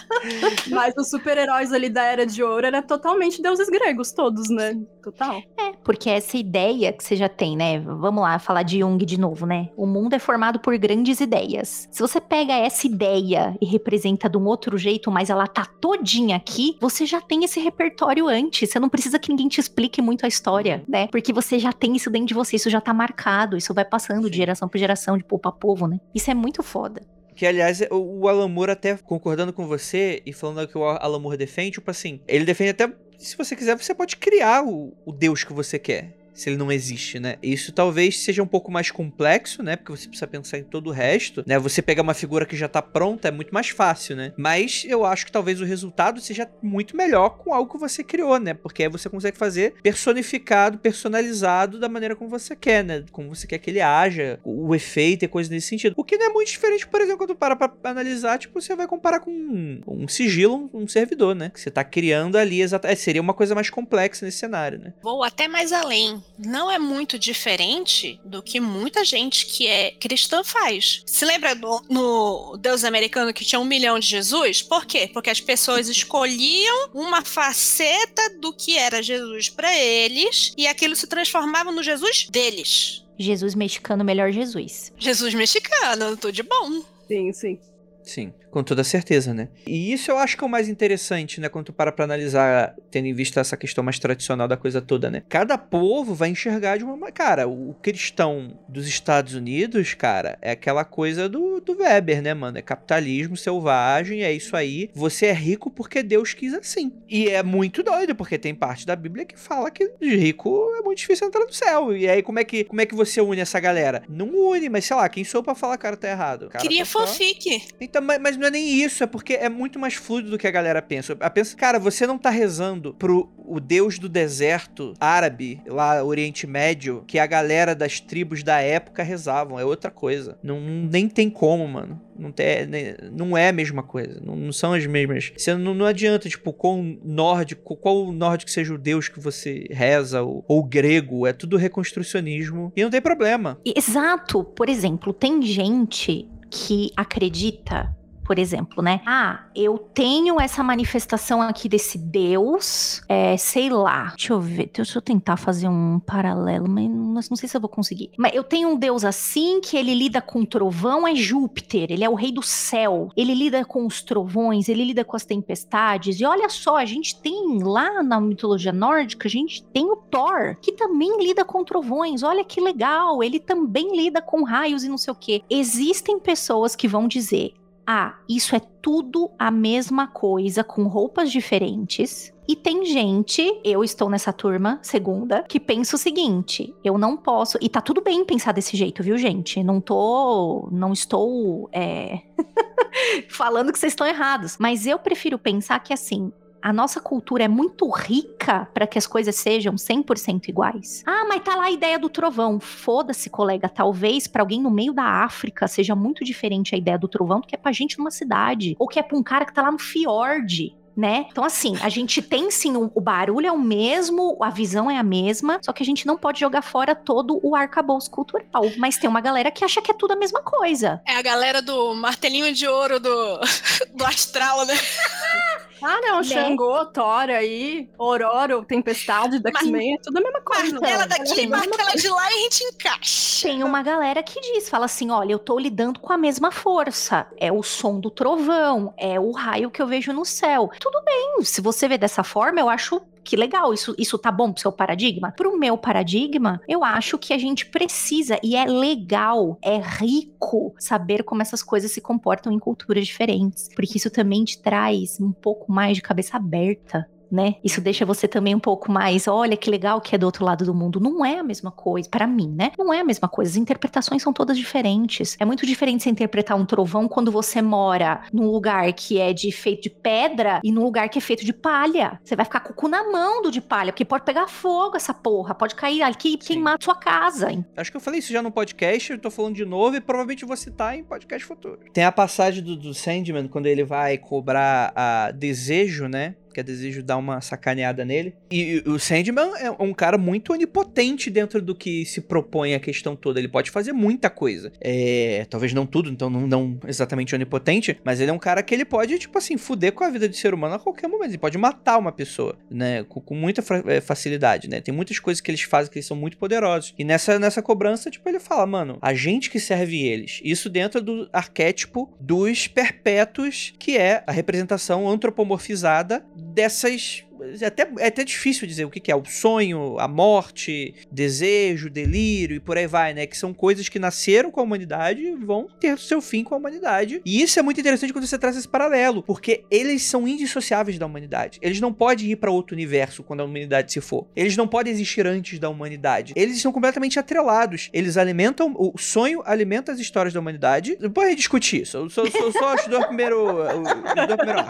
Mas 0.69 0.93
os 0.95 1.09
super-heróis 1.09 1.73
ali 1.73 1.89
da 1.89 2.03
Era 2.03 2.23
de 2.23 2.43
Ouro 2.43 2.67
era 2.67 2.83
totalmente 2.83 3.41
deuses 3.41 3.67
gregos, 3.67 4.11
todos, 4.11 4.47
né? 4.47 4.79
Total. 5.01 5.41
É, 5.57 5.71
porque 5.83 6.07
essa 6.07 6.37
ideia 6.37 6.93
que 6.93 7.03
você 7.03 7.15
já 7.15 7.27
tem, 7.27 7.57
né? 7.57 7.79
Vamos 7.79 8.21
lá 8.21 8.37
falar 8.37 8.61
de 8.61 8.77
Jung 8.81 9.03
de 9.03 9.19
novo, 9.19 9.47
né? 9.47 9.69
O 9.75 9.87
mundo 9.87 10.13
é 10.13 10.19
formado 10.19 10.59
por 10.59 10.77
grandes 10.77 11.19
ideias. 11.19 11.87
Se 11.91 11.99
você 11.99 12.21
pega 12.21 12.53
essa 12.53 12.85
ideia 12.85 13.57
e 13.59 13.65
representa 13.65 14.29
de 14.29 14.37
um 14.37 14.45
outro 14.45 14.77
jeito, 14.77 15.09
mas 15.09 15.31
ela 15.31 15.47
tá 15.47 15.65
todinha 15.65 16.35
aqui, 16.35 16.77
você 16.79 17.03
já 17.03 17.19
tem 17.19 17.43
esse 17.43 17.59
repertório 17.59 18.27
antes. 18.27 18.69
Você 18.69 18.79
não 18.79 18.87
precisa 18.87 19.17
que 19.17 19.29
ninguém 19.29 19.47
te 19.47 19.59
explique 19.59 19.99
muito 19.99 20.25
a 20.25 20.27
história, 20.27 20.83
né? 20.87 21.07
Porque 21.07 21.33
você 21.33 21.57
já 21.57 21.73
tem 21.73 21.95
isso 21.95 22.11
dentro 22.11 22.27
de 22.27 22.33
você, 22.35 22.55
isso 22.55 22.69
já 22.69 22.79
tá 22.79 22.93
marcado, 22.93 23.57
isso 23.57 23.73
vai 23.73 23.83
passando 23.83 24.29
de 24.29 24.37
geração 24.37 24.69
por 24.69 24.77
geração, 24.77 25.17
de 25.17 25.23
povo 25.23 25.41
a 25.45 25.51
povo, 25.51 25.87
né? 25.87 25.99
Isso 26.13 26.29
é 26.29 26.35
muito 26.35 26.61
foda. 26.61 27.01
Que, 27.35 27.45
aliás, 27.45 27.81
o 27.91 28.27
Alan 28.27 28.47
Moore 28.47 28.71
até 28.71 28.95
concordando 28.97 29.51
com 29.51 29.67
você 29.67 30.21
e 30.25 30.31
falando 30.31 30.67
que 30.67 30.77
o 30.77 30.85
Alan 30.85 31.19
Moore 31.19 31.37
defende, 31.37 31.71
tipo 31.71 31.91
assim, 31.91 32.21
ele 32.27 32.45
defende 32.45 32.69
até, 32.71 32.91
se 33.17 33.35
você 33.35 33.55
quiser, 33.55 33.77
você 33.77 33.93
pode 33.93 34.15
criar 34.15 34.63
o, 34.63 34.93
o 35.05 35.11
Deus 35.11 35.43
que 35.43 35.51
você 35.51 35.77
quer. 35.77 36.24
Se 36.35 36.49
ele 36.49 36.57
não 36.57 36.71
existe, 36.71 37.19
né? 37.19 37.37
Isso 37.41 37.71
talvez 37.71 38.19
seja 38.19 38.43
um 38.43 38.47
pouco 38.47 38.69
mais 38.71 38.91
complexo, 38.91 39.63
né? 39.63 39.75
Porque 39.75 39.91
você 39.91 40.07
precisa 40.07 40.27
pensar 40.27 40.59
em 40.59 40.63
todo 40.63 40.87
o 40.87 40.91
resto, 40.91 41.43
né? 41.47 41.57
Você 41.57 41.81
pegar 41.81 42.03
uma 42.03 42.13
figura 42.13 42.45
que 42.45 42.55
já 42.55 42.67
tá 42.67 42.81
pronta 42.81 43.29
é 43.29 43.31
muito 43.31 43.53
mais 43.53 43.69
fácil, 43.69 44.15
né? 44.15 44.33
Mas 44.37 44.85
eu 44.87 45.05
acho 45.05 45.25
que 45.25 45.31
talvez 45.31 45.61
o 45.61 45.65
resultado 45.65 46.19
seja 46.19 46.49
muito 46.61 46.95
melhor 46.95 47.37
com 47.37 47.53
algo 47.53 47.71
que 47.71 47.79
você 47.79 48.03
criou, 48.03 48.37
né? 48.37 48.53
Porque 48.53 48.83
aí 48.83 48.89
você 48.89 49.09
consegue 49.09 49.37
fazer 49.37 49.75
personificado, 49.81 50.77
personalizado 50.77 51.79
da 51.79 51.87
maneira 51.87 52.15
como 52.15 52.29
você 52.29 52.55
quer, 52.55 52.83
né? 52.83 53.05
Como 53.11 53.33
você 53.33 53.47
quer 53.47 53.57
que 53.57 53.69
ele 53.69 53.81
haja, 53.81 54.39
o 54.43 54.75
efeito 54.75 55.23
e 55.23 55.27
coisas 55.27 55.49
nesse 55.49 55.67
sentido. 55.67 55.93
O 55.97 56.03
que 56.03 56.17
não 56.17 56.27
é 56.27 56.29
muito 56.29 56.49
diferente, 56.49 56.85
por 56.85 56.99
exemplo, 56.99 57.19
quando 57.19 57.35
para 57.35 57.55
pra 57.55 57.71
analisar, 57.83 58.37
tipo, 58.37 58.59
você 58.59 58.75
vai 58.75 58.87
comparar 58.87 59.21
com 59.21 59.31
um, 59.31 59.81
um 59.87 60.07
sigilo, 60.07 60.69
um, 60.73 60.87
servidor, 60.87 61.33
né? 61.33 61.49
Que 61.49 61.59
você 61.59 61.71
tá 61.71 61.83
criando 61.83 62.37
ali 62.37 62.61
exatamente. 62.61 62.99
seria 62.99 63.21
uma 63.21 63.33
coisa 63.33 63.55
mais 63.55 63.69
complexa 63.69 64.25
nesse 64.25 64.39
cenário, 64.39 64.79
né? 64.79 64.93
Vou 65.01 65.23
até 65.23 65.47
mais 65.47 65.71
além. 65.71 66.21
Não 66.37 66.69
é 66.69 66.77
muito 66.77 67.17
diferente 67.17 68.19
do 68.25 68.43
que 68.43 68.59
muita 68.59 69.05
gente 69.05 69.45
que 69.45 69.67
é 69.67 69.91
cristã 69.91 70.43
faz. 70.43 71.01
Se 71.05 71.23
lembra 71.25 71.55
do, 71.55 71.81
no 71.89 72.57
Deus 72.57 72.83
americano 72.83 73.33
que 73.33 73.45
tinha 73.45 73.59
um 73.59 73.65
milhão 73.65 73.97
de 73.97 74.07
Jesus? 74.07 74.61
Por 74.61 74.85
quê? 74.85 75.09
Porque 75.13 75.29
as 75.29 75.39
pessoas 75.39 75.87
escolhiam 75.87 76.89
uma 76.93 77.23
faceta 77.23 78.37
do 78.39 78.51
que 78.51 78.77
era 78.77 79.01
Jesus 79.01 79.49
pra 79.49 79.73
eles 79.77 80.53
e 80.57 80.67
aquilo 80.67 80.95
se 80.95 81.07
transformava 81.07 81.71
no 81.71 81.81
Jesus 81.81 82.27
deles. 82.29 83.03
Jesus 83.17 83.55
mexicano, 83.55 84.03
melhor 84.03 84.31
Jesus. 84.31 84.91
Jesus 84.97 85.33
mexicano, 85.33 86.17
tudo 86.17 86.33
de 86.33 86.43
bom. 86.43 86.83
Sim, 87.07 87.31
sim. 87.31 87.59
Sim, 88.03 88.33
com 88.55 88.63
toda 88.63 88.85
certeza, 88.85 89.33
né? 89.33 89.49
E 89.67 89.91
isso 89.91 90.09
eu 90.09 90.17
acho 90.17 90.37
que 90.37 90.43
é 90.45 90.47
o 90.47 90.49
mais 90.49 90.69
interessante, 90.69 91.41
né? 91.41 91.49
Quando 91.49 91.65
tu 91.65 91.73
para 91.73 91.91
pra 91.91 92.05
analisar, 92.05 92.73
tendo 92.89 93.05
em 93.07 93.13
vista 93.13 93.41
essa 93.41 93.57
questão 93.57 93.83
mais 93.83 93.99
tradicional 93.99 94.47
da 94.47 94.55
coisa 94.55 94.81
toda, 94.81 95.11
né? 95.11 95.23
Cada 95.27 95.57
povo 95.57 96.15
vai 96.15 96.29
enxergar 96.29 96.77
de 96.77 96.85
uma. 96.85 96.95
ma- 96.95 97.11
Cara, 97.11 97.49
o 97.49 97.75
cristão 97.81 98.57
dos 98.69 98.87
Estados 98.87 99.33
Unidos, 99.33 99.93
cara, 99.93 100.37
é 100.41 100.51
aquela 100.51 100.85
coisa 100.85 101.27
do, 101.27 101.59
do 101.59 101.77
Weber, 101.79 102.21
né, 102.21 102.33
mano? 102.33 102.57
É 102.57 102.61
capitalismo 102.61 103.35
selvagem, 103.35 104.23
é 104.23 104.31
isso 104.31 104.55
aí. 104.55 104.89
Você 104.93 105.25
é 105.25 105.33
rico 105.33 105.69
porque 105.69 106.01
Deus 106.01 106.33
quis 106.33 106.53
assim. 106.53 106.93
E 107.09 107.27
é 107.27 107.43
muito 107.43 107.83
doido, 107.83 108.15
porque 108.15 108.37
tem 108.37 108.55
parte 108.55 108.85
da 108.85 108.95
Bíblia 108.95 109.25
que 109.25 109.37
fala 109.37 109.69
que 109.69 109.85
de 109.99 110.15
rico 110.15 110.71
é 110.79 110.81
muito 110.81 110.99
difícil 110.99 111.27
entrar 111.27 111.43
no 111.45 111.51
céu. 111.53 111.93
E 111.95 112.07
aí, 112.07 112.23
como 112.23 112.39
é 112.39 112.45
que, 112.45 112.63
como 112.63 112.79
é 112.79 112.85
que 112.85 112.95
você 112.95 113.19
une 113.19 113.41
essa 113.41 113.59
galera? 113.59 114.01
Não 114.07 114.29
une, 114.49 114.69
mas 114.69 114.85
sei 114.85 114.95
lá, 114.95 115.09
quem 115.09 115.25
sou 115.25 115.43
pra 115.43 115.53
falar, 115.55 115.77
cara, 115.77 115.97
tá 115.97 116.09
errado? 116.09 116.47
Cara 116.49 116.61
Queria 116.61 116.85
tá 116.85 116.85
fanfic. 116.85 117.63
então, 117.81 118.01
mas, 118.01 118.17
mas 118.21 118.37
não 118.37 118.44
é 118.45 118.51
nem 118.51 118.83
isso, 118.83 119.03
é 119.03 119.07
porque 119.07 119.33
é 119.33 119.49
muito 119.49 119.79
mais 119.79 119.95
fluido 119.95 120.29
do 120.29 120.37
que 120.37 120.47
a 120.47 120.51
galera 120.51 120.81
pensa. 120.81 121.15
A 121.19 121.29
pensa, 121.29 121.55
cara, 121.55 121.79
você 121.79 122.05
não 122.07 122.17
tá 122.17 122.29
rezando 122.29 122.93
pro 122.93 123.29
o 123.47 123.59
deus 123.59 123.99
do 123.99 124.09
deserto 124.09 124.93
árabe, 124.99 125.61
lá 125.67 126.03
Oriente 126.03 126.47
Médio, 126.47 127.03
que 127.07 127.19
a 127.19 127.25
galera 127.25 127.75
das 127.75 127.99
tribos 127.99 128.43
da 128.43 128.59
época 128.59 129.03
rezavam. 129.03 129.59
É 129.59 129.65
outra 129.65 129.91
coisa. 129.91 130.37
Não, 130.41 130.59
nem 130.59 131.07
tem 131.07 131.29
como, 131.29 131.67
mano. 131.67 132.01
Não, 132.17 132.31
tem, 132.31 132.67
não 133.11 133.37
é 133.37 133.49
a 133.49 133.53
mesma 133.53 133.83
coisa. 133.83 134.19
Não, 134.23 134.35
não 134.35 134.51
são 134.51 134.73
as 134.73 134.85
mesmas. 134.85 135.31
Você 135.37 135.53
não, 135.55 135.73
não 135.73 135.85
adianta, 135.85 136.29
tipo, 136.29 136.51
qual 136.53 136.81
nórdico, 137.03 137.75
qual 137.75 138.11
nórdico 138.11 138.49
seja 138.49 138.73
o 138.73 138.77
deus 138.77 139.09
que 139.09 139.19
você 139.19 139.67
reza, 139.69 140.21
ou, 140.21 140.43
ou 140.47 140.63
grego. 140.63 141.27
É 141.27 141.33
tudo 141.33 141.57
reconstrucionismo. 141.57 142.71
E 142.75 142.83
não 142.83 142.89
tem 142.89 143.01
problema. 143.01 143.59
Exato. 143.65 144.43
Por 144.43 144.69
exemplo, 144.69 145.13
tem 145.13 145.41
gente 145.41 146.27
que 146.49 146.91
acredita, 146.95 147.95
por 148.25 148.39
exemplo, 148.39 148.81
né? 148.81 149.01
Ah, 149.05 149.45
eu 149.55 149.77
tenho 149.77 150.41
essa 150.41 150.63
manifestação 150.63 151.41
aqui 151.41 151.69
desse 151.69 151.97
Deus, 151.97 153.01
é, 153.07 153.37
sei 153.37 153.69
lá. 153.69 154.13
Deixa 154.17 154.33
eu 154.33 154.41
ver, 154.41 154.71
deixa 154.73 154.97
eu 154.97 155.01
tentar 155.01 155.37
fazer 155.37 155.67
um 155.67 155.99
paralelo, 155.99 156.67
mas 156.67 156.89
não, 156.89 157.05
mas 157.13 157.29
não 157.29 157.37
sei 157.37 157.47
se 157.47 157.55
eu 157.55 157.61
vou 157.61 157.69
conseguir. 157.69 158.11
Mas 158.17 158.33
eu 158.33 158.43
tenho 158.43 158.69
um 158.69 158.75
Deus 158.75 159.05
assim 159.05 159.61
que 159.61 159.77
ele 159.77 159.93
lida 159.93 160.21
com 160.21 160.43
trovão, 160.43 161.07
é 161.07 161.15
Júpiter, 161.15 161.91
ele 161.91 162.03
é 162.03 162.09
o 162.09 162.15
rei 162.15 162.31
do 162.31 162.41
céu. 162.41 163.09
Ele 163.15 163.33
lida 163.33 163.63
com 163.63 163.85
os 163.85 164.01
trovões, 164.01 164.67
ele 164.67 164.83
lida 164.83 165.05
com 165.05 165.15
as 165.15 165.25
tempestades. 165.25 166.19
E 166.19 166.25
olha 166.25 166.49
só, 166.49 166.77
a 166.77 166.85
gente 166.85 167.21
tem 167.21 167.61
lá 167.63 168.01
na 168.01 168.19
mitologia 168.19 168.73
nórdica, 168.73 169.27
a 169.27 169.31
gente 169.31 169.63
tem 169.65 169.85
o 169.85 169.95
Thor, 169.95 170.57
que 170.61 170.71
também 170.71 171.17
lida 171.23 171.45
com 171.45 171.63
trovões. 171.63 172.23
Olha 172.23 172.43
que 172.43 172.59
legal, 172.59 173.23
ele 173.23 173.39
também 173.39 173.95
lida 173.95 174.21
com 174.21 174.43
raios 174.43 174.83
e 174.83 174.89
não 174.89 174.97
sei 174.97 175.13
o 175.13 175.15
quê. 175.15 175.43
Existem 175.49 176.19
pessoas 176.19 176.75
que 176.75 176.87
vão 176.87 177.07
dizer: 177.07 177.53
ah, 177.87 178.17
isso 178.27 178.55
é 178.55 178.61
tudo 178.81 179.29
a 179.37 179.51
mesma 179.51 180.07
coisa, 180.07 180.63
com 180.63 180.87
roupas 180.87 181.31
diferentes. 181.31 182.33
E 182.47 182.55
tem 182.55 182.85
gente, 182.85 183.59
eu 183.63 183.83
estou 183.83 184.09
nessa 184.09 184.31
turma, 184.31 184.79
segunda, 184.81 185.43
que 185.43 185.59
pensa 185.59 185.95
o 185.95 185.99
seguinte: 185.99 186.75
eu 186.83 186.97
não 186.97 187.17
posso. 187.17 187.57
E 187.61 187.69
tá 187.69 187.81
tudo 187.81 188.01
bem 188.01 188.23
pensar 188.25 188.51
desse 188.51 188.77
jeito, 188.77 189.01
viu, 189.03 189.17
gente? 189.17 189.63
Não 189.63 189.81
tô. 189.81 190.67
Não 190.71 190.93
estou. 190.93 191.69
é, 191.71 192.21
falando 193.29 193.71
que 193.71 193.79
vocês 193.79 193.93
estão 193.93 194.05
errados. 194.05 194.57
Mas 194.59 194.85
eu 194.85 194.99
prefiro 194.99 195.37
pensar 195.37 195.79
que 195.79 195.93
assim. 195.93 196.31
A 196.65 196.73
nossa 196.73 196.99
cultura 196.99 197.43
é 197.43 197.47
muito 197.47 197.87
rica 197.91 198.67
para 198.73 198.87
que 198.87 198.97
as 198.97 199.05
coisas 199.05 199.35
sejam 199.35 199.75
100% 199.75 200.49
iguais. 200.49 201.03
Ah, 201.05 201.23
mas 201.29 201.43
tá 201.43 201.55
lá 201.55 201.65
a 201.65 201.71
ideia 201.71 201.99
do 201.99 202.09
trovão. 202.09 202.59
Foda-se, 202.59 203.29
colega. 203.29 203.69
Talvez 203.69 204.25
para 204.25 204.41
alguém 204.41 204.59
no 204.59 204.71
meio 204.71 204.91
da 204.91 205.03
África 205.03 205.67
seja 205.67 205.93
muito 205.93 206.25
diferente 206.25 206.73
a 206.73 206.77
ideia 206.79 206.97
do 206.97 207.07
trovão 207.07 207.39
do 207.39 207.45
que 207.45 207.53
é 207.53 207.57
pra 207.59 207.71
gente 207.71 207.99
numa 207.99 208.09
cidade. 208.09 208.75
Ou 208.79 208.87
que 208.87 208.97
é 208.97 209.03
pra 209.03 209.15
um 209.15 209.21
cara 209.21 209.45
que 209.45 209.53
tá 209.53 209.61
lá 209.61 209.71
no 209.71 209.77
fiord. 209.77 210.75
Né? 210.97 211.27
Então, 211.29 211.43
assim, 211.43 211.75
a 211.81 211.89
gente 211.89 212.21
tem 212.21 212.49
sim, 212.49 212.75
o, 212.77 212.89
o 212.95 213.01
barulho 213.01 213.45
é 213.45 213.51
o 213.51 213.59
mesmo, 213.59 214.37
a 214.41 214.49
visão 214.49 214.89
é 214.89 214.97
a 214.97 215.03
mesma, 215.03 215.59
só 215.61 215.73
que 215.73 215.83
a 215.83 215.85
gente 215.85 216.07
não 216.07 216.17
pode 216.17 216.39
jogar 216.39 216.61
fora 216.61 216.95
todo 216.95 217.37
o 217.43 217.53
arcabouço 217.53 218.09
cultural. 218.09 218.63
Mas 218.77 218.97
tem 218.97 219.09
uma 219.09 219.19
galera 219.19 219.51
que 219.51 219.65
acha 219.65 219.81
que 219.81 219.91
é 219.91 219.93
tudo 219.93 220.13
a 220.13 220.15
mesma 220.15 220.41
coisa. 220.41 221.01
É 221.05 221.17
a 221.17 221.21
galera 221.21 221.61
do 221.61 221.93
martelinho 221.95 222.51
de 222.53 222.65
ouro 222.65 222.99
do, 222.99 223.39
do 223.93 224.05
astral, 224.05 224.65
né? 224.65 224.73
Ah, 225.81 225.99
não, 226.01 226.17
Né? 226.17 226.23
Xangô, 226.23 226.85
Thor 226.85 227.29
aí, 227.29 227.89
Ororo, 227.97 228.63
Tempestade, 228.65 229.41
X-Men, 229.45 229.95
é 229.95 229.97
tudo 229.99 230.17
a 230.17 230.21
mesma 230.21 230.41
coisa. 230.41 230.79
Martela 230.79 231.07
daqui, 231.07 231.47
martela 231.47 231.91
de 231.95 232.09
lá 232.09 232.31
e 232.31 232.35
a 232.35 232.39
gente 232.39 232.63
encaixa. 232.63 233.47
Tem 233.47 233.63
uma 233.63 233.83
galera 233.83 234.23
que 234.23 234.39
diz, 234.39 234.69
fala 234.69 234.85
assim, 234.85 235.11
olha, 235.11 235.33
eu 235.33 235.39
tô 235.39 235.57
lidando 235.59 235.99
com 235.99 236.11
a 236.13 236.17
mesma 236.17 236.51
força. 236.51 237.27
É 237.37 237.51
o 237.51 237.61
som 237.61 237.99
do 237.99 238.09
trovão, 238.09 238.93
é 238.97 239.19
o 239.19 239.31
raio 239.31 239.69
que 239.69 239.81
eu 239.81 239.87
vejo 239.87 240.13
no 240.13 240.25
céu. 240.25 240.69
Tudo 240.79 241.01
bem, 241.03 241.43
se 241.43 241.61
você 241.61 241.87
vê 241.87 241.97
dessa 241.97 242.23
forma, 242.23 242.59
eu 242.59 242.69
acho 242.69 243.01
que 243.25 243.35
legal, 243.35 243.73
isso, 243.73 243.95
isso 243.97 244.17
tá 244.19 244.31
bom 244.31 244.53
pro 244.53 244.61
seu 244.61 244.71
paradigma? 244.71 245.31
Pro 245.31 245.57
meu 245.57 245.77
paradigma, 245.77 246.61
eu 246.67 246.83
acho 246.83 247.17
que 247.17 247.33
a 247.33 247.37
gente 247.37 247.65
precisa 247.65 248.39
e 248.43 248.55
é 248.55 248.65
legal, 248.65 249.57
é 249.63 249.77
rico 249.77 250.75
saber 250.77 251.23
como 251.23 251.41
essas 251.41 251.63
coisas 251.63 251.91
se 251.91 251.99
comportam 251.99 252.53
em 252.53 252.59
culturas 252.59 253.07
diferentes, 253.07 253.67
porque 253.75 253.97
isso 253.97 254.11
também 254.11 254.43
te 254.43 254.61
traz 254.61 255.19
um 255.19 255.31
pouco 255.31 255.71
mais 255.71 255.97
de 255.97 256.03
cabeça 256.03 256.37
aberta 256.37 257.09
né? 257.35 257.55
Isso 257.63 257.81
deixa 257.81 258.05
você 258.05 258.27
também 258.27 258.55
um 258.55 258.59
pouco 258.59 258.91
mais, 258.91 259.27
olha 259.27 259.57
que 259.57 259.69
legal 259.69 260.01
que 260.01 260.15
é 260.15 260.17
do 260.17 260.25
outro 260.25 260.45
lado 260.45 260.65
do 260.65 260.73
mundo. 260.73 260.99
Não 260.99 261.23
é 261.23 261.39
a 261.39 261.43
mesma 261.43 261.71
coisa, 261.71 262.09
para 262.09 262.25
mim, 262.25 262.53
né? 262.55 262.71
Não 262.77 262.93
é 262.93 263.01
a 263.01 263.03
mesma 263.03 263.27
coisa. 263.27 263.51
As 263.51 263.57
interpretações 263.57 264.21
são 264.21 264.33
todas 264.33 264.57
diferentes. 264.57 265.35
É 265.39 265.45
muito 265.45 265.65
diferente 265.65 266.03
você 266.03 266.09
interpretar 266.09 266.57
um 266.57 266.65
trovão 266.65 267.07
quando 267.07 267.31
você 267.31 267.61
mora 267.61 268.21
num 268.33 268.49
lugar 268.49 268.91
que 268.93 269.19
é 269.19 269.33
de 269.33 269.51
feito 269.51 269.83
de 269.83 269.89
pedra 269.89 270.61
e 270.63 270.71
num 270.71 270.83
lugar 270.83 271.09
que 271.09 271.17
é 271.17 271.21
feito 271.21 271.45
de 271.45 271.53
palha. 271.53 272.19
Você 272.23 272.35
vai 272.35 272.45
ficar 272.45 272.61
com 272.61 272.71
o 272.71 272.75
cu 272.75 272.87
na 272.87 273.03
mão 273.11 273.41
do 273.41 273.51
de 273.51 273.61
palha, 273.61 273.91
porque 273.91 274.05
pode 274.05 274.23
pegar 274.23 274.47
fogo 274.47 274.95
essa 274.95 275.13
porra, 275.13 275.53
pode 275.53 275.75
cair 275.75 276.01
aqui 276.01 276.33
e 276.33 276.37
queimar 276.37 276.77
sua 276.81 276.95
casa. 276.95 277.51
Hein? 277.51 277.65
Acho 277.75 277.91
que 277.91 277.97
eu 277.97 278.01
falei 278.01 278.19
isso 278.19 278.31
já 278.31 278.41
no 278.41 278.51
podcast, 278.51 279.11
eu 279.11 279.19
tô 279.19 279.29
falando 279.29 279.55
de 279.55 279.65
novo 279.65 279.95
e 279.97 280.01
provavelmente 280.01 280.45
vou 280.45 280.55
citar 280.55 280.97
em 280.97 281.03
podcast 281.03 281.45
futuro. 281.45 281.79
Tem 281.93 282.03
a 282.03 282.11
passagem 282.11 282.63
do, 282.63 282.75
do 282.75 282.93
Sandman, 282.93 283.47
quando 283.47 283.67
ele 283.67 283.83
vai 283.83 284.17
cobrar 284.17 284.93
a 284.95 285.31
desejo, 285.31 286.07
né? 286.07 286.35
Que 286.55 286.61
é 286.61 286.63
desejo 286.63 287.03
dar 287.03 287.17
uma 287.17 287.41
sacaneada 287.41 288.05
nele. 288.05 288.33
E, 288.49 288.81
e 288.85 288.89
o 288.89 288.97
Sandman 288.97 289.51
é 289.59 289.69
um 289.71 289.93
cara 289.93 290.17
muito 290.17 290.53
onipotente 290.53 291.29
dentro 291.29 291.61
do 291.61 291.75
que 291.75 292.05
se 292.05 292.21
propõe 292.21 292.73
a 292.73 292.79
questão 292.79 293.13
toda. 293.13 293.39
Ele 293.39 293.49
pode 293.49 293.69
fazer 293.69 293.91
muita 293.91 294.29
coisa. 294.29 294.71
É, 294.79 295.45
talvez 295.49 295.73
não 295.73 295.85
tudo, 295.85 296.09
então 296.09 296.29
não, 296.29 296.47
não 296.47 296.79
exatamente 296.87 297.35
onipotente, 297.35 297.99
mas 298.05 298.21
ele 298.21 298.31
é 298.31 298.33
um 298.33 298.39
cara 298.39 298.63
que 298.63 298.73
ele 298.73 298.85
pode, 298.85 299.19
tipo 299.19 299.37
assim, 299.37 299.57
fuder 299.57 299.91
com 299.91 300.05
a 300.05 300.09
vida 300.09 300.29
de 300.29 300.37
ser 300.37 300.53
humano 300.53 300.75
a 300.75 300.79
qualquer 300.79 301.09
momento. 301.09 301.31
Ele 301.31 301.37
pode 301.37 301.57
matar 301.57 301.97
uma 301.97 302.11
pessoa, 302.11 302.57
né? 302.71 303.03
Com, 303.03 303.19
com 303.19 303.35
muita 303.35 303.61
é, 303.87 303.99
facilidade, 303.99 304.69
né? 304.69 304.79
Tem 304.79 304.93
muitas 304.93 305.19
coisas 305.19 305.41
que 305.41 305.51
eles 305.51 305.61
fazem 305.63 305.91
que 305.91 305.97
eles 305.97 306.07
são 306.07 306.15
muito 306.15 306.37
poderosos. 306.37 306.93
E 306.97 307.03
nessa, 307.03 307.37
nessa 307.37 307.61
cobrança, 307.61 308.09
tipo, 308.09 308.29
ele 308.29 308.39
fala, 308.39 308.65
mano, 308.65 308.97
a 309.01 309.13
gente 309.13 309.49
que 309.49 309.59
serve 309.59 310.01
eles. 310.01 310.39
Isso 310.41 310.69
dentro 310.69 311.01
do 311.01 311.27
arquétipo 311.33 312.15
dos 312.17 312.65
perpétuos, 312.69 313.73
que 313.77 313.97
é 313.97 314.23
a 314.25 314.31
representação 314.31 315.09
antropomorfizada 315.09 316.25
dessas 316.53 317.25
é 317.61 317.65
até, 317.65 317.87
é 317.99 318.07
até 318.07 318.23
difícil 318.23 318.67
dizer 318.67 318.85
o 318.85 318.89
que, 318.89 318.99
que, 318.99 319.11
é 319.11 319.15
o 319.15 319.25
sonho, 319.25 319.99
a 319.99 320.07
morte, 320.07 320.95
desejo, 321.11 321.89
delírio 321.89 322.55
e 322.55 322.59
por 322.59 322.77
aí 322.77 322.87
vai, 322.87 323.13
né? 323.13 323.25
Que 323.25 323.37
são 323.37 323.53
coisas 323.53 323.89
que 323.89 323.99
nasceram 323.99 324.51
com 324.51 324.59
a 324.59 324.63
humanidade 324.63 325.21
e 325.21 325.35
vão 325.35 325.67
ter 325.79 325.97
seu 325.99 326.21
fim 326.21 326.43
com 326.43 326.55
a 326.55 326.57
humanidade. 326.57 327.21
E 327.25 327.41
isso 327.41 327.59
é 327.59 327.61
muito 327.61 327.79
interessante 327.79 328.13
quando 328.13 328.25
você 328.25 328.37
traz 328.37 328.55
esse 328.55 328.67
paralelo, 328.67 329.23
porque 329.23 329.63
eles 329.69 330.03
são 330.03 330.27
indissociáveis 330.27 330.97
da 330.97 331.05
humanidade. 331.05 331.59
Eles 331.61 331.79
não 331.79 331.93
podem 331.93 332.31
ir 332.31 332.35
para 332.37 332.51
outro 332.51 332.75
universo 332.75 333.23
quando 333.23 333.41
a 333.41 333.43
humanidade 333.43 333.91
se 333.91 334.01
for. 334.01 334.27
Eles 334.35 334.55
não 334.55 334.67
podem 334.67 334.93
existir 334.93 335.27
antes 335.27 335.59
da 335.59 335.69
humanidade. 335.69 336.33
Eles 336.35 336.57
estão 336.57 336.71
completamente 336.71 337.19
atrelados. 337.19 337.89
Eles 337.93 338.17
alimentam, 338.17 338.73
o 338.77 338.97
sonho 338.97 339.41
alimenta 339.45 339.91
as 339.91 339.99
histórias 339.99 340.33
da 340.33 340.39
humanidade. 340.39 340.97
Depois 340.99 341.35
discutir 341.35 341.81
isso. 341.81 341.97
Eu 341.97 342.09
só 342.09 342.23
o 342.23 342.89
do 342.89 343.07
primeiro, 343.07 343.45
o, 343.45 344.27
do 344.27 344.37
primeiro 344.37 344.65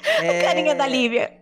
É... 0.22 0.40
A 0.40 0.44
carinha 0.44 0.74
da 0.74 0.86
Lívia. 0.86 1.32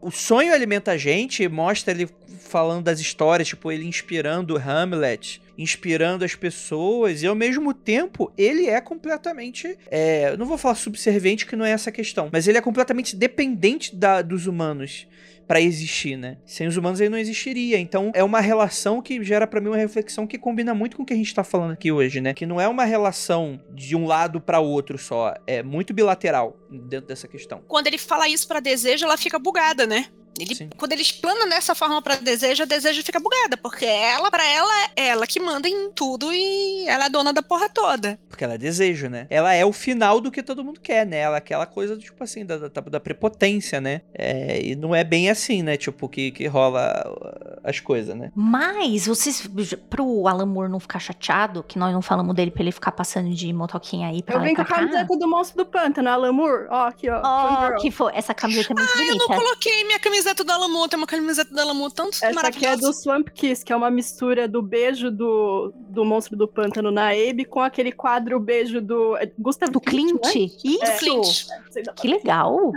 O 0.00 0.10
sonho 0.10 0.52
alimenta 0.52 0.92
a 0.92 0.96
gente, 0.96 1.46
mostra 1.48 1.92
ele 1.92 2.08
falando 2.52 2.84
das 2.84 3.00
histórias, 3.00 3.48
tipo, 3.48 3.70
ele 3.70 3.86
inspirando 3.86 4.56
Hamlet, 4.56 5.40
inspirando 5.56 6.24
as 6.24 6.34
pessoas, 6.34 7.22
e 7.22 7.26
ao 7.26 7.34
mesmo 7.34 7.72
tempo 7.72 8.32
ele 8.36 8.66
é 8.66 8.80
completamente. 8.80 9.78
É, 9.90 10.36
não 10.36 10.44
vou 10.44 10.58
falar 10.58 10.74
subserviente, 10.74 11.46
que 11.46 11.56
não 11.56 11.64
é 11.64 11.70
essa 11.70 11.92
questão, 11.92 12.28
mas 12.32 12.46
ele 12.48 12.58
é 12.58 12.60
completamente 12.60 13.16
dependente 13.16 13.94
da, 13.94 14.22
dos 14.22 14.46
humanos 14.46 15.06
para 15.46 15.60
existir, 15.60 16.16
né? 16.16 16.38
Sem 16.46 16.66
os 16.66 16.76
humanos 16.76 17.00
ele 17.00 17.10
não 17.10 17.18
existiria. 17.18 17.78
Então 17.78 18.10
é 18.14 18.22
uma 18.24 18.40
relação 18.40 19.02
que 19.02 19.22
gera 19.22 19.46
para 19.46 19.60
mim 19.60 19.68
uma 19.68 19.76
reflexão 19.76 20.26
que 20.26 20.38
combina 20.38 20.74
muito 20.74 20.96
com 20.96 21.02
o 21.02 21.06
que 21.06 21.12
a 21.12 21.16
gente 21.16 21.34
tá 21.34 21.44
falando 21.44 21.72
aqui 21.72 21.92
hoje, 21.92 22.20
né? 22.20 22.34
Que 22.34 22.46
não 22.46 22.60
é 22.60 22.68
uma 22.68 22.84
relação 22.84 23.60
de 23.70 23.96
um 23.96 24.06
lado 24.06 24.40
para 24.40 24.60
outro 24.60 24.98
só, 24.98 25.34
é 25.46 25.62
muito 25.62 25.92
bilateral 25.92 26.56
dentro 26.70 27.08
dessa 27.08 27.28
questão. 27.28 27.62
Quando 27.68 27.86
ele 27.86 27.98
fala 27.98 28.28
isso 28.28 28.46
para 28.46 28.60
desejo, 28.60 29.04
ela 29.04 29.16
fica 29.16 29.38
bugada, 29.38 29.86
né? 29.86 30.06
Ele, 30.38 30.70
quando 30.76 30.92
ele 30.92 31.02
explana 31.02 31.46
dessa 31.46 31.74
forma 31.74 32.00
para 32.00 32.16
desejo, 32.16 32.62
a 32.62 32.66
desejo 32.66 33.02
fica 33.02 33.20
bugada, 33.20 33.56
porque 33.56 33.84
ela, 33.84 34.30
para 34.30 34.44
ela, 34.44 34.72
ela 35.12 35.26
que 35.26 35.40
manda 35.40 35.68
em 35.68 35.90
tudo 35.92 36.32
e 36.32 36.86
ela 36.88 37.06
é 37.06 37.10
dona 37.10 37.32
da 37.32 37.42
porra 37.42 37.68
toda. 37.68 38.18
Porque 38.28 38.44
ela 38.44 38.54
é 38.54 38.58
desejo, 38.58 39.08
né? 39.08 39.26
Ela 39.30 39.54
é 39.54 39.64
o 39.64 39.72
final 39.72 40.20
do 40.20 40.30
que 40.30 40.42
todo 40.42 40.64
mundo 40.64 40.80
quer, 40.80 41.06
né? 41.06 41.18
Ela 41.18 41.36
é 41.36 41.38
aquela 41.38 41.66
coisa, 41.66 41.96
tipo 41.96 42.22
assim, 42.22 42.44
da, 42.44 42.56
da, 42.56 42.68
da 42.68 43.00
prepotência, 43.00 43.80
né? 43.80 44.02
É, 44.14 44.60
e 44.64 44.74
não 44.74 44.94
é 44.94 45.04
bem 45.04 45.30
assim, 45.30 45.62
né? 45.62 45.76
Tipo, 45.76 46.08
que, 46.08 46.30
que 46.30 46.46
rola 46.46 47.04
uh, 47.06 47.60
as 47.62 47.80
coisas, 47.80 48.16
né? 48.16 48.32
Mas, 48.34 49.06
vocês, 49.06 49.48
pro 49.88 50.26
Alan 50.26 50.46
Moore 50.46 50.70
não 50.70 50.80
ficar 50.80 50.98
chateado, 50.98 51.62
que 51.62 51.78
nós 51.78 51.92
não 51.92 52.02
falamos 52.02 52.34
dele 52.34 52.50
pra 52.50 52.62
ele 52.62 52.72
ficar 52.72 52.92
passando 52.92 53.30
de 53.30 53.52
motoquinha 53.52 54.08
aí 54.08 54.22
pra 54.22 54.36
Eu 54.36 54.40
vim 54.42 54.54
com 54.54 54.62
a 54.62 54.64
camiseta 54.64 55.16
do 55.16 55.28
Monstro 55.28 55.64
do 55.64 55.70
Pântano, 55.70 56.08
Alan 56.08 56.32
Moore. 56.32 56.66
Ó, 56.70 56.86
aqui, 56.86 57.08
ó. 57.08 57.20
Ó, 57.24 57.68
oh, 57.68 57.80
que 57.80 57.90
foi. 57.90 58.12
Essa 58.14 58.34
camiseta 58.34 58.72
é 58.72 58.76
muito 58.76 58.90
ah, 58.90 58.96
bonita. 58.96 59.12
eu 59.12 59.28
não 59.28 59.38
coloquei 59.38 59.84
minha 59.84 59.98
camiseta 59.98 60.44
do 60.44 60.50
Alamo, 60.50 60.88
tem 60.88 60.98
uma 60.98 61.06
camiseta 61.06 61.52
do 61.52 61.60
Alamo 61.60 61.90
tão 61.90 62.08
Essa 62.08 62.46
aqui 62.46 62.66
é 62.66 62.76
do 62.76 62.92
Swamp 62.92 63.28
Kiss, 63.28 63.64
que 63.64 63.72
é 63.72 63.76
uma 63.76 63.90
mistura 63.90 64.48
do 64.48 64.62
beijo 64.62 65.01
do, 65.10 65.72
do 65.88 66.04
Monstro 66.04 66.36
do 66.36 66.46
Pântano 66.46 66.90
na 66.90 67.08
Abe 67.08 67.44
com 67.44 67.60
aquele 67.60 67.92
quadro 67.92 68.38
beijo 68.38 68.80
do 68.80 69.16
é, 69.16 69.30
Gustav 69.38 69.70
Do 69.70 69.80
Clint? 69.80 70.20
Clint. 70.20 70.64
Né? 70.64 70.70
Isso! 70.72 70.84
É. 70.84 70.98
Clint. 70.98 71.46
Que 71.96 72.08
legal! 72.08 72.72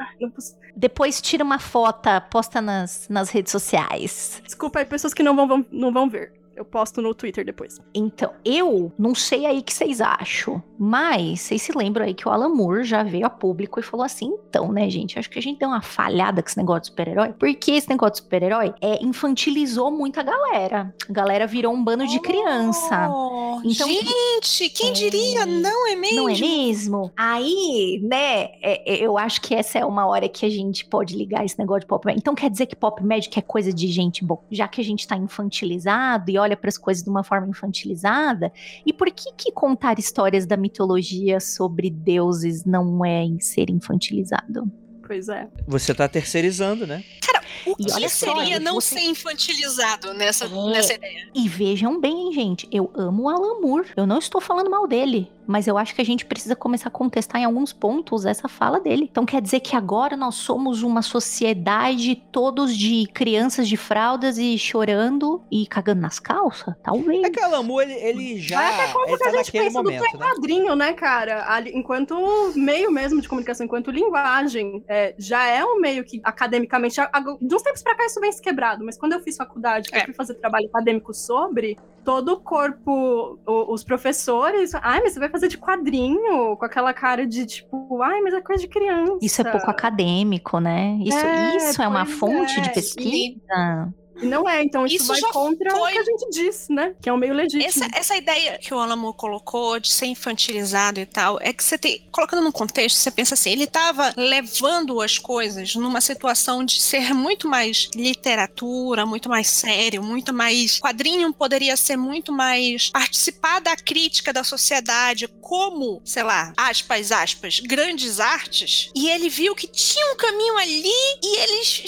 Depois 0.75 1.21
tira 1.21 1.43
uma 1.43 1.59
foto, 1.59 2.09
posta 2.29 2.61
nas, 2.61 3.07
nas 3.09 3.29
redes 3.29 3.51
sociais. 3.51 4.41
Desculpa 4.43 4.79
aí, 4.79 4.85
pessoas 4.85 5.13
que 5.13 5.23
não 5.23 5.35
vão, 5.35 5.47
vão, 5.47 5.65
não 5.71 5.91
vão 5.91 6.09
ver. 6.09 6.33
Eu 6.55 6.63
posto 6.63 7.01
no 7.01 7.13
Twitter 7.13 7.45
depois. 7.45 7.81
Então, 7.93 8.31
eu 8.43 8.91
não 8.97 9.13
sei 9.13 9.45
aí 9.45 9.59
o 9.59 9.63
que 9.63 9.73
vocês 9.73 9.99
acham, 9.99 10.63
mas 10.79 11.41
vocês 11.41 11.61
se 11.61 11.77
lembram 11.77 12.05
aí 12.05 12.13
que 12.13 12.27
o 12.27 12.31
Alan 12.31 12.49
Moore 12.49 12.85
já 12.85 13.03
veio 13.03 13.25
a 13.25 13.29
público 13.29 13.79
e 13.79 13.83
falou 13.83 14.05
assim: 14.05 14.27
então, 14.27 14.71
né, 14.71 14.89
gente, 14.89 15.19
acho 15.19 15.29
que 15.29 15.37
a 15.37 15.41
gente 15.41 15.59
deu 15.59 15.67
uma 15.67 15.81
falhada 15.81 16.41
com 16.41 16.47
esse 16.47 16.57
negócio 16.57 16.81
de 16.83 16.87
super-herói, 16.87 17.33
porque 17.33 17.71
esse 17.71 17.89
negócio 17.89 18.13
de 18.13 18.17
super-herói 18.19 18.73
é, 18.79 19.03
infantilizou 19.03 19.91
muito 19.91 20.19
a 20.19 20.23
galera. 20.23 20.95
A 21.09 21.11
galera 21.11 21.45
virou 21.45 21.73
um 21.73 21.83
bando 21.83 22.07
de 22.07 22.19
criança. 22.21 23.09
Oh, 23.09 23.59
então, 23.63 23.89
gente, 23.89 24.69
quem 24.69 24.89
é, 24.89 24.93
diria? 24.93 25.45
Não 25.45 25.87
é 25.87 25.95
mesmo? 25.95 26.15
Não 26.15 26.29
é 26.29 26.39
mesmo? 26.39 27.11
Aí, 27.17 27.99
né, 28.01 28.43
é, 28.61 28.93
é, 28.93 29.05
eu 29.05 29.17
acho 29.17 29.41
que 29.41 29.53
essa 29.53 29.79
é 29.79 29.85
uma 29.85 30.05
hora 30.05 30.29
que 30.29 30.45
a 30.45 30.49
gente 30.49 30.85
pode 30.85 31.17
ligar 31.17 31.43
esse 31.43 31.59
negócio 31.59 31.81
de 31.81 31.87
pop. 31.87 32.09
Então 32.15 32.33
quer 32.33 32.49
dizer 32.49 32.65
que 32.67 32.75
pop 32.75 33.03
magic 33.03 33.37
é 33.37 33.41
coisa 33.41 33.73
de 33.73 33.87
gente 33.87 34.23
bom, 34.23 34.41
já 34.49 34.67
que 34.67 34.79
a 34.79 34.83
gente 34.83 35.05
tá 35.05 35.17
infantilizado 35.17 36.31
e 36.31 36.37
olha 36.37 36.44
para 36.53 36.67
as 36.67 36.77
coisas 36.77 37.01
de 37.01 37.09
uma 37.09 37.23
forma 37.23 37.47
infantilizada. 37.47 38.51
E 38.85 38.91
por 38.91 39.09
que 39.09 39.31
que 39.31 39.51
contar 39.53 39.97
histórias 39.97 40.45
da 40.45 40.57
mitologia 40.57 41.39
sobre 41.39 41.89
deuses 41.89 42.65
não 42.65 43.05
é 43.05 43.23
em 43.23 43.39
ser 43.39 43.69
infantilizado? 43.69 44.69
Pois 45.07 45.29
é. 45.29 45.47
Você 45.67 45.93
tá 45.93 46.09
terceirizando, 46.09 46.85
né? 46.85 47.03
Cara, 47.21 47.41
o 47.65 47.75
e 47.79 47.85
que 47.85 48.09
seria 48.09 48.59
não 48.59 48.75
você... 48.75 48.95
ser 48.95 49.05
infantilizado 49.05 50.13
nessa, 50.13 50.45
é. 50.45 50.71
nessa 50.71 50.93
ideia? 50.95 51.29
E 51.33 51.47
vejam 51.47 52.01
bem, 52.01 52.27
hein, 52.27 52.33
gente. 52.33 52.67
Eu 52.71 52.91
amo 52.95 53.23
o 53.23 53.29
Alan 53.29 53.61
Moore. 53.61 53.89
Eu 53.95 54.05
não 54.05 54.17
estou 54.17 54.41
falando 54.41 54.69
mal 54.69 54.87
dele 54.87 55.31
mas 55.47 55.67
eu 55.67 55.77
acho 55.77 55.93
que 55.95 56.01
a 56.01 56.05
gente 56.05 56.25
precisa 56.25 56.55
começar 56.55 56.89
a 56.89 56.91
contestar 56.91 57.41
em 57.41 57.45
alguns 57.45 57.73
pontos 57.73 58.25
essa 58.25 58.47
fala 58.47 58.79
dele. 58.79 59.07
Então 59.09 59.25
quer 59.25 59.41
dizer 59.41 59.59
que 59.59 59.75
agora 59.75 60.15
nós 60.15 60.35
somos 60.35 60.83
uma 60.83 61.01
sociedade 61.01 62.15
todos 62.31 62.75
de 62.75 63.07
crianças 63.13 63.67
de 63.67 63.77
fraldas 63.77 64.37
e 64.37 64.57
chorando 64.57 65.43
e 65.51 65.65
cagando 65.67 66.01
nas 66.01 66.19
calças? 66.19 66.75
Talvez. 66.83 67.23
É 67.23 67.29
que 67.29 67.39
o 67.39 67.43
Alamu, 67.45 67.81
ele, 67.81 67.93
ele 67.93 68.39
já. 68.39 68.57
Vai 68.57 68.73
até 68.73 68.93
como 68.93 69.05
que 69.05 69.23
tá 69.23 69.29
a 69.29 69.31
gente 69.37 69.51
pensa 69.51 69.81
momento, 69.81 70.11
do 70.11 70.17
né? 70.17 70.25
quadrinho, 70.25 70.75
né, 70.75 70.93
cara? 70.93 71.61
Enquanto 71.73 72.15
meio 72.55 72.91
mesmo 72.91 73.21
de 73.21 73.27
comunicação, 73.27 73.65
enquanto 73.65 73.91
linguagem, 73.91 74.83
é, 74.87 75.15
já 75.17 75.45
é 75.47 75.63
um 75.63 75.79
meio 75.79 76.03
que 76.03 76.21
academicamente. 76.23 76.99
De 77.41 77.55
uns 77.55 77.61
tempos 77.61 77.83
pra 77.83 77.95
cá 77.95 78.05
isso 78.05 78.19
vem 78.19 78.31
se 78.31 78.41
quebrado, 78.41 78.83
mas 78.83 78.97
quando 78.97 79.13
eu 79.13 79.21
fiz 79.21 79.37
faculdade, 79.37 79.89
é. 79.91 79.99
eu 79.99 80.05
fui 80.05 80.13
fazer 80.13 80.35
trabalho 80.35 80.67
acadêmico 80.67 81.13
sobre, 81.13 81.77
todo 82.03 82.33
o 82.33 82.39
corpo, 82.39 83.39
os 83.45 83.83
professores. 83.83 84.73
Ai, 84.75 85.01
mas 85.01 85.13
você 85.13 85.19
vai 85.19 85.29
fazer 85.35 85.49
de 85.49 85.57
quadrinho, 85.57 86.55
com 86.55 86.65
aquela 86.65 86.93
cara 86.93 87.27
de 87.27 87.45
tipo, 87.45 88.01
ai, 88.01 88.21
mas 88.21 88.33
é 88.33 88.41
coisa 88.41 88.61
de 88.61 88.69
criança. 88.69 89.17
Isso 89.21 89.41
é 89.41 89.51
pouco 89.51 89.69
acadêmico, 89.69 90.59
né? 90.59 90.97
Isso 91.01 91.17
é, 91.17 91.57
isso 91.57 91.81
é 91.81 91.87
uma 91.87 92.05
fonte 92.05 92.57
é. 92.57 92.61
de 92.61 92.73
pesquisa. 92.73 93.91
E 94.01 94.04
não 94.21 94.47
é, 94.47 94.63
então 94.63 94.85
isso, 94.85 95.13
isso 95.13 95.21
vai 95.21 95.31
contra 95.31 95.71
foi... 95.71 95.91
o 95.91 95.93
que 95.93 95.99
a 95.99 96.03
gente 96.03 96.29
disse, 96.31 96.71
né? 96.71 96.95
Que 97.01 97.09
é 97.09 97.13
um 97.13 97.17
meio 97.17 97.33
legítimo. 97.33 97.67
Essa, 97.67 97.87
essa 97.93 98.15
ideia 98.15 98.57
que 98.57 98.73
o 98.73 98.79
Alamo 98.79 99.13
colocou 99.13 99.79
de 99.79 99.91
ser 99.91 100.05
infantilizado 100.05 100.99
e 100.99 101.05
tal, 101.05 101.37
é 101.41 101.51
que 101.53 101.63
você 101.63 101.77
tem, 101.77 102.01
colocando 102.11 102.41
num 102.41 102.51
contexto, 102.51 102.97
você 102.97 103.11
pensa 103.11 103.33
assim, 103.33 103.51
ele 103.51 103.65
estava 103.65 104.13
levando 104.15 105.01
as 105.01 105.17
coisas 105.17 105.75
numa 105.75 106.01
situação 106.01 106.63
de 106.63 106.81
ser 106.81 107.13
muito 107.13 107.47
mais 107.47 107.89
literatura, 107.95 109.05
muito 109.05 109.29
mais 109.29 109.47
sério, 109.47 110.03
muito 110.03 110.33
mais 110.33 110.79
quadrinho 110.79 111.33
poderia 111.33 111.75
ser 111.77 111.97
muito 111.97 112.31
mais 112.31 112.89
participar 112.89 113.59
da 113.59 113.75
crítica 113.75 114.31
da 114.31 114.43
sociedade 114.43 115.27
como, 115.41 116.01
sei 116.03 116.23
lá, 116.23 116.53
aspas, 116.57 117.11
aspas, 117.11 117.59
grandes 117.59 118.19
artes, 118.19 118.89
e 118.95 119.09
ele 119.09 119.29
viu 119.29 119.55
que 119.55 119.67
tinha 119.67 120.13
um 120.13 120.15
caminho 120.15 120.57
ali 120.57 120.93
e 121.23 121.37
eles 121.41 121.83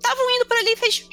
estavam 0.00 0.30
indo 0.36 0.46
por 0.46 0.56
ali, 0.56 0.76
fez. 0.76 1.06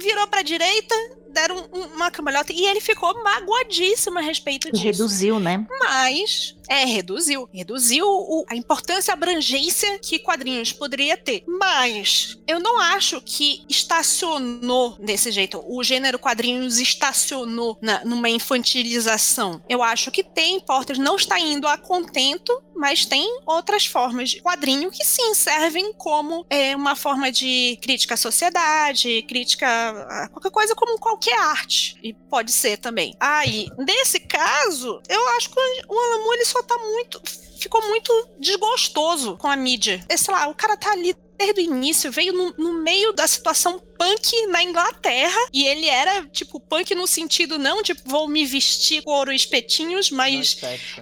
Virou 0.00 0.26
pra 0.28 0.42
direita, 0.42 0.94
deram 1.28 1.68
um- 1.72 1.84
uma 1.94 2.10
cambalhota 2.10 2.52
e 2.52 2.64
ele 2.66 2.80
ficou 2.80 3.12
magoadíssimo 3.22 4.18
a 4.18 4.22
respeito 4.22 4.70
disso. 4.72 4.84
Reduziu, 4.84 5.38
né? 5.38 5.64
Mas, 5.80 6.54
é, 6.70 6.84
reduziu. 6.84 7.48
Reduziu 7.52 8.06
o- 8.06 8.44
a 8.48 8.54
importância, 8.56 9.12
a 9.12 9.14
abrangência 9.14 9.98
que 9.98 10.18
quadrinhos 10.20 10.72
poderia 10.72 11.16
ter. 11.16 11.42
Mas, 11.46 12.38
eu 12.46 12.60
não 12.60 12.78
acho 12.80 13.20
que 13.20 13.64
estacionou 13.68 14.96
desse 14.98 15.30
jeito. 15.32 15.62
O 15.66 15.82
gênero 15.82 16.18
quadrinhos 16.18 16.78
estacionou 16.78 17.76
na- 17.82 18.04
numa 18.04 18.28
infantilização. 18.30 19.62
Eu 19.68 19.82
acho 19.82 20.10
que 20.10 20.22
tem 20.22 20.60
portas, 20.60 20.98
não 20.98 21.16
está 21.16 21.38
indo 21.38 21.66
a 21.66 21.76
contento, 21.76 22.62
mas 22.74 23.04
tem 23.04 23.40
outras 23.46 23.84
formas 23.84 24.30
de 24.30 24.40
quadrinho 24.40 24.90
que 24.90 25.04
sim 25.04 25.34
servem 25.34 25.92
como 25.94 26.46
é, 26.48 26.74
uma 26.74 26.96
forma 26.96 27.30
de 27.30 27.78
crítica 27.82 28.14
à 28.14 28.16
sociedade, 28.16 29.22
crítica 29.28 29.66
a 30.08 30.28
qualquer 30.28 30.50
coisa 30.50 30.74
como 30.74 30.98
qualquer 30.98 31.38
arte. 31.38 31.98
E 32.02 32.12
pode 32.14 32.52
ser 32.52 32.78
também. 32.78 33.14
Aí, 33.20 33.68
nesse 33.78 34.20
caso, 34.20 35.00
eu 35.08 35.28
acho 35.36 35.50
que 35.50 35.58
o 35.88 35.98
Alan 35.98 36.22
Moore 36.24 36.36
ele 36.38 36.44
tá 36.62 36.76
muito. 36.78 37.20
Ficou 37.58 37.82
muito 37.88 38.28
desgostoso 38.38 39.36
com 39.36 39.46
a 39.46 39.56
mídia. 39.56 40.04
É, 40.08 40.16
sei 40.16 40.32
lá, 40.32 40.48
o 40.48 40.54
cara 40.54 40.76
tá 40.76 40.92
ali 40.92 41.14
desde 41.40 41.60
o 41.60 41.64
início, 41.64 42.12
veio 42.12 42.34
no, 42.34 42.54
no 42.58 42.72
meio 42.74 43.12
da 43.14 43.26
situação 43.26 43.78
punk 43.98 44.46
na 44.48 44.62
Inglaterra. 44.62 45.38
E 45.52 45.66
ele 45.66 45.86
era, 45.86 46.26
tipo, 46.26 46.60
punk 46.60 46.94
no 46.94 47.06
sentido 47.06 47.58
não, 47.58 47.82
tipo, 47.82 48.02
vou 48.04 48.28
me 48.28 48.44
vestir 48.44 49.02
couro 49.02 49.32
e 49.32 49.36
espetinhos, 49.36 50.10
mas 50.10 50.58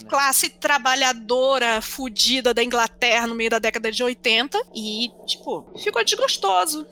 classe 0.09 0.49
trabalhadora 0.49 1.81
fudida 1.81 2.55
da 2.55 2.63
Inglaterra 2.63 3.27
no 3.27 3.35
meio 3.35 3.51
da 3.51 3.59
década 3.59 3.91
de 3.91 4.03
80 4.03 4.61
e, 4.75 5.11
tipo, 5.27 5.73
ficou 5.83 6.05
desgostoso. 6.05 6.87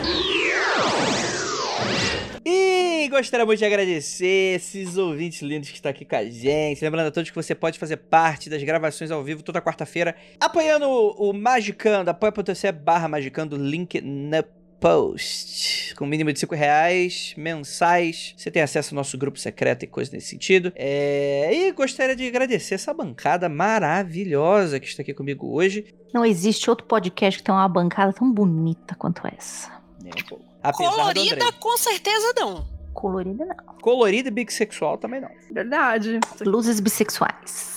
E 2.48 3.08
gostaria 3.08 3.56
de 3.56 3.64
agradecer 3.64 4.54
esses 4.54 4.96
ouvintes 4.96 5.42
lindos 5.42 5.68
que 5.68 5.74
estão 5.74 5.90
aqui 5.90 6.04
com 6.04 6.14
a 6.14 6.24
gente. 6.24 6.80
Lembrando 6.80 7.08
a 7.08 7.10
todos 7.10 7.28
que 7.28 7.34
você 7.34 7.56
pode 7.56 7.76
fazer 7.76 7.96
parte 7.96 8.48
das 8.48 8.62
gravações 8.62 9.10
ao 9.10 9.20
vivo 9.24 9.42
toda 9.42 9.60
quarta-feira, 9.60 10.14
apoiando 10.38 10.88
o, 10.88 11.32
Magicando, 11.32 12.08
apoia.se 12.08 12.70
barra 12.70 13.08
Magicando, 13.08 13.56
link 13.56 14.00
no 14.00 14.44
post. 14.78 15.92
Com 15.96 16.06
mínimo 16.06 16.32
de 16.32 16.38
5 16.38 16.54
reais 16.54 17.34
mensais. 17.36 18.32
Você 18.36 18.48
tem 18.48 18.62
acesso 18.62 18.94
ao 18.94 18.96
nosso 18.96 19.18
grupo 19.18 19.40
secreto 19.40 19.82
e 19.82 19.88
coisa 19.88 20.12
nesse 20.12 20.28
sentido. 20.28 20.72
É, 20.76 21.50
E 21.52 21.72
gostaria 21.72 22.14
de 22.14 22.28
agradecer 22.28 22.76
essa 22.76 22.94
bancada 22.94 23.48
maravilhosa 23.48 24.78
que 24.78 24.86
está 24.86 25.02
aqui 25.02 25.12
comigo 25.12 25.52
hoje. 25.52 25.84
Não 26.14 26.24
existe 26.24 26.70
outro 26.70 26.86
podcast 26.86 27.40
que 27.40 27.44
tem 27.44 27.52
uma 27.52 27.68
bancada 27.68 28.12
tão 28.12 28.32
bonita 28.32 28.94
quanto 28.94 29.26
essa. 29.26 29.72
Nem 30.00 30.12
um 30.12 30.28
pouco. 30.28 30.55
Apesar 30.68 30.90
Colorida, 30.90 31.52
com 31.52 31.76
certeza 31.76 32.32
não. 32.36 32.66
Colorida 32.92 33.44
não. 33.44 33.56
Colorida 33.80 34.28
e 34.28 34.32
bissexual 34.32 34.96
também 34.96 35.20
não. 35.20 35.30
Verdade. 35.50 36.18
Luzes 36.40 36.80
bissexuais. 36.80 37.76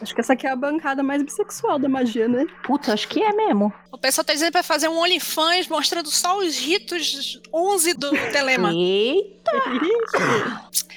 Acho 0.00 0.14
que 0.14 0.20
essa 0.20 0.32
aqui 0.32 0.46
é 0.46 0.50
a 0.50 0.56
bancada 0.56 1.00
mais 1.02 1.22
bissexual 1.22 1.78
da 1.78 1.88
magia, 1.88 2.26
né? 2.28 2.44
Puta, 2.64 2.92
acho 2.92 3.06
que 3.06 3.22
é 3.22 3.32
mesmo. 3.32 3.72
O 3.90 3.96
pessoal 3.96 4.24
tá 4.24 4.32
dizendo 4.32 4.50
pra 4.50 4.62
fazer 4.62 4.88
um 4.88 4.98
OnlyFans 4.98 5.68
mostrando 5.68 6.10
só 6.10 6.38
os 6.38 6.58
ritos 6.58 7.40
11 7.54 7.94
do 7.94 8.10
Telema. 8.32 8.72
Eita, 8.72 9.52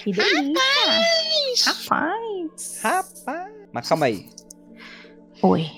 que 0.04 0.12
delícia. 0.12 1.72
Rapaz. 1.72 2.80
Rapaz. 2.82 3.54
Mas 3.72 3.88
calma 3.88 4.08
aí. 4.08 4.28
Oi. 5.44 5.72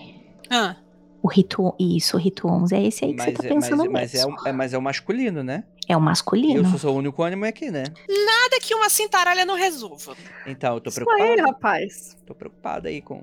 Ah, 0.50 0.76
O 1.22 1.28
rito, 1.28 1.76
isso, 1.80 2.16
o 2.16 2.20
rito 2.20 2.48
11 2.48 2.76
é 2.76 2.84
esse 2.88 3.04
aí 3.04 3.12
que 3.12 3.18
Mas 3.18 3.26
você 3.28 3.34
tá 3.34 3.46
é, 3.46 3.50
pensando 3.50 3.78
mas, 3.86 3.92
mas 3.92 4.14
é, 4.16 4.18
mesmo. 4.18 4.36
o- 4.42 4.48
é- 4.48 4.52
mas 4.52 4.74
é 4.74 4.78
o 4.78 4.82
masculino, 4.82 5.44
né? 5.44 5.64
É 5.88 5.96
o 5.96 5.98
Eu 5.98 6.02
masculino. 6.02 6.70
sou, 6.70 6.80
sou 6.80 6.94
o 6.96 6.98
único 6.98 7.24
ânimo 7.24 7.46
aqui, 7.46 7.72
né? 7.72 7.84
nada 8.08 8.60
que 8.62 8.74
uma 8.76 8.90
cintaralha 8.90 9.46
não 9.46 9.56
resolva. 9.56 10.16
Então, 10.46 10.76
eu 10.76 10.82
tô 10.82 10.90
Isso 10.90 11.02
preocupado. 11.04 11.32
aí, 11.32 11.40
rapaz. 11.40 12.16
Tô 12.26 12.36
preocupado 12.36 12.88
aí 12.88 13.02
com. 13.02 13.22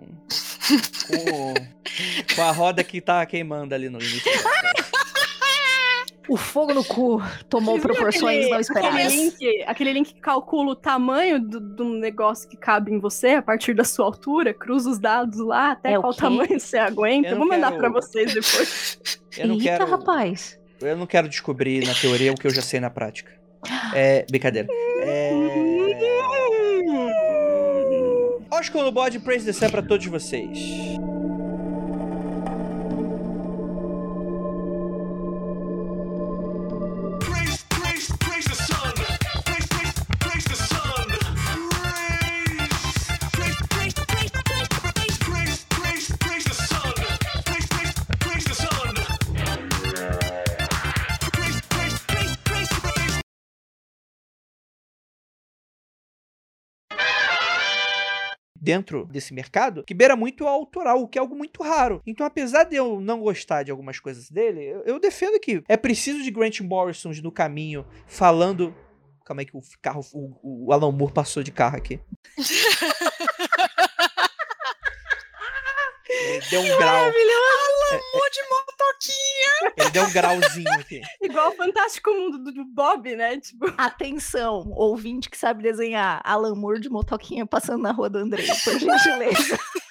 com, 1.06 1.54
com 2.34 2.42
a 2.42 2.50
roda 2.50 2.82
que 2.82 3.00
tá 3.00 3.24
queimando 3.26 3.74
ali 3.74 3.88
no 3.88 3.98
início. 3.98 4.22
O 6.28 6.36
fogo 6.38 6.72
no 6.72 6.82
cu 6.82 7.22
tomou 7.50 7.78
proporções 7.78 8.46
aquele- 8.46 8.50
não 8.50 8.58
Aquele 8.58 8.62
esperadas. 8.62 9.12
link, 9.14 9.62
aquele 9.66 9.92
link 9.92 10.14
que 10.14 10.20
calcula 10.20 10.70
o 10.72 10.76
tamanho 10.76 11.38
do, 11.38 11.60
do 11.60 11.84
negócio 11.84 12.48
que 12.48 12.56
cabe 12.56 12.92
em 12.92 12.98
você 12.98 13.28
a 13.30 13.42
partir 13.42 13.74
da 13.74 13.84
sua 13.84 14.06
altura, 14.06 14.54
cruza 14.54 14.88
os 14.90 14.98
dados 14.98 15.38
lá 15.38 15.72
até 15.72 15.92
É 15.92 15.98
o 15.98 16.02
qual 16.02 16.14
quê? 16.14 16.20
tamanho 16.20 16.58
você 16.58 16.78
aguenta. 16.78 17.28
Eu 17.28 17.36
vou 17.36 17.46
mandar 17.46 17.68
quero- 17.72 17.80
pra 17.80 17.90
vocês 17.90 18.32
depois. 18.32 18.98
Eu 19.36 19.48
não 19.48 19.54
Eita, 19.56 19.64
quero. 19.64 19.86
rapaz. 19.86 20.58
Eu 20.80 20.96
não 20.96 21.06
quero 21.06 21.28
descobrir 21.28 21.86
na 21.86 21.92
teoria 21.94 22.32
o 22.32 22.36
que 22.36 22.46
eu 22.46 22.50
já 22.50 22.62
sei 22.62 22.80
na 22.80 22.88
prática. 22.90 23.32
É. 23.94 24.24
Brincadeira. 24.30 24.68
É. 25.00 25.30
Oscar 28.50 28.82
no 28.84 28.92
bode, 28.92 29.18
praise 29.18 29.44
the 29.44 29.52
sun 29.52 29.68
pra 29.70 29.82
todos 29.82 30.06
vocês. 30.06 30.58
Dentro 58.64 59.04
desse 59.04 59.34
mercado 59.34 59.84
que 59.84 59.92
beira 59.92 60.16
muito 60.16 60.46
ao 60.46 60.54
autoral, 60.54 61.02
o 61.02 61.08
que 61.08 61.18
é 61.18 61.20
algo 61.20 61.36
muito 61.36 61.62
raro. 61.62 62.00
Então, 62.06 62.26
apesar 62.26 62.64
de 62.64 62.76
eu 62.76 62.98
não 63.00 63.20
gostar 63.20 63.62
de 63.62 63.70
algumas 63.70 64.00
coisas 64.00 64.30
dele, 64.30 64.64
eu, 64.64 64.82
eu 64.84 64.98
defendo 64.98 65.38
que 65.38 65.62
é 65.68 65.76
preciso 65.76 66.22
de 66.22 66.30
Grant 66.30 66.60
Morrison 66.60 67.10
no 67.22 67.30
caminho 67.30 67.84
falando. 68.06 68.74
Calma 69.24 69.42
aí 69.42 69.46
que 69.46 69.56
o 69.56 69.62
carro, 69.80 70.02
o, 70.12 70.66
o 70.66 70.72
Alan 70.72 70.92
Moore 70.92 71.12
passou 71.12 71.42
de 71.42 71.52
carro 71.52 71.76
aqui. 71.76 72.00
Ele 76.14 76.44
deu 76.50 76.60
um 76.60 76.78
grau, 76.78 77.04
Amor 77.04 78.30
de 78.30 78.42
motoquinha! 78.48 79.72
ele 79.76 79.90
deu 79.90 80.04
um 80.04 80.12
grauzinho 80.12 80.72
aqui. 80.72 81.00
Igual 81.22 81.50
o 81.50 81.56
Fantástico 81.56 82.10
Mundo 82.10 82.38
do, 82.38 82.52
do 82.52 82.64
Bob, 82.64 83.14
né? 83.14 83.38
Tipo, 83.38 83.72
Atenção, 83.76 84.70
ouvinte 84.74 85.28
que 85.28 85.36
sabe 85.36 85.62
desenhar 85.62 86.20
Alan 86.24 86.54
Moore 86.54 86.80
de 86.80 86.88
motoquinha 86.88 87.46
passando 87.46 87.82
na 87.82 87.92
rua 87.92 88.08
do 88.08 88.18
Andrei, 88.18 88.46
por 88.46 88.78
gentileza. 88.78 89.58